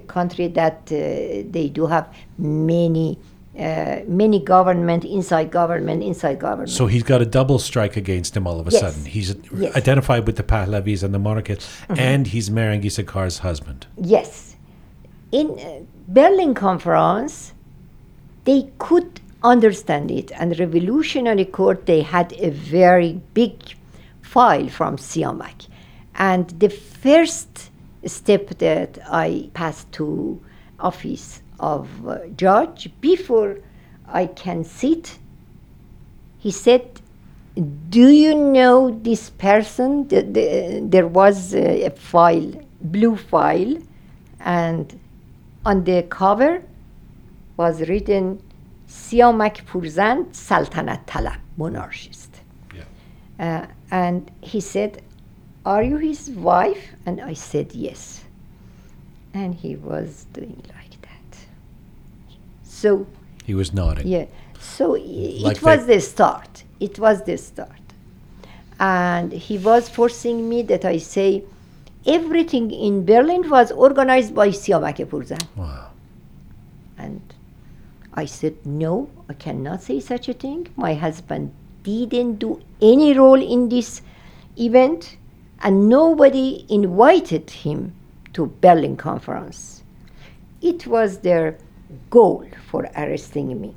a 0.00 0.04
country 0.06 0.48
that 0.48 0.80
uh, 0.92 1.48
they 1.56 1.70
do 1.72 1.86
have 1.86 2.06
many 2.36 3.18
uh, 3.58 4.00
many 4.06 4.38
government 4.38 5.04
inside 5.04 5.50
government 5.50 6.02
inside 6.02 6.38
government. 6.38 6.70
So 6.70 6.86
he's 6.86 7.02
got 7.02 7.20
a 7.20 7.26
double 7.26 7.58
strike 7.58 7.96
against 7.96 8.36
him 8.36 8.46
all 8.46 8.60
of 8.60 8.68
a 8.68 8.70
Yes. 8.70 8.80
sudden. 8.80 9.04
He's 9.04 9.34
Yes. 9.56 9.74
identified 9.76 10.26
with 10.26 10.36
the 10.36 10.42
Pahlavis 10.44 11.02
and 11.02 11.12
the 11.12 11.18
monarchists, 11.18 11.68
and 11.88 12.26
he's 12.28 12.50
Mehrangiz 12.50 13.04
Kar's 13.06 13.38
husband. 13.38 13.86
Yes. 13.96 14.56
In 15.32 15.46
uh, 15.50 15.80
Berlin 16.08 16.54
conference, 16.54 17.52
they 18.44 18.70
could 18.78 19.20
understand 19.42 20.10
it, 20.10 20.32
and 20.38 20.58
Revolutionary 20.58 21.44
Court 21.44 21.86
they 21.86 22.02
had 22.02 22.32
a 22.38 22.50
very 22.50 23.20
big 23.34 23.54
file 24.22 24.68
from 24.68 24.96
Siamak, 24.96 25.66
And 26.14 26.48
the 26.58 26.68
first 26.68 27.70
step 28.04 28.58
that 28.58 28.98
I 29.08 29.50
passed 29.54 29.90
to 29.92 30.40
office 30.80 31.40
of 31.60 31.88
uh, 32.06 32.26
judge 32.36 32.90
before 33.00 33.58
I 34.06 34.26
can 34.26 34.64
sit, 34.64 35.18
he 36.38 36.50
said, 36.50 37.00
"Do 37.90 38.08
you 38.08 38.34
know 38.34 38.90
this 38.90 39.30
person?" 39.30 40.08
The, 40.08 40.22
the, 40.22 40.80
there 40.84 41.06
was 41.06 41.54
a, 41.54 41.84
a 41.84 41.90
file, 41.90 42.52
blue 42.80 43.16
file, 43.16 43.76
and 44.40 44.98
on 45.64 45.84
the 45.84 46.02
cover 46.04 46.62
was 47.56 47.88
written 47.88 48.40
Siamak 48.88 49.66
Purzand 49.66 50.28
Saltanat 50.32 51.04
Talab, 51.06 51.38
monarchist. 51.58 52.40
Yeah. 52.74 52.84
Uh, 53.38 53.66
and 53.90 54.30
he 54.40 54.60
said, 54.60 55.02
Are 55.66 55.82
you 55.82 55.98
his 55.98 56.30
wife? 56.30 56.92
And 57.04 57.20
I 57.20 57.34
said, 57.34 57.74
Yes. 57.74 58.24
And 59.34 59.54
he 59.54 59.76
was 59.76 60.26
doing 60.32 60.56
like 60.56 60.68
that. 60.68 60.77
So, 62.80 63.06
He 63.44 63.54
was 63.54 63.72
nodding. 63.74 64.06
yeah, 64.06 64.26
so 64.60 64.90
Like 64.92 65.56
it 65.56 65.62
was 65.62 65.86
the 65.86 66.00
start. 66.00 66.62
It 66.78 66.98
was 66.98 67.24
the 67.24 67.36
start. 67.36 67.86
And 68.78 69.32
he 69.32 69.58
was 69.58 69.88
forcing 69.88 70.48
me 70.48 70.62
that 70.62 70.84
I 70.84 70.98
say, 70.98 71.42
everything 72.06 72.70
in 72.70 73.04
Berlin 73.04 73.50
was 73.50 73.72
organized 73.72 74.32
by 74.32 74.48
Siamak 74.50 74.98
Purzand. 75.10 75.46
Wow. 75.56 75.90
And 76.96 77.20
I 78.14 78.26
said, 78.26 78.54
No, 78.64 79.08
I 79.28 79.34
cannot 79.34 79.82
say 79.82 79.98
such 79.98 80.28
a 80.28 80.32
thing. 80.32 80.68
My 80.76 80.94
husband 80.94 81.52
didn't 81.82 82.34
do 82.38 82.60
any 82.80 83.12
role 83.18 83.42
in 83.42 83.68
this 83.68 84.02
event, 84.56 85.16
and 85.62 85.88
nobody 85.88 86.64
invited 86.68 87.50
him 87.50 87.92
to 88.34 88.46
Berlin 88.60 88.96
conference. 88.96 89.82
It 90.60 90.86
was 90.86 91.18
their 91.18 91.58
goal 92.10 92.44
for 92.70 92.88
arresting 92.96 93.60
me. 93.60 93.74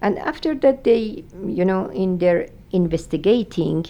And 0.00 0.18
after 0.18 0.54
that, 0.56 0.84
they, 0.84 1.24
you 1.46 1.64
know, 1.64 1.88
in 1.90 2.18
their 2.18 2.48
investigating, 2.72 3.86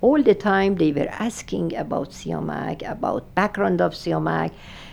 all 0.00 0.22
the 0.22 0.34
time 0.34 0.76
they 0.76 0.92
were 0.92 1.08
asking 1.10 1.74
about 1.76 2.10
Siamak, 2.10 2.88
about 2.88 3.34
background 3.34 3.80
of 3.80 3.92
Siamak, 3.92 4.52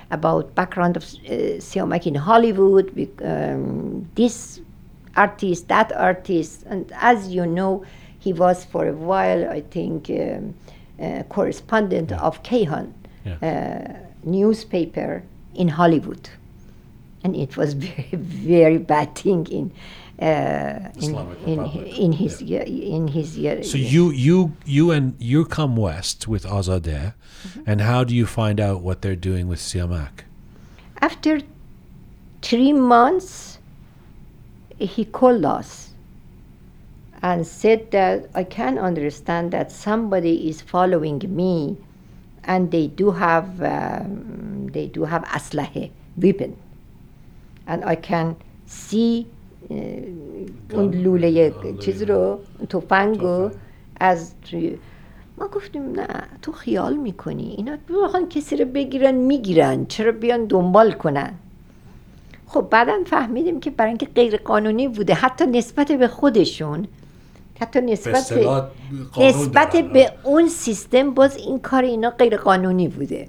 about 0.10 0.56
background 0.56 0.98
of 0.98 1.04
uh, 1.04 1.60
Siamak 1.60 2.08
in 2.08 2.16
Hollywood, 2.16 2.88
um, 3.24 4.10
this 4.16 4.62
artist, 5.16 5.68
that 5.68 5.92
artist, 5.94 6.64
and 6.68 6.92
as 6.96 7.28
you 7.30 7.46
know, 7.46 7.84
he 8.20 8.34
was 8.34 8.66
for 8.66 8.88
a 8.88 8.94
while, 8.94 9.48
I 9.50 9.62
think, 9.62 10.10
um, 10.10 10.56
uh, 11.00 11.24
correspondent 11.30 12.12
of 12.12 12.42
Kayhan 12.44 12.92
Yeah. 13.26 13.38
uh, 13.42 13.94
newspaper 14.24 15.24
in 15.54 15.68
Hollywood, 15.70 16.30
and 17.26 17.36
it 17.36 17.58
was 17.58 17.74
very, 17.90 18.10
very 18.14 18.78
bad 18.78 19.16
thing 19.16 19.46
in. 19.48 19.72
Uh, 20.18 20.92
in, 21.02 21.14
in, 21.46 21.60
in 22.06 22.12
his 22.14 22.42
year, 22.42 22.62
in 22.62 23.10
his 23.10 23.38
year. 23.38 23.62
So 23.64 23.78
you 23.78 24.12
you 24.12 24.56
you 24.64 24.92
and 24.92 25.14
you 25.20 25.44
come 25.44 25.76
west 25.76 26.26
with 26.26 26.46
Azadeh, 26.46 27.12
Mm-hmm. 27.46 27.64
and 27.70 27.82
how 27.82 28.06
do 28.06 28.16
you 28.16 28.26
find 28.26 28.60
out 28.68 28.82
what 28.82 29.02
they're 29.02 29.22
doing 29.30 29.50
with 29.50 29.60
Siamak? 29.60 30.24
After 31.02 31.42
three 32.42 32.72
months, 32.74 33.60
he 34.80 35.04
called 35.04 35.44
us 35.46 35.92
and 37.22 37.46
said 37.46 37.92
that 37.92 38.30
I 38.34 38.44
can 38.46 38.80
understand 38.80 39.52
that 39.52 39.70
somebody 39.70 40.48
is 40.50 40.62
following 40.62 41.22
me, 41.28 41.78
and 42.46 42.72
they 42.72 42.88
do 42.88 43.12
have 43.12 43.62
um, 43.62 44.68
they 44.72 44.88
do 44.88 45.04
have 45.04 45.24
aslahe 45.26 45.92
weapon, 46.18 46.56
and 47.68 47.84
I 47.84 47.96
can 47.96 48.36
see 48.68 49.26
uh, 49.70 49.76
اون 50.74 50.92
لوله 50.92 51.54
چیز 51.80 52.04
رو 52.04 52.40
تفنگو 52.70 53.50
از 54.00 54.32
توی 54.42 54.78
ما 55.38 55.48
گفتیم 55.48 55.92
نه 55.92 56.08
تو 56.42 56.52
خیال 56.52 56.96
می‌کنی 56.96 57.56
اینا 57.58 57.78
بخوان 58.04 58.30
کسی 58.30 58.56
رو 58.56 58.66
بگیرن 58.66 59.16
می‌گیرن 59.16 59.86
چرا 59.86 60.12
بیان 60.12 60.46
دنبال 60.46 60.92
کنن 60.92 61.34
خب 62.48 62.68
بعدا 62.72 62.94
فهمیدیم 63.06 63.60
که 63.60 63.70
برای 63.70 63.90
اینکه 63.90 64.06
غیر 64.06 64.38
قانونی 64.38 64.88
بوده 64.88 65.14
حتی 65.14 65.46
نسبت 65.46 65.92
به 65.92 66.08
خودشون 66.08 66.88
حتی 67.60 67.82
نسبت 67.82 68.34
به 68.34 68.64
نسبت 69.18 69.76
به 69.76 70.12
اون 70.24 70.48
سیستم 70.48 71.14
باز 71.14 71.38
این 71.38 71.60
کار 71.60 71.84
اینا 71.84 72.10
غیر 72.10 72.38
قانونی 72.38 72.88
بوده 72.88 73.28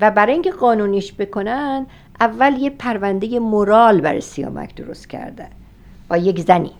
و 0.00 0.10
برای 0.10 0.32
اینکه 0.32 0.50
قانونیش 0.50 1.12
بکنن 1.12 1.86
اول 2.20 2.58
یه 2.58 2.70
پرونده 2.70 3.38
مورال 3.38 4.00
برای 4.00 4.20
سیامک 4.20 4.74
درست 4.74 5.08
کردن 5.08 5.48
با 6.08 6.16
یک 6.16 6.40
زنی 6.40 6.70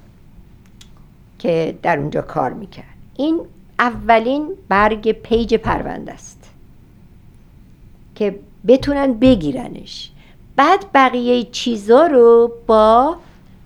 که 1.38 1.78
در 1.82 1.98
اونجا 1.98 2.22
کار 2.22 2.52
می‌کرد. 2.52 2.84
این 3.16 3.40
اولین 3.78 4.48
برگ 4.68 5.12
پیج 5.12 5.54
پرونده 5.54 6.12
است 6.12 6.50
که 8.14 8.38
بتونن 8.66 9.12
بگیرنش. 9.12 10.10
بعد 10.56 10.84
بقیه 10.94 11.44
چیزا 11.44 12.06
رو 12.06 12.52
با 12.66 13.16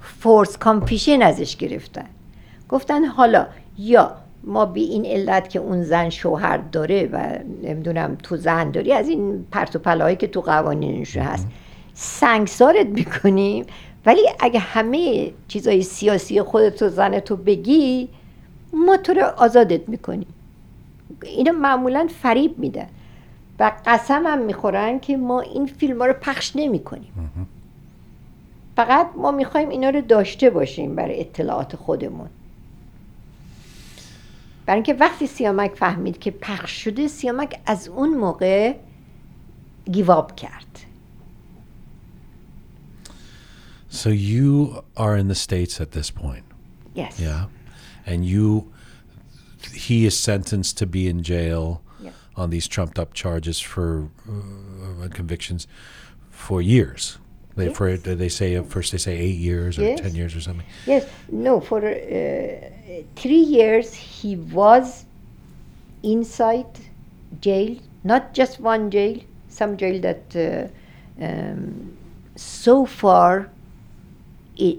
فورس 0.01 0.59
کامپیشن 0.59 1.23
ازش 1.23 1.57
گرفتن. 1.57 2.07
گفتن 2.69 3.05
حالا 3.05 3.47
یا 3.79 4.17
ما 4.47 4.67
بی 4.67 4.83
این 4.83 5.07
علت 5.07 5.49
که 5.49 5.59
اون 5.59 5.83
زن 5.83 6.11
شوهر 6.11 6.57
داره 6.57 7.09
و 7.13 7.39
نمی‌دونم 7.63 8.17
تو 8.23 8.37
زن 8.37 8.71
داری 8.71 8.93
از 8.93 9.09
این 9.09 9.47
پرت 9.51 9.77
و 9.77 9.79
پلاهایی 9.79 10.17
که 10.17 10.27
تو 10.27 10.41
قوانینشون 10.41 11.23
هست. 11.23 11.49
سنگسارت 11.95 12.87
می‌کنیم. 12.87 13.67
ولی 14.07 14.21
اگه 14.41 14.59
همه 14.59 15.31
چیزای 15.49 15.83
سیاسی 15.83 16.43
خودت 16.43 16.83
و 16.83 16.89
زن 16.89 17.21
تو 17.21 17.37
بگی 17.37 18.09
ما 18.73 18.97
تو 18.97 19.15
رو 19.15 19.23
آزادت 19.37 19.89
می‌کنیم. 19.89 20.35
اینا 21.23 21.53
معمولا 21.53 22.09
فریب 22.23 22.59
میدن 22.59 22.87
و 23.59 23.73
قسم 23.87 24.27
هم 24.27 24.39
می‌خورن 24.39 24.99
که 24.99 25.17
ما 25.17 25.41
این 25.41 25.67
فیلم 25.67 25.99
ها 25.99 26.07
رو 26.07 26.15
پخش 26.21 26.53
نمی 26.57 26.79
کنیم 26.79 27.31
فقط 28.77 29.07
ما 29.17 29.31
می‌خوایم 29.31 29.69
اینا 29.69 29.91
رو 29.91 30.01
داشته 30.01 30.51
باشیم 30.51 30.95
برای 30.95 31.21
اطلاعات 31.21 31.77
خودمون. 31.77 32.29
برای 34.66 34.78
اینکه 34.78 34.94
وقتی 34.94 35.28
سیامک 35.28 35.72
فهمید 35.76 36.20
که 36.20 36.32
پخش 36.32 36.72
شده 36.84 37.08
سیامک 37.08 37.60
از 37.66 37.88
اون 37.88 38.10
موقع 38.18 38.74
گیواب 39.92 40.36
کرد 40.36 40.66
So 43.90 44.10
you 44.10 44.84
are 44.96 45.18
in 45.18 45.28
the 45.28 45.36
states 45.36 45.82
at 45.82 45.92
this 45.92 46.10
point, 46.12 46.46
yes. 46.94 47.20
yeah, 47.20 47.48
and 48.06 48.26
you, 48.26 48.72
he 49.74 50.06
is 50.06 50.18
sentenced 50.18 50.78
to 50.78 50.86
be 50.86 51.08
in 51.10 51.24
jail 51.24 51.82
Yeah. 52.02 52.12
on 52.42 52.50
these 52.50 52.68
trumped-up 52.68 53.14
charges 53.14 53.60
for 53.60 54.10
uh, 54.30 55.08
convictions 55.20 55.68
for 56.32 56.62
years. 56.62 57.18
They 57.58 57.70
for 57.78 57.98
they 57.98 58.30
say 58.30 58.50
first 58.76 58.92
they 58.94 58.98
say 59.08 59.16
eight 59.28 59.40
years 59.50 59.78
or 59.78 59.84
Yes. 59.84 60.00
ten 60.00 60.16
years 60.16 60.34
or 60.38 60.42
something. 60.48 60.66
Yes, 60.88 61.04
no, 61.48 61.60
for 61.60 61.80
uh, 61.86 61.92
three 63.21 63.45
years 63.59 63.89
he 64.19 64.31
was 64.59 64.87
inside 66.03 66.75
jail, 67.47 67.73
not 68.05 68.23
just 68.39 68.55
one 68.61 68.91
jail, 68.91 69.19
some 69.59 69.73
jail 69.77 69.97
that 70.07 70.25
uh, 70.37 71.25
um, 71.25 71.63
so 72.37 72.75
far 73.01 73.33
it, 74.59 74.77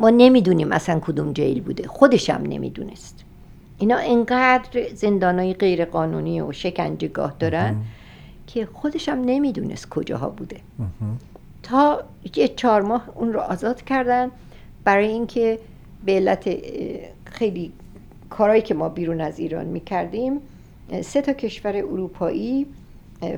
ما 0.00 0.10
نمی‌دونیم 0.10 0.72
اصلا 0.72 1.00
کدوم 1.00 1.32
جیل 1.32 1.60
بوده. 1.60 1.86
خودش 1.86 2.30
هم 2.30 2.42
نمی‌دونست. 2.42 3.24
اینا 3.78 3.96
انقدر 3.96 4.94
زندانای 4.94 5.54
غیر 5.54 5.84
قانونی 5.84 6.40
و 6.40 6.52
شکنجهگاه 6.52 7.34
دارن 7.38 7.76
که 8.46 8.68
خودش 8.72 9.08
هم 9.08 9.24
نمی‌دونست 9.24 9.88
کجاها 9.88 10.28
بوده. 10.28 10.60
تا 11.62 12.02
یه 12.36 12.48
چهار 12.48 12.82
ماه 12.82 13.08
اون 13.14 13.32
رو 13.32 13.40
آزاد 13.40 13.84
کردن 13.84 14.30
برای 14.84 15.08
اینکه 15.08 15.58
به 16.08 16.14
علت 16.14 16.48
خیلی 17.24 17.72
کارهایی 18.30 18.62
که 18.62 18.74
ما 18.74 18.88
بیرون 18.88 19.20
از 19.20 19.38
ایران 19.38 19.66
می‌کردیم 19.66 20.40
سه 21.02 21.22
تا 21.22 21.32
کشور 21.32 21.76
اروپایی 21.76 22.66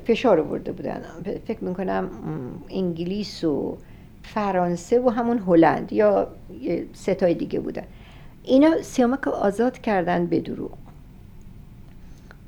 فشار 0.04 0.40
آورده 0.40 0.72
بودن. 0.72 1.02
فکر 1.46 1.64
می‌کنم 1.64 2.10
انگلیس 2.70 3.44
و 3.44 3.76
فرانسه 4.22 5.00
و 5.00 5.08
همون 5.08 5.38
هلند 5.38 5.92
یا 5.92 6.28
سه 6.92 7.14
تای 7.14 7.34
دیگه 7.34 7.60
بودن. 7.60 7.82
اینا 8.44 8.82
سیامک 8.82 9.28
آزاد 9.28 9.78
کردن 9.78 10.26
به 10.26 10.40
دروغ. 10.40 10.70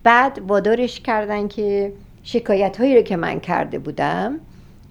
بعد 0.03 0.39
وادارش 0.49 1.01
کردن 1.01 1.49
که 1.49 1.93
شکایت 2.23 2.77
هایی 2.81 2.97
رو 2.97 3.03
که 3.03 3.17
من 3.17 3.41
کرده 3.41 3.79
بودم 3.79 4.35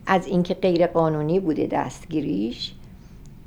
از 0.08 0.28
اینکه 0.28 0.54
غیر 0.54 0.88
قانونی 0.88 1.40
بوده 1.40 1.68
دستگیریش 1.72 2.74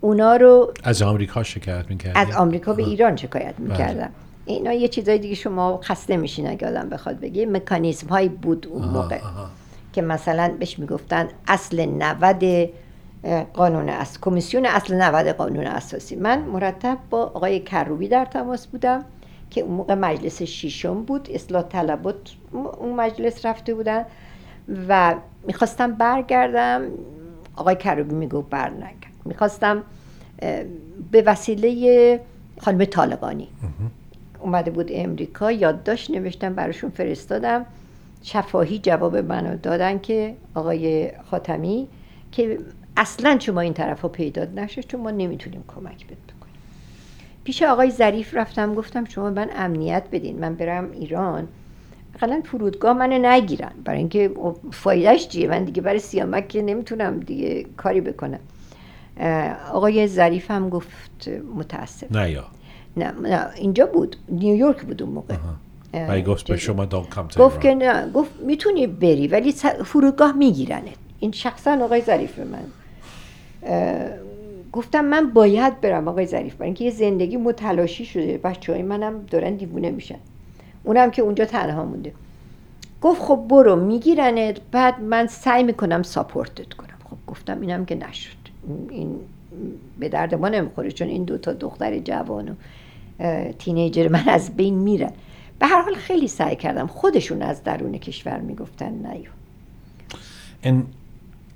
اونا 0.05 0.37
رو 0.37 0.73
از 0.83 1.03
آمریکا 1.03 1.43
شکایت 1.43 1.91
می‌کردی؟ 1.91 2.19
از 2.19 2.37
آمریکا 2.37 2.73
به 2.73 2.83
ایران 2.83 3.17
شکایت 3.17 3.55
می‌کردم 3.59 4.11
اینا 4.45 4.73
یه 4.73 4.89
چیزای 4.89 5.19
دیگه 5.19 5.35
شما 5.35 5.81
خسته 5.83 6.17
میشین 6.17 6.49
اگه 6.49 6.69
آدم 6.69 6.89
بخواد 6.89 7.21
بگه. 7.21 7.47
مکانیزم 7.47 8.09
هایی 8.09 8.29
بود 8.29 8.67
اون 8.67 8.89
موقع 8.89 9.19
که 9.93 10.03
مثلا 10.03 10.55
بهش 10.59 10.79
می‌گفتن 10.79 11.29
اصل 11.49 11.87
90 11.87 12.45
اه، 13.25 13.45
قانون 13.45 13.89
اس 13.89 14.19
کمیسیون 14.21 14.67
اصل 14.67 14.95
90 14.95 15.27
قانون 15.27 15.67
اساسی. 15.67 16.17
من 16.17 16.39
مرتب 16.39 16.99
با 17.11 17.23
آقای 17.23 17.61
کروبی 17.61 18.09
در 18.09 18.25
تماس 18.25 18.67
بودم 18.67 19.05
که 19.51 19.61
اون 19.61 19.75
موقع 19.75 19.95
مجلس 19.95 20.43
ششم 20.43 21.03
بود. 21.03 21.29
اصلاح 21.31 21.63
طلبات 21.63 22.17
اون 22.53 22.95
مجلس 22.95 23.47
رفته 23.47 23.75
بودن 23.75 24.05
و 24.89 25.15
می‌خواستم 25.47 25.93
برگردم. 25.93 26.83
آقای 27.57 27.77
کروبی 27.77 28.15
می‌گفت 28.15 28.51
بر 28.51 28.71
نگرد 28.71 29.04
می‌خواستم 29.25 29.83
به 31.11 31.23
وسیله 31.27 32.21
خانم 32.61 32.85
طالقانی 32.85 33.49
اومده 34.41 34.71
بود 34.71 34.91
امریکا 34.93 35.53
یادداشت 35.53 36.11
نوشتم 36.11 36.55
براشون 36.55 36.91
فرستادم. 36.91 37.67
شفاهی 38.23 38.79
جواب 38.79 39.17
منو 39.17 39.57
دادن 39.57 39.99
که 39.99 40.35
آقای 40.55 41.11
خاتمی 41.31 41.89
که 42.33 42.59
اصلا 42.97 43.39
شما 43.39 43.61
این 43.61 43.73
طرف 43.73 44.01
ها 44.01 44.09
پیدا 44.09 44.45
نشه 44.45 44.83
چون 44.83 45.01
ما 45.01 45.11
نمی‌تونیم 45.11 45.65
کمک 45.69 46.07
بهت 46.07 46.19
بکنیم. 46.19 46.55
پیش 47.45 47.63
آقای 47.63 47.91
ظریف 47.91 48.35
رفتم 48.35 48.75
گفتم 48.75 49.05
شما 49.05 49.31
من 49.31 49.51
امنیت 49.57 50.03
بدین 50.13 50.39
من 50.39 50.55
برم 50.55 50.91
ایران. 50.93 51.49
اقلا 52.15 52.43
فرودگاه 52.45 52.93
منو 52.97 53.19
نگیرن. 53.19 53.73
برای 53.85 53.99
اینکه 53.99 54.31
فایدهش 54.73 55.29
چیه؟ 55.29 55.49
من 55.49 55.65
دیگه 55.65 55.83
برای 55.83 55.99
سیامک 55.99 56.49
که 56.49 56.63
نمی‌تونم 56.63 57.21
دیگه 57.21 57.67
کاری 57.77 58.01
بکنم. 58.01 58.41
آقای 59.73 60.07
ظریف 60.07 60.51
هم 60.51 60.69
گفت 60.69 61.29
متاسف. 61.57 62.13
نه 62.13 62.31
یا. 62.31 62.45
نه, 62.97 63.11
نه 63.11 63.49
اینجا 63.57 63.87
بود 63.87 64.17
نیویورک 64.29 64.83
بود 64.83 65.03
اون 65.03 65.13
موقع. 65.13 65.37
و 65.95 66.21
گفت 66.21 66.47
به 66.47 66.57
شما 66.57 66.87
to 66.87 67.39
گفت 67.39 67.61
که. 67.61 67.75
نه 67.75 68.11
گفت 68.11 68.31
می‌تونی 68.41 68.87
بری 68.87 69.29
ولی 69.29 69.53
فرودگاه 69.85 70.33
میگیرنت. 70.33 70.95
این 71.21 71.33
شخصا 71.33 71.85
آقای 71.85 72.01
ظریف 72.01 72.39
به 72.39 72.45
من 72.45 72.65
گفتم 74.73 75.05
من 75.05 75.31
باید 75.31 75.81
برم 75.81 76.09
آقای 76.09 76.27
ظریف 76.27 76.55
برای 76.55 76.67
اینکه 76.67 76.85
یه 76.85 76.91
زندگی 76.91 77.37
متلاشی 77.37 78.05
شده. 78.05 78.39
بچه 78.39 78.73
های 78.73 78.83
منم 78.83 79.27
دارن 79.31 79.55
دیوونه 79.55 79.91
میشن. 79.91 80.19
اونم 80.85 81.11
که 81.11 81.23
اونجا 81.23 81.45
تنها 81.45 81.85
مونده. 81.85 82.13
گفت 83.03 83.23
خب 83.23 83.47
برو 83.49 83.77
میگیرنت 83.77 84.61
بعد 84.73 85.01
من 85.01 85.27
سعی 85.27 85.63
می‌کنم 85.63 86.03
ساپورتت 86.03 86.75
کنم. 86.75 86.99
خب 87.11 87.17
گفتم 87.27 87.61
اینم 87.61 87.85
که 87.85 87.95
نشد. 87.95 88.44
این 88.91 89.17
به 89.99 90.09
درد 90.09 90.35
ما 90.35 90.49
نمی‌خوره 90.49 90.91
چون 90.91 91.09
این 91.09 91.25
دوتا 91.25 91.53
دختر 91.53 91.99
جوان 91.99 92.49
و 92.49 92.55
تینیجر 93.59 94.09
من 94.09 94.29
از 94.29 94.57
بین 94.57 94.75
میرن 94.75 95.13
به 95.59 95.67
هر 95.67 95.83
حال 95.83 95.95
خیلی 95.95 96.29
سعی 96.29 96.57
کردم 96.57 96.87
خودشون 96.87 97.43
از 97.43 97.65
درون 97.65 97.99
کشور 97.99 98.39
می‌گفتن 98.41 98.93
نیو 98.93 99.31
And 100.65 100.87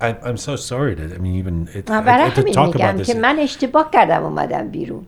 I, 0.01 0.09
I'm 0.29 0.37
so 0.37 0.55
sorry 0.55 0.95
to, 0.95 1.03
I 1.15 1.17
mean, 1.17 1.35
even 1.43 1.67
it, 1.75 1.85
برای 1.91 2.29
I, 2.31 2.33
to 2.33 2.39
همین 2.39 2.53
talk 2.53 2.57
about 2.57 2.75
میگم 2.75 2.97
this. 3.03 3.07
که 3.07 3.13
من 3.13 3.39
اشتباه 3.39 3.89
کردم 3.91 4.23
اومدم 4.23 4.67
بیرون 4.67 5.05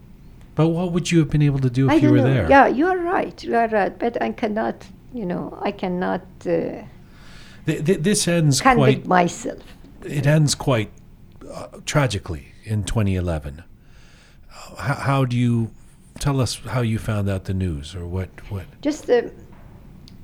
But 0.57 0.63
what 0.67 0.91
would 0.93 1.11
you 1.11 1.19
have 1.23 1.29
been 1.31 1.41
able 1.41 1.59
to 1.67 1.69
do 1.69 1.89
I 1.89 1.95
if 1.95 2.01
you 2.01 2.09
don't 2.09 2.11
were 2.11 2.17
know. 2.17 2.33
there? 2.33 2.49
Yeah, 2.49 2.67
you 2.67 2.85
are 2.87 2.97
right. 3.17 3.37
You 3.43 3.55
are 3.55 3.69
right. 3.79 3.93
But 4.03 4.21
I 4.21 4.29
cannot, 4.41 4.75
you 5.19 5.25
know, 5.31 5.43
I 5.69 5.71
cannot 5.71 6.21
uh, 6.45 6.51
Th- 7.67 7.81
th- 7.87 7.99
this 8.09 8.27
ends 8.27 8.59
quite. 8.61 9.01
myself. 9.19 9.63
It 10.19 10.25
ends 10.37 10.53
quite 10.69 10.91
uh, 11.51 11.67
tragically 11.85 12.53
in 12.63 12.83
2011. 12.83 13.63
Uh, 14.49 14.75
how, 14.75 14.93
how 14.95 15.25
do 15.25 15.37
you 15.37 15.71
tell 16.19 16.39
us 16.39 16.55
how 16.55 16.81
you 16.81 16.99
found 16.99 17.29
out 17.29 17.45
the 17.45 17.53
news 17.53 17.95
or 17.95 18.05
what? 18.05 18.29
What 18.49 18.65
Just 18.81 19.09
uh, 19.09 19.23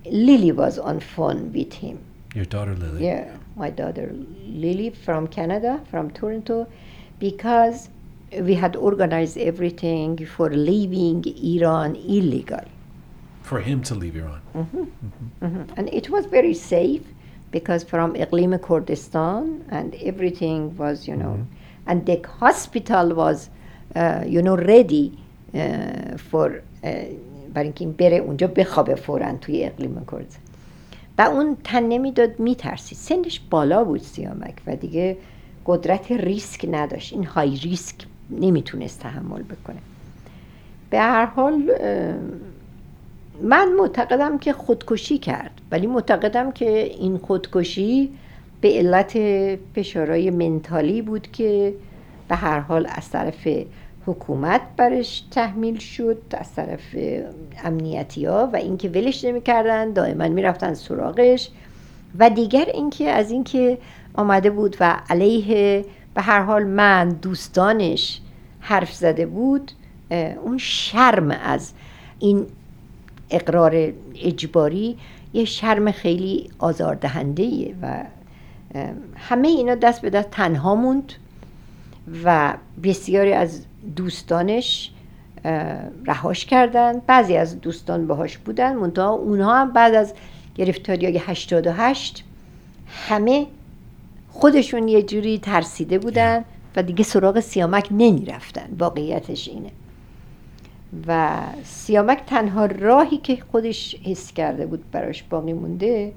Lily 0.06 0.52
was 0.52 0.80
on 0.80 1.00
phone 1.00 1.52
with 1.54 1.74
him. 1.74 2.00
your 2.34 2.46
daughter 2.46 2.76
Lily? 2.76 3.06
Yeah, 3.06 3.36
my 3.56 3.70
daughter 3.70 4.14
Lily 4.46 4.90
from 4.92 5.28
Canada, 5.28 5.82
from 5.90 6.12
Toronto, 6.12 6.68
because 7.20 7.90
we 8.32 8.54
had 8.54 8.76
organized 8.76 9.38
everything 9.38 10.26
for 10.26 10.50
leaving 10.50 11.24
Iran 11.26 11.96
illegal. 11.96 12.64
For 13.42 13.62
him 13.62 13.82
to 13.84 13.96
leave 13.96 14.16
Iran. 14.18 14.42
Mm-hmm. 14.54 15.46
Mm-hmm. 15.46 15.74
And 15.78 15.90
it 15.94 16.10
was 16.10 16.26
very 16.26 16.54
safe 16.54 17.04
because 17.52 17.84
from 17.84 18.14
Iqlim 18.14 18.62
Kurdistan 18.62 19.64
and 19.70 19.96
everything 19.96 20.76
was, 20.78 21.08
you 21.08 21.16
know, 21.16 21.36
and 21.86 22.06
the 22.06 22.18
hospital 22.40 23.14
was, 23.14 23.50
uh, 23.96 24.24
you 24.26 24.42
know, 24.42 24.58
ready 24.58 25.18
uh, 25.54 26.18
for 26.30 26.62
uh, 26.84 26.88
برای 27.54 27.68
اینکه 27.68 27.86
این 27.86 27.94
بره 27.94 28.18
اونجا 28.18 28.48
بخوابه 28.48 28.96
فورا 28.96 29.34
توی 29.42 29.66
اقلیم 29.66 30.06
کردستان 30.12 30.42
و 31.18 31.22
اون 31.22 31.58
تن 31.64 31.84
نمی‌داد 31.84 32.40
میترسید. 32.40 32.98
سنش 32.98 33.42
بالا 33.50 33.84
بود 33.84 34.02
سیامک 34.02 34.54
و 34.68 34.76
دیگه 34.76 35.18
قدرت 35.66 36.12
ریسک 36.12 36.68
نداشت. 36.72 37.14
این 37.14 37.24
های 37.24 37.56
ریسک 37.56 37.96
نمی‌تونست 38.30 39.00
تحمل 39.00 39.42
بکنه. 39.42 39.78
به 40.90 41.00
هر 41.00 41.26
حال 41.26 41.72
من 43.42 43.74
معتقدم 43.80 44.38
که 44.38 44.54
خودکشی 44.54 45.18
کرد 45.18 45.52
ولی 45.72 45.88
معتقدم 45.88 46.52
که 46.52 46.84
این 46.84 47.18
خودکشی 47.18 48.10
به 48.62 48.70
علت 48.70 49.20
فشارهای 49.76 50.30
منتالی 50.30 51.02
بود 51.02 51.32
که 51.32 51.74
به 52.28 52.36
هر 52.36 52.60
حال 52.60 52.88
از 52.90 53.10
طرف 53.10 53.48
حکومت 54.06 54.62
برش 54.78 55.24
تحمیل 55.32 55.78
شد 55.80 56.18
از 56.32 56.54
طرف 56.56 56.96
امنیتی 57.64 58.26
ها 58.26 58.50
و 58.54 58.56
اینکه 58.56 58.90
ولش 58.90 59.26
نمی‌کردن 59.26 59.94
دائما 59.94 60.28
می‌رفتن 60.28 60.74
سراغش. 60.74 61.50
و 62.20 62.30
دیگر 62.30 62.66
اینکه 62.74 63.10
از 63.10 63.32
اینکه 63.32 63.78
آمده 64.14 64.50
بود 64.50 64.78
و 64.80 64.98
علیه 65.10 65.86
به 66.14 66.22
هر 66.22 66.42
حال 66.42 66.64
من 66.64 67.10
دوستانش 67.10 68.22
حرف 68.60 68.94
زده 68.94 69.26
بود 69.26 69.72
اون 70.44 70.58
شرم 70.58 71.32
از 71.32 71.74
این 72.20 72.46
اقرار 73.30 73.94
اجباری 74.16 74.98
یه 75.34 75.46
شرم 75.46 75.92
خیلی 75.92 76.50
آزاردهنده 76.60 77.76
و 77.82 78.04
همه 79.16 79.48
اینا 79.48 79.76
دست 79.76 80.02
به 80.02 80.10
دست 80.10 80.32
تنها 80.32 80.76
موند 80.76 81.14
و 82.24 82.54
بسیاری 82.84 83.34
از 83.34 83.66
دوستانش 83.96 84.92
رهاش 86.06 86.46
کردن. 86.46 87.02
بعضی 87.08 87.38
از 87.38 87.62
دوستان 87.62 88.08
باهاش 88.08 88.38
بودن. 88.38 88.76
منتها 88.76 89.10
اونها 89.10 89.56
هم 89.56 89.72
بعد 89.72 89.96
از 89.96 90.14
گرفتاری 90.56 91.06
های 91.06 91.18
88 91.18 92.24
همه 92.88 93.48
خودشون 94.30 94.88
یه 94.88 95.04
جوری 95.04 95.40
ترسیده 95.40 96.00
بودن 96.00 96.46
و 96.76 96.84
دیگه 96.84 97.04
سراغ 97.04 97.40
سیامک 97.40 97.88
نمی 97.92 98.26
رفتن 98.26 98.68
واقعیتش 98.80 99.48
اینه. 99.48 99.72
و 101.08 101.42
سیامک 101.64 102.24
تنها 102.28 102.66
راهی 102.66 103.18
که 103.18 103.38
خودش 103.52 103.96
حس 104.04 104.34
کرده 104.34 104.66
بود 104.66 104.92
براش 104.92 105.24
باقی 105.24 105.54
مونده 105.54 106.14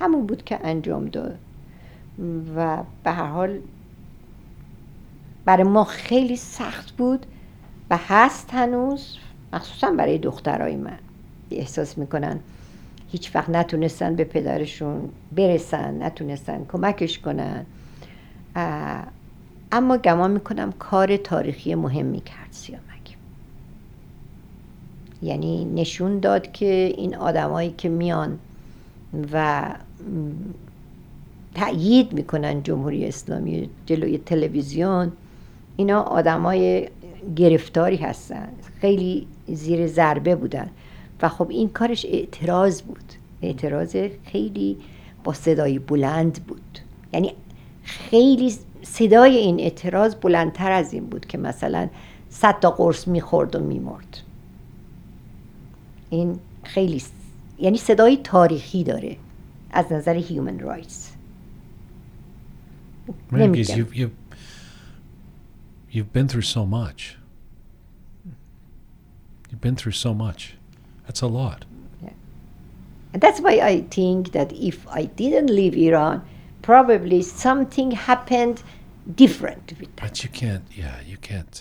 همون 0.00 0.26
بود 0.26 0.44
که 0.44 0.58
انجام 0.64 1.06
داد. 1.06 1.38
و 2.56 2.82
به 3.04 3.10
هر 3.10 3.26
حال 3.26 3.58
برای 5.44 5.64
ما 5.64 5.84
خیلی 5.84 6.36
سخت 6.36 6.90
بود 6.90 7.26
و 7.90 7.98
هست 8.08 8.54
هنوز 8.54 9.16
مخصوصا 9.52 9.90
برای 9.90 10.18
دخترای 10.18 10.76
من. 10.76 10.98
احساس 11.50 11.98
می‌کنن 11.98 12.40
هیچ 13.08 13.36
وقت 13.36 13.50
نتونستن 13.50 14.16
به 14.16 14.24
پدرشون 14.24 15.08
برسن 15.32 16.02
نتونستن 16.02 16.64
کمکش 16.72 17.18
کنن. 17.18 17.66
اما 19.72 19.96
گمان 19.96 20.30
می‌کنم 20.30 20.72
کار 20.72 21.16
تاریخی 21.16 21.74
مهمی 21.74 22.20
کرد 22.20 22.48
سیامک. 22.50 22.85
یعنی 25.26 25.64
نشون 25.64 26.18
داد 26.18 26.52
که 26.52 26.94
این 26.96 27.16
آدمایی 27.16 27.74
که 27.78 27.88
میان 27.88 28.38
و 29.32 29.64
تأیید 31.54 32.12
می‌کنن 32.12 32.62
جمهوری 32.62 33.06
اسلامی 33.06 33.70
جلوی 33.86 34.18
تلویزیون 34.18 35.12
اینا 35.76 36.02
آدمای 36.02 36.88
گرفتاری 37.36 37.96
هستن. 37.96 38.48
خیلی 38.80 39.26
زیر 39.48 39.86
ضربه 39.86 40.36
بودن. 40.36 40.70
و 41.22 41.28
خب 41.28 41.50
این 41.50 41.68
کارش 41.68 42.06
اعتراض 42.06 42.82
بود. 42.82 43.12
اعتراض 43.42 43.96
خیلی 44.24 44.76
با 45.24 45.32
صدای 45.32 45.78
بلند 45.78 46.44
بود. 46.46 46.78
یعنی 47.12 47.32
خیلی 47.82 48.54
صدای 48.82 49.36
این 49.36 49.60
اعتراض 49.60 50.14
بلندتر 50.14 50.72
از 50.72 50.92
این 50.92 51.06
بود 51.06 51.26
که 51.26 51.38
مثلا 51.38 51.88
صد 52.30 52.60
تا 52.60 52.70
قرص 52.70 53.08
می‌خورد 53.08 53.56
و 53.56 53.60
میمرد. 53.60 54.22
این 56.09 56.39
خیلی 56.63 56.99
س- 56.99 57.11
یعنی 57.59 57.77
صدای 57.77 58.17
تاریخی 58.17 58.83
داره 58.83 59.17
از 59.71 59.91
نظر 59.91 60.15
هیومن 60.15 60.59
رایتس 60.59 61.11
Right, 63.07 63.33
because 63.33 63.35
نمیگم. 63.39 63.75
you've, 63.75 63.95
you've, 63.95 64.11
you've 65.91 66.13
been 66.13 66.27
through 66.27 66.41
so 66.55 66.65
much. 66.65 67.17
You've 69.49 69.61
been 69.61 69.75
through 69.75 69.91
so 70.05 70.13
much. 70.13 70.55
That's 71.05 71.21
a 71.21 71.27
lot. 71.27 71.65
And 73.13 73.19
that's 73.25 73.41
why 73.41 73.55
I 73.71 73.81
think 73.97 74.31
that 74.31 74.49
if 74.53 74.77
I 74.99 75.03
didn't 75.21 75.49
leave 75.59 75.75
Iran, 75.87 76.21
probably 76.61 77.21
something 77.21 77.89
happened 77.91 78.57
different 79.23 79.65
with 79.79 79.89
that. 79.95 80.01
But 80.05 80.23
you 80.23 80.29
can't. 80.41 80.63
Yeah, 80.81 80.95
you 81.11 81.17
can't. 81.29 81.55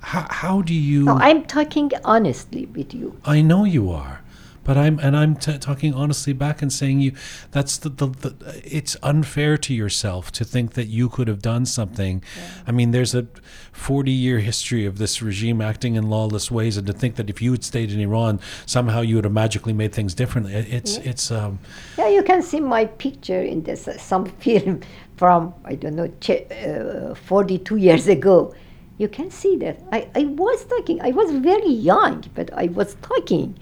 How, 0.00 0.26
how 0.30 0.62
do 0.62 0.74
you? 0.74 1.04
No, 1.04 1.16
I'm 1.16 1.44
talking 1.44 1.90
honestly 2.04 2.66
with 2.66 2.94
you. 2.94 3.20
I 3.24 3.42
know 3.42 3.64
you 3.64 3.90
are, 3.90 4.22
but 4.64 4.76
I'm 4.78 4.98
and 4.98 5.14
I'm 5.16 5.36
t- 5.36 5.58
talking 5.58 5.92
honestly 5.94 6.32
back 6.32 6.62
and 6.62 6.72
saying 6.72 7.00
you. 7.00 7.12
That's 7.50 7.76
the, 7.76 7.90
the 7.90 8.06
the. 8.06 8.60
It's 8.64 8.96
unfair 9.02 9.58
to 9.58 9.74
yourself 9.74 10.32
to 10.32 10.44
think 10.44 10.72
that 10.72 10.86
you 10.86 11.08
could 11.10 11.28
have 11.28 11.42
done 11.42 11.66
something. 11.66 12.22
I 12.66 12.72
mean, 12.72 12.92
there's 12.92 13.14
a 13.14 13.26
forty-year 13.72 14.38
history 14.38 14.86
of 14.86 14.96
this 14.96 15.20
regime 15.20 15.60
acting 15.60 15.96
in 15.96 16.08
lawless 16.08 16.50
ways, 16.50 16.78
and 16.78 16.86
to 16.86 16.94
think 16.94 17.16
that 17.16 17.28
if 17.28 17.42
you 17.42 17.52
had 17.52 17.62
stayed 17.62 17.92
in 17.92 18.00
Iran, 18.00 18.40
somehow 18.64 19.02
you 19.02 19.16
would 19.16 19.24
have 19.24 19.34
magically 19.34 19.74
made 19.74 19.92
things 19.92 20.14
differently. 20.14 20.54
it- 20.54 20.72
It's 20.72 20.96
it's 20.96 21.30
um. 21.30 21.58
Yeah, 21.98 22.08
you 22.08 22.22
can 22.22 22.40
see 22.42 22.60
my 22.60 22.86
picture 22.86 23.42
in 23.42 23.62
this 23.64 23.86
uh, 23.86 23.98
some 23.98 24.24
film 24.40 24.80
from 25.16 25.52
I 25.64 25.74
don't 25.74 25.94
know 25.96 26.08
ch- 26.20 26.50
uh, 26.50 27.14
42 27.14 27.76
years 27.76 28.08
ago. 28.08 28.54
You 28.99 29.07
can 29.09 29.29
see 29.29 29.57
that 29.57 29.75
I, 29.91 30.07
I 30.15 30.23
was 30.25 30.63
talking. 30.65 31.01
I 31.01 31.11
was 31.11 31.29
very 31.31 31.73
young, 31.91 32.23
but 32.33 32.47
I 32.53 32.67
was 32.67 32.95
talking 33.01 33.55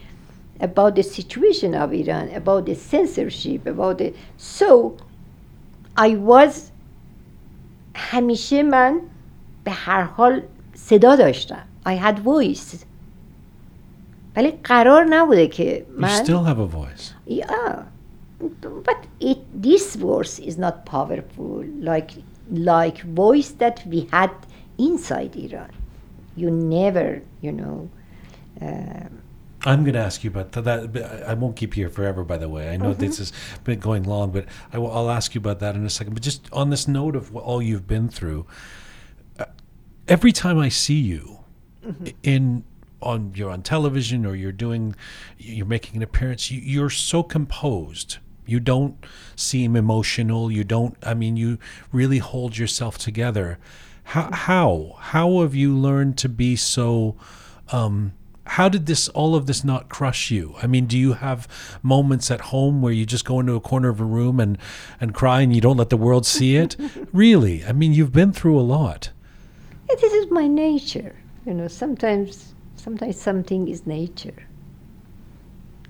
about 0.60 0.96
the 0.96 1.04
situation 1.04 1.74
of 1.74 1.92
Iran, 1.94 2.30
about 2.42 2.66
the 2.68 2.76
censorship, 2.76 3.66
about 3.66 3.98
the 3.98 4.14
so 4.38 4.96
I 5.98 6.10
was 6.16 6.72
همیشه 7.96 8.64
من 8.64 9.02
به 9.64 9.72
هر 9.72 10.04
حال 10.04 10.42
صدا 10.76 11.16
داشتم. 11.16 11.64
I 11.86 11.96
had 11.96 12.20
voice. 12.20 12.76
ولی 14.38 14.52
قرار 14.64 15.04
نبوده 15.10 15.48
که 15.48 15.86
You 15.90 16.02
من 16.02 16.24
still 16.24 16.44
have 16.44 16.60
a 16.60 16.68
voice. 16.68 17.14
yeah, 17.28 17.84
but 18.88 18.98
it 19.20 19.38
this 19.64 19.96
voice 19.96 20.40
is 20.40 20.58
not 20.58 20.86
powerful 20.86 21.64
like 21.82 22.12
like 22.52 22.98
voice 23.02 23.52
that 23.60 23.78
we 23.92 24.08
had 24.12 24.32
inside 24.79 25.37
Iran. 25.37 25.71
You 26.37 26.51
never, 26.51 27.23
you 27.41 27.53
know. 27.53 27.91
Uh, 28.61 29.09
I'm 29.67 29.83
going 29.83 29.95
to 29.95 30.01
ask 30.01 30.23
you 30.23 30.31
about 30.31 30.53
that. 30.53 30.93
but 30.93 31.03
I 31.25 31.35
won't 31.35 31.57
keep 31.57 31.77
you 31.77 31.85
here 31.85 31.91
forever, 31.91 32.23
by 32.25 32.39
the 32.39 32.49
way. 32.49 32.71
I 32.71 32.77
know 32.77 32.95
this 32.95 33.19
has 33.19 33.33
been 33.65 33.81
going 33.81 34.05
long, 34.05 34.31
but 34.31 34.47
I 34.73 34.79
will, 34.79 34.91
I'll 34.93 35.11
ask 35.11 35.35
you 35.35 35.41
about 35.41 35.59
that 35.61 35.75
in 35.75 35.85
a 35.85 35.91
second. 35.91 36.15
But 36.15 36.23
just 36.23 36.49
on 36.53 36.71
this 36.71 36.87
note 36.87 37.17
of 37.17 37.33
what, 37.33 37.43
all 37.45 37.61
you've 37.61 37.87
been 37.89 38.09
through, 38.09 38.47
uh, 39.39 39.47
every 40.07 40.31
time 40.33 40.59
I 40.59 40.69
see 40.69 40.99
you 41.01 41.41
i- 42.07 42.15
in 42.23 42.63
on 43.01 43.33
you're 43.37 43.51
on 43.51 43.63
television 43.63 44.27
or 44.27 44.35
you're 44.35 44.51
doing 44.51 44.95
you're 45.39 45.67
making 45.67 45.97
an 45.97 46.03
appearance, 46.03 46.51
you, 46.51 46.61
you're 46.61 46.91
so 46.91 47.23
composed. 47.25 48.19
You 48.47 48.61
don't 48.61 48.97
seem 49.37 49.77
emotional. 49.77 50.51
You 50.51 50.65
don't. 50.65 50.97
I 51.03 51.15
mean, 51.15 51.37
you 51.37 51.59
really 51.93 52.19
hold 52.19 52.57
yourself 52.59 52.97
together. 52.97 53.59
How 54.09 54.31
how 54.33 54.97
how 54.99 55.41
have 55.43 55.55
you 55.55 55.77
learned 55.77 56.17
to 56.19 56.29
be 56.29 56.57
so? 56.57 57.17
Um, 57.71 58.13
how 58.47 58.69
did 58.71 58.87
this 58.87 59.09
all 59.11 59.35
of 59.35 59.45
this 59.45 59.63
not 59.63 59.91
crush 59.91 60.31
you 60.31 60.55
i 60.63 60.67
mean 60.67 60.87
do 60.87 60.97
you 60.97 61.13
have 61.13 61.47
moments 61.83 62.31
at 62.31 62.41
home 62.41 62.81
where 62.81 62.95
you 62.95 63.05
just 63.05 63.27
go 63.27 63.39
into 63.41 63.53
a 63.55 63.61
corner 63.61 63.91
of 63.91 64.01
a 64.01 64.05
room 64.05 64.41
and 64.41 64.57
and 64.99 65.13
cry 65.13 65.43
and 65.43 65.55
you 65.55 65.61
don't 65.61 65.77
let 65.77 65.91
the 65.91 65.99
world 65.99 66.25
see 66.25 66.57
it 66.57 66.75
really 67.13 67.63
i 67.67 67.73
mean 67.73 67.93
you've 67.93 68.11
been 68.11 68.33
through 68.33 68.59
a 68.59 68.63
lot 68.65 69.11
yeah, 69.89 69.97
this 70.01 70.13
is 70.13 70.31
my 70.31 70.47
nature. 70.47 71.15
You 71.47 71.55
know, 71.55 71.69
sometimes 71.69 72.55
sometimes 72.77 73.21
something 73.21 73.69
is 73.69 73.87
nature. 73.87 74.47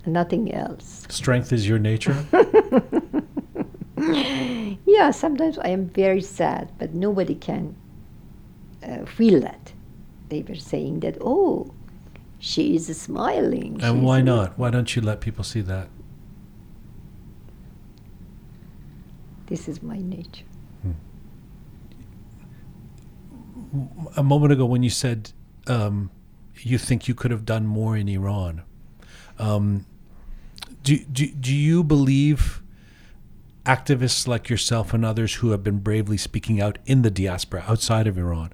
and 0.05 0.15
Nothing 0.15 0.53
else. 0.53 1.07
strength 1.09 1.53
is 1.53 1.69
your 1.69 1.79
nature 1.79 2.17
Yeah, 4.87 5.11
sometimes 5.11 5.59
I 5.59 5.69
am 5.69 5.89
very 5.89 6.21
sad, 6.23 6.71
but 6.79 6.95
nobody 6.95 7.35
can 7.35 7.75
uh, 8.87 9.05
feel 9.05 9.41
that. 9.41 9.73
They 10.29 10.43
were 10.43 10.55
saying 10.57 11.01
that, 11.01 11.17
oh, 11.21 11.73
she 12.39 12.77
is 12.77 12.87
smiling. 12.97 13.81
and 13.83 13.97
she's 13.99 14.05
why 14.05 14.21
not 14.21 14.59
why 14.59 14.71
don't 14.71 14.95
you 14.95 15.03
let 15.03 15.21
people 15.21 15.43
see 15.43 15.61
that 15.63 15.89
This 19.47 19.67
is 19.67 19.83
my 19.83 19.97
nature. 19.99 20.45
a 24.17 24.23
moment 24.23 24.53
ago 24.53 24.65
when 24.65 24.83
you 24.83 24.91
said 24.91 25.33
um, 25.67 26.11
you 26.61 26.79
think 26.79 27.07
you 27.09 27.15
could 27.15 27.31
have 27.31 27.45
done 27.45 27.67
more 27.67 27.97
in 27.97 28.09
Iran, 28.09 28.63
um, 29.39 29.85
do, 30.83 30.99
do, 31.05 31.29
do 31.29 31.55
you 31.55 31.85
believe 31.85 32.63
activists 33.69 34.27
like 34.27 34.49
yourself 34.49 34.95
and 34.95 35.05
others 35.05 35.35
who 35.35 35.51
have 35.51 35.63
been 35.63 35.79
bravely 35.79 36.17
speaking 36.17 36.61
out 36.61 36.79
in 36.87 37.03
the 37.03 37.11
diaspora 37.11 37.63
outside 37.69 38.07
of 38.07 38.17
Iran 38.17 38.51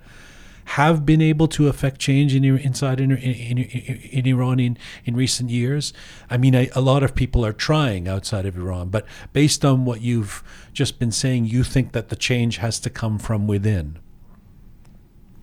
have 0.65 1.05
been 1.07 1.21
able 1.21 1.47
to 1.47 1.69
affect 1.69 2.01
change 2.01 2.35
in 2.35 2.45
inside 2.45 2.99
in, 2.99 3.13
in, 3.13 3.59
in, 3.59 3.99
in 4.19 4.27
Iran 4.27 4.59
in, 4.59 4.79
in 5.05 5.15
recent 5.15 5.51
years? 5.51 5.93
I 6.31 6.37
mean, 6.37 6.55
a 6.55 6.81
lot 6.81 7.03
of 7.03 7.15
people 7.15 7.45
are 7.47 7.53
trying 7.53 8.09
outside 8.09 8.47
of 8.47 8.57
Iran, 8.57 8.89
but 8.89 9.07
based 9.33 9.65
on 9.65 9.85
what 9.85 10.01
you've 10.01 10.43
just 10.73 10.99
been 10.99 11.13
saying, 11.13 11.47
you 11.47 11.63
think 11.65 11.93
that 11.93 12.09
the 12.09 12.17
change 12.17 12.57
has 12.57 12.81
to 12.81 12.91
come 12.91 13.19
from 13.19 13.47
within. 13.47 13.99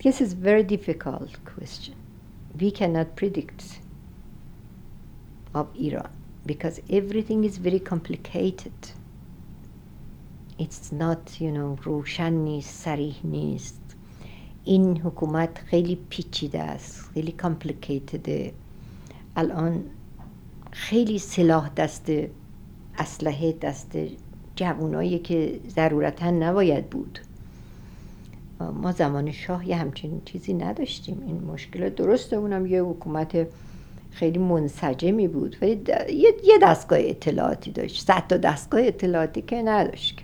This 0.02 0.20
is 0.20 0.32
a 0.32 0.36
very 0.36 0.64
difficult 0.64 1.32
question. 1.44 1.94
We 2.60 2.70
cannot 2.72 3.14
predict 3.16 3.78
of 5.54 5.68
Iran 5.76 6.10
because 6.44 6.80
everything 6.90 7.44
is 7.44 7.56
very 7.58 7.78
complicated. 7.78 8.72
It's 10.58 10.92
not, 10.92 11.40
you 11.40 11.50
know, 11.50 11.82
روشن 11.82 12.32
نیست، 12.32 12.84
صریح 12.84 13.14
نیست. 13.24 13.80
این 14.64 15.00
حکومت 15.00 15.58
خیلی 15.58 15.98
پیچیده 16.08 16.62
است، 16.62 17.10
خیلی 17.14 17.32
کامپلیکیتده. 17.32 18.52
الان 19.36 19.84
خیلی 20.70 21.18
سلاح 21.18 21.68
دست 21.68 22.10
اسلحه 22.98 23.52
دست 23.52 23.98
جوانایی 24.56 25.18
که 25.18 25.60
ضرورتا 25.68 26.30
نباید 26.30 26.90
بود. 26.90 27.18
ما 28.60 28.92
زمان 28.92 29.32
شاه 29.32 29.68
یه 29.68 29.76
همچین 29.76 30.22
چیزی 30.24 30.54
نداشتیم 30.54 31.22
این 31.26 31.44
مشکل 31.44 31.88
درسته 31.88 32.36
اونم 32.36 32.66
یه 32.66 32.82
حکومت 32.82 33.46
خیلی 34.10 34.38
منسجمی 34.38 35.28
بود 35.28 35.56
ولی 35.62 35.82
یه 36.44 36.58
دستگاه 36.62 36.98
اطلاعاتی 37.02 37.70
داشت 37.70 38.06
صد 38.06 38.26
تا 38.28 38.36
دستگاه 38.36 38.80
اطلاعاتی 38.84 39.42
که 39.42 39.62
نداشت 39.62 40.20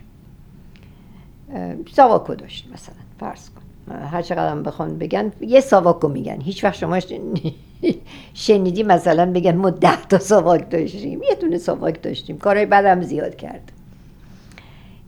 ساواکو 1.95 2.35
داشت 2.35 2.67
مثلا 2.73 2.95
فرض 3.19 3.49
کن. 3.49 3.95
هر 3.95 4.21
چقدر 4.21 4.51
هم 4.51 4.63
بخوان 4.63 4.97
بگن 4.97 5.31
یه 5.41 5.59
ساواکو 5.59 6.07
میگن. 6.07 6.41
هیچ 6.41 6.63
وقت 6.63 6.75
شما 6.75 6.99
شن- 6.99 7.51
شنیدی 8.33 8.83
مثلا 8.83 9.31
بگن 9.31 9.55
ما 9.55 9.69
ده 9.69 10.01
تا 10.05 10.19
ساواک 10.19 10.69
داشتیم. 10.69 11.23
یه 11.23 11.35
دونه 11.35 11.57
ساواک 11.57 12.01
داشتیم. 12.01 12.37
کارهای 12.37 12.65
بدم 12.65 13.01
زیاد 13.01 13.35
کرد. 13.35 13.71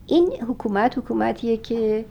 این 0.07 0.29
حکومت 0.47 0.97
حکومتیه 0.97 1.57
که 1.57 2.05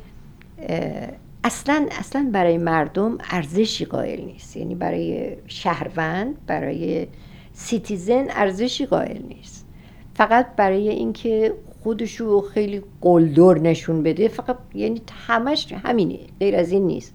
اصلا 1.45 1.87
اصلا 1.99 2.31
برای 2.33 2.59
مردم 2.59 3.19
ارزشی 3.31 3.85
قائل 3.85 4.21
نیست. 4.25 4.57
یعنی 4.57 4.75
برای 4.75 5.37
شهروند 5.47 6.35
برای 6.47 7.07
سیتیزن 7.53 8.27
ارزشی 8.31 8.87
قائل 8.87 9.23
نیست. 9.29 9.67
فقط 10.15 10.47
برای 10.57 10.89
اینکه 10.89 11.55
خودشو 11.83 12.41
خیلی 12.41 12.83
قلدر 13.01 13.55
نشون 13.59 14.03
بده 14.03 14.29
فقط 14.29 14.57
یعنی 14.75 15.03
همش 15.27 15.73
همینه 15.73 16.19
غیر 16.41 16.57
از 16.57 16.73
این 16.73 16.87
نیست. 16.87 17.15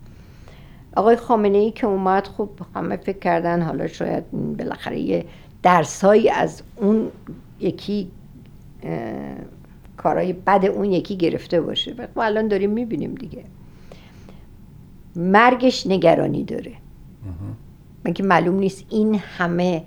آقای 0.95 1.15
خامنه 1.15 1.57
ای 1.57 1.71
که 1.71 1.87
اومد 1.87 2.27
خب 2.27 2.49
همه 2.75 2.97
فکر 2.97 3.19
کردن 3.19 3.61
حالا 3.61 3.87
شاید 3.87 4.31
بالاخره 4.31 4.99
یه 4.99 5.25
درسایی 5.63 6.29
از 6.29 6.61
اون 6.75 7.07
یکی 7.59 8.11
کارهای 9.97 10.33
بد 10.33 10.65
اون 10.65 10.91
یکی 10.91 11.17
گرفته 11.17 11.61
باشه. 11.61 11.95
و 11.97 12.07
خب 12.07 12.19
الان 12.19 12.47
داریم 12.47 12.69
می‌بینیم 12.69 13.15
دیگه. 13.15 13.43
مرگش 15.15 15.87
نگرانی 15.87 16.43
داره. 16.43 16.71
من 18.05 18.13
که 18.13 18.23
معلوم 18.23 18.59
نیست 18.59 18.85
این 18.89 19.15
همه 19.15 19.83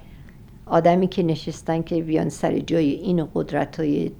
آدمی 0.66 1.08
که 1.08 1.22
نشستن 1.22 1.82
که 1.82 2.02
بیان 2.02 2.28
سر 2.28 2.58
جای 2.58 2.90
این 2.90 3.28
قدرت 3.34 3.80
های 3.80 4.10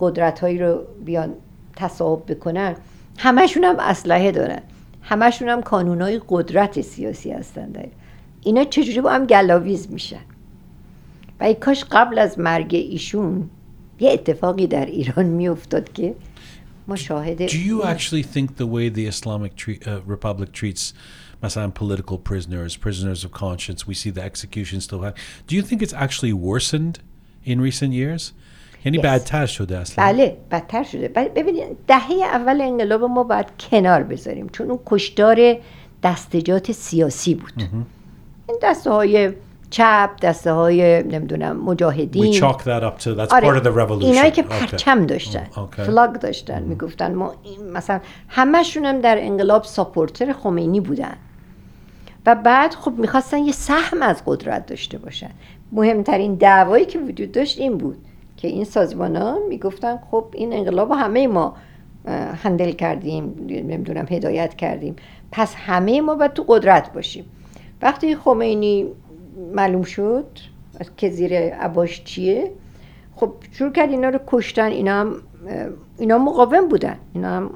قدرت 0.00 0.40
هایی 0.40 0.58
رو 0.58 0.84
بیان 1.04 1.34
تصاحب 1.76 2.32
بکنن 2.32 2.76
همشون 3.18 3.64
هم 3.64 3.76
اسلحه 3.80 4.32
دارن 4.32 4.62
همشون 5.02 5.48
هم 5.48 5.62
کانون 5.62 6.02
های 6.02 6.20
قدرت 6.28 6.80
سیاسی 6.80 7.32
هستن 7.32 7.72
داره. 7.72 7.90
اینا 8.42 8.64
چجوری 8.64 9.00
با 9.00 9.10
هم 9.10 9.26
گلاویز 9.26 9.90
میشن 9.90 10.20
و 11.40 11.44
ای 11.44 11.54
کاش 11.54 11.84
قبل 11.84 12.18
از 12.18 12.38
مرگ 12.38 12.74
ایشون 12.74 13.50
یه 14.00 14.10
اتفاقی 14.10 14.66
در 14.66 14.86
ایران 14.86 15.26
میافتاد 15.26 15.92
که 15.92 16.14
ما 16.88 16.96
شاهد 16.96 17.48
Do 17.48 17.52
you 17.52 17.82
actually 17.82 18.22
think 18.22 18.56
the 18.56 18.66
way 18.66 18.88
the 18.88 19.06
Islamic 19.06 19.56
tre- 19.56 19.80
uh, 19.86 20.00
Republic 20.06 20.52
treats 20.52 20.94
مثلا 21.42 21.70
political 21.70 22.18
prisoners, 22.18 22.76
prisoners 22.76 23.24
of 23.24 23.30
conscience. 23.32 23.86
We 23.86 23.94
see 23.94 24.10
the 24.10 24.22
execution 24.22 24.80
still 24.80 25.02
happen. 25.02 25.20
Do 25.46 25.54
you 25.54 25.62
think 25.62 25.82
it's 25.82 25.92
actually 25.92 26.32
worsened 26.32 26.98
in 27.44 27.60
recent 27.60 27.92
years? 27.92 28.32
یعنی 28.84 28.98
Yes. 28.98 29.02
بدتر 29.04 29.46
شده 29.46 29.78
اصلا. 29.78 30.04
بله 30.04 30.36
بدتر 30.50 30.82
شده. 30.82 31.08
ببینید 31.08 31.64
دهه 31.86 32.12
اول 32.22 32.60
انقلاب 32.60 33.04
ما 33.04 33.22
باید 33.22 33.46
کنار 33.70 34.02
بذاریم 34.02 34.48
چون 34.48 34.70
اون 34.70 34.80
کشتار 34.86 35.56
دستجات 36.02 36.72
سیاسی 36.72 37.34
بود. 37.34 37.52
این 38.48 38.58
دسته 38.62 38.90
های 38.90 39.32
چپ 39.70 40.10
دسته 40.22 40.52
های 40.52 41.02
نمی‌دونم 41.02 41.56
We 41.60 41.68
مجاهدین 41.68 42.32
chalk 42.32 42.56
that 42.56 42.82
up 42.82 43.02
to 43.02 43.06
that's 43.06 43.34
آره 43.34 43.48
part 43.60 43.62
of 43.62 43.66
the 43.66 43.70
revolution. 43.70 44.04
اینایی 44.04 44.30
که. 44.30 44.42
پرچم 44.42 45.06
داشتن 45.06 45.46
Mm, 45.52 45.56
okay. 45.56 45.80
فلاگ 45.80 46.12
داشتن 46.12 46.62
می‌گفتن 46.62 47.14
ما 47.14 47.34
این 47.44 47.70
مثلا 47.72 48.00
همشون 48.28 48.84
هم 48.84 49.00
در 49.00 49.16
انقلاب 49.20 49.64
ساپورتر 49.64 50.32
خمینی 50.32 50.80
بودن. 50.80 51.16
و 52.26 52.34
بعد 52.34 52.74
خب 52.74 52.92
می‌خواستن 52.98 53.38
یه 53.38 53.52
سهم 53.52 54.02
از 54.02 54.22
قدرت 54.26 54.66
داشته 54.66 54.98
باشن. 54.98 55.30
مهمترین 55.72 56.34
دعوایی 56.34 56.84
که 56.84 56.98
وجود 56.98 57.32
داشت 57.32 57.58
این 57.58 57.78
بود. 57.78 57.96
که 58.38 58.48
این 58.48 58.64
سازمان 58.64 59.16
ها 59.16 59.38
می‌گفتن 59.48 59.98
خب 60.10 60.24
این 60.32 60.52
انقلاب 60.52 60.90
همه 60.92 61.26
ما 61.26 61.56
هندل 62.42 62.72
کردیم 62.72 63.34
نمی‌دونم 63.48 64.06
هدایت 64.10 64.54
کردیم. 64.54 64.96
پس 65.32 65.54
همه 65.54 66.00
ما 66.00 66.14
باید 66.14 66.32
تو 66.32 66.44
قدرت 66.48 66.92
باشیم. 66.92 67.24
وقتی 67.82 68.16
خمینی 68.16 68.86
معلوم 69.54 69.82
شد 69.82 70.26
که 70.96 71.10
زیر 71.10 71.34
عباش 71.34 72.04
چیه 72.04 72.50
خب 73.16 73.32
شروع 73.52 73.72
کرد 73.72 73.90
اینا 73.90 74.08
رو 74.08 74.18
کشتن. 74.26 74.66
اینا 74.66 74.92
هم 74.92 75.14
اینا 75.98 76.18
مقاوم 76.18 76.68
بودن. 76.68 76.96
اینا 77.14 77.28
هم 77.28 77.50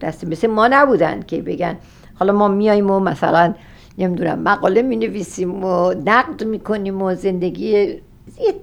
دست 0.00 0.24
مثل 0.24 0.46
ما 0.46 0.68
نبودن 0.68 1.22
که 1.22 1.42
بگن 1.42 1.76
حالا 2.14 2.32
ما 2.32 2.48
میاییم 2.48 2.90
و 2.90 3.00
مثلا 3.00 3.54
نمی‌دونم 3.98 4.38
مقاله 4.38 4.82
می 4.82 4.96
نویسیم 4.96 5.64
و 5.64 5.94
نقد 6.04 6.44
می‌کنیم 6.44 7.02
و 7.02 7.14
زندگی 7.14 8.00
یه 8.40 8.54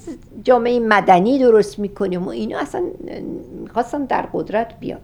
جامعه 0.43 0.80
مدنی 0.80 1.39
درست 1.39 1.80
می‌کنیم 1.80 2.23
و 2.23 2.30
اینا 2.30 2.60
اصلا 2.60 2.84
می‌خواستن 3.61 4.06
در 4.06 4.30
قدرت 4.34 4.80
بیان. 4.80 4.99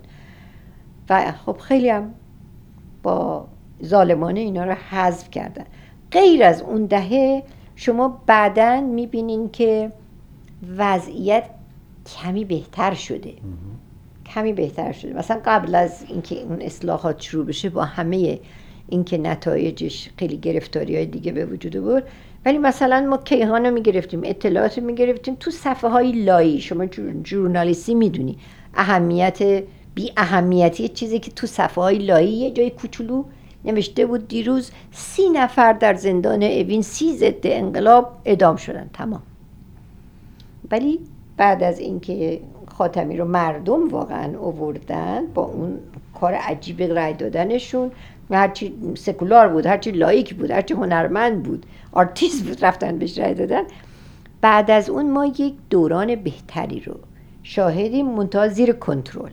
و 1.09 1.31
خب 1.31 1.57
خیلی 1.57 1.89
هم 1.89 2.13
با 3.03 3.47
ظالمانه 3.85 4.39
اینا 4.39 4.65
رو 4.65 4.73
حذف 4.73 5.29
کردن. 5.31 5.65
غیر 6.11 6.43
از 6.43 6.61
اون 6.61 6.85
دهه 6.85 7.43
شما 7.75 8.21
بعدا 8.25 8.81
می‌بینین 8.81 9.49
که 9.49 9.91
وضعیت 10.77 11.43
کمی 12.05 12.45
بهتر 12.45 12.93
شده. 12.93 13.33
کمی 14.25 14.53
بهتر 14.53 14.91
شده. 14.91 15.13
مثلا 15.13 15.41
قبل 15.45 15.75
از 15.75 16.05
اینکه 16.07 16.41
اون 16.41 16.61
اصلاحات 16.61 17.21
شروع 17.21 17.45
بشه 17.45 17.69
با 17.69 17.83
همه 17.83 18.39
اینکه 18.89 19.17
نتایجش 19.17 20.09
خیلی 20.17 20.37
گرفتاری 20.37 20.95
های 20.95 21.05
دیگه 21.05 21.31
به 21.31 21.45
وجود 21.45 21.81
بود 21.81 22.03
ولی 22.47 22.57
مثلا 22.57 23.05
ما 23.09 23.17
کیهان 23.17 23.65
رو 23.65 23.71
می‌گرفتیم 23.73 24.21
اطلاعات 24.23 24.77
رو 24.77 24.85
می‌گرفتیم. 24.85 25.35
تو 25.39 25.51
صفحه 25.51 25.89
های 25.89 26.11
لایی 26.11 26.61
شما 26.61 26.85
جور- 26.85 27.13
جورنالیستی 27.23 27.95
می‌دونی. 27.95 28.37
اهمیت 28.75 29.63
بی 29.95 30.11
اهمیتی 30.17 30.87
چیزی 30.89 31.19
که 31.19 31.31
تو 31.31 31.47
صفحه 31.47 31.83
های 31.83 31.97
لایی 31.97 32.29
یه 32.31 32.51
جای 32.51 32.69
کوچولو 32.69 33.23
نوشته 33.65 34.05
بود 34.05 34.27
دیروز 34.27 34.71
سی 34.91 35.29
نفر 35.29 35.73
در 35.73 35.93
زندان 35.93 36.43
اوین 36.43 36.81
سی 36.81 37.17
ضد 37.17 37.39
انقلاب 37.43 38.11
اعدام 38.25 38.55
شدن. 38.55 38.89
تمام. 38.93 39.21
ولی 40.71 40.99
بعد 41.37 41.63
از 41.63 41.79
اینکه 41.79 42.39
خاتمی 42.67 43.17
رو 43.17 43.25
مردم 43.25 43.89
واقعا 43.89 44.37
اووردن 44.37 45.25
با 45.33 45.41
اون 45.43 45.79
کار 46.19 46.33
عجیب 46.33 46.81
رای 46.81 47.13
دادنشون 47.13 47.91
و 48.29 48.37
هرچی 48.37 48.73
سکولار 48.97 49.47
بود 49.47 49.65
هرچی 49.65 49.91
لایک 49.91 50.35
بود 50.35 50.51
هرچی 50.51 50.73
هنرمند 50.73 51.43
بود 51.43 51.65
آرتیست 51.91 52.43
بود 52.43 52.65
رفتن 52.65 52.99
بهش 52.99 53.19
رای 53.19 53.33
دادن. 53.33 53.63
بعد 54.41 54.71
از 54.71 54.89
اون 54.89 55.11
ما 55.11 55.25
یک 55.25 55.53
دوران 55.69 56.15
بهتری 56.15 56.79
رو 56.79 56.93
شاهدیم 57.43 58.05
منتها 58.05 58.47
زیر 58.47 58.71
کنترل. 58.71 59.31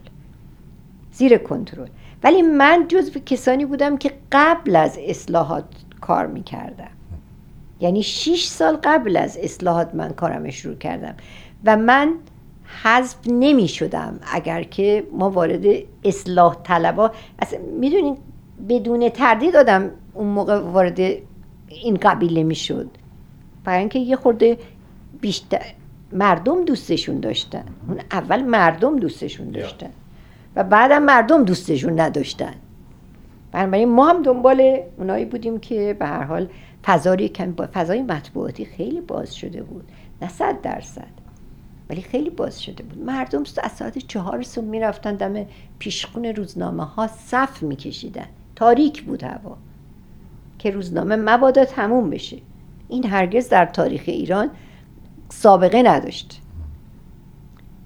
زیر 1.12 1.38
کنترل. 1.38 1.88
ولی 2.22 2.42
من 2.42 2.84
جزو 2.88 3.20
کسانی 3.26 3.64
بودم 3.64 3.96
که 3.96 4.12
قبل 4.32 4.76
از 4.76 4.98
اصلاحات 5.08 5.64
کار 6.00 6.26
می‌کردم. 6.26 6.90
یعنی 7.80 8.02
شیش 8.02 8.46
سال 8.46 8.76
قبل 8.84 9.16
از 9.16 9.38
اصلاحات 9.42 9.94
من 9.94 10.08
کارم 10.08 10.50
شروع 10.50 10.74
کردم. 10.74 11.14
و 11.64 11.76
من 11.76 12.14
حذف 12.82 13.16
نمی 13.26 13.68
شدم 13.68 14.20
اگر 14.32 14.62
که 14.62 15.04
ما 15.12 15.30
وارد 15.30 15.64
اصلاح 16.04 16.56
طلبا 16.64 17.10
اصلا 17.38 17.58
می‌دونین 17.80 18.16
بدون 18.68 19.08
تردید 19.08 19.56
آدم 19.56 19.90
اون 20.14 20.26
موقع 20.26 20.58
وارد 20.58 21.00
این 21.68 21.96
قبیله 22.02 22.42
می 22.42 22.54
شد 22.54 22.90
برای 23.64 23.78
اینکه 23.78 23.98
یه 23.98 24.16
خورده 24.16 24.58
بیشتر 25.20 25.64
مردم 26.12 26.64
دوستشون 26.64 27.20
داشتن. 27.20 27.64
اون 27.88 28.00
اول 28.10 28.42
مردم 28.42 28.98
دوستشون 28.98 29.50
داشتن. 29.50 29.90
و 30.56 30.64
بعدم 30.64 31.02
مردم 31.02 31.44
دوستشون 31.44 32.00
نداشتن. 32.00 32.54
بنابراین 33.52 33.88
ما 33.88 34.08
هم 34.08 34.22
دنبال 34.22 34.80
اونایی 34.98 35.24
بودیم 35.24 35.58
که 35.58 35.96
به 35.98 36.06
هر 36.06 36.22
حال 36.22 36.48
فضای 36.84 37.30
فضای 37.74 38.02
مطبوعاتی 38.02 38.64
خیلی 38.64 39.00
باز 39.00 39.36
شده 39.36 39.62
بود. 39.62 39.84
نه 40.22 40.28
صد 40.28 40.60
درصد. 40.60 41.24
ولی 41.90 42.02
خیلی 42.02 42.30
باز 42.30 42.62
شده 42.62 42.82
بود. 42.82 43.04
مردم 43.04 43.42
از 43.62 43.72
ساعت 43.72 43.98
چهار 43.98 44.42
صبح 44.42 44.64
می‌رفتن 44.64 45.14
دم 45.14 45.46
پیشخون 45.78 46.24
روزنامه 46.24 46.84
ها 46.84 47.06
صف 47.06 47.62
میکشیدن. 47.62 48.26
تاریک 48.56 49.02
بود 49.02 49.22
هوا. 49.24 49.56
که 50.58 50.70
روزنامه 50.70 51.16
مبادا 51.16 51.64
تموم 51.64 52.10
بشه. 52.10 52.38
این 52.88 53.06
هرگز 53.06 53.48
در 53.48 53.66
تاریخ 53.66 54.02
ایران 54.06 54.50
سابقه 55.28 55.82
نداشت. 55.82 56.40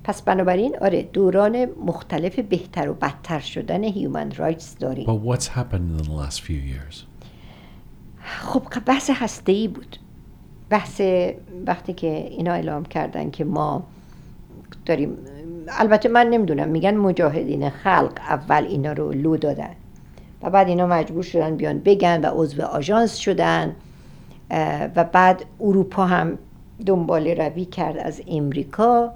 پس 0.05 0.23
بنابراین 0.23 0.77
آره 0.81 1.03
دوران 1.03 1.65
مختلف 1.65 2.39
بهتر 2.39 2.91
و 2.91 2.95
بدتر 2.95 3.41
شدن 3.41 3.85
هیومن 3.85 4.33
رایتس 4.37 4.77
داریم. 4.79 5.07
But 5.07 5.37
what's 5.37 5.47
happened 5.47 6.01
in 6.01 6.05
the 6.05 6.11
last 6.11 6.41
few 6.41 6.61
years? 6.73 7.05
خب 8.23 8.63
بحث 8.87 9.11
هسته 9.15 9.53
ای 9.53 9.69
بود. 9.69 9.97
بحث 10.71 11.01
وقتی 11.67 11.93
که 11.93 12.29
اینا 12.31 12.53
اعلام 12.53 12.85
کردن 12.85 13.31
که 13.31 13.45
ما 13.45 13.83
داریم 14.87 15.19
البته 15.69 16.09
من 16.09 16.27
نمی‌دونم 16.27 16.69
میگن 16.69 16.97
مجاهدین 16.97 17.71
خلق 17.71 18.13
اول 18.29 18.65
اینا 18.65 18.93
رو 18.93 19.13
لو 19.13 19.37
دادن. 19.37 19.75
و 20.43 20.51
بعد 20.51 20.69
اینا 20.69 20.87
مجبور 20.87 21.23
شدن 21.23 21.57
بیان 21.57 21.79
بگن 21.79 22.21
و 22.21 22.31
عضو 22.43 22.63
آژانس 22.63 23.17
شدن 23.17 23.77
و 24.97 25.05
بعد 25.13 25.45
اروپا 25.61 26.07
هم 26.07 26.39
دنبال 26.87 27.29
روی 27.29 27.65
کرد 27.65 27.99
از 27.99 28.23
امریکا 28.29 29.13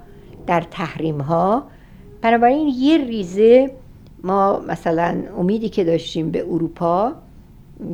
در 0.47 0.61
تحریم 0.61 1.21
ها 1.21 1.63
بنابراین 2.21 2.67
یه 2.67 2.97
ریزه 2.97 3.71
ما 4.23 4.59
مثلا 4.59 5.23
امیدی 5.37 5.69
که 5.69 5.83
داشتیم 5.83 6.31
به 6.31 6.45
اروپا 6.45 7.13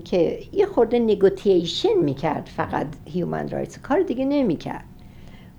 که 0.05 0.39
یه 0.53 0.65
خورده 0.65 0.99
نگوتیشن 0.99 1.97
می‌کرد 2.03 2.49
فقط 2.55 2.87
هیومن 3.05 3.49
رایتس 3.49 3.79
کار 3.79 4.01
دیگه 4.01 4.25
نمی‌کرد. 4.25 4.83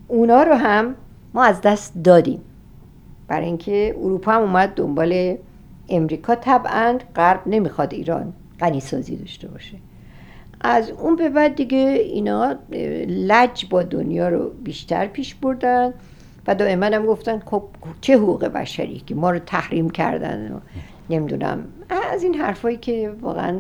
اونا 0.08 0.42
رو 0.42 0.54
هم 0.54 0.94
ما 1.34 1.44
از 1.44 1.60
دست 1.60 1.94
دادیم. 2.04 2.40
برای 3.28 3.46
اینکه 3.46 3.96
اروپا 3.98 4.32
هم 4.32 4.40
اومد 4.40 4.74
دنبال 4.74 5.36
امریکا 5.90 6.34
طبعا 6.34 6.98
غرب 7.16 7.40
نمی‌خواد 7.46 7.94
ایران 7.94 8.32
غنی 8.60 8.80
سازی 8.80 9.16
داشته 9.16 9.48
باشه. 9.48 9.76
از 10.60 10.90
اون 10.90 11.16
به 11.16 11.28
بعد 11.28 11.54
دیگه 11.54 11.78
اینا 11.78 12.56
لج 13.08 13.66
با 13.70 13.82
دنیا 13.82 14.28
رو 14.28 14.50
بیشتر 14.64 15.06
پیش 15.06 15.34
بردن 15.34 15.94
و 16.46 16.54
دائما 16.54 16.86
هم 16.86 17.06
گفتن 17.06 17.38
خب 17.38 17.62
چه 18.00 18.16
حقوق 18.16 18.44
بشری 18.44 18.98
که 19.06 19.14
ما 19.14 19.30
رو 19.30 19.38
تحریم 19.38 19.90
کردن 19.90 20.52
و 20.52 20.58
نمی‌دونم. 21.10 21.64
از 22.12 22.22
این 22.22 22.34
حرفایی 22.34 22.76
که 22.76 23.12
واقعا 23.20 23.58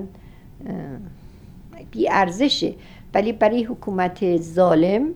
بی 1.90 2.10
ارزشه. 2.10 2.74
ولی 3.14 3.32
برای 3.32 3.64
حکومت 3.64 4.36
ظالم 4.36 5.08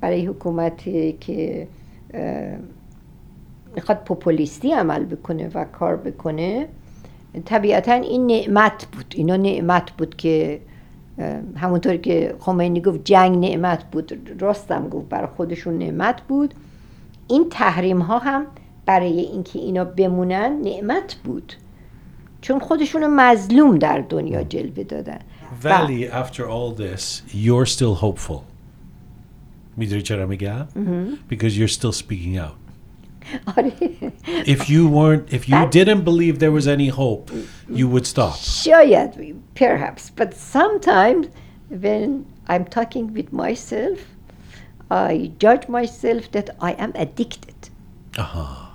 برای 0.00 0.26
حکومت 0.26 0.84
که 1.20 1.68
می‌خواد 3.74 4.04
پوپولیستی 4.04 4.72
عمل 4.72 5.04
بکنه 5.04 5.50
و 5.54 5.64
کار 5.64 5.96
بکنه 5.96 6.68
طبیعتا 7.44 7.92
این 7.92 8.26
نعمت 8.26 8.86
بود 8.92 9.14
اینا 9.16 9.36
نعمت 9.36 9.90
بود 9.90 10.16
که 10.16 10.60
همونطور 11.56 11.96
که 11.96 12.34
خمینی 12.38 12.80
گفت 12.80 13.04
جنگ 13.04 13.44
نعمت 13.44 13.84
بود 13.84 14.36
راستم 14.40 14.88
گفت 14.88 15.08
برای 15.08 15.28
خودشون 15.36 15.78
نعمت 15.78 16.20
بود 16.22 16.54
این 17.28 17.48
تحریم 17.50 17.98
ها 18.02 18.18
هم 18.18 18.46
برای 18.86 19.20
اینکه 19.20 19.58
اینا 19.58 19.84
بمونن 19.84 20.60
نعمت 20.64 21.14
بود 21.24 21.52
چون 22.40 22.58
خودشون 22.58 23.06
مظلوم 23.06 23.78
در 23.78 24.04
دنیا 24.08 24.42
جلوه 24.42 24.84
دادن 24.84 25.18
Valley, 25.62 26.08
after 26.08 26.48
all 26.48 26.72
this, 26.72 27.22
you're 27.32 27.66
still 27.66 27.94
hopeful. 27.94 28.40
می‌دونی 29.76 30.02
چرا 30.02 30.26
میگم؟ 30.26 30.66
Because 31.30 31.56
you're 31.56 31.80
still 31.80 31.92
speaking 31.92 32.36
out. 32.36 32.61
if 34.26 34.68
you 34.68 34.88
weren't, 34.88 35.32
if 35.32 35.48
you 35.48 35.68
didn't 35.68 36.02
believe 36.02 36.38
there 36.38 36.52
was 36.52 36.68
any 36.68 36.88
hope, 36.88 37.30
you 37.68 37.88
would 37.88 38.06
stop. 38.06 38.36
Sure, 38.36 38.82
yeah, 38.82 39.12
perhaps. 39.54 40.10
But 40.10 40.34
sometimes 40.34 41.28
when 41.68 42.26
I'm 42.48 42.64
talking 42.64 43.12
with 43.14 43.32
myself, 43.32 43.98
I 44.90 45.32
judge 45.38 45.68
myself 45.68 46.30
that 46.32 46.50
I 46.60 46.72
am 46.72 46.92
addicted. 46.94 47.70
Uh-huh. 48.18 48.72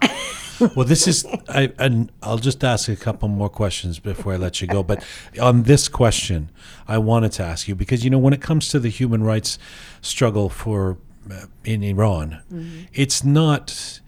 well, 0.75 0.85
this 0.85 1.07
is, 1.07 1.25
I, 1.47 1.71
and 1.77 2.11
I'll 2.23 2.39
just 2.39 2.63
ask 2.63 2.89
a 2.89 2.95
couple 2.95 3.27
more 3.27 3.49
questions 3.49 3.99
before 3.99 4.33
I 4.33 4.37
let 4.37 4.61
you 4.61 4.67
go. 4.67 4.81
But 4.81 5.05
on 5.39 5.63
this 5.63 5.87
question, 5.87 6.49
I 6.87 6.97
wanted 6.97 7.33
to 7.33 7.43
ask 7.43 7.67
you 7.67 7.75
because, 7.75 8.03
you 8.03 8.09
know, 8.09 8.17
when 8.17 8.33
it 8.33 8.41
comes 8.41 8.69
to 8.69 8.79
the 8.79 8.89
human 8.89 9.23
rights 9.23 9.59
struggle 10.01 10.49
for 10.49 10.97
uh, 11.31 11.45
in 11.63 11.83
Iran, 11.83 12.41
mm-hmm. 12.51 12.85
it's 12.93 13.23
not 13.23 13.99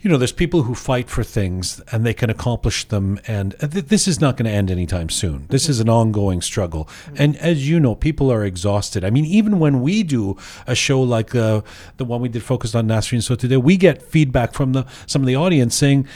you 0.00 0.08
know, 0.08 0.16
there's 0.16 0.32
people 0.32 0.62
who 0.62 0.74
fight 0.74 1.10
for 1.10 1.24
things 1.24 1.80
and 1.90 2.06
they 2.06 2.14
can 2.14 2.30
accomplish 2.30 2.84
them, 2.84 3.18
and 3.26 3.56
th- 3.58 3.86
this 3.86 4.06
is 4.06 4.20
not 4.20 4.36
going 4.36 4.44
to 4.44 4.50
end 4.50 4.70
anytime 4.70 5.08
soon. 5.08 5.46
This 5.48 5.68
is 5.68 5.80
an 5.80 5.88
ongoing 5.88 6.40
struggle, 6.40 6.88
and 7.16 7.36
as 7.38 7.68
you 7.68 7.80
know, 7.80 7.96
people 7.96 8.30
are 8.30 8.44
exhausted. 8.44 9.04
I 9.04 9.10
mean, 9.10 9.24
even 9.24 9.58
when 9.58 9.82
we 9.82 10.04
do 10.04 10.36
a 10.68 10.76
show 10.76 11.02
like 11.02 11.34
uh, 11.34 11.62
the 11.96 12.04
one 12.04 12.20
we 12.20 12.28
did 12.28 12.44
focused 12.44 12.76
on 12.76 12.86
Nasreen 12.86 13.18
Sotoudeh, 13.18 13.60
we 13.60 13.76
get 13.76 14.00
feedback 14.00 14.52
from 14.54 14.72
the 14.72 14.86
some 15.06 15.22
of 15.22 15.26
the 15.26 15.36
audience 15.36 15.74
saying 15.74 16.06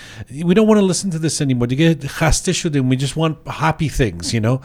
we 0.45 0.55
don't 0.55 0.69
want 0.69 0.79
to 0.79 0.87
listen 0.87 1.11
to 1.11 1.19
this 1.19 1.41
anymore. 1.41 1.67
We 1.69 2.97
just 2.97 3.17
want 3.17 3.49
happy 3.49 3.89
things, 3.89 4.33
you 4.33 4.41
know. 4.41 4.61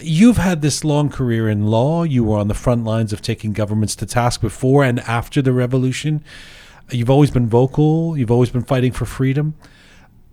You've 0.00 0.36
had 0.36 0.60
this 0.60 0.84
long 0.84 1.08
career 1.08 1.48
in 1.48 1.66
law. 1.66 2.04
You 2.04 2.22
were 2.22 2.38
on 2.38 2.48
the 2.48 2.54
front 2.54 2.84
lines 2.84 3.12
of 3.12 3.22
taking 3.22 3.52
governments 3.52 3.96
to 3.96 4.06
task 4.06 4.40
before 4.40 4.84
and 4.84 5.00
after 5.00 5.40
the 5.40 5.52
revolution. 5.52 6.22
You've 6.90 7.10
always 7.10 7.30
been 7.30 7.48
vocal. 7.48 8.16
You've 8.16 8.30
always 8.30 8.50
been 8.50 8.62
fighting 8.64 8.92
for 8.92 9.04
freedom. 9.06 9.54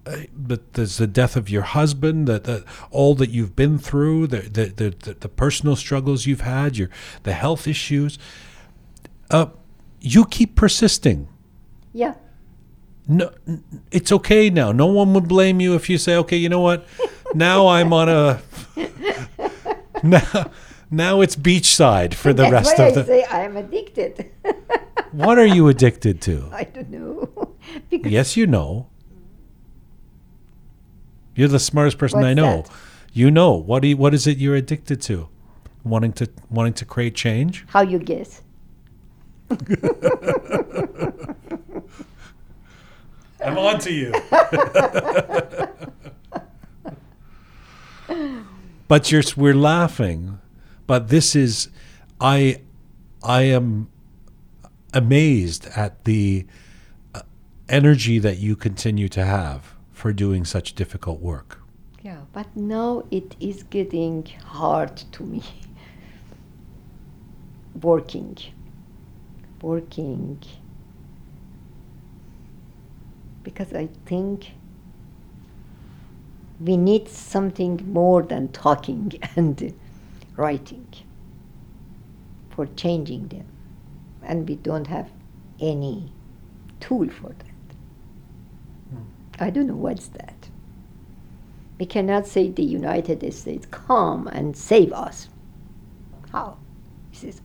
Uh, 0.06 0.18
but 0.36 0.74
there's 0.74 0.98
the 0.98 1.08
death 1.08 1.36
of 1.38 1.50
your 1.50 1.62
husband, 1.62 2.28
that 2.28 2.44
that 2.44 2.66
all 2.92 3.16
that 3.16 3.30
you've 3.30 3.56
been 3.56 3.78
through, 3.80 4.28
the 4.28 4.42
the, 4.42 4.66
the 4.66 4.90
the 5.00 5.14
the 5.14 5.30
personal 5.30 5.76
struggles 5.78 6.26
you've 6.26 6.42
had, 6.42 6.76
your 6.78 6.90
the 7.24 7.32
health 7.34 7.68
issues. 7.68 8.20
Uh, 9.32 9.48
you 10.02 10.26
keep 10.26 10.56
persisting. 10.56 11.28
yeah 11.94 12.16
No, 13.08 13.32
it's 13.92 14.12
okay 14.12 14.50
now. 14.50 14.74
No 14.74 14.88
one 14.88 15.14
would 15.14 15.28
blame 15.30 15.62
you 15.62 15.74
if 15.76 15.90
you 15.90 15.98
say, 15.98 16.18
"Okay, 16.18 16.38
you 16.38 16.50
know 16.50 16.60
what? 16.62 16.86
Now 17.36 17.68
I'm 17.68 17.94
on 17.94 18.10
a 18.10 18.42
now 20.04 20.52
now 20.92 21.22
it's 21.22 21.36
beachside 21.36 22.14
for 22.14 22.32
the 22.34 22.44
that's 22.44 22.52
rest 22.54 22.78
why 22.78 22.86
of 22.88 22.92
I 22.92 22.96
the." 23.02 23.06
say 23.06 23.24
I 23.24 23.40
am 23.46 23.58
addicted 23.58 24.30
What 25.14 25.38
are 25.38 25.46
you 25.46 25.68
addicted 25.68 26.22
to? 26.22 26.50
I 26.54 26.64
don't 26.64 26.90
know 26.90 27.56
because 27.90 28.12
Yes, 28.12 28.36
you 28.36 28.48
know. 28.48 28.88
You're 31.36 31.48
the 31.48 31.60
smartest 31.60 31.98
person 31.98 32.24
I 32.24 32.34
know. 32.34 32.64
that? 32.64 32.70
You 33.14 33.32
know 33.32 33.54
what? 33.54 33.82
Do 33.82 33.88
you, 33.88 33.98
what 33.98 34.14
is 34.14 34.28
it 34.28 34.38
you're 34.38 34.56
addicted 34.56 35.02
to? 35.04 35.30
Wanting 35.84 36.14
to 36.14 36.30
wanting 36.50 36.74
to 36.74 36.86
create 36.86 37.14
change. 37.16 37.66
how 37.68 37.82
you 37.82 38.00
guess 38.00 38.42
I'm 43.44 43.58
on 43.58 43.80
to 43.80 43.92
you. 43.92 44.14
but 48.88 49.12
you're 49.12 49.24
we're 49.36 49.54
laughing, 49.56 50.40
but 50.88 51.10
this 51.10 51.36
is 51.36 51.70
I 52.22 52.62
I 53.22 53.42
am 53.44 53.90
amazed 54.94 55.68
at 55.76 56.06
the 56.06 56.46
uh, 57.14 57.22
energy 57.70 58.20
that 58.20 58.38
you 58.38 58.56
continue 58.56 59.10
to 59.10 59.26
have 59.26 59.74
for 59.92 60.14
doing 60.14 60.46
such 60.46 60.74
difficult 60.76 61.20
work. 61.20 61.60
Yeah, 62.02 62.22
but 62.34 62.48
now 62.56 63.04
it 63.12 63.36
is 63.40 63.64
getting 63.64 64.26
hard 64.46 64.98
to 65.14 65.24
me. 65.24 65.44
Working, 67.82 68.38
working, 69.62 70.40
because 73.44 73.74
I 73.74 73.88
think 74.06 74.52
we 76.60 76.78
need 76.78 77.10
something 77.10 77.82
more 77.92 78.22
than 78.22 78.50
talking 78.50 79.12
and 79.36 79.74
writing 80.36 80.88
for 82.50 82.68
changing 82.76 83.28
them, 83.28 83.46
and 84.26 84.48
we 84.48 84.56
don't 84.56 84.88
have 84.88 85.12
any 85.60 86.12
tool 86.80 87.10
for 87.10 87.30
that. 87.30 87.54
I 89.40 89.50
don't 89.50 89.68
know 89.68 89.76
what's 89.76 90.08
that. 90.10 90.50
We 91.80 91.86
cannot 91.86 92.28
say 92.28 92.50
the 92.50 92.64
United 92.64 93.34
States 93.34 93.66
come 93.72 94.28
and 94.28 94.56
save 94.56 94.94
us. 94.94 95.28
How? 96.32 96.58
This 97.12 97.24
is 97.24 97.42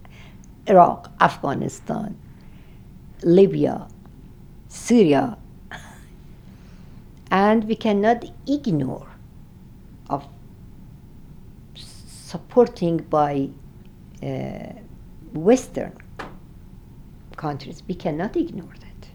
Iraq, 0.67 1.11
Afghanistan, 1.21 2.17
Libya, 3.23 3.89
Syria, 4.69 5.39
and 7.31 7.65
we 7.65 7.75
cannot 7.75 8.25
ignore 8.47 9.09
of 10.11 10.27
supporting 11.75 12.99
by 12.99 13.49
uh, 14.23 14.73
Western 15.33 15.97
countries. 17.39 17.83
We 17.89 17.95
cannot 17.95 18.37
ignore 18.37 18.75
that. 18.81 19.09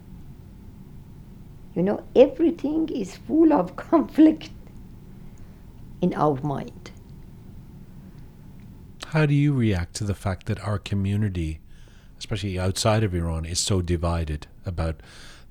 You 1.74 1.82
know, 1.82 2.04
everything 2.16 2.88
is 2.88 3.16
full 3.16 3.52
of 3.52 3.76
conflict 3.90 4.50
in 6.00 6.12
our 6.14 6.40
mind. 6.42 6.90
How 9.06 9.26
do 9.26 9.34
you 9.34 9.52
react 9.52 9.94
to 9.96 10.04
the 10.04 10.14
fact 10.14 10.46
that 10.46 10.58
our 10.60 10.78
community, 10.78 11.60
especially 12.18 12.58
outside 12.58 13.04
of 13.04 13.14
Iran, 13.14 13.44
is 13.44 13.60
so 13.60 13.80
divided 13.80 14.48
about 14.66 15.00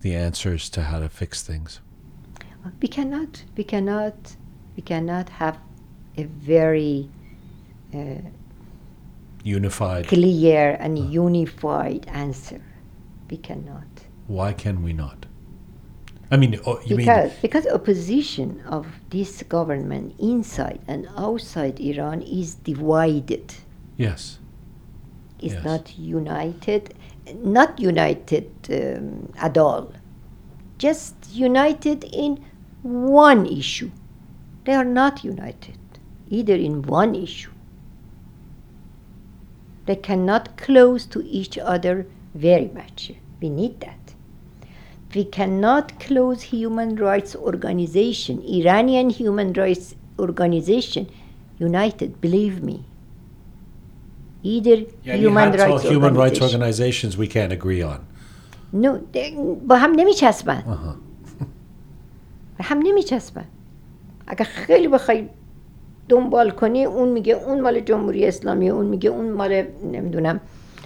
the 0.02 0.14
answers 0.16 0.70
to 0.72 0.84
how 0.84 1.00
to 1.00 1.08
fix 1.08 1.42
things? 1.42 1.80
We 2.82 2.88
cannot, 2.88 3.44
we 3.58 3.64
cannot, 3.64 4.36
we 4.76 4.84
cannot 4.84 5.30
have 5.30 5.58
a 6.18 6.24
very 6.24 7.10
uh, 7.94 8.16
Unified. 9.44 10.08
clear 10.08 10.78
and 10.80 10.98
unified 11.12 12.06
answer. 12.08 12.62
We 13.30 13.38
cannot. 13.38 13.88
Why 14.28 14.54
can 14.54 14.84
we 14.84 14.94
not? 14.94 15.26
I 16.32 16.38
mean, 16.38 16.60
oh, 16.66 16.80
you 16.86 16.96
because, 16.98 17.32
mean 17.32 17.40
because 17.42 17.68
opposition 17.68 18.64
of 18.68 18.88
this 19.10 19.44
government 19.44 20.16
inside 20.20 20.80
and 20.88 21.08
outside 21.18 21.80
Iran 21.80 22.22
is 22.22 22.56
divided. 22.56 23.54
yes? 23.98 24.40
Is 25.40 25.54
Yes. 25.54 25.64
not 25.66 26.00
united, 26.00 26.94
not 27.44 27.78
united 27.80 28.50
um, 28.72 29.34
at 29.38 29.58
all. 29.58 29.92
Just 30.78 31.16
united 31.34 32.06
in 32.06 32.40
one 32.82 33.46
issue. 33.46 33.92
They 34.66 34.74
are 34.74 34.86
not 34.86 35.24
united 35.24 35.78
either 36.30 36.56
in 36.56 36.82
one 36.84 37.14
issue. 37.14 37.52
They 39.87 39.97
cannot 40.09 40.45
close 40.57 41.03
to 41.15 41.19
each 41.41 41.57
other 41.75 42.07
very 42.35 42.71
much. 42.81 43.13
We 43.43 43.49
need 43.61 43.75
that. 43.87 44.05
We 45.15 45.25
cannot 45.25 45.87
close 46.07 46.43
human 46.55 46.91
rights 46.97 47.33
organization, 47.51 48.35
Iranian 48.61 49.09
human 49.21 49.49
rights 49.63 49.95
organization, 50.19 51.07
united, 51.59 52.11
believe 52.21 52.57
me. 52.63 52.79
Either 54.43 54.77
Yeah, 55.05 55.15
you 55.15 55.29
human 55.29 55.45
have 55.51 55.57
to- 55.57 55.63
rights 55.65 55.83
human 55.95 56.15
rights 56.23 56.41
organization. 56.41 56.61
organizations 56.63 57.13
we 57.23 57.27
can't 57.37 57.53
agree 57.59 57.83
on. 57.93 58.01
No, 58.73 58.91
they- 59.13 59.35
با 59.67 59.77
هم 59.79 59.93
نمیچسبن 59.97 60.63
Uh-huh. 60.67 60.97
هم 62.61 62.79
نمیچسبن 62.79 63.45
اگر 64.27 64.45
خیلی 64.45 64.89
بخوای 64.89 65.29
دنبال 66.10 66.50
کنی 66.50 66.86
اون 66.86 67.10
میگه 67.10 67.34
اون 67.34 67.62
مال 67.62 67.80
جمهوری 67.80 68.26
اسلامی 68.26 68.70
اون 68.70 68.86
میگه 68.86 69.10
اون 69.10 69.32
مال 69.32 69.64
نمی‌دونم 69.92 70.42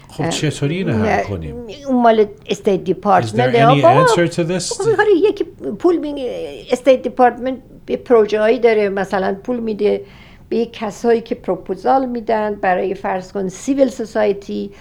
خب 0.10 0.30
چطوری 0.30 0.77
اینو 0.77 0.94
حل 0.94 1.23
کنیم؟ 1.23 1.56
اون 1.88 2.02
مال 2.02 2.26
استیت 2.49 2.84
دیپارتمنت 2.84 4.07
to 4.31 4.39
this? 4.39 4.81
آره 4.99 5.11
یکی 5.30 5.44
پول 5.80 5.98
میگه 5.98 6.52
استیت 6.72 7.02
دیپارتمنت 7.02 7.57
به 7.85 7.98
پروژه 7.98 8.39
هایی 8.39 8.60
داره 8.60 8.89
مثلا 8.89 9.35
پول 9.44 9.60
میده 9.60 10.02
به 10.49 10.65
کسایی 10.65 11.22
که 11.22 11.35
پروپوزال 11.35 12.06
میدن 12.06 12.56
برای 12.56 12.94
فرض 12.95 13.31
کن 13.31 13.48
سیویل 13.48 13.88
سوسایتی 13.88 14.72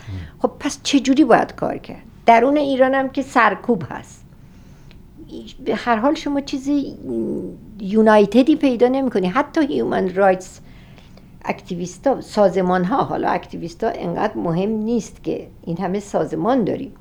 خب 0.42 0.50
پس 0.60 0.78
چجوری 0.82 1.24
باید 1.24 1.54
کار 1.54 1.78
کرد؟ 1.78 2.02
درون 2.26 2.56
ایران 2.56 2.94
هم 2.94 3.08
که 3.08 3.22
سرکوب 3.22 3.82
هست. 3.90 4.25
به 5.64 5.74
هر 5.74 5.96
حال 5.96 6.14
شما 6.14 6.40
چیزی 6.40 6.96
یونایتدی 7.80 8.56
پیدا 8.56 8.88
نمی 8.88 9.10
کنی 9.10 9.26
حتی 9.26 9.66
هیومن 9.66 10.14
رایتس 10.14 10.60
اکتیویستا 11.44 12.20
سازمان 12.20 12.84
ها 12.84 13.02
حالا 13.02 13.28
اکتیویستا 13.28 13.88
انقدر 13.88 14.36
مهم 14.36 14.70
نیست 14.70 15.24
که 15.24 15.46
این 15.64 15.78
همه 15.78 16.00
سازمان 16.00 16.64
داریم. 16.64 16.92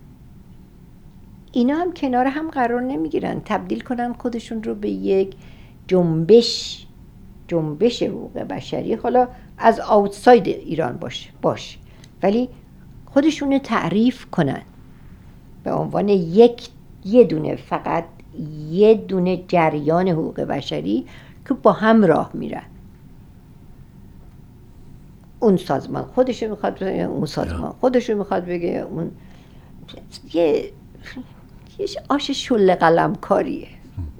اینا 1.52 1.76
هم 1.76 1.94
کنار 1.94 2.26
هم 2.26 2.50
قرار 2.50 2.82
نمی‌گیرن. 2.82 3.42
تبدیل 3.46 3.80
کنن 3.80 4.14
خودشون 4.14 4.64
رو 4.64 4.76
به 4.76 4.90
یک 4.90 5.36
جنبش 5.88 6.86
جنبش 7.48 8.04
حقوق 8.04 8.40
بشری. 8.40 8.94
حالا 8.94 9.28
از 9.58 9.80
آوتساید 9.80 10.48
ایران 10.48 10.98
باشه 10.98 11.30
باشه 11.42 11.78
ولی 12.24 12.50
خودشون 13.06 13.60
تعریف 13.60 14.26
کنن. 14.26 14.62
به 15.64 15.74
عنوان 15.74 16.10
یک 16.10 16.70
یه 17.06 17.24
دونه 17.24 17.56
فقط 17.56 18.06
یه 18.72 18.94
دونه 18.95 19.44
جریان 19.48 20.07
حقوق 20.07 20.41
بشری 20.41 21.06
که 21.48 21.53
با 21.53 21.72
هم 21.72 22.06
راه 22.06 22.32
میرن. 22.34 22.64
اون 25.40 25.57
سازمان 25.57 26.03
خودشو 26.03 26.49
می‌خواد 26.49 26.80
بگه 26.80 27.03
اون 27.03 27.26
سازمان 27.26 27.74
خودشو 27.82 28.16
می‌خواد 28.16 28.45
بگه 28.45 28.88
اون 28.91 29.12
یه 30.34 30.72
یه 31.80 31.88
آش 32.10 32.32
شل 32.32 32.76
قلم 32.76 33.16
کاریه 33.16 33.68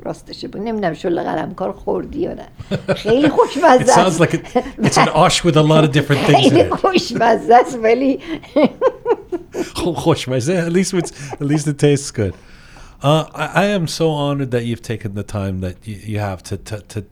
راستشه 0.04 0.48
بود 0.48 0.62
نمی‌دونم 0.62 0.94
شل 0.94 1.24
قلم 1.24 1.54
کار 1.54 1.72
خوردی 1.72 2.20
یا 2.20 2.34
نه. 2.34 2.48
خیلی 2.94 3.28
It 3.28 3.32
خوشمزه 3.32 3.94
sounds 3.94 4.00
است 4.00 4.24
like 4.24 4.30
it, 4.34 4.42
it's 4.86 4.98
an 4.98 5.10
osh 5.10 5.44
with 5.44 5.56
a 5.56 5.64
lot 5.64 5.84
of 5.84 5.92
different 5.92 6.26
things 6.28 6.46
in 6.46 6.50
خیلی. 6.50 6.70
خوشمزه 6.70 7.56
است 7.56 7.80
ولی 7.84 8.20
Khoshmazeh, 9.76 10.58
at 10.68 10.72
least 10.78 10.94
it's, 10.94 11.12
at 11.42 11.48
least 11.52 11.68
it 11.68 11.78
tastes 11.80 12.12
good. 12.12 12.34
Uh, 13.06 13.30
I, 13.36 13.46
I 13.46 13.66
am 13.66 13.86
so 13.88 14.10
honored 14.10 14.50
that 14.50 14.66
you've 14.66 14.82
taken 14.82 15.14
the 15.14 15.22
time 15.22 15.60
that 15.62 15.88
you, 15.88 15.94
you 15.96 16.20
have 16.20 16.42
to, 16.44 16.58
to 16.58 16.82
to 16.82 17.06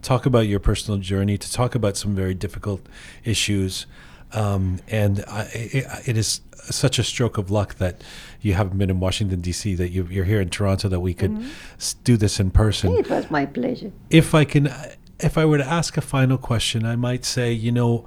talk 0.00 0.24
about 0.24 0.46
your 0.46 0.60
personal 0.60 1.00
journey, 1.00 1.36
to 1.36 1.52
talk 1.52 1.74
about 1.74 1.96
some 1.96 2.14
very 2.14 2.34
difficult 2.34 2.86
issues, 3.24 3.86
um, 4.32 4.78
and 4.86 5.24
I, 5.26 5.50
it, 5.52 5.86
it 6.06 6.16
is 6.16 6.40
such 6.52 7.00
a 7.00 7.02
stroke 7.02 7.36
of 7.36 7.50
luck 7.50 7.74
that 7.76 8.00
you 8.40 8.54
haven't 8.54 8.78
been 8.78 8.90
in 8.90 9.00
Washington 9.00 9.40
D.C. 9.40 9.74
That 9.74 9.88
you, 9.88 10.06
you're 10.08 10.24
here 10.24 10.40
in 10.40 10.50
Toronto 10.50 10.88
that 10.88 11.00
we 11.00 11.14
could 11.14 11.44
s- 11.78 11.94
do 12.04 12.16
this 12.16 12.38
in 12.38 12.52
person. 12.52 12.92
It 12.92 13.10
was 13.10 13.28
my 13.28 13.44
pleasure. 13.46 13.90
If 14.08 14.36
I 14.36 14.44
can, 14.44 14.72
if 15.18 15.36
I 15.36 15.44
were 15.46 15.58
to 15.58 15.66
ask 15.66 15.96
a 15.96 16.00
final 16.00 16.38
question, 16.38 16.86
I 16.86 16.94
might 16.94 17.24
say, 17.24 17.52
you 17.52 17.72
know, 17.72 18.06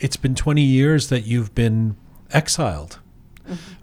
it's 0.00 0.16
been 0.16 0.34
20 0.34 0.60
years 0.60 1.08
that 1.08 1.24
you've 1.24 1.54
been 1.54 1.96
exiled 2.32 2.98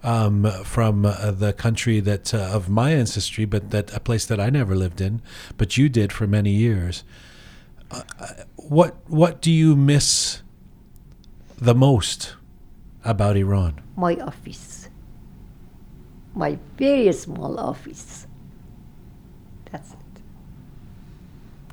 um, 0.02 0.44
from 0.64 1.04
uh, 1.06 1.30
the 1.30 1.52
country 1.52 2.00
that 2.00 2.32
uh, 2.34 2.38
of 2.56 2.68
my 2.68 2.90
ancestry, 2.92 3.44
but 3.44 3.70
that 3.70 3.92
a 3.94 4.00
place 4.00 4.24
that 4.26 4.38
I 4.40 4.50
never 4.50 4.74
lived 4.74 5.00
in, 5.00 5.20
but 5.56 5.76
you 5.76 5.88
did 5.88 6.12
for 6.12 6.26
many 6.26 6.50
years. 6.52 7.04
Uh, 7.90 8.02
what 8.56 8.96
what 9.08 9.40
do 9.40 9.50
you 9.50 9.74
miss 9.76 10.42
the 11.60 11.74
most 11.74 12.34
about 13.04 13.36
Iran? 13.36 13.80
my 13.96 14.14
office 14.16 14.88
my 16.34 16.56
very 16.76 17.12
small 17.12 17.58
office 17.58 18.26
that's 19.72 19.90
it 19.92 20.22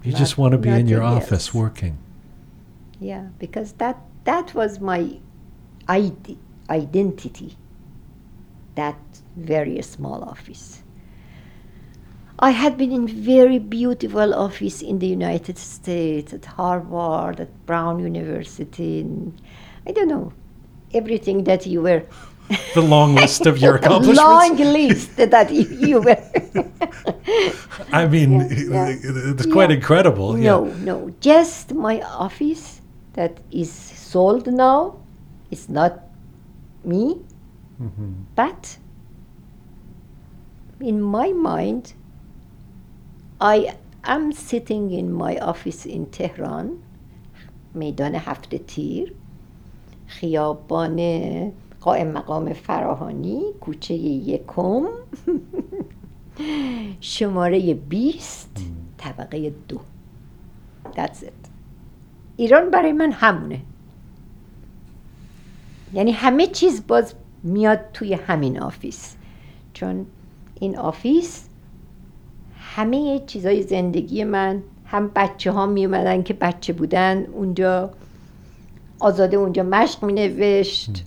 You 0.04 0.12
Not- 0.12 0.20
just 0.20 0.38
want 0.38 0.52
to 0.54 0.58
be 0.58 0.70
in 0.70 0.88
your 0.88 1.02
nothing 1.02 1.18
office 1.24 1.48
else. 1.50 1.54
working. 1.54 1.98
Yeah, 3.00 3.28
because 3.40 3.74
that 3.74 3.98
that 4.24 4.54
was 4.56 4.80
my 4.80 5.20
id- 5.90 6.38
identity. 6.70 7.58
That 8.76 8.98
very 9.36 9.82
small 9.82 10.24
office. 10.24 10.82
I 12.40 12.52
had 12.52 12.78
been 12.78 12.92
in 12.92 13.08
very 13.08 13.60
beautiful 13.60 14.34
office 14.34 14.82
in 14.82 15.00
the 15.00 15.08
United 15.08 15.58
States, 15.58 16.34
at 16.34 16.44
Harvard, 16.46 17.40
at 17.40 17.66
Brown 17.66 18.00
University. 18.00 19.00
and 19.02 19.42
I 19.88 19.92
don't 19.94 20.10
know 20.10 20.34
everything 20.94 21.46
that 21.46 21.66
you 21.66 21.82
were. 21.82 22.04
The 22.76 22.82
long 22.82 23.16
list 23.16 23.46
of 23.48 23.58
your 23.58 23.76
accomplishments. 23.80 24.20
long 24.22 24.58
list 24.58 25.16
that 25.18 25.52
you, 25.52 25.64
you 25.64 26.02
were. 26.02 26.22
I 27.92 28.06
mean, 28.08 28.32
yeah. 28.42 28.94
it's 29.32 29.46
quite 29.46 29.70
Yeah. 29.70 29.78
incredible. 29.78 30.34
No, 30.34 30.66
Yeah. 30.66 30.74
no, 30.84 31.12
just 31.22 31.74
my 31.74 32.02
office 32.02 32.82
that 33.14 33.40
is 33.52 33.72
sold 33.72 34.48
now. 34.48 34.98
It's 35.52 35.70
not 35.70 36.02
me, 36.84 37.22
but 38.36 38.78
in 40.80 41.02
my 41.02 41.34
mind, 41.34 41.94
I 43.42 43.76
am 44.04 44.32
sitting 44.32 44.92
in 44.92 45.12
my 45.12 45.38
office 45.38 45.86
in 45.86 46.06
Tehran, 46.06 46.84
میدان 47.74 48.16
هفت 48.16 48.56
تیر. 48.56 49.14
خیابان 50.08 51.00
قائم 51.82 52.12
مقام 52.12 52.54
فراهانی 52.54 53.42
کوچه 53.62 53.94
یکم. 53.94 54.86
شماره 57.02 57.74
20 57.74 58.50
طبقه 58.98 59.54
دو. 59.68 59.80
That's 60.86 61.24
it. 61.24 61.50
ایران 62.38 62.72
برای 62.72 62.92
من 62.92 63.12
همونه. 63.12 63.62
یعنی 65.94 66.12
همه 66.12 66.48
چیز 66.48 66.88
باز 66.88 67.14
میاد 67.46 67.80
توی 67.94 68.14
همین 68.14 68.60
آفیس. 68.60 69.16
چون 69.74 70.06
این 70.60 70.78
آفیس 70.78 71.48
همه 72.60 73.22
چیزای 73.28 73.62
زندگی 73.64 74.24
من 74.24 74.64
هم 74.86 75.12
بچه 75.16 75.52
ها 75.52 75.66
می 75.66 75.86
اومدن 75.86 76.24
که 76.24 76.34
بچه 76.34 76.74
بودن 76.74 77.26
اونجا 77.26 77.90
آزاده 79.00 79.38
اونجا 79.38 79.64
مشق 79.64 80.04
می 80.04 80.14
نوشت 80.14 81.04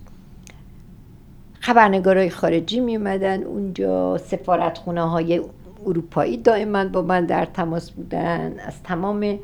خبرنگارای 1.59 2.29
خارجی 2.29 2.79
می 2.79 2.97
اومدن 2.97 3.43
اونجا 3.43 4.17
سفارتخونه 4.17 5.09
های 5.09 5.41
اروپایی 5.85 6.37
دائما 6.37 6.85
با 6.85 7.01
من 7.01 7.25
در 7.25 7.45
تماس 7.45 7.91
بودن. 7.91 8.59
از 8.59 8.83
تمام 8.83 9.39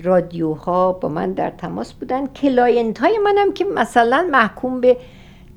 رادیوها 0.00 0.92
با 0.92 1.08
من 1.08 1.32
در 1.32 1.50
تماس 1.50 1.92
بودن. 1.92 2.26
کلاینت 2.26 2.98
های 2.98 3.18
منم 3.18 3.52
که 3.52 3.64
مثلا 3.64 4.28
محکوم 4.30 4.80
به 4.80 4.96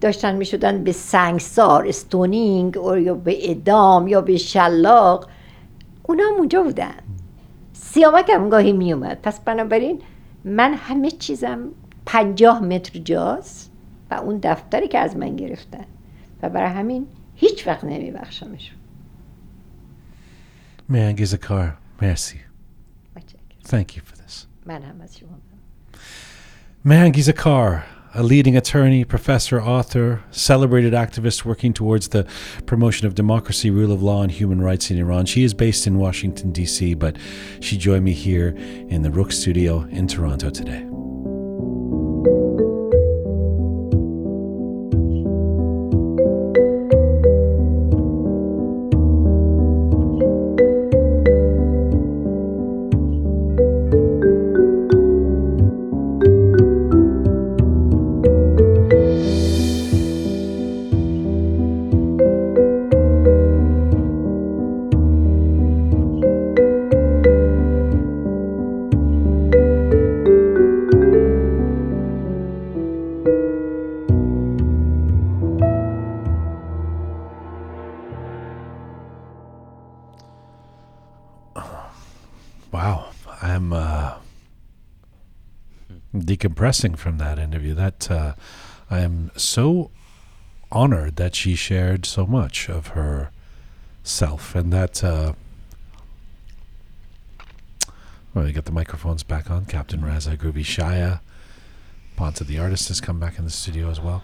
داشتن 0.03 0.35
می 0.35 0.45
شدن 0.45 0.83
به 0.83 0.91
سنگسار 0.91 1.87
استونینگ 1.87 2.75
یا 2.75 3.13
به 3.13 3.51
ادام 3.51 4.07
یا 4.07 4.21
به 4.21 4.37
شلاق. 4.37 5.29
اونا 6.03 6.23
هم 6.23 6.33
اونجا 6.37 6.63
بودن. 6.63 6.95
سیامک 7.73 8.29
هم 8.29 8.49
گاهی 8.49 8.73
می 8.73 8.93
اومد 8.93 9.21
پس 9.21 9.39
بنابراین 9.39 10.01
من 10.45 10.73
همه 10.73 11.11
چیزم 11.11 11.59
پنجاه 12.05 12.59
متر 12.59 12.99
جاست 12.99 13.71
و 14.11 14.13
اون 14.13 14.39
دفتری 14.43 14.87
که 14.87 14.99
از 14.99 15.17
من 15.17 15.35
گرفتن. 15.35 15.85
و 16.41 16.49
برای 16.49 16.71
همین 16.71 17.07
هیچ 17.35 17.67
وقت 17.67 17.83
نمی 17.83 18.11
بخشمشون 18.11 18.77
Man, 20.89 21.15
Gizakar, 21.15 21.77
merci. 22.01 22.39
Thank 23.63 23.95
you 23.95 24.01
for 24.01 24.15
this. 24.17 24.47
من 24.65 24.81
هم 24.81 25.01
از 25.01 25.17
شما. 25.17 25.39
Man, 26.85 27.13
Gizakar, 27.15 27.92
a 28.15 28.21
leading 28.21 28.55
attorney, 28.55 29.03
professor, 29.03 29.61
author, 29.61 30.23
celebrated 30.29 30.93
activist 30.93 31.45
working 31.45 31.73
towards 31.73 32.09
the 32.09 32.27
promotion 32.65 33.07
of 33.07 33.15
democracy, 33.15 33.71
rule 33.71 33.91
of 33.91 34.03
law, 34.03 34.21
and 34.21 34.31
human 34.31 34.61
rights 34.61 34.91
in 34.91 34.99
Iran. 34.99 35.25
She 35.25 35.43
is 35.43 35.53
based 35.53 35.87
in 35.87 35.97
Washington, 35.97 36.51
D.C., 36.51 36.93
but 36.93 37.17
she 37.59 37.77
joined 37.77 38.05
me 38.05 38.13
here 38.13 38.49
in 38.89 39.01
the 39.01 39.09
Rook 39.09 39.31
studio 39.31 39.87
in 39.89 40.07
Toronto 40.07 40.51
today. 40.51 40.92
Decompressing 86.73 86.97
from 86.97 87.17
that 87.19 87.39
interview. 87.39 87.73
That 87.73 88.09
uh, 88.09 88.33
I 88.89 88.99
am 88.99 89.31
so 89.35 89.91
honored 90.71 91.15
that 91.17 91.35
she 91.35 91.55
shared 91.55 92.05
so 92.05 92.25
much 92.25 92.69
of 92.69 92.87
her 92.87 93.31
self, 94.03 94.55
and 94.55 94.71
that. 94.73 95.03
Uh, 95.03 95.33
well, 98.33 98.45
we 98.45 98.51
got 98.51 98.65
the 98.65 98.71
microphones 98.71 99.23
back 99.23 99.51
on. 99.51 99.65
Captain 99.65 100.03
Reza 100.03 100.35
Groovy 100.35 100.63
Shaya, 100.63 101.19
Ponta 102.15 102.43
the 102.43 102.57
artist 102.57 102.87
has 102.87 102.99
come 102.99 103.19
back 103.19 103.37
in 103.37 103.45
the 103.45 103.51
studio 103.51 103.89
as 103.89 104.01
well. 104.01 104.23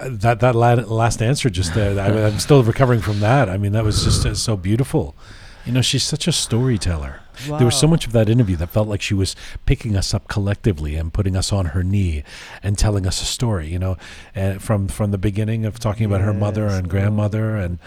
that 0.00 0.38
that 0.38 0.54
last 0.54 1.20
answer 1.20 1.50
just 1.50 1.74
there. 1.74 1.98
I, 1.98 2.26
I'm 2.26 2.38
still 2.38 2.62
recovering 2.62 3.00
from 3.00 3.20
that. 3.20 3.48
I 3.48 3.56
mean, 3.56 3.72
that 3.72 3.84
was 3.84 4.04
just 4.04 4.24
uh, 4.24 4.34
so 4.34 4.56
beautiful. 4.56 5.16
You 5.66 5.72
know, 5.72 5.82
she's 5.82 6.02
such 6.02 6.26
a 6.26 6.32
storyteller. 6.32 7.20
There 7.46 7.64
was 7.64 7.78
so 7.78 7.86
much 7.86 8.06
of 8.06 8.12
that 8.12 8.28
interview 8.28 8.56
that 8.56 8.68
felt 8.68 8.88
like 8.88 9.00
she 9.00 9.14
was 9.14 9.34
picking 9.64 9.96
us 9.96 10.12
up 10.12 10.28
collectively 10.28 10.94
and 10.96 11.12
putting 11.12 11.36
us 11.36 11.52
on 11.52 11.66
her 11.66 11.82
knee 11.82 12.22
and 12.62 12.76
telling 12.76 13.06
us 13.06 13.22
a 13.22 13.24
story. 13.24 13.68
You 13.68 13.78
know, 13.78 13.96
and 14.34 14.62
from 14.62 14.88
from 14.88 15.10
the 15.10 15.18
beginning 15.18 15.64
of 15.64 15.78
talking 15.78 16.04
about 16.04 16.20
her 16.20 16.34
mother 16.34 16.66
Yes, 16.66 16.78
and 16.78 16.88
grandmother 16.88 17.56
and 17.56 17.78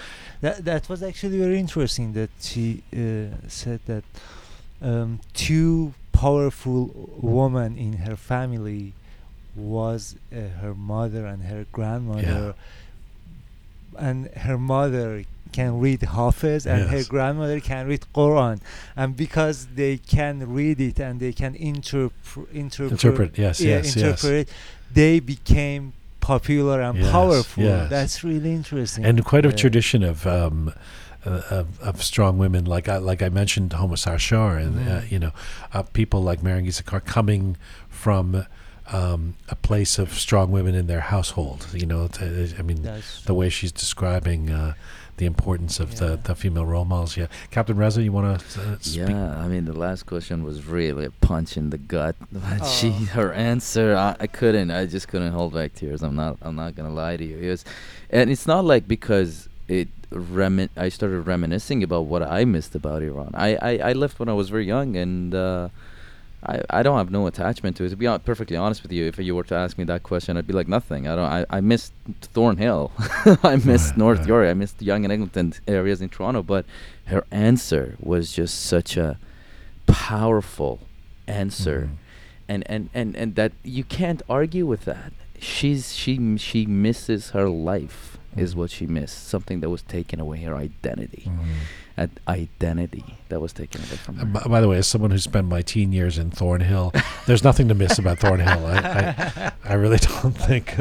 That 0.41 0.65
that 0.65 0.89
was 0.89 1.03
actually 1.03 1.37
very 1.37 1.59
interesting 1.59 2.13
that 2.13 2.29
she 2.41 2.83
uh, 2.93 3.35
said 3.47 3.79
that 3.85 4.03
um, 4.81 5.19
two 5.33 5.93
powerful 6.11 6.91
women 7.21 7.77
in 7.77 7.93
her 8.07 8.15
family 8.15 8.93
was 9.55 10.15
uh, 10.31 10.47
her 10.61 10.73
mother 10.73 11.25
and 11.25 11.43
her 11.43 11.65
grandmother, 11.71 12.55
and 13.97 14.27
her 14.29 14.57
mother 14.57 15.23
can 15.53 15.79
read 15.79 16.01
Hafiz 16.01 16.65
and 16.67 16.89
her 16.89 17.03
grandmother 17.13 17.59
can 17.71 17.87
read 17.87 18.03
Quran, 18.13 18.57
and 18.99 19.15
because 19.15 19.57
they 19.75 19.95
can 20.15 20.35
read 20.59 20.77
it 20.89 20.99
and 20.99 21.19
they 21.23 21.33
can 21.41 21.53
interpr- 21.55 22.49
interpret, 22.51 22.91
interpret. 22.91 23.37
Yes, 23.37 23.61
yeah, 23.61 23.77
yes, 23.77 23.95
yes. 23.95 23.95
interpret, 24.23 24.49
they 24.99 25.19
became 25.19 25.93
popular 26.19 26.77
and 26.81 26.97
Yes, 26.97 27.11
powerful. 27.11 27.63
yes. 27.63 27.89
That's 27.89 28.23
really 28.23 28.53
interesting. 28.61 29.05
and 29.05 29.23
quite 29.31 29.45
a 29.45 29.49
Yeah. 29.49 29.63
tradition 29.63 30.01
of 30.03 30.17
um, 30.25 30.73
uh, 31.25 31.41
of, 31.59 31.67
of 31.81 32.03
strong 32.03 32.37
women, 32.37 32.65
like 32.65 32.89
I, 32.89 32.97
like 32.97 33.21
I 33.21 33.29
mentioned, 33.29 33.71
Homa 33.73 33.95
Sarshar, 33.95 34.51
and 34.63 34.73
uh, 34.77 35.01
Mhm. 35.01 35.11
you 35.13 35.19
know, 35.23 35.31
uh, 35.73 35.83
people 35.99 36.21
like 36.29 36.39
Mehrangiz 36.41 36.83
Kar 36.85 36.99
coming 36.99 37.55
from 37.89 38.45
um, 38.91 39.35
a 39.47 39.55
place 39.55 39.97
of 39.97 40.07
strong 40.25 40.51
women 40.51 40.75
in 40.75 40.87
their 40.87 40.99
household. 41.15 41.67
You 41.73 41.85
know, 41.85 42.07
to, 42.15 42.23
I 42.59 42.61
mean, 42.61 42.81
That's 42.83 43.21
the 43.23 43.33
way 43.33 43.47
she's 43.49 43.71
describing 43.71 44.49
uh, 44.49 44.73
the 45.17 45.25
importance 45.25 45.79
of 45.79 45.97
the, 45.99 46.09
Yeah. 46.09 46.15
the 46.23 46.35
female 46.35 46.65
role 46.65 46.85
models. 46.85 47.15
Yeah, 47.17 47.27
Captain 47.51 47.77
Reza, 47.77 48.01
you 48.01 48.11
want 48.11 48.39
to 48.39 48.61
uh. 48.61 48.77
Yeah, 48.81 49.37
I 49.37 49.47
mean 49.47 49.65
the 49.65 49.73
last 49.77 50.05
question 50.05 50.43
was 50.43 50.65
really 50.65 51.05
a 51.05 51.11
punch 51.11 51.55
in 51.57 51.69
the 51.69 51.77
gut. 51.77 52.15
But 52.31 52.65
she, 52.65 52.89
Oh. 52.89 53.05
her 53.17 53.33
answer, 53.33 53.95
I, 53.95 54.15
I 54.19 54.27
couldn't. 54.27 54.71
I 54.71 54.85
just 54.85 55.07
couldn't 55.07 55.31
hold 55.33 55.53
back 55.53 55.73
tears. 55.75 56.01
I'm 56.03 56.15
not. 56.15 56.37
I'm 56.41 56.55
not 56.55 56.75
gonna 56.75 56.93
lie 56.93 57.17
to 57.17 57.23
you. 57.25 57.37
It 57.37 57.49
was, 57.49 57.63
and 58.09 58.29
it's 58.29 58.47
not 58.47 58.65
like 58.65 58.87
because 58.87 59.47
it 59.67 59.87
remin. 60.11 60.69
I 60.77 60.89
started 60.89 61.21
reminiscing 61.27 61.83
about 61.83 62.05
what 62.05 62.21
I 62.23 62.45
missed 62.45 62.75
about 62.75 63.01
Iran. 63.01 63.31
I, 63.33 63.49
I, 63.55 63.89
I 63.89 63.93
left 63.93 64.19
when 64.19 64.29
I 64.29 64.33
was 64.33 64.49
very 64.49 64.65
young, 64.65 64.95
and 64.95 65.33
uh, 65.33 65.69
I, 66.45 66.61
I 66.69 66.83
don't 66.83 66.97
have 66.97 67.09
no 67.09 67.25
attachment 67.27 67.77
to 67.77 67.85
it. 67.85 67.89
To 67.89 67.95
be 67.95 68.05
perfectly 68.25 68.57
honest 68.57 68.83
with 68.83 68.91
you, 68.91 69.05
if 69.05 69.17
you 69.17 69.33
were 69.35 69.43
to 69.45 69.55
ask 69.55 69.77
me 69.77 69.85
that 69.85 70.03
question, 70.03 70.35
I'd 70.37 70.45
be 70.47 70.53
like 70.53 70.67
nothing. 70.67 71.07
I 71.07 71.15
don't. 71.15 71.31
I, 71.31 71.45
I 71.57 71.61
missed 71.61 71.93
Thornhill. 72.21 72.91
I 73.43 73.55
missed 73.63 73.95
North. 73.97 74.27
York. 74.27 74.47
I 74.49 74.53
missed 74.53 74.81
Yonge 74.81 75.05
and 75.05 75.13
Eglinton 75.13 75.53
areas 75.67 76.01
in 76.01 76.09
Toronto. 76.09 76.43
But 76.43 76.65
her 77.05 77.23
answer 77.31 77.95
was 77.99 78.33
just 78.33 78.61
such 78.61 78.97
a 78.97 79.17
powerful 79.87 80.79
answer, 81.27 81.89
Mhm. 81.91 81.97
and, 82.49 82.63
and 82.67 82.89
and 82.93 83.15
and 83.15 83.35
that 83.35 83.51
you 83.63 83.83
can't 83.83 84.21
argue 84.29 84.65
with 84.65 84.85
that. 84.85 85.13
She's 85.39 85.93
she 85.95 86.37
she 86.37 86.65
misses 86.65 87.29
her 87.31 87.49
life 87.49 88.17
is 88.35 88.53
Mhm. 88.53 88.57
what 88.57 88.71
she 88.71 88.85
missed. 88.85 89.27
Something 89.27 89.59
that 89.61 89.69
was 89.69 89.81
taken 89.83 90.19
away 90.19 90.41
her 90.43 90.55
identity, 90.55 91.23
Mhm. 91.27 91.43
An 91.95 92.09
identity 92.27 93.17
that 93.29 93.39
was 93.39 93.53
taken 93.53 93.79
away 93.81 93.97
from 93.97 94.15
her. 94.17 94.25
b- 94.25 94.49
by 94.49 94.59
the 94.61 94.67
way, 94.67 94.77
as 94.77 94.87
someone 94.87 95.11
who 95.11 95.19
spent 95.19 95.47
my 95.47 95.61
teen 95.61 95.91
years 95.91 96.17
in 96.17 96.31
Thornhill, 96.31 96.91
there's 97.27 97.43
nothing 97.43 97.67
to 97.67 97.75
miss 97.75 97.99
about 97.99 98.17
Thornhill. 98.17 98.65
I, 98.65 98.77
I, 98.77 99.51
I 99.63 99.73
really 99.75 99.97
don't 100.21 100.31
think. 100.31 100.75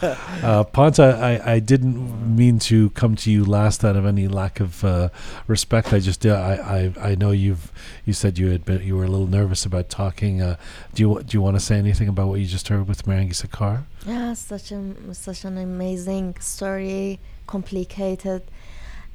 Uh, 0.00 0.14
uh, 0.42 0.62
Ponta, 0.64 1.18
I, 1.20 1.54
I 1.54 1.58
didn't 1.58 2.36
mean 2.36 2.60
to 2.60 2.90
come 2.90 3.16
to 3.16 3.32
you 3.32 3.44
last 3.44 3.84
out 3.84 3.96
of 3.96 4.06
any 4.06 4.28
lack 4.28 4.60
of 4.60 4.84
uh, 4.84 5.08
respect. 5.48 5.92
I 5.92 5.98
just, 5.98 6.24
I, 6.24 6.92
I, 7.00 7.10
I 7.10 7.14
know 7.16 7.32
you've, 7.32 7.72
you 8.04 8.12
said 8.12 8.38
you 8.38 8.48
had 8.50 8.64
been, 8.64 8.82
you 8.82 8.96
were 8.96 9.04
a 9.04 9.08
little 9.08 9.26
nervous 9.26 9.66
about 9.66 9.88
talking. 9.88 10.40
Uh, 10.40 10.56
do 10.94 11.02
you, 11.02 11.22
do 11.24 11.36
you 11.36 11.42
want 11.42 11.56
to 11.56 11.60
say 11.60 11.76
anything 11.78 12.06
about 12.06 12.28
what 12.28 12.38
you 12.38 12.46
just 12.46 12.68
heard 12.68 12.86
with 12.86 13.06
Mehrangiz 13.06 13.48
Kar? 13.50 13.86
Yeah, 14.06 14.34
such 14.34 14.70
a 14.70 14.94
such 15.14 15.44
an 15.44 15.58
amazing 15.58 16.36
story, 16.38 17.18
complicated. 17.48 18.42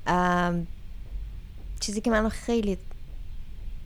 Um, 0.05 0.67
چیزی 1.82 2.00
که 2.00 2.10
منو 2.10 2.28
خیلی 2.28 2.78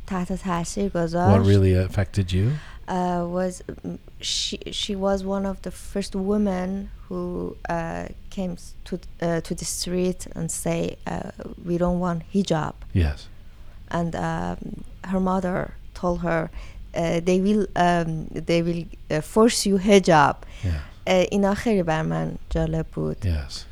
تحت 0.07 0.33
تاثیر 0.33 0.89
What 0.89 0.95
گذاشت 0.95 1.49
really 1.49 1.75
affected 1.91 2.33
you? 2.33 2.51
uh, 2.89 2.95
was 3.39 3.63
mm, 3.87 3.99
she 4.21 4.57
she 4.81 4.95
was 5.07 5.19
one 5.25 5.45
of 5.53 5.57
the 5.67 5.71
first 5.93 6.13
women 6.33 6.69
who 7.09 7.23
uh, 7.71 8.07
came 8.37 8.53
s- 8.63 8.75
to 8.89 8.95
uh, 8.97 9.41
to 9.49 9.55
the 9.61 9.65
street 9.79 10.21
and 10.37 10.47
say 10.65 10.81
uh, 11.07 11.31
we 11.69 11.75
don't 11.83 12.01
want 12.07 12.19
hijab 12.35 12.75
Yes. 13.05 13.19
and 13.99 14.11
um, 14.29 14.59
her 15.13 15.21
mother 15.33 15.57
told 16.01 16.19
her 16.29 16.41
uh, 16.51 17.21
they 17.29 17.39
will 17.47 17.63
um, 17.87 18.11
they 18.51 18.61
will 18.67 18.83
uh, 19.11 19.21
force 19.35 19.59
you 19.69 19.77
hijab 19.89 20.37
Yeah. 20.65 20.73
uh, 21.07 21.27
اینا 21.31 21.55
خیلی 21.55 21.83
بر 21.83 22.03
من 22.03 22.35
جالب 22.51 22.87
بود 22.95 23.17
Yes. 23.25 23.65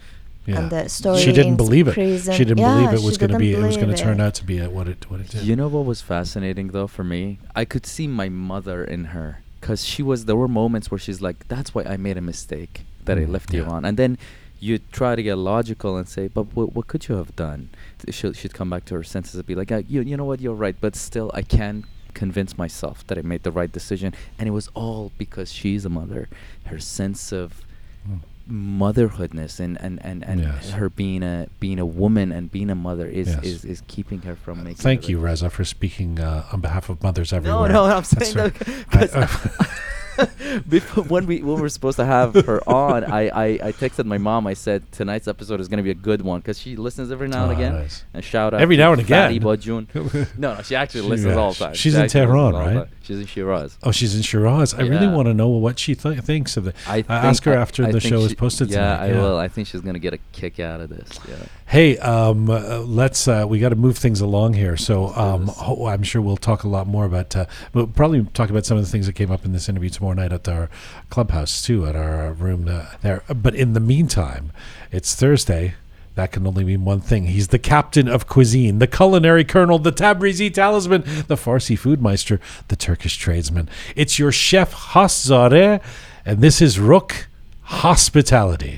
Yeah. 0.46 0.60
and 0.60 0.72
the 0.72 0.88
story 0.90 1.20
she 1.20 1.32
didn't 1.32 1.54
in 1.54 1.58
believe 1.58 1.88
it. 1.88 1.94
She 1.96 2.46
didn't 2.46 2.60
Yeah, 2.60 2.74
believe 2.74 2.94
it 2.94 3.04
was 3.04 3.18
going 3.18 3.32
to 3.32 3.38
be. 3.40 3.54
It 3.54 3.64
was 3.64 3.78
going 3.78 3.94
to 3.96 3.98
turn 3.98 4.20
out 4.22 4.34
to 4.36 4.44
be 4.46 4.60
what 4.68 4.88
it 4.88 5.10
what 5.10 5.20
it 5.22 5.30
did. 5.30 5.44
You 5.44 5.56
know 5.56 5.68
what 5.68 5.86
was 5.86 6.02
fascinating 6.02 6.68
though 6.70 6.88
for 6.88 7.04
me? 7.04 7.40
I 7.56 7.66
could 7.66 7.86
see 7.86 8.08
my 8.08 8.30
mother 8.30 8.84
in 8.84 9.06
her 9.06 9.42
because 9.60 9.84
she 9.86 10.02
was. 10.04 10.26
There 10.26 10.36
were 10.36 10.48
moments 10.48 10.92
where 10.92 11.00
she's 11.00 11.22
like, 11.22 11.48
"That's 11.48 11.74
why 11.74 11.84
I 11.84 11.98
made 11.98 12.18
a 12.18 12.22
mistake 12.22 12.82
that 13.06 13.18
I 13.18 13.22
Mm, 13.26 13.32
left 13.36 13.54
yeah. 13.54 13.64
on." 13.64 13.86
and 13.86 13.98
then 13.98 14.18
you 14.60 14.78
try 14.92 15.16
to 15.16 15.24
get 15.24 15.36
logical 15.38 15.98
and 15.98 16.08
say, 16.08 16.28
"But 16.28 16.46
what, 16.56 16.74
what 16.76 16.86
could 16.88 17.08
you 17.08 17.16
have 17.16 17.36
done?" 17.36 17.70
She'll, 18.10 18.34
she'd 18.34 18.54
come 18.54 18.70
back 18.70 18.86
to 18.86 18.94
her 18.96 19.04
senses 19.04 19.36
and 19.36 19.46
be 19.46 19.56
like, 19.56 19.72
uh, 19.72 19.82
"You 19.88 20.02
you 20.02 20.16
know 20.18 20.26
what? 20.26 20.40
You're 20.42 20.54
right, 20.66 20.76
but 20.80 20.96
still, 20.96 21.30
I 21.34 21.42
can 21.42 21.86
convince 22.14 22.58
myself 22.58 23.06
that 23.08 23.18
I 23.18 23.22
made 23.24 23.42
the 23.44 23.52
right 23.52 23.72
decision." 23.72 24.14
And 24.38 24.48
it 24.48 24.52
was 24.52 24.70
all 24.76 25.12
because 25.18 25.52
she's 25.52 25.84
a 25.86 25.90
mother. 25.90 26.30
Her 26.66 26.80
sense 26.80 27.32
of 27.32 27.62
Mm. 28.08 28.20
Motherhoodness 28.48 29.60
and 29.60 29.80
and 29.82 30.00
and, 30.06 30.24
and 30.24 30.42
Yes. 30.42 30.72
her 30.72 30.90
being 30.90 31.24
a 31.24 31.48
being 31.60 31.80
a 31.80 31.86
woman 31.86 32.32
and 32.32 32.52
being 32.52 32.70
a 32.70 32.76
mother 32.76 33.08
is 33.08 33.28
Yes. 33.28 33.44
is, 33.44 33.66
is 33.66 33.82
keeping 33.88 34.22
her 34.24 34.36
from 34.36 34.60
making 34.64 34.78
Thank 34.78 35.10
you, 35.10 35.20
Reza, 35.20 35.50
for 35.50 35.64
speaking 35.66 36.20
uh, 36.20 36.46
on 36.52 36.62
behalf 36.62 36.90
of 36.90 37.02
mothers 37.02 37.34
everywhere. 37.34 37.70
no, 37.70 37.74
no, 37.74 37.84
I'm 37.86 38.04
That's 38.04 38.30
saying 38.32 38.36
that 38.36 38.54
because 38.90 39.16
I- 39.16 39.68
before 40.70 41.04
when 41.06 41.26
we 41.26 41.42
when 41.42 41.56
we 41.56 41.62
were 41.62 41.70
supposed 41.70 41.98
to 41.98 42.06
have 42.06 42.34
her 42.46 42.62
on, 42.70 43.04
I, 43.04 43.28
I, 43.30 43.46
I 43.68 43.72
texted 43.72 44.06
my 44.06 44.18
mom. 44.18 44.48
I 44.48 44.54
said 44.54 44.92
tonight's 44.92 45.28
episode 45.28 45.60
is 45.60 45.68
going 45.68 45.78
to 45.78 45.84
be 45.84 45.92
a 45.92 45.96
good 45.96 46.22
one 46.22 46.40
because 46.40 46.60
she 46.60 46.76
listens 46.76 47.12
every 47.12 47.28
now 47.28 47.44
and 47.44 47.52
Oh, 47.54 47.56
again. 47.56 47.76
Ah, 47.76 47.80
nice. 47.80 48.04
And 48.14 48.24
shout 48.24 48.54
out 48.54 48.62
Every 48.62 48.78
now 48.78 48.92
and 48.94 49.02
again. 49.02 49.40
Bajun. 49.40 49.88
No, 50.38 50.56
no, 50.56 50.62
she 50.62 50.76
actually 50.76 51.02
She- 51.02 51.08
listens 51.08 51.34
yeah, 51.36 51.40
all 51.42 51.54
the 51.54 51.60
time. 51.66 51.74
she's 51.74 51.94
She 51.94 52.00
in 52.00 52.08
Tehran, 52.08 52.54
right? 52.54 52.88
She's 53.04 53.20
in 53.20 53.26
Shiraz. 53.28 53.78
Oh, 53.84 53.92
she's 53.92 54.16
in 54.16 54.22
Shiraz. 54.24 54.74
I 54.74 54.82
really 54.82 55.08
want 55.08 55.28
to 55.28 55.34
know 55.34 55.50
what 55.50 55.78
she 55.78 55.94
th- 55.96 56.20
thinks 56.22 56.58
of 56.58 56.68
it. 56.68 56.76
I, 56.88 56.92
uh, 57.00 57.04
think, 57.04 57.10
ask 57.10 57.44
her 57.44 57.54
after 57.54 57.86
I 57.86 57.92
the 57.92 58.00
show 58.00 58.22
is 58.22 58.34
posted 58.34 58.70
Yeah, 58.72 58.98
tonight. 58.98 59.16
I 59.18 59.22
will. 59.22 59.38
I 59.38 59.48
think 59.48 59.68
she's 59.68 59.82
gonna 59.82 60.00
get 60.00 60.14
a 60.14 60.18
kick 60.32 60.60
out 60.60 60.80
of 60.82 60.90
this. 60.90 61.20
Yeah. 61.28 61.36
Hey, 61.68 61.98
um, 61.98 62.50
uh, 62.50 62.80
let's. 62.82 63.28
Uh, 63.28 63.46
we 63.50 63.60
got 63.60 63.70
to 63.70 63.76
move 63.76 63.98
things 63.98 64.22
along 64.22 64.54
here. 64.54 64.78
So 64.78 65.08
um, 65.16 65.48
ho- 65.48 65.88
I'm 65.88 66.04
sure 66.04 66.22
we'll 66.22 66.38
talk 66.38 66.64
a 66.64 66.68
lot 66.68 66.86
more 66.88 67.06
about. 67.06 67.36
Uh, 67.36 67.48
we'll 67.74 67.88
probably 67.88 68.24
talk 68.34 68.50
about 68.52 68.66
some 68.66 68.78
of 68.78 68.84
the 68.84 68.90
things 68.90 69.08
that 69.08 69.14
came 69.14 69.32
up 69.32 69.46
in 69.46 69.52
this 69.52 69.68
interview 69.68 69.90
tomorrow 69.90 70.14
night 70.14 70.32
at 70.32 70.48
our 70.48 70.70
clubhouse 71.10 71.62
too, 71.64 71.86
at 71.88 71.96
our 71.96 72.34
room 72.34 72.68
uh, 72.70 72.86
there. 73.02 73.24
But 73.28 73.56
in 73.56 73.74
the 73.74 73.80
meantime, 73.80 74.52
it's 74.92 75.16
Thursday. 75.16 75.74
That 76.14 76.32
can 76.32 76.48
only 76.48 76.64
mean 76.64 76.86
one 76.86 77.02
thing. 77.02 77.26
He's 77.26 77.50
the 77.50 77.60
captain 77.60 78.08
of 78.08 78.26
cuisine, 78.26 78.80
the 78.80 78.88
culinary 78.88 79.44
colonel, 79.44 79.80
the 79.80 79.92
Tabrizi 79.92 80.54
talisman, 80.54 81.02
the 81.28 81.36
Farsi 81.36 81.78
food 81.78 82.02
meister, 82.02 82.40
the 82.70 82.78
Turkish 82.78 83.18
tradesman. 83.18 83.68
It's 83.98 84.18
your 84.18 84.32
chef 84.32 84.74
Hasszare, 84.74 85.82
and 86.24 86.40
this 86.40 86.62
is 86.62 86.80
Rook 86.80 87.28
Hospitality. 87.64 88.76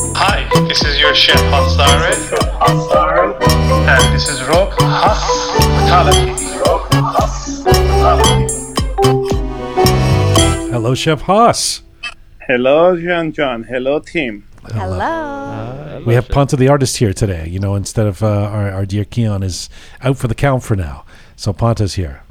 Hi, 0.00 0.48
this 0.66 0.82
is 0.82 0.98
your 0.98 1.14
chef 1.14 1.36
Hansare. 1.52 2.10
And 3.86 4.14
this 4.14 4.28
is 4.28 4.42
Rook 4.44 4.72
Hospitality. 4.80 6.32
Hello, 10.70 10.94
Chef 10.94 11.20
Haas. 11.22 11.82
Hello, 12.46 12.96
Jian 12.96 13.34
John. 13.34 13.64
Hello, 13.64 13.98
team. 13.98 14.46
hello 14.72 16.02
We 16.06 16.14
have 16.14 16.28
Ponta 16.28 16.56
the 16.56 16.68
artist 16.68 16.96
here 16.96 17.12
today. 17.12 17.46
You 17.46 17.58
know, 17.58 17.74
instead 17.74 18.06
of 18.06 18.22
uh, 18.22 18.26
our, 18.26 18.70
our 18.70 18.86
dear 18.86 19.04
Keon 19.04 19.42
is 19.42 19.68
out 20.00 20.16
for 20.16 20.28
the 20.28 20.34
count 20.34 20.62
for 20.62 20.76
now. 20.76 21.04
So 21.36 21.52
Ponta's 21.52 21.94
here. 21.94 22.22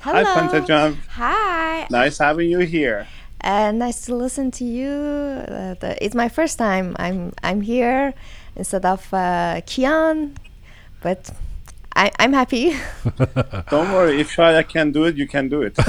hello 0.00 0.24
Hi, 0.24 0.34
Panta 0.34 0.66
John. 0.66 0.98
hi 1.10 1.86
Nice 1.90 2.16
having 2.16 2.48
you 2.48 2.60
here. 2.60 3.06
Uh, 3.42 3.72
nice 3.72 4.02
to 4.06 4.14
listen 4.14 4.50
to 4.52 4.64
you. 4.64 4.88
Uh, 4.90 5.74
the, 5.80 5.96
it's 6.04 6.14
my 6.14 6.28
first 6.28 6.58
time 6.58 6.94
I'm 6.98 7.32
I'm 7.42 7.60
here 7.62 8.12
instead 8.56 8.84
of 8.84 9.12
uh, 9.14 9.60
Kian, 9.66 10.36
but 11.02 11.30
I, 11.96 12.10
I'm 12.18 12.32
happy. 12.32 12.70
Don't 13.70 13.92
worry, 13.92 14.20
if 14.20 14.30
Shaya 14.34 14.66
can 14.66 14.92
do 14.92 15.04
it, 15.04 15.16
you 15.16 15.26
can 15.26 15.48
do 15.48 15.62
it. 15.62 15.74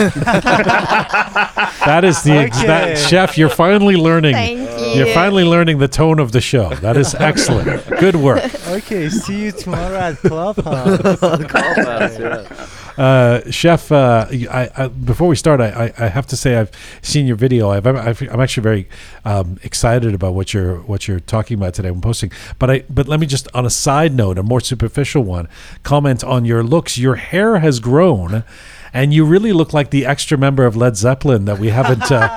That 1.85 2.03
is 2.03 2.21
the 2.23 2.33
ex- 2.33 2.61
that, 2.63 2.97
chef. 2.97 3.37
You're 3.37 3.49
finally 3.49 3.95
learning. 3.95 4.33
Thank 4.33 4.79
you. 4.79 4.85
You're 5.03 5.13
finally 5.13 5.43
learning 5.43 5.79
the 5.79 5.87
tone 5.87 6.19
of 6.19 6.31
the 6.31 6.41
show. 6.41 6.69
That 6.75 6.95
is 6.95 7.15
excellent. 7.19 7.85
Good 7.99 8.15
work. 8.15 8.43
Okay, 8.67 9.09
see 9.09 9.45
you 9.45 9.51
tomorrow 9.51 9.97
at 9.97 10.17
Clubhouse. 10.17 11.19
Clubhouse, 11.19 12.19
yeah. 12.19 12.67
Uh, 13.01 13.49
Chef, 13.49 13.91
uh, 13.91 14.27
I, 14.29 14.69
I, 14.77 14.87
before 14.87 15.27
we 15.27 15.35
start, 15.35 15.59
I, 15.59 15.69
I, 15.97 16.05
I 16.05 16.07
have 16.07 16.27
to 16.27 16.37
say 16.37 16.57
I've 16.57 16.69
seen 17.01 17.25
your 17.25 17.35
video. 17.35 17.71
I've, 17.71 17.87
I'm 17.87 18.39
actually 18.39 18.61
very 18.61 18.87
um, 19.25 19.57
excited 19.63 20.13
about 20.13 20.35
what 20.35 20.53
you're 20.53 20.81
what 20.81 21.07
you're 21.07 21.19
talking 21.19 21.57
about 21.57 21.73
today. 21.73 21.89
I'm 21.89 21.99
posting, 21.99 22.31
but 22.59 22.69
I 22.69 22.83
but 22.91 23.07
let 23.07 23.19
me 23.19 23.25
just 23.25 23.47
on 23.55 23.65
a 23.65 23.71
side 23.71 24.13
note, 24.13 24.37
a 24.37 24.43
more 24.43 24.59
superficial 24.59 25.23
one, 25.23 25.47
comment 25.81 26.23
on 26.23 26.45
your 26.45 26.61
looks. 26.61 26.99
Your 26.99 27.15
hair 27.15 27.57
has 27.57 27.79
grown. 27.79 28.43
And 28.93 29.13
you 29.13 29.23
really 29.23 29.53
look 29.53 29.73
like 29.73 29.89
the 29.89 30.05
extra 30.05 30.37
member 30.37 30.65
of 30.65 30.75
Led 30.75 30.97
Zeppelin 30.97 31.45
that 31.45 31.59
we 31.59 31.69
haven't. 31.69 32.11
Uh, 32.11 32.27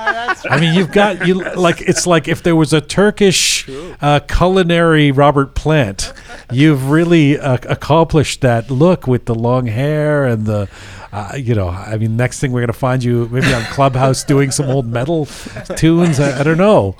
I 0.49 0.59
mean, 0.59 0.73
you've 0.73 0.91
got 0.91 1.27
you 1.27 1.43
like 1.55 1.81
it's 1.81 2.07
like 2.07 2.27
if 2.27 2.43
there 2.43 2.55
was 2.55 2.71
a 2.71 2.81
Turkish 2.81 3.67
uh, 4.01 4.19
culinary 4.27 5.11
Robert 5.11 5.55
Plant, 5.55 6.13
you've 6.51 6.89
really 6.89 7.37
uh, 7.39 7.57
accomplished 7.67 8.41
that 8.41 8.69
look 8.71 9.07
with 9.07 9.25
the 9.25 9.35
long 9.35 9.65
hair 9.67 10.25
and 10.25 10.45
the, 10.45 10.69
uh, 11.11 11.33
you 11.37 11.55
know, 11.55 11.69
I 11.69 11.97
mean, 11.97 12.15
next 12.15 12.39
thing 12.39 12.51
we're 12.51 12.61
gonna 12.61 12.73
find 12.73 13.03
you 13.03 13.27
maybe 13.31 13.53
on 13.53 13.63
Clubhouse 13.65 14.23
doing 14.23 14.51
some 14.51 14.67
old 14.69 14.85
metal 14.87 15.25
tunes. 15.75 16.19
I, 16.19 16.39
I 16.39 16.43
don't 16.43 16.57
know. 16.57 16.95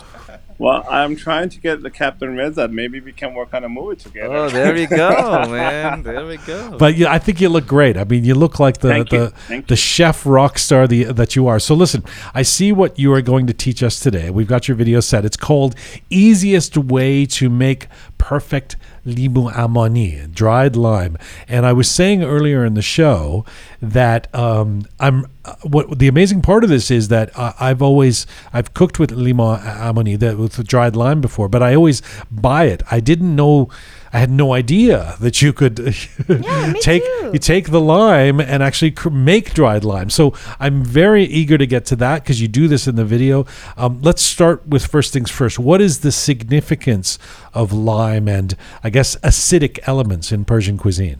Well, 0.57 0.85
I'm 0.89 1.15
trying 1.15 1.49
to 1.49 1.59
get 1.59 1.81
the 1.83 1.91
Captain 1.91 2.35
Reza. 2.35 2.67
Maybe 2.67 3.01
we 3.01 3.11
can 3.11 3.33
work 3.33 3.53
on 3.53 3.63
a 3.63 3.69
movie 3.69 3.97
together. 3.97 4.33
Oh, 4.33 4.49
there 4.49 4.73
we 4.73 4.85
go, 4.85 5.45
man. 5.49 6.03
There 6.03 6.25
we 6.25 6.37
go. 6.37 6.77
But 6.77 6.95
yeah, 6.95 7.11
I 7.11 7.19
think 7.19 7.41
you 7.41 7.49
look 7.49 7.67
great. 7.67 7.97
I 7.97 8.05
mean, 8.05 8.23
you 8.23 8.35
look 8.35 8.59
like 8.59 8.79
the 8.79 8.87
Thank 8.87 9.09
the, 9.09 9.33
the 9.67 9.75
chef 9.75 10.25
rock 10.25 10.57
star 10.57 10.87
the, 10.87 11.05
that 11.05 11.35
you 11.35 11.47
are. 11.47 11.59
So 11.59 11.75
listen, 11.75 12.03
I 12.33 12.43
see 12.43 12.71
what 12.71 12.97
you 12.97 13.11
are 13.13 13.21
going 13.21 13.47
to 13.47 13.53
teach 13.53 13.83
us 13.83 13.99
today. 13.99 14.29
We've 14.29 14.47
got 14.47 14.67
your 14.67 14.75
video 14.75 15.01
set. 15.01 15.25
It's 15.25 15.37
called 15.37 15.75
"Easiest 16.09 16.77
Way 16.77 17.25
to 17.25 17.49
Make 17.49 17.87
Perfect 18.17 18.77
Limu 19.05 19.55
Amani," 19.55 20.27
dried 20.33 20.75
lime. 20.75 21.17
And 21.47 21.65
I 21.65 21.73
was 21.73 21.89
saying 21.89 22.23
earlier 22.23 22.65
in 22.65 22.73
the 22.73 22.81
show 22.81 23.45
that 23.81 24.33
um, 24.35 24.85
I'm. 24.99 25.25
Uh, 25.45 25.53
what 25.61 25.99
the 25.99 26.07
amazing 26.07 26.41
part 26.41 26.63
of 26.63 26.71
this 26.71 26.89
is 26.89 27.07
that 27.09 27.29
uh, 27.37 27.53
I've 27.59 27.81
always 27.81 28.25
I've 28.51 28.73
cooked 28.73 28.97
with 28.97 29.11
limu 29.11 29.63
amani 29.63 30.15
that 30.15 30.37
with 30.39 30.65
dried 30.67 30.95
lime 30.95 31.21
before, 31.21 31.47
but 31.47 31.61
I 31.61 31.75
always 31.75 32.01
buy 32.31 32.65
it. 32.65 32.81
I 32.89 32.99
didn't 32.99 33.35
know. 33.35 33.69
I 34.15 34.19
had 34.19 34.31
no 34.31 34.53
idea 34.53 35.17
that 35.19 35.41
you 35.41 35.51
could 35.51 35.77
Yeah, 36.29 36.73
take 36.79 37.03
too. 37.03 37.31
you 37.33 37.39
take 37.39 37.69
the 37.69 37.81
lime 37.81 38.39
and 38.39 38.63
actually 38.63 38.91
cr- 38.91 39.09
make 39.09 39.53
dried 39.53 39.83
lime. 39.83 40.09
So 40.09 40.33
I'm 40.57 40.85
very 40.85 41.25
eager 41.25 41.57
to 41.57 41.67
get 41.67 41.85
to 41.87 41.97
that 41.97 42.23
because 42.23 42.39
you 42.41 42.47
do 42.47 42.69
this 42.69 42.87
in 42.87 42.95
the 42.95 43.03
video. 43.03 43.45
Um, 43.75 44.01
let's 44.01 44.21
start 44.21 44.65
with 44.65 44.85
first 44.85 45.11
things 45.11 45.29
first. 45.29 45.59
What 45.59 45.81
is 45.81 45.99
the 45.99 46.13
significance 46.13 47.19
of 47.53 47.73
lime 47.73 48.29
and 48.29 48.55
I 48.85 48.89
guess 48.89 49.17
acidic 49.17 49.79
elements 49.85 50.31
in 50.31 50.45
Persian 50.45 50.77
cuisine? 50.77 51.19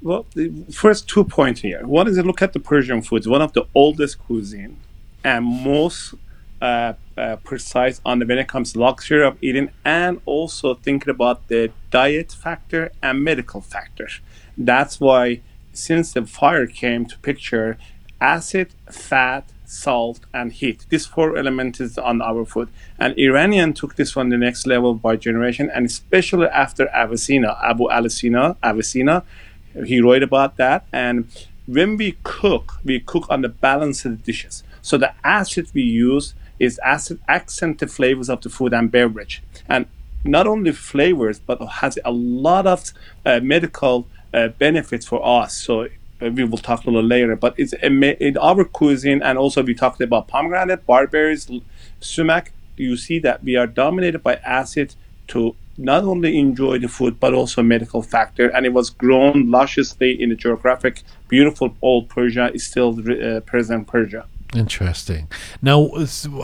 Well, 0.00 0.24
the 0.34 0.50
first 0.70 1.08
two 1.08 1.24
points 1.24 1.60
here. 1.60 1.84
One 1.84 2.06
is 2.06 2.16
to 2.18 2.22
look 2.22 2.40
at 2.40 2.52
the 2.52 2.60
Persian 2.60 3.02
foods, 3.02 3.26
one 3.26 3.42
of 3.42 3.52
the 3.52 3.64
oldest 3.74 4.20
cuisine 4.20 4.76
and 5.24 5.44
most 5.44 6.14
uh, 6.60 6.92
uh, 7.16 7.36
precise 7.36 8.00
on 8.04 8.18
the, 8.18 8.26
when 8.26 8.38
it 8.38 8.48
comes 8.48 8.72
to 8.72 8.78
luxury 8.78 9.24
of 9.24 9.36
eating, 9.42 9.70
and 9.84 10.20
also 10.24 10.74
thinking 10.74 11.10
about 11.10 11.48
the 11.48 11.70
diet 11.90 12.32
factor 12.32 12.92
and 13.02 13.22
medical 13.22 13.60
factor. 13.60 14.08
That's 14.56 15.00
why, 15.00 15.40
since 15.72 16.12
the 16.12 16.24
fire 16.26 16.66
came 16.66 17.06
to 17.06 17.18
picture, 17.18 17.78
acid, 18.20 18.68
fat, 18.90 19.50
salt, 19.64 20.20
and 20.34 20.52
heat. 20.52 20.84
These 20.90 21.06
four 21.06 21.36
elements 21.36 21.80
is 21.80 21.96
on 21.96 22.20
our 22.20 22.44
food. 22.44 22.68
And 22.98 23.18
Iranian 23.18 23.72
took 23.72 23.96
this 23.96 24.14
one 24.14 24.28
the 24.28 24.36
next 24.36 24.66
level 24.66 24.94
by 24.94 25.16
generation, 25.16 25.70
and 25.74 25.86
especially 25.86 26.46
after 26.46 26.88
Avicenna, 26.94 27.58
Abu 27.62 27.88
Ali 27.88 28.10
Sina, 28.10 28.56
Avicenna, 28.62 29.24
he 29.86 30.00
wrote 30.00 30.22
about 30.22 30.56
that. 30.58 30.86
And 30.92 31.26
when 31.66 31.96
we 31.96 32.18
cook, 32.22 32.80
we 32.84 33.00
cook 33.00 33.26
on 33.30 33.40
the 33.40 33.48
balance 33.48 34.04
of 34.04 34.10
the 34.18 34.22
dishes. 34.22 34.62
So 34.82 34.98
the 34.98 35.14
acid 35.24 35.70
we 35.72 35.82
use 35.82 36.34
is 36.58 36.78
acid 36.80 37.20
accent 37.28 37.78
the 37.78 37.86
flavors 37.86 38.28
of 38.28 38.40
the 38.42 38.48
food 38.48 38.72
and 38.72 38.90
beverage. 38.90 39.42
And 39.68 39.86
not 40.24 40.46
only 40.46 40.72
flavors, 40.72 41.38
but 41.40 41.60
has 41.80 41.98
a 42.04 42.12
lot 42.12 42.66
of 42.66 42.92
uh, 43.24 43.40
medical 43.40 44.06
uh, 44.32 44.48
benefits 44.48 45.06
for 45.06 45.24
us. 45.26 45.56
So 45.56 45.82
uh, 45.82 46.30
we 46.30 46.44
will 46.44 46.58
talk 46.58 46.84
a 46.84 46.90
little 46.90 47.02
later. 47.02 47.36
But 47.36 47.54
it's 47.58 47.72
in 47.72 48.36
our 48.38 48.64
cuisine, 48.64 49.22
and 49.22 49.36
also 49.38 49.62
we 49.62 49.74
talked 49.74 50.00
about 50.00 50.28
pomegranate, 50.28 50.86
barberries, 50.86 51.50
sumac. 52.00 52.52
You 52.76 52.96
see 52.96 53.18
that 53.20 53.44
we 53.44 53.56
are 53.56 53.66
dominated 53.66 54.22
by 54.22 54.36
acid 54.36 54.94
to 55.28 55.54
not 55.78 56.04
only 56.04 56.38
enjoy 56.38 56.78
the 56.78 56.88
food 56.88 57.18
but 57.18 57.32
also 57.32 57.62
medical 57.62 58.02
factor. 58.02 58.48
And 58.48 58.66
it 58.66 58.72
was 58.72 58.90
grown 58.90 59.50
lusciously 59.50 60.20
in 60.22 60.28
the 60.28 60.36
geographic, 60.36 61.02
beautiful 61.28 61.76
old 61.82 62.08
Persia 62.08 62.50
is 62.52 62.66
still 62.66 62.98
uh, 63.00 63.40
present 63.40 63.86
Persia. 63.86 64.26
Interesting. 64.54 65.28
Now, 65.62 65.90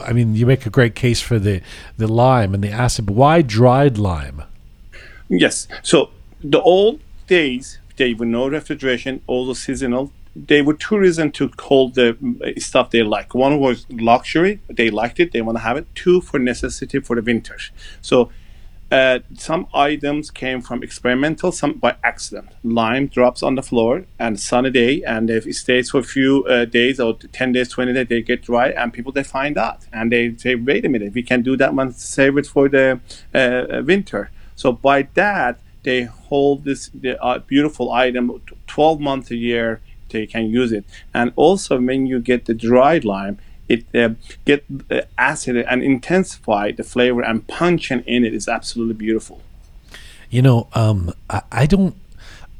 I 0.02 0.12
mean, 0.12 0.34
you 0.34 0.46
make 0.46 0.64
a 0.64 0.70
great 0.70 0.94
case 0.94 1.20
for 1.20 1.38
the, 1.38 1.60
the 1.96 2.08
lime 2.08 2.54
and 2.54 2.64
the 2.64 2.70
acid. 2.70 3.06
But 3.06 3.14
why 3.14 3.42
dried 3.42 3.98
lime? 3.98 4.44
Yes. 5.28 5.68
So 5.82 6.10
the 6.42 6.60
old 6.60 7.00
days, 7.26 7.78
they 7.96 8.14
were 8.14 8.26
no 8.26 8.48
refrigeration, 8.48 9.22
all 9.26 9.46
the 9.46 9.54
seasonal. 9.54 10.12
They 10.34 10.62
were 10.62 10.74
two 10.74 10.98
reasons 10.98 11.32
to 11.34 11.50
hold 11.58 11.94
the 11.94 12.14
mm, 12.14 12.62
stuff 12.62 12.90
they 12.90 13.02
like. 13.02 13.34
One 13.34 13.58
was 13.58 13.86
luxury; 13.90 14.60
they 14.68 14.88
liked 14.88 15.18
it, 15.18 15.32
they 15.32 15.42
want 15.42 15.58
to 15.58 15.64
have 15.64 15.76
it. 15.76 15.86
Two 15.94 16.20
for 16.20 16.38
necessity 16.38 17.00
for 17.00 17.16
the 17.16 17.22
winter. 17.22 17.58
So 18.00 18.30
uh, 18.90 19.18
some 19.34 19.66
items 19.74 20.30
came 20.30 20.62
from 20.62 20.82
experimental, 20.82 21.52
some 21.52 21.74
by 21.74 21.96
accident. 22.02 22.48
Lime 22.64 23.06
drops 23.06 23.42
on 23.42 23.54
the 23.54 23.62
floor 23.62 24.06
and 24.18 24.40
sunny 24.40 24.70
day, 24.70 25.02
and 25.02 25.28
if 25.28 25.46
it 25.46 25.54
stays 25.54 25.90
for 25.90 25.98
a 25.98 26.02
few 26.02 26.44
uh, 26.44 26.64
days 26.64 26.98
or 26.98 27.14
ten 27.14 27.52
days, 27.52 27.68
twenty 27.68 27.92
days, 27.92 28.08
they 28.08 28.22
get 28.22 28.42
dry, 28.42 28.70
and 28.70 28.92
people 28.92 29.12
they 29.12 29.22
find 29.22 29.58
out, 29.58 29.86
and 29.92 30.10
they 30.10 30.34
say, 30.36 30.54
"Wait 30.54 30.84
a 30.86 30.88
minute, 30.88 31.12
we 31.12 31.22
can 31.22 31.42
do 31.42 31.56
that 31.56 31.74
one, 31.74 31.92
save 31.92 32.38
it 32.38 32.46
for 32.46 32.68
the 32.68 32.98
uh, 33.34 33.38
uh, 33.38 33.82
winter." 33.84 34.30
So 34.56 34.72
by 34.72 35.02
that, 35.14 35.60
they 35.82 36.04
hold 36.04 36.64
this 36.64 36.90
the, 36.94 37.22
uh, 37.22 37.40
beautiful 37.40 37.92
item 37.92 38.40
twelve 38.66 39.00
months 39.00 39.30
a 39.30 39.36
year. 39.36 39.80
They 40.08 40.26
can 40.26 40.46
use 40.46 40.72
it, 40.72 40.86
and 41.12 41.32
also 41.36 41.78
when 41.78 42.06
you 42.06 42.20
get 42.20 42.46
the 42.46 42.54
dried 42.54 43.04
lime, 43.04 43.38
it 43.68 43.84
uh, 43.94 44.14
get 44.44 44.64
uh, 44.90 45.02
acid 45.16 45.56
and 45.56 45.82
intensify 45.82 46.72
the 46.72 46.84
flavor 46.84 47.22
and 47.22 47.46
punching 47.46 48.00
in 48.00 48.24
it 48.24 48.34
is 48.34 48.48
absolutely 48.48 48.94
beautiful. 48.94 49.42
You 50.30 50.42
know, 50.42 50.68
um, 50.74 51.12
I, 51.30 51.42
I 51.50 51.66
don't. 51.66 51.94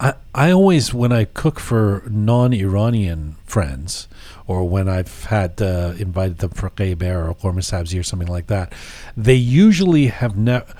I, 0.00 0.14
I 0.32 0.52
always, 0.52 0.94
when 0.94 1.10
I 1.10 1.24
cook 1.24 1.58
for 1.58 2.04
non 2.08 2.52
Iranian 2.52 3.34
friends, 3.44 4.06
or 4.46 4.68
when 4.68 4.88
I've 4.88 5.24
had 5.24 5.60
uh, 5.60 5.94
invited 5.98 6.38
them 6.38 6.50
for 6.50 6.70
Qeyber 6.70 7.28
or 7.28 7.34
Ghormeh 7.34 7.58
Sabzi 7.58 7.98
or 7.98 8.02
something 8.02 8.28
like 8.28 8.46
that, 8.46 8.72
they 9.16 9.34
usually 9.34 10.06
have 10.06 10.36
never, 10.36 10.72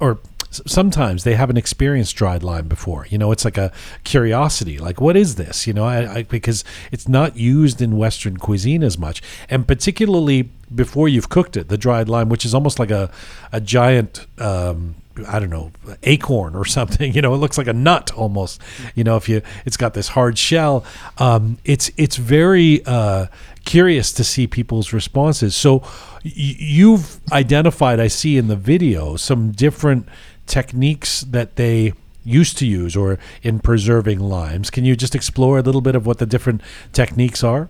or 0.00 0.18
sometimes 0.66 1.24
they 1.24 1.34
haven't 1.34 1.56
experienced 1.56 2.16
dried 2.16 2.42
lime 2.42 2.68
before. 2.68 3.06
You 3.08 3.18
know, 3.18 3.32
it's 3.32 3.44
like 3.44 3.58
a 3.58 3.72
curiosity, 4.04 4.78
like, 4.78 5.00
what 5.00 5.16
is 5.16 5.36
this? 5.36 5.66
You 5.66 5.72
know, 5.72 5.84
I, 5.84 6.14
I, 6.14 6.22
because 6.24 6.64
it's 6.92 7.08
not 7.08 7.36
used 7.36 7.82
in 7.82 7.96
Western 7.96 8.36
cuisine 8.36 8.82
as 8.82 8.98
much. 8.98 9.22
And 9.48 9.66
particularly 9.66 10.50
before 10.74 11.08
you've 11.08 11.28
cooked 11.28 11.56
it, 11.56 11.68
the 11.68 11.78
dried 11.78 12.08
lime, 12.08 12.28
which 12.28 12.44
is 12.44 12.54
almost 12.54 12.78
like 12.78 12.90
a, 12.90 13.10
a 13.52 13.60
giant. 13.60 14.26
Um, 14.38 14.96
I 15.26 15.38
don't 15.38 15.48
know, 15.48 15.72
acorn 16.02 16.54
or 16.54 16.64
something. 16.78 17.14
You 17.14 17.22
know, 17.22 17.32
it 17.32 17.38
looks 17.38 17.56
like 17.56 17.68
a 17.68 17.72
nut 17.72 18.12
almost. 18.12 18.60
You 18.94 19.02
know, 19.02 19.16
if 19.16 19.28
you, 19.30 19.40
it's 19.64 19.78
got 19.78 19.94
this 19.94 20.08
hard 20.08 20.36
shell. 20.36 20.84
Um, 21.16 21.56
it's 21.64 21.90
it's 21.96 22.16
very 22.16 22.84
uh, 22.84 23.28
curious 23.64 24.12
to 24.12 24.24
see 24.24 24.46
people's 24.46 24.92
responses. 24.94 25.54
So 25.54 25.78
y- 26.24 26.32
you've 26.34 27.20
identified, 27.32 28.00
I 28.00 28.08
see 28.08 28.38
in 28.38 28.48
the 28.48 28.56
video, 28.56 29.16
some 29.16 29.52
different 29.52 30.08
techniques 30.46 31.22
that 31.22 31.56
they 31.56 31.92
used 32.24 32.58
to 32.58 32.66
use 32.66 32.96
or 32.96 33.18
in 33.42 33.60
preserving 33.60 34.18
limes. 34.18 34.70
Can 34.70 34.84
you 34.84 34.96
just 34.96 35.14
explore 35.14 35.58
a 35.58 35.62
little 35.62 35.80
bit 35.80 35.94
of 35.94 36.06
what 36.06 36.18
the 36.18 36.26
different 36.26 36.60
techniques 36.92 37.44
are? 37.44 37.68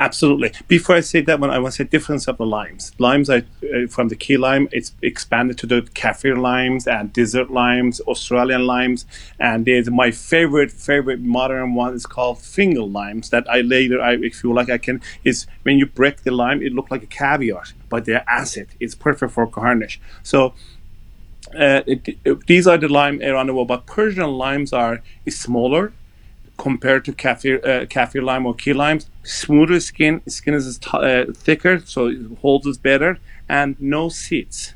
Absolutely. 0.00 0.52
Before 0.68 0.94
I 0.94 1.00
say 1.00 1.22
that 1.22 1.40
one, 1.40 1.50
I 1.50 1.58
want 1.58 1.74
to 1.74 1.78
say 1.78 1.84
difference 1.84 2.28
of 2.28 2.36
the 2.36 2.46
limes. 2.46 2.92
Limes 2.98 3.28
are 3.28 3.42
uh, 3.64 3.88
from 3.88 4.08
the 4.08 4.14
key 4.14 4.36
lime. 4.36 4.68
It's 4.70 4.92
expanded 5.02 5.58
to 5.58 5.66
the 5.66 5.82
kaffir 5.82 6.38
limes 6.40 6.86
and 6.86 7.12
desert 7.12 7.50
limes, 7.50 8.00
Australian 8.02 8.64
limes, 8.64 9.06
and 9.40 9.64
there's 9.64 9.90
my 9.90 10.12
favorite 10.12 10.70
favorite 10.70 11.20
modern 11.20 11.74
one 11.74 11.94
is 11.94 12.06
called 12.06 12.38
finger 12.38 12.82
limes. 12.82 13.30
That 13.30 13.50
I 13.50 13.62
later, 13.62 14.00
I, 14.00 14.12
if 14.14 14.44
you 14.44 14.52
like, 14.52 14.70
I 14.70 14.78
can. 14.78 15.02
Is 15.24 15.48
when 15.64 15.78
you 15.78 15.86
break 15.86 16.22
the 16.22 16.30
lime, 16.30 16.62
it 16.62 16.72
looks 16.72 16.92
like 16.92 17.02
a 17.02 17.06
caviar, 17.06 17.64
but 17.88 18.04
they're 18.04 18.24
acid. 18.28 18.68
It's 18.78 18.94
perfect 18.94 19.32
for 19.32 19.46
garnish. 19.46 20.00
So 20.22 20.54
uh, 21.56 21.82
it, 21.86 22.08
it- 22.24 22.46
these 22.46 22.66
are 22.66 22.78
the 22.78 22.88
lime 22.88 23.20
around 23.22 23.46
the 23.48 23.54
world, 23.54 23.68
but 23.68 23.86
Persian 23.86 24.30
limes 24.32 24.72
are 24.72 25.02
is 25.26 25.38
smaller 25.38 25.92
compared 26.58 27.04
to 27.06 27.12
kaffir, 27.12 27.64
uh, 27.64 27.86
kaffir 27.86 28.22
lime 28.22 28.46
or 28.46 28.54
key 28.54 28.72
limes. 28.72 29.08
Smoother 29.22 29.80
skin, 29.80 30.22
skin 30.28 30.54
is 30.54 30.78
t- 30.78 30.90
uh, 30.94 31.26
thicker, 31.34 31.80
so 31.84 32.08
it 32.08 32.18
holds 32.40 32.66
it 32.66 32.82
better, 32.82 33.18
and 33.48 33.76
no 33.80 34.08
seeds. 34.08 34.74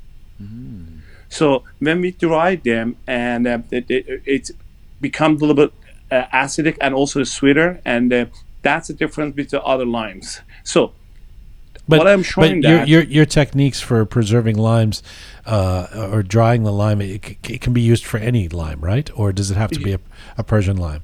So 1.28 1.65
when 1.78 2.01
we 2.01 2.11
dry 2.12 2.57
them, 2.57 2.97
and 3.07 3.47
uh, 3.47 3.59
it, 3.70 3.90
it, 3.90 4.23
it's 4.27 4.51
becomes 5.01 5.40
a 5.43 5.47
little 5.47 5.66
bit 5.66 5.74
uh, 6.11 6.27
acidic 6.32 6.77
and 6.81 6.94
also 6.94 7.23
sweeter, 7.24 7.81
and 7.85 8.12
uh, 8.12 8.27
that's 8.62 8.89
the 8.89 8.94
difference 8.94 9.35
between 9.35 9.61
the 9.61 9.66
other 9.66 9.86
limes. 9.86 10.40
So 10.62 10.93
But, 11.89 11.99
what 11.99 12.09
I'm 12.09 12.23
showing 12.23 12.63
but 12.63 12.69
your, 12.69 12.85
your 12.85 13.03
your 13.03 13.27
techniques 13.27 13.81
for 13.81 14.05
preserving 14.05 14.57
limes 14.57 15.03
uh, 15.47 16.09
or 16.13 16.23
drying 16.23 16.63
the 16.63 16.73
lime, 16.73 17.01
it, 17.01 17.25
c- 17.25 17.55
it 17.55 17.61
can 17.61 17.73
be 17.73 17.81
used 17.81 18.05
for 18.05 18.19
any 18.19 18.49
lime, 18.49 18.81
right? 18.81 19.11
Or 19.19 19.33
does 19.33 19.51
it 19.51 19.57
have 19.57 19.71
to 19.73 19.81
be 19.81 19.93
a, 19.93 20.01
a 20.39 20.45
Persian 20.45 20.77
lime? 20.77 21.03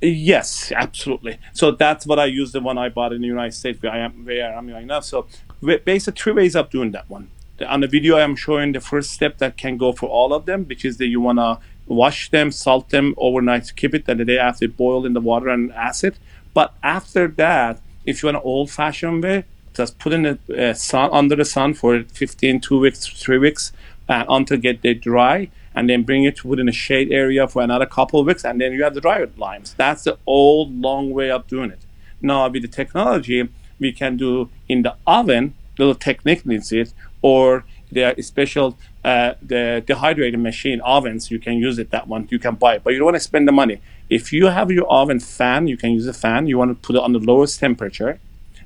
Yes, 0.00 0.72
absolutely. 0.74 1.38
So 1.52 1.72
that's 1.72 2.06
what 2.06 2.18
I 2.18 2.26
use 2.26 2.52
the 2.52 2.60
one 2.60 2.78
I 2.78 2.88
bought 2.88 3.12
in 3.12 3.20
the 3.20 3.26
United 3.26 3.52
States 3.52 3.82
where 3.82 3.92
I 3.92 3.98
am 3.98 4.24
where 4.24 4.56
I'm 4.56 4.68
right 4.68 4.86
now. 4.86 5.00
So 5.00 5.26
basically 5.60 6.20
three 6.20 6.32
ways 6.32 6.56
of 6.56 6.70
doing 6.70 6.92
that 6.92 7.10
one. 7.10 7.28
On 7.68 7.80
the 7.80 7.86
video 7.88 8.16
I'm 8.16 8.36
showing 8.36 8.72
the 8.72 8.80
first 8.80 9.10
step 9.10 9.38
that 9.38 9.58
can 9.58 9.76
go 9.76 9.92
for 9.92 10.08
all 10.08 10.32
of 10.32 10.46
them, 10.46 10.64
which 10.64 10.84
is 10.84 10.96
that 10.98 11.08
you 11.08 11.20
wanna 11.20 11.58
wash 11.86 12.30
them, 12.30 12.50
salt 12.50 12.88
them 12.90 13.14
overnight, 13.18 13.74
keep 13.76 13.94
it, 13.94 14.04
and 14.08 14.20
the 14.20 14.24
day 14.24 14.38
after 14.38 14.68
boil 14.68 15.04
in 15.04 15.12
the 15.12 15.20
water 15.20 15.48
and 15.48 15.70
acid. 15.72 16.16
But 16.54 16.72
after 16.82 17.28
that, 17.28 17.80
if 18.06 18.22
you 18.22 18.28
want 18.28 18.38
an 18.38 18.42
old 18.44 18.70
fashioned 18.70 19.22
way, 19.22 19.44
just 19.74 19.98
put 19.98 20.12
in 20.12 20.22
the 20.22 20.70
uh, 20.70 20.74
sun 20.74 21.10
under 21.12 21.36
the 21.36 21.44
sun 21.44 21.74
for 21.74 22.02
15, 22.02 22.60
two 22.60 22.78
weeks, 22.78 23.06
three 23.06 23.38
weeks, 23.38 23.72
uh, 24.08 24.24
until 24.28 24.56
get 24.56 24.82
they 24.82 24.94
dry, 24.94 25.50
and 25.74 25.88
then 25.88 26.02
bring 26.02 26.24
it 26.24 26.36
to 26.36 26.42
put 26.48 26.58
in 26.58 26.68
a 26.68 26.72
shade 26.72 27.12
area 27.12 27.46
for 27.46 27.62
another 27.62 27.86
couple 27.86 28.18
of 28.20 28.26
weeks, 28.26 28.44
and 28.44 28.60
then 28.60 28.72
you 28.72 28.82
have 28.82 28.94
the 28.94 29.00
dried 29.00 29.38
limes. 29.38 29.74
That's 29.74 30.04
the 30.04 30.18
old 30.26 30.80
long 30.80 31.10
way 31.10 31.30
of 31.30 31.46
doing 31.46 31.70
it. 31.70 31.80
Now 32.20 32.48
with 32.48 32.62
the 32.62 32.68
technology, 32.68 33.48
we 33.78 33.92
can 33.92 34.16
do 34.16 34.50
in 34.68 34.82
the 34.82 34.96
oven. 35.06 35.54
Little 35.78 35.94
technique 35.94 36.44
needs 36.44 36.72
it, 36.72 36.92
or 37.22 37.64
the 37.90 38.14
special 38.20 38.76
uh, 39.04 39.34
the 39.40 39.82
dehydrated 39.86 40.38
machine 40.38 40.80
ovens. 40.82 41.30
You 41.30 41.38
can 41.38 41.54
use 41.54 41.78
it 41.78 41.90
that 41.90 42.06
one. 42.06 42.28
You 42.30 42.38
can 42.38 42.56
buy 42.56 42.74
it, 42.74 42.84
but 42.84 42.92
you 42.92 42.98
don't 42.98 43.06
want 43.06 43.16
to 43.16 43.20
spend 43.20 43.48
the 43.48 43.52
money. 43.52 43.80
If 44.10 44.32
you 44.32 44.46
have 44.46 44.70
your 44.70 44.86
oven 44.90 45.20
fan, 45.20 45.68
you 45.68 45.76
can 45.76 45.92
use 45.92 46.06
a 46.06 46.12
fan. 46.12 46.48
You 46.48 46.58
want 46.58 46.70
to 46.70 46.86
put 46.86 46.96
it 46.96 47.02
on 47.02 47.12
the 47.12 47.20
lowest 47.20 47.60
temperature 47.60 48.20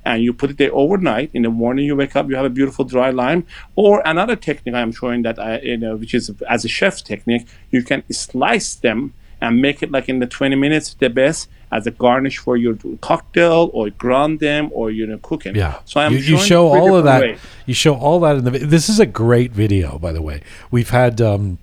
and 0.05 0.23
you 0.23 0.33
put 0.33 0.51
it 0.51 0.57
there 0.57 0.73
overnight. 0.73 1.31
In 1.33 1.41
the 1.41 1.49
morning, 1.49 1.85
you 1.85 1.95
wake 1.95 2.15
up, 2.15 2.29
you 2.29 2.35
have 2.35 2.45
a 2.45 2.49
beautiful 2.49 2.85
dry 2.85 3.09
lime. 3.09 3.45
Or 3.75 4.01
another 4.05 4.35
technique 4.35 4.75
I'm 4.75 4.91
showing 4.91 5.23
that 5.23 5.39
I, 5.39 5.59
you 5.59 5.77
know, 5.77 5.95
which 5.95 6.13
is 6.13 6.31
as 6.47 6.63
a 6.63 6.67
chef's 6.69 7.01
technique, 7.01 7.47
you 7.71 7.83
can 7.83 8.03
slice 8.11 8.75
them 8.75 9.13
and 9.41 9.61
make 9.61 9.83
it 9.83 9.91
like 9.91 10.07
in 10.07 10.19
the 10.19 10.27
20 10.27 10.55
minutes 10.55 10.93
the 10.93 11.09
best 11.09 11.49
as 11.71 11.85
a 11.87 11.91
garnish 11.91 12.37
for 12.37 12.55
your 12.55 12.77
cocktail 13.01 13.69
or 13.73 13.89
grind 13.89 14.39
them 14.39 14.69
or 14.73 14.91
you 14.91 15.05
know 15.05 15.17
cooking. 15.17 15.55
Yeah. 15.55 15.79
So 15.85 15.99
I'm 15.99 16.13
you, 16.13 16.19
you 16.19 16.37
show 16.37 16.67
all 16.67 16.95
of 16.95 17.03
that. 17.05 17.21
ways. 17.21 17.39
You 17.65 17.73
show 17.73 17.95
all 17.95 18.19
that 18.21 18.37
in 18.37 18.43
the. 18.45 18.51
This 18.51 18.87
is 18.87 18.99
a 18.99 19.05
great 19.05 19.51
video, 19.51 19.97
by 19.99 20.11
the 20.11 20.21
way. 20.21 20.41
We've 20.71 20.89
had. 20.89 21.19
Um, 21.21 21.57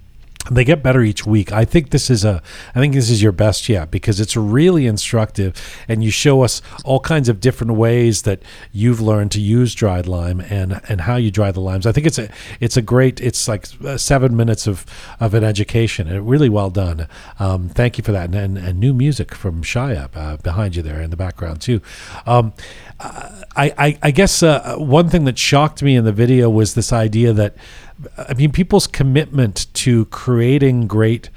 they 0.51 0.65
get 0.65 0.83
better 0.83 1.03
each 1.03 1.25
week. 1.25 1.53
I 1.53 1.65
think 1.65 1.91
this 1.91 2.11
is 2.11 2.25
a. 2.25 2.43
I 2.75 2.81
think 2.81 2.95
this 2.95 3.11
is 3.11 3.23
your 3.23 3.33
best 3.33 3.69
yet 3.69 3.91
because 3.91 4.21
it's 4.21 4.37
really 4.37 4.87
instructive, 4.87 5.55
and 5.89 6.03
you 6.03 6.11
show 6.11 6.43
us 6.43 6.61
all 6.85 7.01
kinds 7.01 7.29
of 7.29 7.39
different 7.39 7.75
ways 7.75 8.23
that 8.23 8.43
you've 8.73 9.01
learned 9.01 9.31
to 9.33 9.41
use 9.41 9.75
dried 9.75 10.07
lime 10.07 10.41
and 10.41 10.81
and 10.89 11.03
how 11.03 11.17
you 11.17 11.31
dry 11.31 11.53
the 11.53 11.61
limes. 11.61 11.87
I 11.87 11.93
think 11.93 12.07
it's 12.07 12.19
a 12.19 12.29
it's 12.61 12.77
a 12.77 12.83
great. 12.83 13.21
It's 13.21 13.47
like 13.47 13.67
uh, 13.85 13.97
seven 13.97 14.37
minutes 14.37 14.67
of 14.67 14.85
of 15.21 15.35
an 15.35 15.45
education. 15.45 16.09
And 16.09 16.29
really 16.29 16.49
well 16.49 16.71
done. 16.71 17.09
Um, 17.39 17.69
thank 17.69 17.99
you 17.99 18.05
for 18.05 18.13
that, 18.13 18.27
and, 18.27 18.35
and, 18.35 18.59
and 18.59 18.81
new 18.81 18.95
music 18.95 19.35
from 19.35 19.63
Shia 19.63 20.09
uh, 20.15 20.37
behind 20.39 20.77
you 20.77 20.83
there 20.83 21.01
in 21.01 21.11
the 21.11 21.17
background 21.17 21.61
too. 21.61 21.81
Um, 22.27 22.53
I, 23.01 23.75
I, 23.79 23.99
I 24.03 24.11
guess 24.11 24.43
uh, 24.43 24.77
one 24.79 25.09
thing 25.09 25.25
that 25.25 25.39
shocked 25.39 25.83
me 25.83 25.97
in 25.97 26.05
the 26.05 26.13
video 26.13 26.49
was 26.49 26.75
this 26.75 26.93
idea 26.93 27.33
that, 27.33 27.57
I 28.17 28.35
mean, 28.35 28.53
people's 28.53 28.87
commitment 28.87 29.67
to 29.75 30.07
creating 30.07 30.87
great 30.87 31.31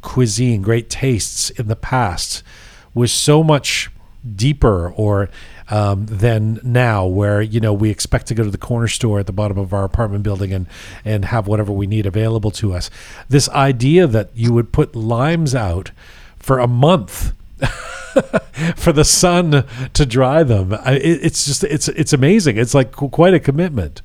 cuisine, 0.00 0.62
great 0.62 0.88
tastes 0.88 1.50
in 1.50 1.68
the 1.68 1.76
past 1.76 2.42
was 2.94 3.12
so 3.12 3.42
much 3.42 3.90
deeper 4.34 4.90
or 4.92 5.28
um, 5.70 6.06
than 6.06 6.60
now, 6.62 7.06
where 7.06 7.42
you 7.42 7.60
know 7.60 7.72
we 7.72 7.90
expect 7.90 8.26
to 8.28 8.34
go 8.34 8.42
to 8.42 8.50
the 8.50 8.58
corner 8.58 8.88
store 8.88 9.20
at 9.20 9.26
the 9.26 9.32
bottom 9.32 9.58
of 9.58 9.74
our 9.74 9.84
apartment 9.84 10.22
building 10.22 10.52
and 10.52 10.66
and 11.04 11.26
have 11.26 11.46
whatever 11.46 11.72
we 11.72 11.86
need 11.86 12.06
available 12.06 12.50
to 12.52 12.72
us. 12.72 12.90
This 13.28 13.48
idea 13.50 14.06
that 14.06 14.30
you 14.34 14.52
would 14.54 14.72
put 14.72 14.96
limes 14.96 15.54
out 15.54 15.90
for 16.38 16.58
a 16.58 16.66
month 16.66 17.32
for 18.76 18.92
the 18.92 19.04
sun 19.04 19.64
to 19.92 20.06
dry 20.06 20.42
them, 20.42 20.72
it, 20.72 21.02
it's 21.04 21.44
just 21.44 21.64
it's 21.64 21.88
it's 21.88 22.14
amazing. 22.14 22.56
It's 22.56 22.74
like 22.74 22.92
quite 22.92 23.34
a 23.34 23.40
commitment. 23.40 24.00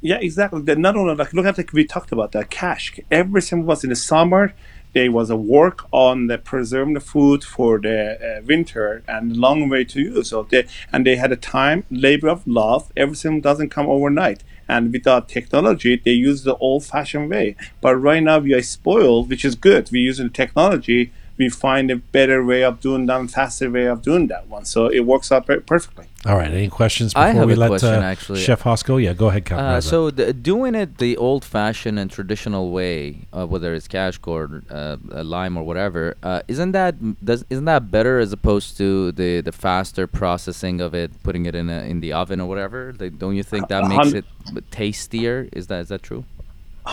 Yeah, 0.00 0.18
exactly. 0.20 0.62
Not 0.76 0.96
only 0.96 1.14
like 1.14 1.32
look 1.32 1.46
at 1.46 1.58
like 1.58 1.72
we 1.72 1.84
talked 1.84 2.12
about 2.12 2.32
that 2.32 2.50
kashk. 2.50 2.98
Everything 3.10 3.66
was 3.66 3.82
in 3.82 3.90
the 3.90 3.96
summer. 3.96 4.54
There 4.94 5.12
was 5.12 5.28
a 5.28 5.36
work 5.36 5.86
on 5.92 6.28
the 6.28 6.38
preserving 6.38 6.94
the 6.94 7.00
food 7.00 7.44
for 7.44 7.78
the 7.78 8.38
uh, 8.38 8.42
winter 8.44 9.02
and 9.06 9.36
long 9.36 9.68
way 9.68 9.84
to 9.84 10.00
use. 10.00 10.30
So 10.30 10.44
they 10.44 10.66
and 10.92 11.04
they 11.04 11.16
had 11.16 11.32
a 11.32 11.36
time 11.36 11.84
labor 11.90 12.28
of 12.28 12.46
love. 12.46 12.92
Everything 12.96 13.40
doesn't 13.40 13.70
come 13.70 13.86
overnight. 13.86 14.44
And 14.68 14.92
without 14.92 15.28
technology, 15.28 15.96
they 15.96 16.12
use 16.12 16.42
the 16.44 16.54
old-fashioned 16.56 17.30
way. 17.30 17.56
But 17.80 17.96
right 17.96 18.22
now 18.22 18.38
we 18.38 18.52
are 18.52 18.62
spoiled, 18.62 19.30
which 19.30 19.44
is 19.44 19.54
good. 19.54 19.90
We 19.90 20.00
using 20.00 20.30
technology. 20.30 21.10
We 21.38 21.48
find 21.48 21.90
a 21.90 21.96
better 21.96 22.44
way 22.44 22.64
of 22.64 22.80
doing 22.80 23.06
that, 23.06 23.30
faster 23.30 23.70
way 23.70 23.86
of 23.86 24.02
doing 24.02 24.26
that 24.26 24.48
one. 24.48 24.64
So 24.64 24.88
it 24.88 25.00
works 25.00 25.30
out 25.30 25.46
per- 25.46 25.60
perfectly. 25.60 26.06
All 26.26 26.36
right. 26.36 26.50
Any 26.50 26.68
questions 26.68 27.14
before 27.14 27.28
I 27.28 27.30
have 27.30 27.46
we 27.46 27.52
a 27.52 27.56
let 27.56 27.68
question, 27.68 27.94
uh, 27.94 28.00
actually. 28.02 28.40
Chef 28.40 28.62
Haas 28.62 28.82
go? 28.82 28.96
Yeah, 28.96 29.12
go 29.12 29.28
ahead, 29.28 29.44
Captain. 29.44 29.64
Uh, 29.64 29.80
so 29.80 30.10
the, 30.10 30.32
doing 30.32 30.74
it 30.74 30.98
the 30.98 31.16
old-fashioned 31.16 31.96
and 31.96 32.10
traditional 32.10 32.72
way, 32.72 33.28
uh, 33.32 33.46
whether 33.46 33.72
it's 33.72 33.86
kashk 33.86 34.26
or 34.26 34.62
uh, 34.68 34.96
uh, 35.12 35.22
lime 35.22 35.56
or 35.56 35.62
whatever, 35.62 36.16
uh, 36.24 36.42
isn't 36.48 36.72
that 36.72 36.96
does 37.24 37.44
isn't 37.48 37.66
that 37.66 37.90
better 37.90 38.18
as 38.18 38.32
opposed 38.32 38.76
to 38.78 39.12
the, 39.12 39.40
the 39.40 39.52
faster 39.52 40.08
processing 40.08 40.80
of 40.80 40.92
it, 40.92 41.22
putting 41.22 41.46
it 41.46 41.54
in 41.54 41.70
a, 41.70 41.82
in 41.82 42.00
the 42.00 42.12
oven 42.12 42.40
or 42.40 42.48
whatever? 42.48 42.92
Like, 42.98 43.16
don't 43.18 43.36
you 43.36 43.44
think 43.44 43.68
that 43.68 43.86
makes 43.86 44.12
it 44.12 44.24
tastier? 44.72 45.48
Is 45.52 45.68
that 45.68 45.82
is 45.82 45.88
that 45.88 46.02
true? 46.02 46.24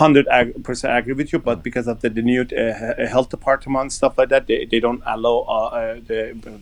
Hundred 0.04 0.28
ag- 0.28 0.62
percent 0.68 0.98
agree 1.00 1.14
with 1.14 1.32
you, 1.32 1.40
but 1.40 1.64
because 1.64 1.88
of 1.88 2.02
the, 2.02 2.10
the 2.10 2.22
new 2.22 2.42
uh, 2.42 3.08
health 3.08 3.30
department 3.30 3.82
and 3.82 3.94
stuff 3.94 4.18
like 4.18 4.30
that, 4.34 4.46
they, 4.46 4.66
they 4.72 4.82
don't 4.86 5.02
allow 5.06 5.38
uh, 5.48 5.54
uh, 5.54 5.96
the 6.10 6.20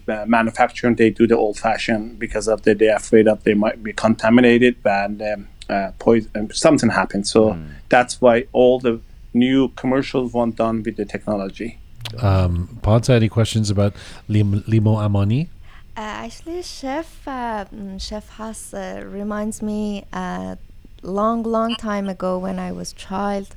uh, 0.07 0.25
manufacturing. 0.27 0.95
They 0.95 1.09
do 1.09 1.25
the 1.25 1.35
old 1.35 1.57
fashioned 1.57 2.19
because 2.19 2.47
of 2.47 2.61
the 2.61 2.75
they're 2.75 2.95
afraid 2.95 3.25
that 3.25 3.43
they 3.43 3.55
might 3.55 3.81
be 3.81 3.91
contaminated 4.05 4.75
and 4.85 5.21
um, 5.21 5.47
uh, 5.67 5.91
poison. 5.97 6.53
Something 6.53 6.91
happens, 6.91 7.31
so 7.31 7.57
that's 7.89 8.21
why 8.21 8.45
all 8.51 8.79
the 8.79 8.99
new 9.33 9.69
commercials 9.69 10.31
want 10.33 10.55
done 10.55 10.83
with 10.85 10.95
the 10.97 11.05
technology. 11.05 11.79
um, 12.21 12.55
Ponce, 12.83 13.09
any 13.09 13.29
questions 13.29 13.71
about 13.71 13.93
lim- 14.27 14.63
limu 14.73 14.93
amani? 15.05 15.49
Uh, 15.95 16.25
actually, 16.25 16.61
Chef 16.61 17.27
uh, 17.27 17.65
mm, 17.65 17.99
Chef 17.99 18.29
Haas 18.37 18.73
uh, 18.73 19.01
reminds 19.05 19.61
me 19.61 20.05
uh, 20.13 20.55
long, 21.02 21.42
long 21.42 21.74
time 21.76 22.08
ago 22.08 22.38
when 22.38 22.58
I 22.58 22.72
was 22.72 22.92
child 22.92 23.48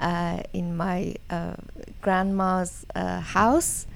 uh, 0.00 0.38
in 0.52 0.76
my 0.76 1.14
uh, 1.30 1.54
grandma's 2.02 2.84
uh, 2.94 3.20
house. 3.20 3.86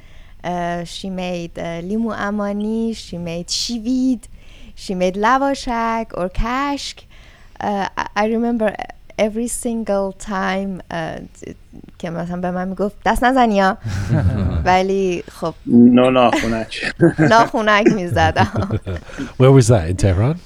Uh, 0.43 0.85
she 0.85 1.09
made 1.11 1.59
uh, 1.59 1.81
limu 1.81 2.15
amani, 2.17 2.93
she 2.93 3.17
made 3.17 3.47
shivid, 3.49 4.21
she 4.75 4.95
made 4.95 5.15
lavashak 5.15 6.07
or 6.19 6.29
kashk. 6.29 7.05
Uh, 7.61 7.89
I, 7.97 8.09
I 8.17 8.27
remember 8.27 8.75
every 9.19 9.49
single 9.49 10.13
time 10.13 10.83
uh, 10.91 11.19
t- 11.41 11.55
که 11.99 12.11
مثلا 12.11 12.41
به 12.41 12.51
من 12.51 12.69
میگفت 12.69 12.97
دست 13.05 13.25
نزنی 13.25 13.61
ها 13.61 13.77
ولی 14.65 15.25
خب 15.31 15.55
No, 15.67 16.11
no, 16.11 16.31
خونک. 16.41 16.93
ناخونک 17.31 17.87
میزدم 17.87 18.69
Where 19.39 19.53
was 19.53 19.69
that 19.69 19.89
in 19.89 19.97
Tehran? 19.97 20.37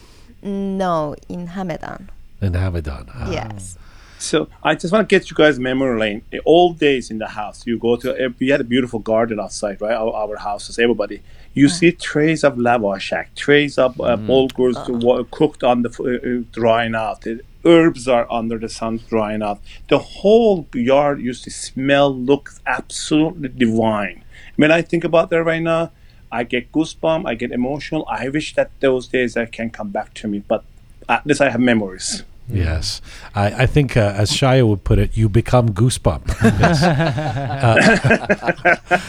No, 0.43 1.15
in 1.29 1.49
Hamadan. 1.49 2.03
In 2.44 2.54
Hamadan. 2.54 3.10
Ah. 3.14 3.32
Yes. 3.32 3.78
So 4.20 4.48
I 4.64 4.76
just 4.76 4.94
want 4.94 5.08
to 5.10 5.14
get 5.16 5.30
you 5.30 5.36
guys 5.36 5.60
memory 5.60 6.00
lane. 6.00 6.22
The 6.32 6.42
old 6.46 6.80
days 6.80 7.12
in 7.12 7.18
the 7.18 7.28
house, 7.28 7.66
you 7.68 7.78
go 7.78 7.98
to. 7.98 8.10
eh, 8.22 8.30
We 8.40 8.50
had 8.50 8.62
a 8.62 8.64
beautiful 8.64 9.00
garden 9.00 9.38
outside, 9.40 9.82
right? 9.82 9.94
Our, 10.04 10.14
our 10.14 10.38
houses, 10.38 10.80
everybody. 10.80 11.22
You 11.54 11.68
see 11.70 11.92
trays 11.92 12.44
of 12.44 12.54
lavashak, 12.56 13.28
trays 13.36 13.78
of 13.78 14.00
uh, 14.00 14.16
bulgurs 14.30 14.78
wa- 15.06 15.24
cooked 15.30 15.64
on 15.64 15.82
the 15.84 15.90
f- 15.90 16.00
uh, 16.00 16.06
uh, 16.30 16.44
drying 16.52 16.96
out. 16.96 17.22
The 17.22 17.42
herbs 17.66 18.08
are 18.08 18.26
under 18.32 18.58
the 18.58 18.70
sun 18.70 19.02
drying 19.10 19.44
out. 19.44 19.60
The 19.90 20.00
whole 20.00 20.68
yard 20.74 21.20
used 21.22 21.44
to 21.44 21.52
smell, 21.52 22.10
look 22.32 22.52
absolutely 22.66 23.50
divine. 23.50 24.24
When 24.56 24.72
I 24.72 24.82
think 24.82 25.04
about 25.04 25.30
that 25.32 25.44
right 25.44 25.62
now, 25.62 25.92
I 26.32 26.44
get 26.44 26.72
goosebumps. 26.72 27.28
I 27.28 27.36
get 27.36 27.52
emotional. 27.52 28.06
I 28.10 28.30
wish 28.30 28.56
that 28.56 28.72
those 28.80 29.08
days 29.08 29.36
I 29.38 29.46
can 29.46 29.70
come 29.70 29.90
back 29.90 30.14
to 30.16 30.28
me, 30.28 30.40
but 30.48 30.64
at 31.10 31.26
least 31.28 31.42
I 31.42 31.50
have 31.50 31.60
memories. 31.62 32.24
Yes, 32.51 33.03
I, 33.35 33.65
I 33.65 33.67
think 33.67 33.95
uh, 33.95 34.01
as 34.23 34.31
Shia 34.31 34.67
would 34.67 34.83
put 34.83 34.99
it, 34.99 35.11
you 35.19 35.29
become 35.29 35.69
goosebump. 35.81 36.23
Yes. 36.63 36.83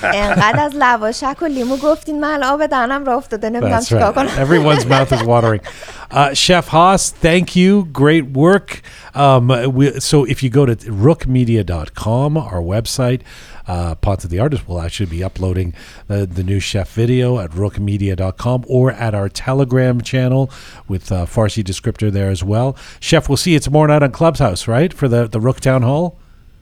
انقدر 0.03 0.59
از 0.59 0.75
لواشک 0.75 1.37
و 1.41 1.45
لیمو 1.45 1.77
گفتین 1.77 2.19
من 2.21 2.27
الان 2.27 2.53
آب 2.53 2.65
دهنم 2.65 3.05
را 3.05 3.17
افتاده 3.17 3.49
نمیدونم 3.49 3.79
That's 3.79 3.87
چیکار 3.89 4.11
right. 4.11 4.15
کنم 4.15 4.27
Everyone's 4.45 4.85
mouth 4.85 5.11
is 5.11 5.23
watering. 5.23 5.61
Uh, 6.11 6.33
Chef 6.33 6.67
Haas, 6.67 7.11
thank 7.11 7.55
you. 7.55 7.85
Great 7.93 8.25
work. 8.25 8.81
Um, 9.15 9.47
we, 9.75 9.99
so 9.99 10.25
if 10.25 10.43
you 10.43 10.49
go 10.49 10.65
to 10.65 10.75
rookmedia.com, 10.75 12.37
our 12.37 12.61
website, 12.61 13.21
uh, 13.66 13.94
Ponce 13.96 14.24
the 14.24 14.38
Artist 14.38 14.68
will 14.68 14.80
actually 14.80 15.06
be 15.06 15.22
uploading 15.24 15.74
the, 16.06 16.26
the 16.26 16.42
new 16.42 16.60
chef 16.60 16.92
video 16.92 17.38
at 17.38 17.50
rookmedia.com 17.52 18.64
or 18.68 18.92
at 18.92 19.14
our 19.14 19.28
Telegram 19.28 20.00
channel 20.00 20.50
with 20.88 21.10
uh, 21.12 21.26
Farsi 21.26 21.62
descriptor 21.64 22.10
there 22.12 22.30
as 22.30 22.44
well. 22.44 22.76
Chef, 23.00 23.28
we'll 23.28 23.36
see 23.36 23.52
you 23.52 23.60
tomorrow 23.60 23.86
night 23.86 24.02
on 24.02 24.12
Clubhouse, 24.12 24.68
right? 24.68 24.92
For 24.92 25.08
the, 25.08 25.26
the 25.26 25.40
Rook 25.40 25.60
Town 25.60 25.82
Hall 25.82 26.18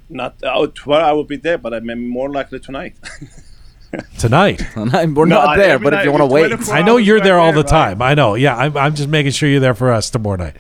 Not 0.09 0.37
oh, 0.45 0.67
tomorrow 0.67 1.05
I 1.05 1.13
will 1.13 1.25
be 1.25 1.37
there, 1.37 1.59
but 1.59 1.75
I'm 1.75 2.09
more 2.09 2.31
likely 2.31 2.61
tonight. 2.61 2.97
tonight. 4.19 4.63
And 4.77 5.17
We're 5.17 5.27
No, 5.27 5.37
not 5.37 5.49
I- 5.51 5.57
there, 5.57 5.79
but 5.79 5.95
if 5.95 6.05
you 6.05 6.13
want 6.13 6.23
to 6.23 6.27
wait, 6.27 6.53
I 6.71 6.83
know 6.83 6.97
you're 6.97 7.17
right 7.17 7.25
there 7.25 7.39
all 7.39 7.53
the 7.53 7.63
there, 7.63 7.73
right? 7.73 7.89
time. 7.91 8.03
I 8.03 8.15
know. 8.15 8.35
Yeah, 8.35 8.57
I'm, 8.57 8.77
I'm 8.77 8.95
just 8.95 9.09
making 9.09 9.33
sure 9.33 9.49
you're 9.49 9.61
there 9.61 9.75
for 9.75 9.93
us 9.93 10.11
tomorrow 10.11 10.37
night. 10.37 10.57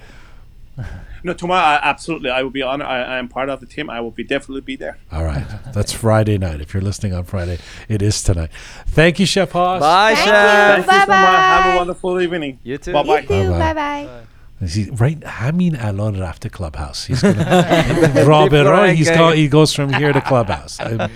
No, 1.25 1.33
tomorrow 1.33 1.63
I, 1.63 1.81
absolutely 1.83 2.31
I 2.31 2.43
will 2.43 2.51
be 2.51 2.63
on. 2.63 2.83
I, 2.83 3.15
I 3.15 3.19
am 3.19 3.29
part 3.29 3.49
of 3.49 3.61
the 3.61 3.67
team. 3.67 3.89
I 3.91 4.01
will 4.01 4.11
be 4.11 4.25
definitely 4.25 4.61
be 4.63 4.77
there. 4.77 4.99
All 5.13 5.25
right. 5.25 5.45
That's 5.73 5.93
Friday 5.93 6.39
night. 6.39 6.61
If 6.61 6.75
you're 6.75 6.83
listening 6.83 7.15
on 7.15 7.25
Friday, 7.25 7.59
it 7.89 8.03
is 8.03 8.23
tonight. 8.23 8.51
Thank 8.87 9.19
you, 9.21 9.27
Chef 9.27 9.53
Haas. 9.53 9.81
bye, 9.81 10.15
Thank 10.15 10.27
chef. 10.27 10.87
Thank 10.87 10.87
you 10.87 10.93
so 10.93 11.07
much. 11.07 11.17
Have 11.19 11.75
a 11.75 11.77
wonderful 11.77 12.21
evening. 12.21 12.59
You 12.63 12.79
too. 12.79 12.93
Bye 12.93 13.03
bye. 13.03 13.23
Bye-bye. 13.23 13.59
bye 13.59 13.73
bye 13.75 14.09
He, 14.67 14.91
right, 14.91 15.23
Hamin 15.25 15.75
Alon 15.77 16.23
after 16.23 16.49
Clubhouse. 16.49 17.05
He's 17.07 17.21
gonna 17.23 18.25
Robert 18.27 18.65
Roy, 18.65 18.95
he's 18.95 19.11
go, 19.11 19.31
he 19.33 19.49
goes 19.49 19.73
from 19.75 19.93
here 19.93 20.13
to 20.13 20.21
Clubhouse. 20.21 20.79
I'm- 20.81 21.11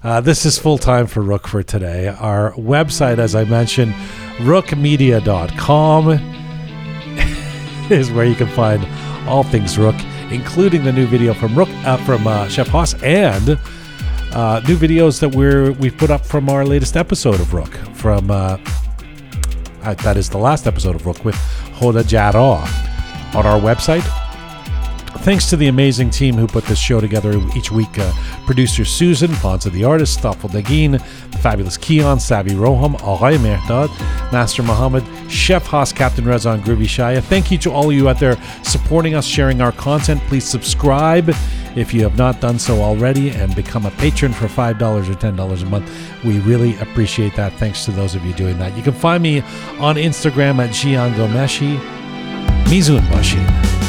Uh, 0.00 0.20
this 0.20 0.46
is 0.46 0.56
full 0.58 0.78
time 0.78 1.08
for 1.08 1.20
Rook 1.22 1.48
for 1.48 1.62
today. 1.64 2.06
Our 2.06 2.52
website, 2.52 3.18
as 3.18 3.34
I 3.34 3.42
mentioned, 3.44 3.94
rookmedia.com 4.38 6.10
is 7.90 8.10
where 8.12 8.24
you 8.24 8.36
can 8.36 8.46
find 8.48 8.86
all 9.28 9.44
things 9.44 9.78
Rook, 9.78 9.96
including 10.30 10.82
the 10.84 10.92
new 10.92 11.06
video 11.06 11.34
from 11.34 11.56
Rook 11.56 11.68
uh, 11.84 11.96
from 11.98 12.26
uh, 12.26 12.48
Chef 12.48 12.68
Haas 12.68 12.94
and 13.02 13.58
uh, 14.32 14.60
new 14.66 14.76
videos 14.76 15.20
that 15.20 15.34
we're 15.34 15.72
we've 15.72 15.96
put 15.96 16.10
up 16.10 16.24
from 16.24 16.48
our 16.48 16.64
latest 16.64 16.96
episode 16.96 17.40
of 17.40 17.54
Rook 17.54 17.74
from. 17.94 18.30
Uh, 18.30 18.58
that 20.02 20.18
is 20.18 20.28
the 20.28 20.36
last 20.36 20.66
episode 20.66 20.94
of 20.94 21.06
Rook 21.06 21.24
with 21.24 21.36
Hoda 21.76 22.06
Jara 22.06 22.42
on 23.34 23.46
our 23.46 23.58
website. 23.58 24.27
Thanks 25.22 25.50
to 25.50 25.56
the 25.56 25.66
amazing 25.66 26.08
team 26.10 26.36
who 26.36 26.46
put 26.46 26.64
this 26.64 26.78
show 26.78 27.00
together 27.00 27.38
each 27.54 27.70
week 27.70 27.98
uh, 27.98 28.12
producer 28.46 28.84
Susan, 28.84 29.30
Ponza 29.32 29.68
the 29.70 29.84
artist, 29.84 30.20
Thoughtful 30.20 30.48
Dagin, 30.48 31.00
fabulous 31.40 31.76
Keon, 31.76 32.18
Sabi 32.18 32.52
Roham, 32.52 32.96
Aghay 33.00 33.36
Mehdad, 33.36 33.88
Master 34.32 34.62
Muhammad, 34.62 35.04
Chef 35.30 35.66
Haas, 35.66 35.92
Captain 35.92 36.24
Reza, 36.24 36.50
and 36.50 36.62
Groovy 36.62 36.84
Shaya. 36.84 37.22
Thank 37.22 37.50
you 37.50 37.58
to 37.58 37.70
all 37.70 37.90
of 37.90 37.94
you 37.94 38.08
out 38.08 38.18
there 38.18 38.36
supporting 38.62 39.14
us, 39.14 39.26
sharing 39.26 39.60
our 39.60 39.72
content. 39.72 40.20
Please 40.22 40.44
subscribe 40.44 41.28
if 41.76 41.92
you 41.92 42.02
have 42.02 42.16
not 42.16 42.40
done 42.40 42.58
so 42.58 42.80
already 42.80 43.30
and 43.30 43.54
become 43.54 43.86
a 43.86 43.90
patron 43.92 44.32
for 44.32 44.46
$5 44.46 44.80
or 44.80 45.14
$10 45.14 45.62
a 45.62 45.66
month. 45.66 46.24
We 46.24 46.38
really 46.40 46.78
appreciate 46.78 47.36
that. 47.36 47.52
Thanks 47.54 47.84
to 47.84 47.90
those 47.90 48.14
of 48.14 48.24
you 48.24 48.32
doing 48.32 48.58
that. 48.58 48.76
You 48.76 48.82
can 48.82 48.94
find 48.94 49.22
me 49.22 49.40
on 49.78 49.96
Instagram 49.96 50.58
at 50.58 50.70
Jian 50.70 51.12
Ghomeshi. 51.14 51.78
Mizun 52.64 53.00
Bashin. 53.08 53.87